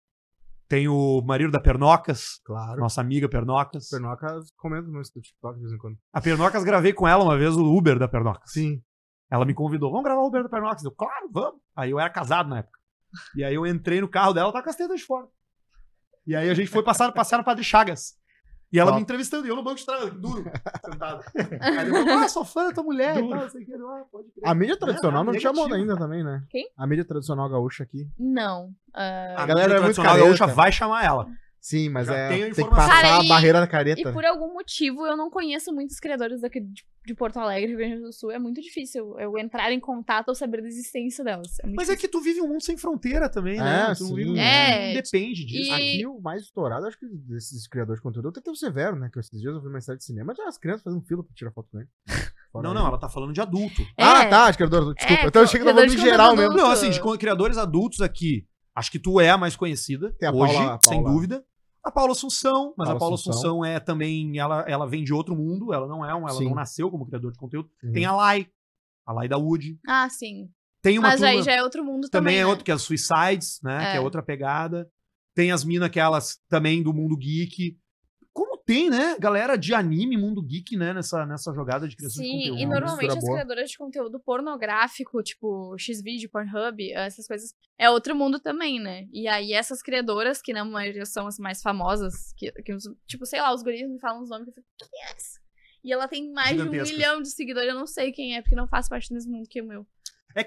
tem 0.68 0.88
o 0.88 1.22
marido 1.22 1.52
da 1.52 1.60
Pernocas, 1.60 2.40
Claro. 2.44 2.80
nossa 2.82 3.00
amiga 3.02 3.30
Pernocas. 3.30 3.88
Pernoca 3.90 4.40
comenta 4.58 4.88
no 4.88 5.00
TikTok 5.04 5.56
de 5.58 5.62
vez 5.62 5.74
em 5.74 5.78
quando. 5.78 5.98
A 6.12 6.20
Pernocas 6.20 6.64
gravei 6.64 6.92
com 6.92 7.08
ela 7.08 7.24
uma 7.24 7.38
vez 7.38 7.56
o 7.56 7.64
Uber 7.64 8.00
da 8.00 8.08
Pernocas. 8.08 8.52
Sim. 8.52 8.82
Ela 9.30 9.46
me 9.46 9.54
convidou, 9.54 9.92
vamos 9.92 10.06
gravar 10.06 10.22
o 10.22 10.28
Uber 10.28 10.42
da 10.42 10.50
Pernocas. 10.50 10.84
Eu, 10.84 10.92
claro, 10.92 11.30
vamos. 11.32 11.62
Aí 11.76 11.92
eu 11.92 12.00
era 12.00 12.10
casado 12.10 12.50
na 12.50 12.60
época. 12.60 12.80
E 13.36 13.44
aí 13.44 13.54
eu 13.54 13.66
entrei 13.68 14.02
no 14.02 14.08
carro 14.10 14.34
dela, 14.34 14.46
ela 14.48 14.54
tá 14.54 14.64
com 14.64 14.70
as 14.72 14.76
tetas 14.76 15.00
de 15.00 15.06
fora. 15.06 15.28
E 16.26 16.36
aí 16.36 16.50
a 16.50 16.54
gente 16.56 16.72
foi 16.72 16.82
passar, 16.84 17.12
passear 17.12 17.38
no 17.38 17.44
Padre 17.44 17.64
Chagas. 17.64 18.16
E 18.74 18.80
ela 18.80 18.92
Top. 18.92 18.98
me 18.98 19.04
entrevistando, 19.04 19.46
e 19.46 19.50
eu 19.50 19.56
no 19.56 19.64
banco 19.64 19.78
de 19.78 19.86
trás, 19.86 20.12
duro, 20.14 20.44
sentado. 20.84 21.24
Aí 21.62 21.88
eu, 21.88 22.20
ah, 22.20 22.28
sou 22.28 22.44
fã 22.44 22.66
da 22.66 22.74
tua 22.74 22.84
mulher 22.84 23.16
e 23.18 23.30
tal, 23.30 23.40
não 23.42 23.50
sei 23.50 23.62
o 23.64 23.66
que. 23.66 23.72
Eu, 23.72 23.90
Ah, 23.90 24.04
pode 24.12 24.30
crer. 24.32 24.48
A 24.50 24.54
mídia 24.56 24.78
tradicional 24.78 25.22
É, 25.22 25.26
não 25.26 25.34
te 25.34 25.40
chamou 25.40 25.66
negativo. 25.68 25.92
ainda 25.92 25.98
também, 26.04 26.24
né? 26.24 26.44
Quem? 26.50 26.68
A 26.78 26.86
mídia 26.88 27.06
tradicional 27.06 27.48
gaúcha 27.50 27.84
aqui. 27.84 28.08
Não. 28.20 28.72
ah, 28.94 29.36
A 29.38 29.46
galera 29.46 29.48
galera 29.48 29.64
é 29.64 29.68
muito 29.68 29.80
tradicional 29.96 30.12
careta. 30.14 30.28
gaúcha 30.28 30.48
vai 30.48 30.72
chamar 30.72 31.06
ela. 31.06 31.28
Sim, 31.68 31.90
mas 31.90 32.06
Já 32.06 32.16
é. 32.16 32.28
tenho 32.30 32.54
Tem 32.54 32.64
que 32.64 32.70
passar 32.70 33.02
Cara, 33.02 33.20
a 33.22 33.24
e- 33.24 33.28
barreira 33.28 33.58
da 33.60 33.66
E 33.66 33.70
careta. 33.70 34.14
por 34.14 34.24
algum 34.24 34.54
motivo 34.54 35.04
eu 35.08 35.18
não 35.18 35.32
conheço 35.32 35.74
muitos 35.74 36.00
criadores 36.00 36.42
daqui 36.42 36.60
de, 36.60 36.84
de 37.04 37.16
Porto 37.16 37.38
Alegre, 37.38 37.70
Rio 37.70 37.78
Grande 37.78 38.02
do 38.02 38.14
Sul. 38.14 38.30
É 38.32 38.38
muito 38.38 38.62
difícil 38.62 39.18
eu 39.20 39.36
entrar 39.40 39.72
em 39.72 39.80
contato 39.80 40.30
ou 40.30 40.36
saber 40.36 40.62
da 40.62 40.68
existência 40.68 41.24
delas. 41.24 41.58
É 41.60 41.66
Mas 41.66 41.90
é 41.90 41.94
difícil. 41.96 41.98
que 41.98 42.08
tu 42.08 42.22
vive 42.22 42.40
um 42.40 42.48
mundo 42.50 42.62
sem 42.62 42.78
fronteira 42.78 43.28
também, 43.28 43.56
É, 43.58 43.64
né? 43.64 43.86
Tu 43.98 44.04
não 44.04 44.10
sim. 44.10 44.16
vive 44.16 44.38
É, 44.40 44.94
Depende 45.02 45.44
disso. 45.44 45.72
e- 45.72 45.74
Aqui 45.74 46.06
o 46.06 46.22
mais 46.22 46.44
estourado, 46.44 46.86
acho 46.86 47.00
que 47.00 47.08
desses 47.08 47.68
criadores 47.68 47.98
de 48.00 48.04
conteúdo, 48.04 48.30
até 48.30 48.42
tem 48.42 48.54
o 48.54 48.56
Severo, 48.56 48.96
né? 48.96 49.10
Que 49.12 49.18
esses 49.20 49.42
dias 49.42 49.56
eu 49.56 49.60
fui 49.60 49.70
numa 49.72 49.82
cidade 49.82 50.02
de 50.02 50.06
cinema, 50.06 50.36
já 50.38 50.48
as 50.48 50.60
crianças 50.60 50.84
fazendo 50.84 51.02
fila 51.02 51.24
pra 51.24 51.34
tirar 51.34 51.52
foto 51.52 51.68
com 51.72 51.80
ele. 51.80 51.90
Não, 52.54 52.74
não, 52.76 52.88
ela 52.88 52.98
tá 53.00 53.10
falando 53.10 53.34
de 53.34 53.42
adulto. 53.42 53.82
Ah, 54.00 54.22
É. 54.24 54.28
tá, 54.30 54.50
de 54.52 54.56
criador. 54.56 54.94
Desculpa. 54.94 55.24
É, 55.24 55.28
então 55.28 55.42
eu 55.42 55.46
achei 55.46 55.60
que 55.60 55.66
tava 55.66 55.76
falando 55.78 55.90
de 55.94 55.98
em 55.98 56.06
geral 56.06 56.36
mesmo. 56.38 56.54
Não, 56.56 56.68
Adulto. 56.68 56.86
assim, 56.88 56.90
de 56.90 57.18
criadores 57.18 57.58
adultos 57.58 58.00
aqui. 58.02 58.48
Acho 58.74 58.90
que 58.92 58.98
tu 59.00 59.20
é 59.20 59.30
a 59.30 59.38
mais 59.38 59.58
conhecida 59.58 60.14
Tem 60.18 60.28
a 60.30 60.32
hoje, 60.32 60.54
Paula- 60.54 60.76
a 60.76 60.80
sem 60.82 60.94
Paula- 61.04 61.12
dúvida. 61.12 61.44
A 61.86 61.92
Paula 61.92 62.14
Assunção, 62.14 62.74
mas 62.76 62.88
Paula 62.88 62.98
a 62.98 63.00
Paula 63.00 63.14
Assunção. 63.16 63.32
Assunção 63.34 63.66
é 63.66 63.80
também, 63.80 64.40
ela, 64.40 64.62
ela 64.68 64.88
vem 64.88 65.04
de 65.04 65.14
outro 65.14 65.36
mundo, 65.36 65.72
ela 65.72 65.88
não 65.88 66.04
é 66.04 66.16
um, 66.16 66.28
ela 66.28 66.32
Sim. 66.40 66.46
não 66.46 66.56
nasceu 66.56 66.90
como 66.90 67.06
criador 67.06 67.32
de 67.32 67.38
conteúdo. 67.38 67.70
Uhum. 67.84 67.92
Tem 67.94 68.06
a 68.06 68.12
Lai, 68.12 68.48
a 69.06 69.14
Lai 69.14 69.28
da 69.28 69.38
Wood. 69.38 69.78
Ah, 69.88 70.10
sim. 70.10 70.50
Tem 70.82 70.98
uma 70.98 71.10
Mas 71.10 71.20
turma, 71.22 71.32
aí 71.34 71.44
já 71.44 71.52
é 71.54 71.62
outro 71.64 71.84
mundo 71.84 72.10
também 72.10 72.34
também. 72.34 72.36
é 72.38 72.44
né? 72.44 72.46
outro, 72.48 72.66
que 72.66 72.72
é 72.72 72.74
as 72.74 72.82
Suicides, 72.82 73.60
né, 73.64 73.78
que 73.80 73.86
é 73.92 73.96
É. 73.98 74.02
outra 74.02 74.22
pegada. 74.24 74.90
Tem 75.36 75.52
as 75.52 75.64
minas 75.64 75.90
que 75.90 76.00
elas 76.00 76.40
também 76.50 76.82
do 76.82 76.94
mundo 76.94 77.16
geek. 77.18 77.78
Tem, 78.66 78.90
né, 78.90 79.16
galera 79.20 79.56
de 79.56 79.76
anime, 79.76 80.18
mundo 80.18 80.42
geek, 80.42 80.76
né, 80.76 80.92
nessa, 80.92 81.24
nessa 81.24 81.54
jogada 81.54 81.88
de 81.88 81.96
criação 81.96 82.24
de 82.24 82.28
Sim, 82.28 82.38
conteúdo. 82.40 82.60
e 82.60 82.66
uma 82.66 82.80
normalmente 82.80 83.18
as 83.18 83.24
boa. 83.24 83.34
criadoras 83.34 83.70
de 83.70 83.78
conteúdo 83.78 84.20
pornográfico, 84.20 85.22
tipo 85.22 85.78
Xvideo, 85.78 86.32
Pornhub, 86.32 86.92
essas 86.94 87.28
coisas, 87.28 87.54
é 87.78 87.88
outro 87.92 88.16
mundo 88.16 88.40
também, 88.40 88.80
né? 88.80 89.08
E 89.14 89.28
aí 89.28 89.54
essas 89.54 89.84
criadoras, 89.84 90.42
que 90.42 90.52
na 90.52 90.66
maioria 90.66 91.06
são 91.06 91.28
as 91.28 91.38
mais 91.38 91.62
famosas, 91.62 92.34
que, 92.36 92.52
que 92.52 92.76
tipo, 93.06 93.24
sei 93.28 93.40
lá, 93.40 93.54
os 93.54 93.62
guris 93.62 93.88
me 93.88 94.00
falam 94.00 94.24
os 94.24 94.30
nomes, 94.32 94.48
eu 94.48 94.54
fico, 94.54 94.68
quem 94.80 95.02
é 95.04 95.12
essa? 95.12 95.40
E 95.84 95.94
ela 95.94 96.08
tem 96.08 96.34
mais 96.34 96.56
de 96.58 96.68
um 96.68 96.72
milhão 96.72 97.22
de 97.22 97.30
seguidores, 97.30 97.70
eu 97.70 97.76
não 97.76 97.86
sei 97.86 98.12
quem 98.12 98.36
é, 98.36 98.42
porque 98.42 98.56
não 98.56 98.68
faz 98.68 98.90
parte 98.90 99.14
mesmo 99.14 99.32
mundo 99.32 99.48
que 99.48 99.62
o 99.62 99.68
meu. 99.68 99.86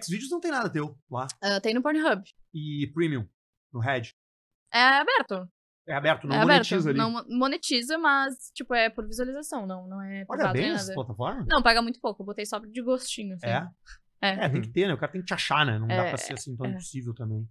Xvideos 0.02 0.30
não 0.30 0.40
tem 0.40 0.50
nada 0.50 0.68
teu 0.68 0.98
lá. 1.08 1.28
Ah, 1.40 1.60
tem 1.60 1.72
no 1.72 1.80
Pornhub. 1.80 2.22
E 2.52 2.90
Premium, 2.92 3.28
no 3.72 3.78
Red. 3.78 4.12
É 4.72 4.80
aberto. 4.80 5.48
É 5.88 5.94
aberto, 5.94 6.26
não 6.28 6.36
é 6.36 6.40
monetiza 6.44 6.90
aberto. 6.90 6.90
ali. 6.90 6.98
Não 6.98 7.10
mo- 7.10 7.38
monetiza, 7.38 7.96
mas, 7.98 8.34
tipo, 8.54 8.74
é 8.74 8.90
por 8.90 9.06
visualização, 9.06 9.66
não, 9.66 9.88
não 9.88 10.02
é 10.02 10.24
Paga 10.26 10.50
privado 10.50 10.58
bem 10.58 10.70
essa 10.72 10.92
plataforma? 10.92 11.46
Não, 11.48 11.62
paga 11.62 11.80
muito 11.80 11.98
pouco, 12.00 12.22
eu 12.22 12.26
botei 12.26 12.44
só 12.44 12.58
de 12.58 12.82
gostinho, 12.82 13.34
assim. 13.34 13.46
É? 13.46 13.66
É. 14.20 14.44
É, 14.44 14.48
tem 14.48 14.60
que 14.60 14.68
ter, 14.68 14.86
né? 14.86 14.94
O 14.94 14.98
cara 14.98 15.10
tem 15.12 15.20
que 15.22 15.26
te 15.26 15.34
achar, 15.34 15.64
né? 15.64 15.78
Não 15.78 15.86
dá 15.86 15.94
É, 15.94 16.08
pra 16.10 16.18
ser 16.18 16.34
assim 16.34 16.54
tão 16.56 16.66
é. 16.66 16.70
impossível 16.70 17.14
também. 17.14 17.48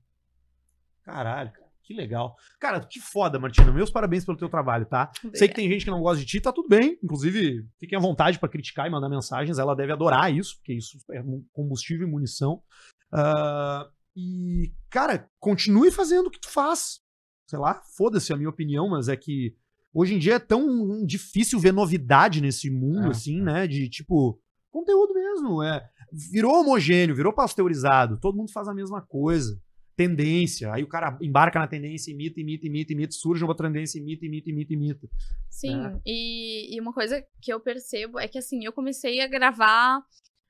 Caralho, 1.04 1.52
cara. 1.52 1.68
Que 1.84 1.94
legal. 1.94 2.36
Cara, 2.60 2.82
que 2.82 3.00
foda, 3.00 3.40
Martina. 3.40 3.72
Meus 3.72 3.90
parabéns 3.90 4.26
pelo 4.26 4.38
teu 4.38 4.50
trabalho, 4.50 4.86
tá? 4.86 5.10
Sei 5.34 5.48
que 5.48 5.56
tem 5.56 5.70
gente 5.70 5.86
que 5.86 5.90
não 5.92 6.02
gosta 6.02 6.20
de 6.20 6.26
ti, 6.26 6.42
tá 6.42 6.52
tudo 6.52 6.68
bem. 6.68 7.00
Inclusive, 7.02 7.66
fiquem 7.80 7.98
à 7.98 8.02
vontade 8.02 8.38
pra 8.38 8.50
criticar 8.50 8.86
e 8.88 8.90
mandar 8.90 9.08
mensagens. 9.08 9.58
Ela 9.58 9.74
deve 9.74 9.94
adorar 9.94 10.30
isso, 10.34 10.58
porque 10.58 10.74
isso 10.74 10.98
é 11.14 11.24
combustível 11.54 12.06
e 12.06 12.12
munição. 12.12 12.62
Ah, 13.10 13.88
e, 14.14 14.74
cara, 14.90 15.30
continue 15.40 15.90
fazendo 15.90 16.28
o 16.28 16.30
que 16.32 16.42
tu 16.42 16.50
faz. 16.50 17.00
Sei 17.48 17.58
lá, 17.58 17.82
foda-se 17.96 18.34
a 18.34 18.38
minha 18.38 18.50
opinião, 18.50 18.90
mas 18.90 19.08
é 19.08 19.16
que 19.16 19.56
hoje 19.94 20.14
em 20.14 20.20
dia 20.20 20.36
é 20.36 20.40
tão 20.40 21.06
difícil 21.06 21.60
ver 21.60 21.72
novidade 21.72 22.42
nesse 22.42 22.70
mundo, 22.70 23.08
É. 23.08 23.12
assim, 23.12 23.42
né? 23.42 23.66
De 23.66 23.90
tipo, 23.90 24.40
conteúdo 24.70 25.14
mesmo. 25.14 25.64
É, 25.64 25.88
virou 26.32 26.60
homogêneo, 26.60 27.16
virou 27.16 27.34
pasteurizado. 27.34 28.20
Todo 28.20 28.38
mundo 28.38 28.52
faz 28.52 28.68
a 28.68 28.74
mesma 28.74 29.02
coisa. 29.02 29.60
Tendência. 29.96 30.72
Aí 30.72 30.84
o 30.84 30.88
cara 30.88 31.18
embarca 31.22 31.58
na 31.58 31.68
tendência, 31.68 32.12
imita, 32.12 32.40
imita, 32.40 32.68
imita, 32.68 32.94
imita, 32.94 33.12
surge 33.14 33.44
uma 33.44 33.56
tendência, 33.56 33.98
imita, 33.98 34.26
imita, 34.28 34.50
imita, 34.52 34.74
imita. 34.74 35.10
Sim, 35.50 35.76
né? 35.76 36.00
e, 36.06 36.76
e 36.76 36.80
uma 36.80 36.94
coisa 36.94 37.24
que 37.42 37.52
eu 37.52 37.60
percebo 37.60 38.20
é 38.20 38.28
que 38.28 38.38
assim, 38.38 38.64
eu 38.64 38.72
comecei 38.72 39.22
a 39.22 39.28
gravar 39.28 40.04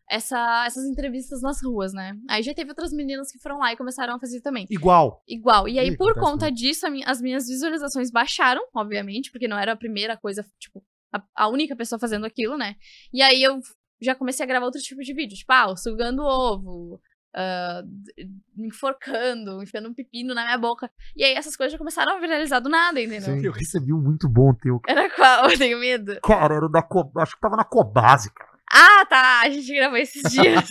essa- 0.10 0.66
essas 0.66 0.86
entrevistas 0.86 1.42
nas 1.42 1.62
ruas, 1.64 1.94
né? 1.94 2.16
Aí 2.30 2.42
já 2.44 2.54
teve 2.54 2.70
outras 2.72 2.92
meninas 2.94 3.32
que 3.32 3.40
foram 3.40 3.60
lá 3.60 3.74
e 3.74 3.78
começaram 3.78 4.16
a 4.16 4.20
fazer 4.20 4.42
também. 4.42 4.66
Igual. 4.70 5.22
Igual. 5.28 5.68
E 5.68 5.78
aí, 5.80 5.90
Ih, 5.90 5.98
por 5.98 6.14
conta 6.16 6.52
disso, 6.52 6.88
a 6.88 6.90
mi- 6.90 7.04
as 7.06 7.22
minhas 7.22 7.48
visualizações 7.48 8.10
baixaram, 8.12 8.62
obviamente, 8.76 9.32
porque 9.32 9.48
não 9.48 9.58
era 9.58 9.74
a 9.74 9.78
primeira 9.78 10.16
coisa, 10.18 10.46
tipo, 10.60 10.84
a, 11.14 11.22
a 11.36 11.48
única 11.50 11.76
pessoa 11.76 12.00
fazendo 12.00 12.26
aquilo, 12.26 12.58
né? 12.58 12.76
E 13.14 13.22
aí 13.22 13.42
eu 13.44 13.60
já 14.02 14.14
comecei 14.16 14.44
a 14.44 14.48
gravar 14.48 14.66
outro 14.66 14.82
tipo 14.82 15.02
de 15.02 15.14
vídeo, 15.14 15.36
tipo, 15.38 15.52
ah, 15.52 15.76
sugando 15.76 16.22
ovo, 16.24 17.02
ah, 17.36 17.82
d- 17.86 18.30
me 18.56 18.68
enforcando, 18.68 19.62
enfiando 19.62 19.90
um 19.90 19.94
pepino 19.94 20.34
na 20.34 20.44
minha 20.46 20.58
boca. 20.58 20.90
E 21.16 21.24
aí 21.24 21.34
essas 21.34 21.56
coisas 21.58 21.72
já 21.74 21.78
começaram 21.78 22.16
a 22.16 22.20
viralizar 22.20 22.60
do 22.60 22.70
nada, 22.70 23.02
entendeu? 23.02 23.36
Sim. 23.40 23.46
Eu 23.46 23.52
recebi 23.52 23.92
um 23.94 24.02
muito 24.02 24.28
bom 24.30 24.54
teu. 24.54 24.80
Era 24.88 25.10
qual? 25.10 25.50
Eu 25.52 25.58
tenho 25.58 25.80
medo. 25.80 26.20
Cara, 26.22 26.56
era 26.56 26.70
da 26.70 26.82
Co- 26.82 27.12
acho 27.18 27.36
que 27.36 27.42
tava 27.42 27.56
na 27.56 27.64
Cobase, 27.66 28.32
cara. 28.34 28.57
Ah, 28.72 29.06
tá. 29.06 29.42
A 29.44 29.50
gente 29.50 29.74
gravou 29.74 29.98
esses 29.98 30.22
dias. 30.32 30.68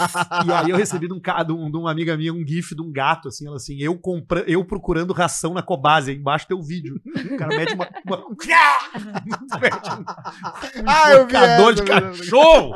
E 0.46 0.52
aí 0.52 0.70
eu 0.70 0.76
recebi 0.76 1.08
de, 1.08 1.14
um, 1.14 1.18
de, 1.20 1.52
um- 1.52 1.70
de 1.70 1.76
uma 1.78 1.90
amiga 1.90 2.16
minha 2.16 2.32
um 2.32 2.46
gif 2.46 2.74
de 2.74 2.82
um 2.82 2.92
gato, 2.92 3.28
assim, 3.28 3.46
ela 3.46 3.56
assim, 3.56 3.78
eu, 3.80 3.98
compra, 3.98 4.44
eu 4.46 4.64
procurando 4.64 5.12
ração 5.12 5.54
na 5.54 5.62
Cobase, 5.62 6.10
aí 6.10 6.16
embaixo 6.16 6.46
tem 6.46 6.56
o 6.56 6.62
vídeo. 6.62 7.00
O 7.06 7.36
cara 7.36 7.56
mete 7.56 7.74
uma... 7.74 7.88
uma... 8.04 8.28
mete 9.60 9.90
um, 9.90 10.00
um 10.00 10.84
Ah, 10.86 11.12
eu 11.12 11.26
vi 11.26 11.36
essa, 11.36 11.72
de 11.74 11.84
cachorro! 11.84 12.74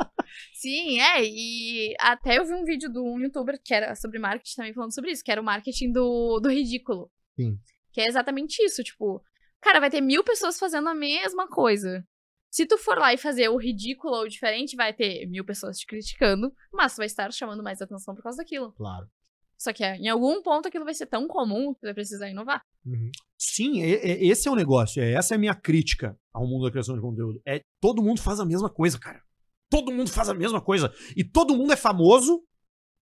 Sim, 0.53 0.99
é. 0.99 1.23
E 1.23 1.95
até 1.99 2.37
eu 2.39 2.45
vi 2.45 2.53
um 2.53 2.63
vídeo 2.63 2.91
de 2.91 2.99
um 2.99 3.19
youtuber 3.19 3.59
que 3.63 3.73
era 3.73 3.95
sobre 3.95 4.19
marketing 4.19 4.55
também 4.55 4.73
falando 4.73 4.93
sobre 4.93 5.11
isso, 5.11 5.23
que 5.23 5.31
era 5.31 5.41
o 5.41 5.45
marketing 5.45 5.91
do, 5.91 6.39
do 6.39 6.49
ridículo. 6.49 7.09
Sim. 7.39 7.57
Que 7.93 8.01
é 8.01 8.07
exatamente 8.07 8.63
isso, 8.63 8.83
tipo, 8.83 9.21
cara, 9.61 9.79
vai 9.79 9.89
ter 9.89 10.01
mil 10.01 10.23
pessoas 10.23 10.57
fazendo 10.57 10.87
a 10.89 10.95
mesma 10.95 11.47
coisa. 11.47 12.03
Se 12.51 12.65
tu 12.65 12.77
for 12.77 12.97
lá 12.97 13.13
e 13.13 13.17
fazer 13.17 13.47
o 13.49 13.55
ridículo 13.57 14.13
ou 14.13 14.27
diferente, 14.27 14.75
vai 14.75 14.93
ter 14.93 15.25
mil 15.27 15.45
pessoas 15.45 15.77
te 15.79 15.85
criticando, 15.87 16.53
mas 16.71 16.93
tu 16.93 16.97
vai 16.97 17.05
estar 17.05 17.31
chamando 17.31 17.63
mais 17.63 17.81
atenção 17.81 18.13
por 18.13 18.21
causa 18.21 18.37
daquilo. 18.39 18.73
Claro. 18.73 19.07
Só 19.57 19.71
que 19.71 19.83
é, 19.83 19.95
em 19.95 20.09
algum 20.09 20.41
ponto 20.41 20.67
aquilo 20.67 20.83
vai 20.83 20.93
ser 20.93 21.05
tão 21.05 21.27
comum 21.27 21.73
que 21.73 21.79
tu 21.79 21.83
vai 21.83 21.93
precisar 21.93 22.29
inovar. 22.29 22.61
Uhum. 22.85 23.09
Sim, 23.37 23.79
e- 23.81 23.93
e- 24.25 24.29
esse 24.29 24.47
é 24.47 24.51
o 24.51 24.55
negócio. 24.55 25.01
é- 25.01 25.13
Essa 25.13 25.33
é 25.33 25.37
a 25.37 25.39
minha 25.39 25.55
crítica 25.55 26.17
ao 26.33 26.45
mundo 26.45 26.65
da 26.65 26.71
criação 26.71 26.95
de 26.95 27.01
conteúdo. 27.01 27.39
É 27.47 27.63
todo 27.79 28.01
mundo 28.03 28.19
faz 28.21 28.39
a 28.39 28.45
mesma 28.45 28.69
coisa, 28.69 28.99
cara. 28.99 29.21
Todo 29.69 29.91
mundo 29.91 30.09
faz 30.09 30.27
a 30.27 30.33
mesma 30.33 30.59
coisa. 30.59 30.91
E 31.15 31.23
todo 31.23 31.55
mundo 31.55 31.71
é 31.71 31.77
famoso 31.77 32.43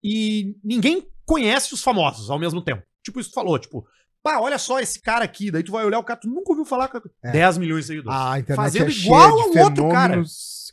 e 0.03 0.57
ninguém 0.65 1.07
conhece 1.27 1.75
os 1.75 1.83
famosos 1.83 2.31
ao 2.31 2.39
mesmo 2.39 2.63
tempo. 2.63 2.83
Tipo, 3.05 3.21
isso 3.21 3.29
que 3.29 3.35
tu 3.35 3.41
falou, 3.41 3.59
tipo, 3.59 3.87
pá, 4.25 4.41
olha 4.41 4.59
só 4.59 4.81
esse 4.81 5.01
cara 5.01 5.23
aqui. 5.25 5.51
Daí 5.51 5.63
tu 5.63 5.71
vai 5.71 5.85
olhar 5.85 5.99
o 5.99 6.05
cara, 6.05 6.19
tu 6.19 6.29
nunca 6.29 6.51
ouviu 6.51 6.65
falar 6.65 6.89
com 6.89 6.99
É. 7.23 7.31
10 7.31 7.59
milhões 7.59 7.83
de 7.83 7.89
seguidores. 7.89 8.19
A 8.19 8.39
internet 8.41 8.57
Fazendo 8.57 8.87
é 8.87 8.91
cheia 8.91 9.05
igual 9.07 9.51
de 9.53 9.59
ao 9.59 9.65
outro 9.67 9.89
cara. 9.91 10.23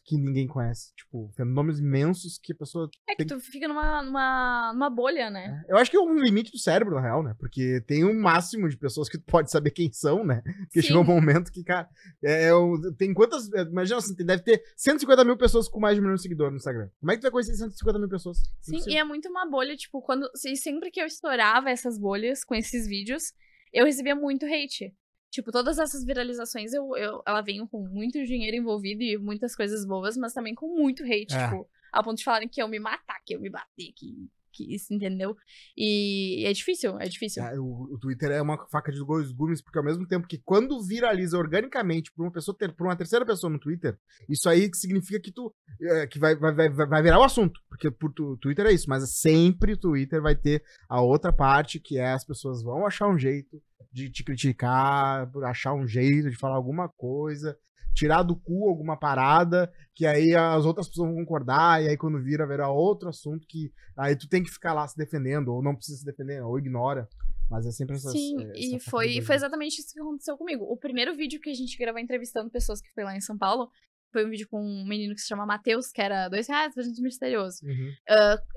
que 0.05 0.17
ninguém 0.17 0.47
conhece. 0.47 0.91
Tipo, 0.95 1.29
fenômenos 1.35 1.79
imensos 1.79 2.39
que 2.41 2.53
a 2.53 2.55
pessoa. 2.55 2.89
É 3.07 3.13
que 3.15 3.25
Tem- 3.25 3.27
tu 3.37 3.39
fica 3.43 3.67
numa, 3.67 4.01
numa, 4.01 4.71
numa 4.73 4.89
bolha, 4.89 5.29
né? 5.29 5.61
Eu 5.67 5.77
acho 5.77 5.91
que 5.91 5.97
é 5.97 5.99
um 5.99 6.15
limite 6.15 6.51
do 6.51 6.57
cérebro, 6.57 6.95
na 6.95 7.01
real, 7.01 7.21
né? 7.21 7.35
Porque 7.37 7.81
tem 7.85 8.05
um 8.05 8.17
máximo 8.19 8.69
de 8.69 8.77
pessoas 8.77 9.09
que 9.09 9.17
tu 9.17 9.25
pode 9.25 9.51
saber 9.51 9.71
quem 9.71 9.91
são, 9.91 10.23
né? 10.25 10.41
Porque 10.63 10.81
Sim. 10.81 10.87
chega 10.87 10.99
um 10.99 11.03
momento 11.03 11.51
que, 11.51 11.63
cara. 11.63 11.87
É, 12.23 12.49
é 12.49 12.51
tem 12.97 13.13
quantas. 13.13 13.51
é, 13.53 13.61
Imagina 13.63 13.97
assim, 13.97 14.15
tem- 14.15 14.25
deve 14.25 14.41
ter 14.43 14.63
150 14.77 15.23
mil 15.25 15.37
pessoas 15.37 15.67
com 15.67 15.79
mais 15.79 15.95
de 15.95 15.99
um 15.99 16.03
milhão 16.03 16.15
de 16.15 16.21
seguidores 16.21 16.51
no 16.51 16.57
Instagram. 16.57 16.89
Como 16.99 17.11
é 17.11 17.15
que 17.15 17.19
tu 17.21 17.23
vai 17.23 17.31
conhecer 17.31 17.55
150 17.55 17.99
mil 17.99 18.09
pessoas? 18.09 18.37
Sim, 18.61 18.79
e 18.87 18.97
é 18.97 19.03
muito 19.03 19.27
uma 19.29 19.45
bolha, 19.49 19.75
tipo, 19.75 20.01
quando. 20.01 20.29
E 20.45 20.55
sempre 20.55 20.89
que 20.91 21.01
eu 21.01 21.05
estourava 21.05 21.69
essas 21.69 21.97
bolhas 21.99 22.43
com 22.45 22.55
esses 22.55 22.87
vídeos, 22.87 23.33
eu 23.73 23.85
recebia 23.85 24.15
muito 24.15 24.45
hate. 24.45 24.93
Tipo, 25.29 25.51
todas 25.51 25.79
essas 25.79 26.03
viralizações, 26.03 26.73
eu, 26.73 26.95
eu, 26.97 27.21
ela 27.25 27.41
vem 27.41 27.65
com 27.65 27.87
muito 27.87 28.23
dinheiro 28.25 28.57
envolvido 28.57 29.01
e 29.01 29.17
muitas 29.17 29.55
coisas 29.55 29.85
boas, 29.85 30.17
mas 30.17 30.33
também 30.33 30.53
com 30.53 30.67
muito 30.75 31.03
hate, 31.03 31.33
É. 31.33 31.45
tipo, 31.45 31.69
a 31.91 32.03
ponto 32.03 32.17
de 32.17 32.23
falarem 32.23 32.49
que 32.49 32.61
eu 32.61 32.67
me 32.67 32.79
matar, 32.79 33.21
que 33.25 33.33
eu 33.35 33.39
me 33.39 33.49
bater, 33.49 33.93
que, 33.93 33.93
que 33.95 34.29
isso, 34.59 34.93
entendeu? 34.93 35.35
E 35.77 36.43
é 36.45 36.53
difícil, 36.53 36.99
é 36.99 37.07
difícil. 37.07 37.43
É, 37.43 37.59
o, 37.59 37.93
o 37.93 37.97
Twitter 37.99 38.31
é 38.31 38.41
uma 38.41 38.57
faca 38.69 38.91
de 38.91 38.99
dois 38.99 39.31
gumes, 39.31 39.61
porque 39.61 39.77
ao 39.77 39.85
mesmo 39.85 40.07
tempo 40.07 40.27
que 40.27 40.37
quando 40.43 40.81
viraliza 40.85 41.37
organicamente 41.37 42.11
por 42.11 42.23
uma 42.23 42.31
pessoa 42.31 42.55
ter, 42.57 42.73
uma 42.79 42.95
terceira 42.95 43.25
pessoa 43.25 43.51
no 43.51 43.59
Twitter, 43.59 43.97
isso 44.29 44.49
aí 44.49 44.69
significa 44.73 45.19
que 45.19 45.31
tu 45.31 45.53
é, 45.81 46.07
que 46.07 46.19
vai, 46.19 46.35
vai, 46.35 46.53
vai, 46.53 46.69
vai 46.69 47.01
virar 47.01 47.19
o 47.19 47.23
assunto. 47.23 47.59
Porque 47.69 47.89
por 47.89 48.11
tu, 48.13 48.37
Twitter 48.37 48.65
é 48.65 48.73
isso, 48.73 48.89
mas 48.89 49.19
sempre 49.19 49.73
o 49.73 49.77
Twitter 49.77 50.21
vai 50.21 50.35
ter 50.35 50.63
a 50.89 51.01
outra 51.01 51.31
parte 51.31 51.79
que 51.79 51.97
é 51.97 52.11
as 52.11 52.25
pessoas 52.25 52.61
vão 52.63 52.85
achar 52.85 53.07
um 53.07 53.17
jeito 53.17 53.61
de 53.91 54.09
te 54.09 54.23
criticar, 54.23 55.29
achar 55.43 55.73
um 55.73 55.87
jeito 55.87 56.29
de 56.29 56.37
falar 56.37 56.55
alguma 56.55 56.87
coisa. 56.87 57.57
Tirar 57.93 58.23
do 58.23 58.35
cu 58.35 58.67
alguma 58.67 58.97
parada, 58.97 59.71
que 59.93 60.05
aí 60.05 60.35
as 60.35 60.65
outras 60.65 60.87
pessoas 60.87 61.09
vão 61.09 61.17
concordar, 61.17 61.83
e 61.83 61.89
aí 61.89 61.97
quando 61.97 62.21
vira, 62.21 62.47
virar 62.47 62.69
outro 62.69 63.09
assunto 63.09 63.45
que 63.47 63.71
Aí 63.97 64.15
tu 64.15 64.27
tem 64.27 64.41
que 64.41 64.49
ficar 64.49 64.73
lá 64.73 64.87
se 64.87 64.97
defendendo, 64.97 65.49
ou 65.49 65.61
não 65.61 65.75
precisa 65.75 65.99
se 65.99 66.05
defender, 66.05 66.41
ou 66.41 66.57
ignora. 66.57 67.07
Mas 67.49 67.65
é 67.65 67.71
sempre 67.71 67.95
essas. 67.95 68.11
Sim, 68.11 68.41
essa 68.49 68.57
e 68.57 68.79
foi, 68.79 69.21
foi 69.21 69.35
exatamente 69.35 69.79
isso 69.79 69.93
que 69.93 69.99
aconteceu 69.99 70.37
comigo. 70.37 70.63
O 70.63 70.77
primeiro 70.77 71.15
vídeo 71.15 71.39
que 71.39 71.49
a 71.49 71.53
gente 71.53 71.77
gravou 71.77 71.99
entrevistando 71.99 72.49
pessoas 72.49 72.81
que 72.81 72.91
foi 72.93 73.03
lá 73.03 73.15
em 73.15 73.21
São 73.21 73.37
Paulo 73.37 73.69
foi 74.11 74.25
um 74.25 74.29
vídeo 74.29 74.47
com 74.49 74.61
um 74.61 74.85
menino 74.85 75.15
que 75.15 75.21
se 75.21 75.27
chama 75.27 75.45
Matheus, 75.45 75.91
que 75.91 76.01
era 76.01 76.27
dois 76.27 76.47
reais, 76.47 76.73
presente 76.73 77.01
misterioso. 77.01 77.59
Uhum. 77.63 77.93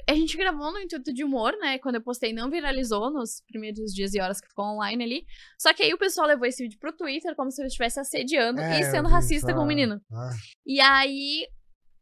A 0.08 0.14
gente 0.14 0.36
gravou 0.36 0.72
no 0.72 0.78
intuito 0.78 1.12
de 1.12 1.24
humor, 1.24 1.56
né? 1.60 1.78
Quando 1.78 1.96
eu 1.96 2.02
postei, 2.02 2.32
não 2.32 2.50
viralizou 2.50 3.12
nos 3.12 3.42
primeiros 3.46 3.92
dias 3.92 4.14
e 4.14 4.20
horas 4.20 4.40
que 4.40 4.48
ficou 4.48 4.64
online 4.66 5.04
ali. 5.04 5.26
Só 5.58 5.72
que 5.72 5.82
aí 5.82 5.94
o 5.94 5.98
pessoal 5.98 6.26
levou 6.26 6.46
esse 6.46 6.62
vídeo 6.62 6.78
pro 6.78 6.92
Twitter 6.92 7.34
como 7.34 7.50
se 7.50 7.62
eu 7.62 7.66
estivesse 7.66 8.00
assediando 8.00 8.60
É, 8.60 8.80
e 8.80 8.84
sendo 8.84 9.08
racista 9.08 9.50
isso, 9.50 9.56
com 9.56 9.64
o 9.64 9.66
menino. 9.66 10.00
Ah, 10.12 10.30
E 10.66 10.80
aí. 10.80 11.46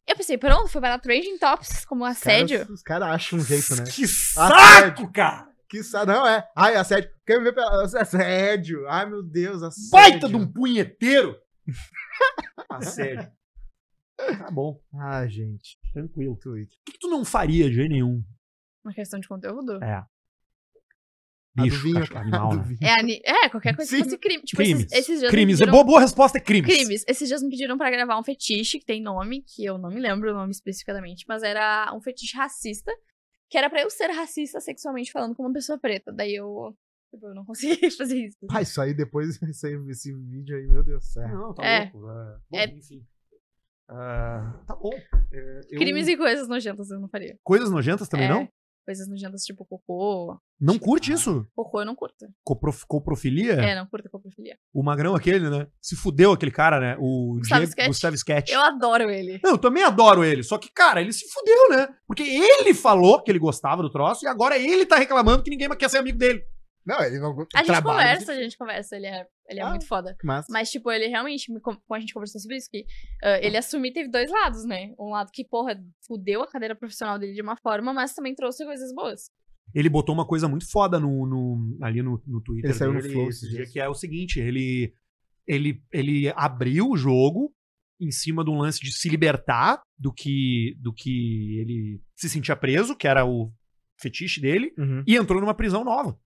Eu 0.05 0.16
pensei, 0.16 0.36
pronto, 0.36 0.68
foi 0.68 0.80
para 0.80 0.98
Trending 0.98 1.38
Tops 1.38 1.84
como 1.84 2.05
assédio. 2.05 2.66
Os 2.68 2.82
caras 2.82 3.09
acham 3.09 3.38
um 3.38 3.44
jeito, 3.44 3.76
né? 3.76 3.84
Que 3.84 4.03
Assédio. 4.03 4.96
saco, 4.96 5.12
cara! 5.12 5.53
Que 5.68 5.82
sa... 5.82 6.05
Não, 6.05 6.26
é. 6.26 6.44
Ai, 6.57 6.74
assédio. 6.74 7.09
Quer 7.24 7.38
me 7.38 7.44
ver 7.44 7.55
pela. 7.55 7.84
Assédio. 7.84 8.86
Ai, 8.88 9.09
meu 9.09 9.22
Deus, 9.22 9.62
assédio. 9.62 9.90
Baita 9.90 10.28
de 10.28 10.36
um 10.36 10.46
punheteiro! 10.46 11.36
Assédio. 12.68 13.30
Tá 14.16 14.50
bom, 14.50 14.80
Ah, 14.94 15.26
gente. 15.26 15.78
tranquilo. 15.92 16.36
Twitter. 16.36 16.78
O 16.80 16.84
que, 16.86 16.92
que 16.92 16.98
tu 16.98 17.08
não 17.08 17.24
faria 17.24 17.68
de 17.68 17.74
jeito 17.76 17.90
nenhum? 17.90 18.22
Uma 18.84 18.92
questão 18.94 19.18
de 19.20 19.28
conteúdo? 19.28 19.82
É. 19.82 20.04
Bicho, 21.54 21.82
vinho, 21.82 22.00
cachorro, 22.00 22.20
animal, 22.20 22.56
né? 22.56 22.76
É, 22.80 22.98
ani- 22.98 23.20
é, 23.24 23.48
qualquer 23.50 23.76
coisa 23.76 23.90
Sim. 23.90 23.98
que 23.98 24.04
fosse 24.04 24.18
crime. 24.18 24.42
Tipo, 24.42 24.62
Crimes. 24.62 24.84
esses, 24.86 24.92
esses 25.00 25.20
dias 25.20 25.30
Crimes. 25.30 25.58
me 25.58 25.62
É 25.64 25.66
pediram... 25.66 25.72
boa, 25.72 25.84
boa 25.84 26.00
resposta 26.00 26.38
é 26.38 26.40
crimes. 26.40 26.74
Crimes. 26.74 27.04
Esses 27.06 27.28
dias 27.28 27.42
me 27.42 27.50
pediram 27.50 27.76
pra 27.76 27.90
gravar 27.90 28.18
um 28.18 28.24
fetiche 28.24 28.78
que 28.78 28.86
tem 28.86 29.02
nome, 29.02 29.42
que 29.42 29.62
eu 29.62 29.76
não 29.76 29.90
me 29.90 30.00
lembro 30.00 30.30
o 30.30 30.34
nome 30.34 30.50
especificamente, 30.50 31.26
mas 31.28 31.42
era 31.42 31.92
um 31.94 32.00
fetiche 32.00 32.34
racista, 32.38 32.90
que 33.50 33.58
era 33.58 33.68
pra 33.68 33.82
eu 33.82 33.90
ser 33.90 34.06
racista 34.12 34.60
sexualmente 34.60 35.12
falando 35.12 35.34
com 35.34 35.42
uma 35.42 35.52
pessoa 35.52 35.78
preta. 35.78 36.10
Daí 36.10 36.34
eu, 36.36 36.74
tipo, 37.10 37.26
eu 37.26 37.34
não 37.34 37.44
consegui 37.44 37.90
fazer 37.98 38.16
isso. 38.24 38.38
Ah, 38.50 38.62
isso 38.62 38.80
aí 38.80 38.94
depois, 38.94 39.38
aí, 39.62 39.74
esse 39.90 40.10
vídeo 40.10 40.56
aí, 40.56 40.66
meu 40.66 40.82
Deus 40.82 41.04
do 41.04 41.06
céu. 41.10 41.28
Não, 41.28 41.52
tá 41.54 41.66
É. 41.66 41.90
louco. 41.92 42.08
É, 42.10 42.38
bom, 42.50 42.58
É. 42.58 42.64
enfim. 42.64 43.04
Ah, 43.89 44.55
tá 44.66 44.74
bom. 44.76 44.91
É, 45.33 45.61
eu- 45.70 45.78
Crimes 45.78 46.09
e 46.09 46.16
coisas 46.16 46.49
nojentas 46.49 46.91
eu 46.91 46.99
não 47.01 47.09
faria. 47.09 47.37
Coisas 47.43 47.70
nojentas 47.70 48.09
também 48.09 48.26
É. 48.26 48.30
não? 48.30 48.49
Coisas 48.85 49.07
nojentas 49.09 49.45
tipo 49.45 49.64
cocô. 49.64 50.37
Não 50.61 50.76
curte 50.76 51.12
isso? 51.12 51.47
Cocô 51.55 51.83
eu 51.83 51.87
não 51.87 51.95
curto. 51.95 52.26
Coprof- 52.45 52.85
coprofilia? 52.89 53.53
É, 53.53 53.76
não 53.76 53.87
curto 53.87 54.11
coprofilia. 54.11 54.57
O 54.74 54.83
magrão 54.83 55.14
aquele, 55.14 55.49
né? 55.49 55.68
Se 55.80 55.95
fudeu 55.95 56.33
aquele 56.33 56.51
cara, 56.51 56.80
né? 56.80 56.97
O 56.99 57.37
Gustavo 57.39 57.61
Diego- 57.61 57.70
Sketch? 57.70 57.87
Gustavo 57.87 58.14
Sketch. 58.16 58.51
Eu 58.51 58.61
adoro 58.61 59.09
ele. 59.09 59.39
Não, 59.45 59.53
eu 59.53 59.59
também 59.59 59.85
adoro 59.85 60.24
ele. 60.24 60.43
Só 60.43 60.59
que, 60.59 60.68
cara, 60.68 61.01
ele 61.01 61.12
se 61.12 61.28
fudeu, 61.33 61.68
né? 61.70 61.95
Porque 62.09 62.24
ele 62.24 62.74
falou 62.74 63.22
que 63.22 63.30
ele 63.30 63.39
gostava 63.39 63.83
do 63.83 63.91
troço 63.91 64.24
e 64.24 64.28
agora 64.28 64.59
ele 64.59 64.85
tá 64.85 64.97
reclamando 64.97 65.45
que 65.45 65.51
ninguém 65.51 65.68
quer 65.76 65.89
ser 65.89 65.99
amigo 65.99 66.18
dele. 66.18 66.43
Não, 66.85 67.01
ele 67.05 67.20
não. 67.20 67.30
A 67.55 67.59
gente 67.59 67.66
trabalha, 67.66 67.83
conversa, 68.16 68.33
a 68.33 68.43
gente 68.43 68.59
conversa. 68.59 68.97
Ele 68.97 69.07
é, 69.07 69.24
ele 69.49 69.61
é 69.61 69.62
Ah. 69.62 69.70
muito 69.70 69.86
foda. 69.86 70.16
Mas, 70.24 70.47
Mas, 70.49 70.70
tipo, 70.70 70.90
ele 70.90 71.07
realmente, 71.09 71.53
me 71.53 71.61
com- 71.61 71.74
como 71.76 71.97
a 71.97 72.01
gente 72.01 72.14
conversou 72.14 72.40
sobre 72.40 72.57
isso, 72.57 72.68
que 72.70 72.84
ah, 73.22 73.38
ele 73.40 73.57
assumir 73.57 73.93
teve 73.93 74.09
dois 74.11 74.30
lados, 74.30 74.64
né? 74.64 74.95
Um 74.99 75.11
lado 75.11 75.30
que, 75.32 75.45
porra, 75.45 75.82
fudeu 76.07 76.43
a 76.43 76.47
carreira 76.51 76.74
profissional 76.74 77.18
dele 77.18 77.34
de 77.34 77.43
uma 77.43 77.57
forma, 77.57 77.93
mas 77.93 78.14
também 78.14 78.34
trouxe 78.34 78.64
coisas 78.64 78.93
boas. 78.95 79.30
Ele 79.74 79.88
botou 79.88 80.14
uma 80.14 80.26
coisa 80.26 80.49
muito 80.49 80.70
foda 80.70 80.99
no, 81.01 81.26
no- 81.26 81.78
ali 81.82 82.03
no, 82.03 82.22
no 82.26 82.40
Twitter 82.43 82.70
Ele 82.70 82.78
saiu 82.78 82.93
no 82.93 83.01
Flow 83.03 83.28
esse 83.28 83.49
dia, 83.49 83.64
que 83.66 83.80
é 83.80 83.88
o 83.88 83.95
seguinte, 83.95 84.38
ele, 84.38 84.95
ele, 85.47 85.82
ele 85.93 86.28
abriu 86.36 86.88
o 86.90 86.97
jogo 86.97 87.55
em 88.01 88.11
cima 88.11 88.45
de 88.45 88.51
um 88.51 88.59
lance 88.59 88.80
de 88.80 88.93
se 88.93 89.09
libertar 89.09 89.80
do 89.97 90.12
que, 90.12 90.76
do 90.80 90.93
que 90.93 91.59
ele 91.61 92.03
se 92.16 92.28
sentia 92.28 92.57
preso, 92.57 92.97
que 92.97 93.07
era 93.07 93.24
o 93.24 93.53
fetiche 93.97 94.40
dele, 94.40 94.74
Uhum. 94.76 95.05
e 95.07 95.16
entrou 95.16 95.40
numa 95.40 95.55
prisão 95.55 95.84
nova. 95.84 96.18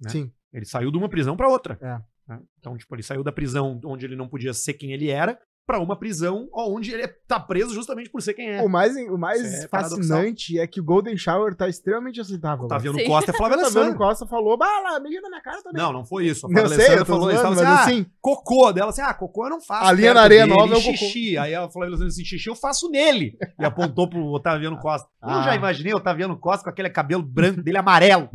né? 0.00 0.10
Sim. 0.10 0.32
Ele 0.54 0.64
saiu 0.64 0.90
de 0.90 0.96
uma 0.96 1.08
prisão 1.08 1.36
pra 1.36 1.48
outra. 1.48 1.76
É. 1.82 1.98
né? 2.32 2.40
Então, 2.58 2.76
tipo, 2.78 2.94
ele 2.94 3.02
saiu 3.02 3.22
da 3.24 3.32
prisão 3.32 3.78
onde 3.84 4.06
ele 4.06 4.16
não 4.16 4.28
podia 4.28 4.54
ser 4.54 4.72
quem 4.74 4.92
ele 4.92 5.10
era 5.10 5.36
pra 5.66 5.80
uma 5.80 5.98
prisão 5.98 6.46
onde 6.54 6.92
ele 6.92 7.08
tá 7.26 7.40
preso 7.40 7.72
justamente 7.72 8.10
por 8.10 8.20
ser 8.20 8.34
quem 8.34 8.50
é. 8.50 8.62
O 8.62 8.68
mais, 8.68 8.94
o 9.08 9.16
mais 9.16 9.64
é 9.64 9.66
paradoxal. 9.66 9.98
fascinante 9.98 10.58
é 10.58 10.66
que 10.66 10.78
o 10.78 10.84
Golden 10.84 11.16
Shower 11.16 11.56
tá 11.56 11.66
extremamente 11.66 12.20
aceitável. 12.20 12.68
Taviano 12.68 12.98
Sim. 12.98 13.06
Costa 13.06 13.30
é 13.30 13.34
Flávio 13.34 13.56
O 13.56 13.60
Taviano 13.62 13.78
Alessandro. 13.80 13.98
Costa 14.06 14.26
falou, 14.26 14.58
bah, 14.58 14.80
lá, 14.82 15.00
beija 15.00 15.22
na 15.22 15.30
minha 15.30 15.40
cara 15.40 15.62
também. 15.62 15.82
Não, 15.82 15.90
não 15.90 16.04
foi 16.04 16.26
isso. 16.26 16.46
A 16.46 16.50
Eu 16.50 16.52
Flávia 16.52 16.68
sei, 16.68 16.76
eu 16.76 16.82
Alessandra 16.82 17.04
tô 17.06 17.12
falou 17.12 17.30
isso. 17.30 17.40
zoando, 17.40 17.56
Tava 17.56 17.66
mas 17.70 17.80
assim, 17.80 17.92
ah, 17.92 17.98
assim, 18.02 18.06
cocô 18.20 18.72
dela, 18.74 18.90
assim, 18.90 19.00
ah, 19.00 19.14
cocô 19.14 19.46
eu 19.46 19.50
não 19.50 19.60
faço. 19.62 19.86
Ali 19.88 20.02
é 20.02 20.04
perto 20.04 20.14
na 20.16 20.20
areia 20.22 20.42
dele, 20.46 20.54
nova 20.58 20.74
é 20.74 20.76
o 20.76 20.80
e 20.80 20.84
cocô. 20.84 20.96
xixi. 20.98 21.38
Aí 21.38 21.54
a 21.54 21.70
Flávia 21.70 21.88
Alessandra 21.88 22.08
disse, 22.08 22.24
xixi 22.26 22.48
eu 22.50 22.54
faço 22.54 22.90
nele. 22.90 23.36
E 23.58 23.64
apontou 23.64 24.06
pro 24.08 24.20
Otaviano 24.32 24.78
Costa. 24.78 25.08
Eu 25.22 25.30
Ah. 25.30 25.42
já 25.44 25.54
imaginei 25.56 25.94
o 25.94 25.96
Otaviano 25.96 26.38
Costa 26.38 26.62
com 26.64 26.68
aquele 26.70 26.90
cabelo 26.90 27.22
branco 27.22 27.62
dele 27.62 27.78
amarelo. 27.78 28.28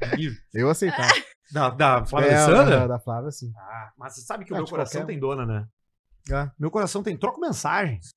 eu 0.54 0.70
aceitava. 0.70 1.12
Da, 1.52 1.70
da 1.70 2.04
Flávia 2.04 2.28
É, 2.30 2.34
Alessandra? 2.36 2.78
Da, 2.80 2.86
da 2.86 2.98
Flávia, 2.98 3.30
sim. 3.30 3.52
Ah, 3.56 3.92
mas 3.96 4.14
você 4.14 4.20
sabe 4.22 4.44
que 4.44 4.52
o 4.52 4.56
Ah, 4.56 4.58
meu 4.58 4.66
coração 4.66 5.00
qualquer 5.02 5.12
tem 5.12 5.20
dona, 5.20 5.46
né? 5.46 5.66
Ah, 6.32 6.50
Meu 6.58 6.70
coração 6.70 7.02
tem 7.02 7.16
troco 7.16 7.40
mensagens. 7.40 8.14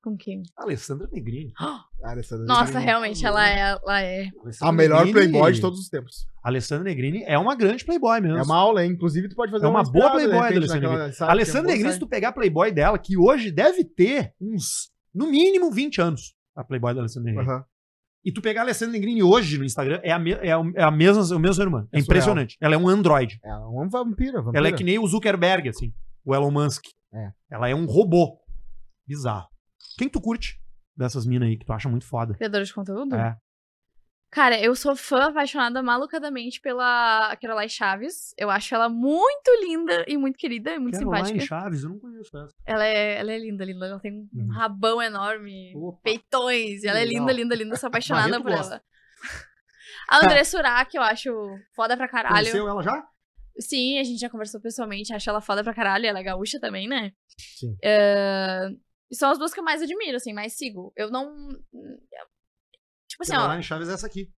Com 0.00 0.16
quem? 0.16 0.42
Alessandra 0.56 1.08
Negrini. 1.12 1.52
Alessandra 2.04 2.46
Nossa, 2.46 2.64
Negrini. 2.66 2.84
realmente, 2.84 3.26
ela 3.26 3.48
é, 3.48 3.60
ela 3.72 4.00
é. 4.00 4.28
Alessandra 4.42 4.68
A 4.68 4.72
melhor 4.72 5.04
Negrini- 5.04 5.30
playboy 5.32 5.52
de 5.52 5.60
todos 5.60 5.80
os 5.80 5.88
tempos. 5.88 6.26
Alessandra 6.42 6.84
Negrini 6.84 7.24
é 7.24 7.36
uma 7.36 7.56
grande 7.56 7.84
playboy 7.84 8.20
mesmo. 8.20 8.38
É 8.38 8.42
uma 8.42 8.56
aula, 8.56 8.84
hein? 8.84 8.92
Inclusive, 8.92 9.28
tu 9.28 9.34
pode 9.34 9.50
fazer 9.50 9.66
É 9.66 9.68
uma 9.68 9.82
boa 9.82 9.88
inspirada, 10.06 10.18
de 10.20 10.24
playboy 10.28 10.42
repente, 10.48 10.56
Alessandra 10.58 10.88
naquela- 10.90 11.12
sabe, 11.12 11.30
Alessandra 11.32 11.72
Negrini, 11.72 11.92
se 11.92 11.98
tu 11.98 12.06
pegar 12.06 12.28
a 12.28 12.32
Playboy 12.32 12.70
dela, 12.70 12.96
que 12.98 13.16
hoje 13.18 13.50
deve 13.50 13.84
ter 13.84 14.32
uns, 14.40 14.92
no 15.12 15.26
mínimo, 15.26 15.72
20 15.72 16.00
anos, 16.00 16.32
a 16.54 16.62
Playboy 16.62 16.94
da 16.94 17.00
Alessandra. 17.00 17.32
Negrini. 17.32 17.50
Aham. 17.50 17.64
E 18.28 18.32
tu 18.32 18.42
pegar 18.42 18.60
a 18.60 18.64
Alessandra 18.64 18.92
Negrini 18.92 19.22
hoje 19.22 19.56
no 19.56 19.64
Instagram, 19.64 20.00
é 20.02 20.12
a, 20.12 20.18
me- 20.18 20.32
é 20.32 20.52
a, 20.52 20.60
é 20.76 20.82
a 20.82 20.90
mesma, 20.90 21.22
o 21.34 21.38
mesmo 21.38 21.54
ser 21.54 21.66
humano. 21.66 21.88
É, 21.92 21.96
É 21.96 22.00
impressionante. 22.00 22.56
Ela 22.60 22.74
é 22.74 22.78
um 22.78 22.86
android. 22.88 23.38
Ela 23.42 23.56
é 23.62 23.66
uma 23.66 23.88
vampira, 23.88 24.42
vampira. 24.42 24.58
Ela 24.58 24.68
é 24.68 24.72
que 24.72 24.84
nem 24.84 24.98
o 24.98 25.06
Zuckerberg, 25.06 25.68
assim. 25.68 25.92
O 26.24 26.34
Elon 26.34 26.50
Musk. 26.50 26.84
É. 27.14 27.30
Ela 27.50 27.68
é 27.70 27.74
um 27.74 27.86
robô. 27.86 28.38
Bizarro. 29.06 29.46
Quem 29.96 30.08
tu 30.10 30.20
curte 30.20 30.60
dessas 30.96 31.24
minas 31.26 31.48
aí 31.48 31.56
que 31.56 31.64
tu 31.64 31.72
acha 31.72 31.88
muito 31.88 32.04
foda? 32.04 32.34
Criadora 32.34 32.64
de 32.64 32.74
conteúdo? 32.74 33.14
É. 33.14 33.34
Cara, 34.30 34.60
eu 34.60 34.74
sou 34.76 34.94
fã 34.94 35.28
apaixonada 35.30 35.82
malucadamente 35.82 36.60
pela 36.60 37.34
Caroline 37.40 37.68
Chaves. 37.70 38.34
Eu 38.36 38.50
acho 38.50 38.74
ela 38.74 38.86
muito 38.88 39.50
linda 39.62 40.04
e 40.06 40.18
muito 40.18 40.36
querida 40.36 40.74
e 40.74 40.78
muito 40.78 40.98
Caroline 40.98 41.26
simpática. 41.28 41.46
Chaves, 41.46 41.82
eu 41.82 41.88
não 41.90 41.98
conheço 41.98 42.36
essa. 42.36 42.54
Ela 42.66 42.84
é, 42.86 43.18
ela 43.18 43.32
é 43.32 43.38
linda, 43.38 43.64
linda. 43.64 43.86
Ela 43.86 43.98
tem 44.00 44.12
um 44.12 44.28
Uhum. 44.34 44.48
rabão 44.52 45.00
enorme, 45.00 45.72
Opa. 45.74 45.98
peitões. 46.02 46.84
Ela 46.84 46.98
é 47.00 47.04
Legal. 47.04 47.20
linda, 47.20 47.32
linda, 47.32 47.54
linda. 47.54 47.76
Sou 47.76 47.86
apaixonada 47.88 48.38
por 48.40 48.50
gosta. 48.52 48.74
ela. 48.74 48.82
A 50.10 50.18
André 50.24 50.44
Surak, 50.44 50.94
eu 50.94 51.02
acho 51.02 51.30
foda 51.74 51.96
pra 51.96 52.06
caralho. 52.06 52.34
Conheceu 52.36 52.68
ela 52.68 52.82
já? 52.82 53.02
Sim, 53.58 53.98
a 53.98 54.04
gente 54.04 54.20
já 54.20 54.28
conversou 54.28 54.60
pessoalmente. 54.60 55.12
Acho 55.14 55.30
ela 55.30 55.40
foda 55.40 55.64
pra 55.64 55.72
caralho. 55.74 56.06
Ela 56.06 56.20
é 56.20 56.22
gaúcha 56.22 56.60
também, 56.60 56.86
né? 56.86 57.12
Sim. 57.58 57.74
E 57.82 59.16
são 59.16 59.30
as 59.30 59.38
duas 59.38 59.54
que 59.54 59.60
eu 59.60 59.64
mais 59.64 59.80
admiro, 59.80 60.16
assim, 60.16 60.34
mais 60.34 60.52
sigo. 60.52 60.92
Eu 60.96 61.10
não. 61.10 61.48
Tipo 63.18 63.22
assim, 63.22 63.36
ó. 63.36 63.62
Chaves 63.62 63.88
é 63.88 63.92
essa 63.94 64.06
aqui. 64.06 64.32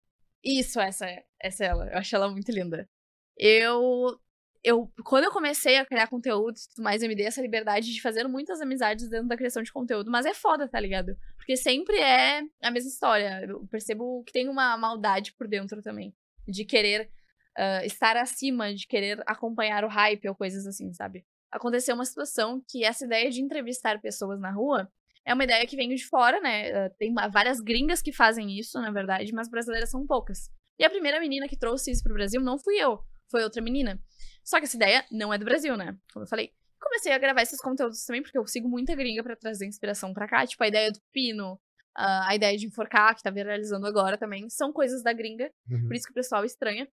Isso, 0.43 0.79
essa 0.79 1.05
é, 1.05 1.23
essa 1.41 1.65
é 1.65 1.67
ela. 1.67 1.87
Eu 1.87 1.97
acho 1.97 2.15
ela 2.15 2.29
muito 2.29 2.51
linda. 2.51 2.89
Eu. 3.37 4.17
Eu, 4.61 4.91
quando 5.05 5.23
eu 5.23 5.31
comecei 5.31 5.77
a 5.77 5.85
criar 5.85 6.07
conteúdo 6.07 6.57
e 6.57 6.75
tudo 6.75 6.83
mais, 6.83 7.01
eu 7.01 7.07
me 7.07 7.15
dei 7.15 7.25
essa 7.25 7.41
liberdade 7.41 7.93
de 7.93 8.01
fazer 8.01 8.27
muitas 8.27 8.59
amizades 8.59 9.09
dentro 9.09 9.29
da 9.29 9.37
criação 9.37 9.63
de 9.63 9.71
conteúdo. 9.71 10.11
Mas 10.11 10.25
é 10.25 10.33
foda, 10.33 10.67
tá 10.67 10.77
ligado? 10.77 11.15
Porque 11.37 11.55
sempre 11.55 11.97
é 11.97 12.41
a 12.61 12.69
mesma 12.69 12.89
história. 12.89 13.45
Eu 13.47 13.65
percebo 13.67 14.21
que 14.25 14.33
tem 14.33 14.49
uma 14.49 14.77
maldade 14.77 15.33
por 15.33 15.47
dentro 15.47 15.81
também. 15.81 16.13
De 16.45 16.65
querer 16.65 17.09
ah, 17.57 17.85
estar 17.85 18.17
acima, 18.17 18.73
de 18.73 18.85
querer 18.85 19.23
acompanhar 19.25 19.85
o 19.85 19.87
hype 19.87 20.27
ou 20.27 20.35
coisas 20.35 20.67
assim, 20.67 20.93
sabe? 20.93 21.25
Aconteceu 21.49 21.95
uma 21.95 22.05
situação 22.05 22.61
que 22.67 22.83
essa 22.83 23.05
ideia 23.05 23.31
de 23.31 23.41
entrevistar 23.41 24.01
pessoas 24.01 24.41
na 24.41 24.51
rua 24.51 24.91
é 25.29 25.33
uma 25.33 25.43
ideia 25.43 25.65
que 25.67 25.75
vem 25.75 25.87
de 25.93 26.03
fora, 26.07 26.39
né? 26.41 26.71
Ah, 26.71 26.89
Tem 26.97 27.13
várias 27.13 27.61
gringas 27.61 28.01
que 28.01 28.11
fazem 28.11 28.57
isso, 28.57 28.81
na 28.81 28.89
verdade, 28.89 29.31
mas 29.31 29.47
brasileiras 29.47 29.91
são 29.91 30.05
poucas. 30.07 30.49
E 30.79 30.83
a 30.83 30.89
primeira 30.89 31.19
menina 31.19 31.47
que 31.47 31.55
trouxe 31.55 31.91
isso 31.91 32.01
pro 32.01 32.15
Brasil 32.15 32.41
não 32.41 32.57
fui 32.57 32.77
eu, 32.77 32.99
foi 33.29 33.43
outra 33.43 33.61
menina. 33.61 34.01
Só 34.43 34.57
que 34.57 34.65
essa 34.65 34.75
ideia 34.75 35.05
não 35.11 35.31
é 35.31 35.37
do 35.37 35.45
Brasil, 35.45 35.77
né? 35.77 35.95
Como 36.11 36.23
eu 36.23 36.27
falei. 36.27 36.51
Comecei 36.81 37.11
a 37.11 37.17
gravar 37.19 37.43
esses 37.43 37.61
conteúdos 37.61 38.03
também, 38.05 38.23
porque 38.23 38.37
eu 38.37 38.47
sigo 38.47 38.67
muita 38.67 38.95
gringa 38.95 39.21
pra 39.21 39.35
trazer 39.35 39.67
inspiração 39.67 40.13
pra 40.13 40.27
cá. 40.27 40.47
Tipo, 40.47 40.63
a 40.63 40.67
ideia 40.67 40.91
do 40.91 40.99
pino, 41.13 41.59
ah, 41.95 42.29
a 42.29 42.35
ideia 42.35 42.57
de 42.57 42.65
enforcar, 42.65 43.15
que 43.15 43.21
tá 43.21 43.29
viralizando 43.29 43.85
agora 43.85 44.17
também, 44.17 44.49
são 44.49 44.73
coisas 44.73 45.03
da 45.03 45.13
gringa. 45.13 45.51
Uhum. 45.69 45.87
Por 45.87 45.95
isso 45.95 46.05
que 46.05 46.11
o 46.11 46.15
pessoal 46.15 46.43
estranha. 46.43 46.87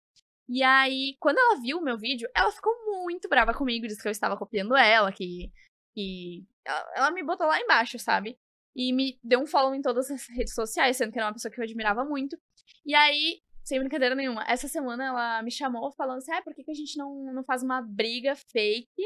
E 0.47 0.63
aí, 0.63 1.17
quando 1.19 1.39
ela 1.39 1.61
viu 1.63 1.79
o 1.79 1.83
meu 1.83 1.97
vídeo, 1.97 2.29
ela 2.37 2.53
ficou 2.53 2.73
muito 3.03 3.29
brava 3.29 3.55
comigo, 3.55 3.87
disse 3.87 4.03
que 4.03 4.09
eu 4.09 4.13
estava 4.13 4.37
copiando 4.37 4.77
ela, 4.77 5.11
que. 5.11 5.51
Ela, 6.65 6.93
ela 6.95 7.11
me 7.11 7.23
botou 7.23 7.47
lá 7.47 7.61
embaixo, 7.61 7.99
sabe? 7.99 8.39
E 8.75 8.93
me 8.93 9.19
deu 9.23 9.41
um 9.41 9.47
follow 9.47 9.75
em 9.75 9.81
todas 9.81 10.11
as 10.11 10.29
redes 10.29 10.55
sociais, 10.55 10.97
sendo 10.97 11.13
que 11.13 11.19
era 11.19 11.29
uma 11.29 11.33
pessoa 11.33 11.51
que 11.51 11.59
eu 11.59 11.65
admirava 11.65 12.05
muito. 12.05 12.37
E 12.85 12.95
aí, 12.95 13.41
sem 13.65 13.81
brincadeira 13.81 14.15
nenhuma, 14.15 14.45
essa 14.47 14.69
semana 14.69 15.07
ela 15.07 15.43
me 15.43 15.51
chamou 15.51 15.91
falando 15.93 16.19
assim: 16.19 16.33
ah, 16.33 16.43
por 16.43 16.55
que, 16.55 16.63
que 16.63 16.71
a 16.71 16.75
gente 16.75 16.97
não, 16.99 17.33
não 17.33 17.45
faz 17.45 17.63
uma 17.63 17.81
briga 17.81 18.37
fake 18.37 19.03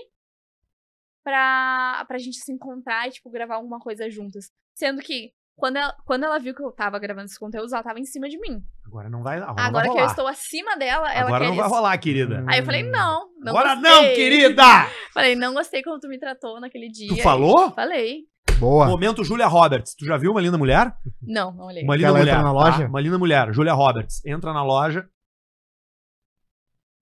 pra, 1.24 2.04
pra 2.06 2.18
gente 2.18 2.38
se 2.38 2.52
encontrar 2.52 3.08
e, 3.08 3.12
tipo, 3.12 3.30
gravar 3.30 3.54
alguma 3.56 3.78
coisa 3.78 4.10
juntas? 4.10 4.50
Sendo 4.74 5.00
que. 5.00 5.32
Quando 5.60 5.76
ela, 5.76 5.94
quando 6.04 6.24
ela 6.24 6.38
viu 6.38 6.54
que 6.54 6.62
eu 6.62 6.72
tava 6.72 6.98
gravando 6.98 7.26
esses 7.26 7.38
conteúdos, 7.38 7.72
ela 7.72 7.82
tava 7.82 8.00
em 8.00 8.04
cima 8.04 8.28
de 8.28 8.38
mim. 8.40 8.60
Agora 8.84 9.08
não 9.10 9.22
vai. 9.22 9.38
Agora, 9.38 9.62
Agora 9.62 9.86
vai 9.86 9.94
que 9.96 10.02
eu 10.02 10.06
estou 10.06 10.26
acima 10.26 10.76
dela, 10.76 11.12
ela 11.12 11.26
Agora 11.26 11.44
quer 11.44 11.48
não 11.50 11.56
vai 11.56 11.66
isso. 11.66 11.74
rolar, 11.74 11.98
querida. 11.98 12.44
Aí 12.48 12.60
eu 12.60 12.64
falei, 12.64 12.82
não, 12.82 13.28
não 13.38 13.50
Agora 13.56 13.74
gostei. 13.74 13.90
não, 13.92 14.02
querida! 14.14 14.62
Falei, 15.12 15.36
não 15.36 15.52
gostei 15.54 15.82
como 15.82 16.00
tu 16.00 16.08
me 16.08 16.18
tratou 16.18 16.58
naquele 16.60 16.88
dia. 16.88 17.08
Tu 17.08 17.22
falou? 17.22 17.70
Falei. 17.72 18.22
Boa. 18.58 18.86
Momento 18.86 19.22
Julia 19.24 19.46
Roberts. 19.46 19.94
Tu 19.94 20.04
já 20.06 20.16
viu 20.16 20.30
uma 20.32 20.40
linda 20.40 20.56
mulher? 20.58 20.94
Não, 21.22 21.52
não 21.52 21.66
olhei. 21.66 21.82
Uma 21.84 21.94
linda 21.96 22.08
ela 22.08 22.18
mulher. 22.18 22.32
entra 22.32 22.42
na 22.42 22.48
tá? 22.48 22.54
loja? 22.54 22.86
Uma 22.88 23.00
linda 23.00 23.18
mulher. 23.18 23.52
Julia 23.52 23.72
Roberts. 23.72 24.24
Entra 24.24 24.52
na 24.52 24.62
loja. 24.64 25.08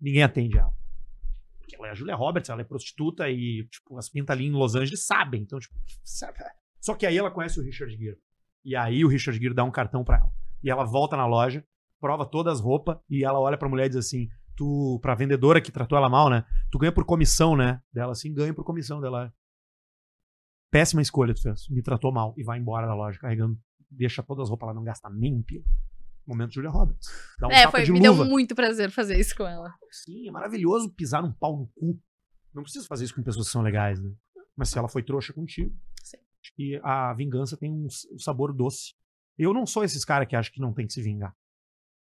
Ninguém 0.01 0.23
atende 0.23 0.59
ela. 0.59 0.71
Porque 1.59 1.77
Ela 1.77 1.89
é 1.89 1.91
a 1.91 1.95
Julia 1.95 2.15
Roberts, 2.15 2.49
ela 2.51 2.61
é 2.61 2.65
prostituta 2.65 3.29
e, 3.29 3.67
tipo, 3.71 3.97
as 3.99 4.09
pintas 4.09 4.37
ali 4.37 4.47
em 4.47 4.53
Los 4.53 4.75
Angeles 4.75 5.05
sabem. 5.05 5.43
Então, 5.43 5.59
tipo, 5.59 5.75
sabe? 6.05 6.39
Só 6.81 6.95
que 6.95 7.05
aí 7.07 7.17
ela 7.19 7.31
conhece 7.31 7.59
o 7.61 7.63
Richard 7.65 7.95
Gere. 7.97 8.17
E 8.69 8.77
aí 8.77 9.03
o 9.03 9.09
Richard 9.09 9.41
Gere 9.41 9.55
dá 9.55 9.65
um 9.65 9.71
cartão 9.71 10.05
pra 10.05 10.19
ela. 10.19 10.31
E 10.63 10.69
ela 10.69 10.85
volta 10.85 11.17
na 11.17 11.25
loja, 11.25 11.65
prova 11.99 12.27
todas 12.27 12.59
as 12.59 12.61
roupas 12.61 12.99
e 13.09 13.25
ela 13.25 13.41
olha 13.41 13.57
pra 13.57 13.67
mulher 13.67 13.87
e 13.87 13.89
diz 13.89 13.97
assim: 13.97 14.29
Tu, 14.55 14.99
pra 15.01 15.15
vendedora 15.15 15.59
que 15.59 15.73
tratou 15.73 15.97
ela 15.97 16.07
mal, 16.07 16.29
né? 16.29 16.45
Tu 16.71 16.77
ganha 16.79 16.93
por 16.93 17.07
comissão, 17.07 17.57
né? 17.57 17.81
Dela 17.91 18.13
assim, 18.13 18.31
ganha 18.35 18.53
por 18.53 18.65
comissão 18.65 19.01
dela. 19.01 19.33
Péssima 20.71 21.01
escolha 21.01 21.33
tu 21.33 21.41
fez. 21.41 21.67
Me 21.71 21.83
tratou 21.83 22.13
mal. 22.13 22.35
E 22.37 22.45
vai 22.45 22.59
embora 22.59 22.87
da 22.87 22.95
loja 22.95 23.19
carregando. 23.19 23.59
Deixa 23.91 24.23
todas 24.23 24.43
as 24.43 24.49
roupas 24.51 24.67
lá, 24.67 24.75
não 24.75 24.85
gasta 24.85 25.09
nem 25.09 25.35
um 25.35 25.43
pio. 25.43 25.65
Momento 26.27 26.53
Julia 26.53 26.69
Roberts. 26.69 27.09
Dá 27.41 27.49
um 27.49 27.51
é, 27.51 27.71
foi, 27.71 27.87
me 27.87 28.01
deu 28.01 28.13
luva. 28.13 28.27
muito 28.27 28.55
prazer 28.55 28.91
fazer 28.91 29.19
isso 29.19 29.35
com 29.35 29.47
ela. 29.47 29.73
Sim, 29.91 30.29
é 30.29 30.31
maravilhoso 30.31 30.91
pisar 30.91 31.23
num 31.23 31.33
pau 31.33 31.57
no 31.57 31.67
cu. 31.69 31.99
Não 32.53 32.63
precisa 32.63 32.87
fazer 32.87 33.07
isso 33.07 33.15
com 33.15 33.23
pessoas 33.23 33.47
que 33.47 33.53
são 33.53 33.63
legais, 33.63 33.99
né? 33.99 34.13
Mas 34.55 34.69
se 34.69 34.77
ela 34.77 34.91
foi 34.91 35.03
trouxa 35.03 35.33
contigo, 35.33 35.75
que 36.57 36.81
a 36.83 37.13
vingança 37.15 37.57
tem 37.57 37.71
um, 37.73 37.87
sabor 38.19 38.53
doce. 38.53 38.95
Eu 39.39 39.53
não 39.53 39.67
sou 39.67 39.85
esses 39.85 40.05
caras 40.05 40.27
que 40.29 40.35
acham 40.37 40.53
que 40.53 40.61
não 40.61 40.73
tem 40.73 40.87
que 40.87 40.93
se 40.93 41.03
vingar. 41.03 41.35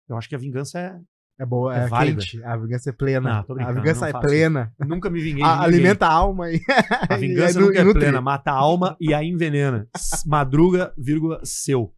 Eu 0.09 0.17
acho 0.17 0.29
que 0.29 0.35
a 0.35 0.39
vingança 0.39 0.79
é. 0.79 1.01
É 1.39 1.47
boa, 1.47 1.75
É 1.75 1.85
é, 1.85 1.89
válida. 1.89 2.21
quente. 2.21 2.45
A 2.45 2.55
vingança 2.55 2.91
é 2.91 2.93
plena. 2.93 3.47
Não, 3.49 3.67
a 3.67 3.73
vingança 3.73 4.07
é 4.09 4.13
plena. 4.13 4.75
Eu 4.79 4.85
nunca 4.89 5.09
me 5.09 5.23
vinguei. 5.23 5.43
A- 5.43 5.63
alimenta 5.63 6.07
a 6.07 6.13
alma 6.13 6.51
e. 6.53 6.61
A 7.09 7.17
vingança 7.17 7.59
nu- 7.59 7.69
nunca 7.69 7.81
é 7.81 7.93
plena, 7.95 8.21
mata 8.21 8.51
a 8.51 8.55
alma 8.55 8.95
e 9.01 9.15
a 9.15 9.25
envenena. 9.25 9.89
Madruga, 10.27 10.93
vírgula, 10.99 11.41
seu. 11.43 11.95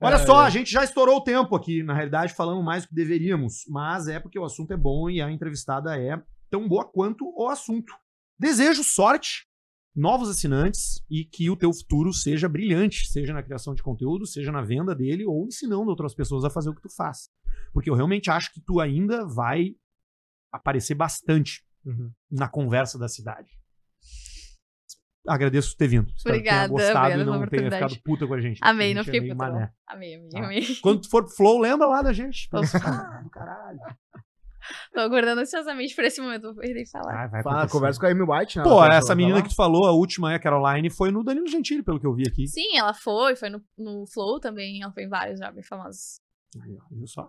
Olha 0.00 0.16
É, 0.16 0.26
só, 0.26 0.42
é. 0.42 0.46
a 0.46 0.50
gente 0.50 0.72
já 0.72 0.82
estourou 0.82 1.18
o 1.18 1.22
tempo 1.22 1.54
aqui. 1.54 1.84
Na 1.84 1.94
realidade, 1.94 2.34
falamos 2.34 2.64
mais 2.64 2.82
do 2.82 2.88
que 2.88 2.94
deveríamos. 2.96 3.62
Mas 3.68 4.08
é 4.08 4.18
porque 4.18 4.38
o 4.38 4.44
assunto 4.44 4.72
é 4.72 4.76
bom 4.76 5.08
e 5.08 5.20
a 5.22 5.30
entrevistada 5.30 5.96
é 5.96 6.20
tão 6.50 6.66
boa 6.68 6.84
quanto 6.84 7.32
o 7.36 7.48
assunto. 7.48 7.92
Desejo 8.40 8.82
sorte, 8.82 9.46
novos 9.98 10.28
assinantes 10.28 11.02
e 11.10 11.24
que 11.24 11.50
o 11.50 11.56
teu 11.56 11.72
futuro 11.72 12.12
seja 12.12 12.48
brilhante, 12.48 13.08
seja 13.08 13.32
na 13.32 13.42
criação 13.42 13.74
de 13.74 13.82
conteúdo, 13.82 14.26
seja 14.26 14.52
na 14.52 14.62
venda 14.62 14.94
dele 14.94 15.24
ou 15.26 15.44
ensinando 15.46 15.90
outras 15.90 16.14
pessoas 16.14 16.44
a 16.44 16.50
fazer 16.50 16.70
o 16.70 16.74
que 16.74 16.82
tu 16.82 16.94
faz. 16.94 17.28
Porque 17.72 17.90
eu 17.90 17.94
realmente 17.94 18.30
acho 18.30 18.52
que 18.52 18.60
tu 18.60 18.80
ainda 18.80 19.26
vai 19.26 19.74
aparecer 20.52 20.94
bastante 20.94 21.64
Uhum. 21.84 22.10
na 22.30 22.48
conversa 22.48 22.98
da 22.98 23.08
cidade. 23.08 23.50
Agradeço 25.26 25.76
ter 25.76 25.88
vindo. 25.88 26.10
Espero 26.16 26.36
que 26.38 26.42
tenha 26.44 26.64
Obrigada, 26.64 26.68
gostado 26.68 26.98
obrigada 26.98 27.22
e 27.22 27.26
não 27.26 27.46
tenha 27.48 27.70
ficado 27.70 28.02
puta 28.02 28.26
com 28.26 28.34
a 28.34 28.40
gente. 28.40 28.60
Amei, 28.62 28.92
A 28.92 28.94
não 28.94 29.02
gente 29.02 29.10
é 29.10 29.12
fiquei 29.12 29.20
meio 29.20 29.34
puta. 29.36 29.50
mané. 29.50 29.60
não. 29.66 29.94
Amei, 29.94 30.14
amei, 30.14 30.30
amei. 30.42 30.76
Quando 30.80 31.02
tu 31.02 31.10
for 31.10 31.24
pro 31.24 31.34
Flow, 31.34 31.58
lembra 31.60 31.86
lá 31.86 32.00
da 32.02 32.12
gente. 32.12 32.48
Tô- 32.48 32.58
Ah, 32.58 33.20
do 33.22 33.30
caralho. 33.30 33.78
Tô 34.92 35.00
aguardando 35.00 35.40
ansiosamente 35.40 35.94
por 35.94 36.04
esse 36.04 36.20
momento. 36.20 36.42
Vou 36.42 36.54
perder 36.54 36.84
falar. 36.90 37.12
Vai, 37.12 37.28
vai 37.28 37.42
Fala, 37.42 37.56
acontecer. 37.56 37.72
conversa 37.72 38.00
com 38.00 38.06
a 38.06 38.10
Amy 38.10 38.22
White, 38.22 38.58
né? 38.58 38.64
Pô, 38.64 38.84
essa 38.84 39.14
menina 39.14 39.42
que 39.42 39.48
tu 39.48 39.54
falou, 39.54 39.86
a 39.86 39.92
última 39.92 40.32
é 40.32 40.36
a 40.36 40.38
Caroline, 40.38 40.90
foi 40.90 41.10
no 41.10 41.22
Danilo 41.24 41.46
Gentili, 41.48 41.82
pelo 41.82 42.00
que 42.00 42.06
eu 42.06 42.14
vi 42.14 42.24
aqui. 42.26 42.46
Sim, 42.46 42.76
ela 42.76 42.94
foi, 42.94 43.36
foi 43.36 43.48
no, 43.48 43.62
no 43.76 44.04
Flow 44.06 44.40
também, 44.40 44.82
ela 44.82 44.92
foi 44.92 45.04
em 45.04 45.08
vários 45.08 45.38
já 45.38 45.50
bem 45.50 45.62
famosos. 45.62 46.20
Aí, 46.62 46.76
ó, 46.80 46.94
viu 46.94 47.06
só? 47.06 47.28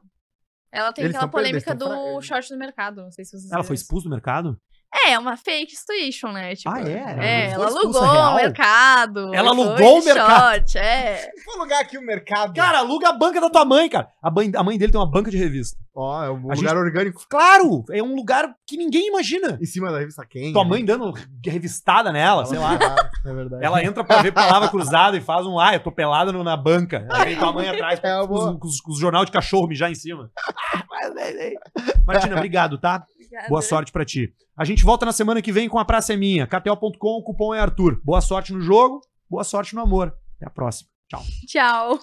Ela 0.72 0.94
tem 0.94 1.06
Eles 1.06 1.16
aquela 1.16 1.32
polêmica 1.32 1.74
do 1.74 2.22
short 2.22 2.52
no 2.52 2.57
mercado, 2.57 3.02
não 3.02 3.11
sei 3.11 3.26
se 3.26 3.32
vocês 3.32 3.52
Ela 3.52 3.64
foi 3.64 3.76
expulsa 3.76 4.07
do 4.07 4.11
mercado? 4.11 4.60
É, 4.91 5.11
é 5.11 5.20
uma 5.20 5.38
fake 5.38 5.76
situation, 5.76 6.32
né? 6.32 6.56
Tipo, 6.56 6.70
Ah, 6.72 6.82
é? 6.82 6.94
Ela 6.98 7.24
É, 7.24 7.48
não 7.49 7.53
ela 7.53 7.66
expulsa 7.68 7.99
alugou 7.99 8.02
real? 8.11 8.32
o 8.32 8.36
mercado. 8.36 9.34
Ela 9.36 9.48
e 9.48 9.49
alugou 9.49 9.99
o 9.99 10.03
mercado? 10.03 10.40
Short, 10.56 10.78
é. 10.80 11.30
Vou 11.45 11.56
alugar 11.60 11.80
aqui 11.82 11.98
o 11.98 12.02
mercado. 12.02 12.53
Cara, 12.56 12.80
aluga 12.80 13.10
a 13.10 13.14
banca 13.14 13.40
da 13.40 13.49
tua 13.52 13.64
mãe, 13.66 13.88
cara. 13.88 14.07
A 14.22 14.32
mãe, 14.32 14.52
a 14.56 14.64
mãe 14.64 14.78
dele 14.80 14.91
tem 14.91 14.99
uma 14.99 15.10
banca 15.10 15.30
de 15.30 15.38
revista. 15.38 15.78
Ó, 15.95 16.24
é 16.24 16.32
um 16.32 16.52
A 16.52 16.56
lugar 16.56 16.76
orgânico 16.78 17.22
Claro! 17.30 17.84
É 17.91 18.02
um 18.02 18.16
lugar 18.16 18.52
que 18.66 18.78
ninguém 18.78 19.10
imagina. 19.10 19.57
em 19.61 19.66
cima 19.66 19.91
da 19.91 19.99
revista 19.99 20.26
Quem. 20.28 20.53
Tua 20.53 20.64
mãe 20.64 20.84
dando 20.84 21.14
revistada 21.45 22.11
nela, 22.11 22.45
sei 22.45 22.57
lá. 22.57 22.78
É 23.26 23.34
verdade. 23.34 23.64
Ela 23.64 23.84
entra 23.84 24.03
pra 24.03 24.22
ver 24.24 24.32
palavra 24.32 24.70
cruzada 24.70 25.18
e 25.18 25.22
faz 25.22 25.45
um, 25.45 25.60
ah, 25.60 25.74
eu 25.74 25.80
tô 25.82 25.91
pelada 25.91 26.32
na 26.32 26.57
banca. 26.57 27.06
Aí 27.11 27.26
vem 27.26 27.38
tua 27.38 27.52
mãe 27.53 27.68
atrás 27.70 27.99
É, 28.02 28.26
com, 28.26 28.57
com 28.57 28.68
os- 28.68 28.82
com 28.82 28.91
os 28.91 28.98
jornal 28.99 29.24
de 29.26 29.32
cachorro 29.32 29.68
mijar 29.68 29.91
em 29.91 29.95
cima. 29.95 30.32
Martina, 32.07 32.36
obrigado, 32.38 32.78
tá? 32.78 33.03
Obrigada. 33.30 33.49
Boa 33.49 33.61
sorte 33.61 33.91
pra 33.91 34.03
ti. 34.03 34.34
A 34.57 34.65
gente 34.65 34.84
volta 34.84 35.06
na 35.06 35.11
semana 35.11 35.41
que 35.41 35.51
vem 35.51 35.69
com 35.69 35.77
a 35.77 35.85
Praça 35.85 36.14
é 36.14 36.18
Minha. 36.18 36.47
KTO.com, 36.47 37.18
o 37.18 37.23
cupom 37.23 37.53
é 37.53 37.60
Arthur. 37.60 38.01
Boa 38.03 38.22
sorte 38.22 38.51
no 38.51 38.60
jogo, 38.60 39.01
boa 39.30 39.43
sorte 39.43 39.76
no 39.76 39.81
amor. 39.81 40.14
Até 40.38 40.47
a 40.47 40.49
próxima. 40.49 40.89
Tchau. 41.07 41.22
Tchau. 41.47 41.99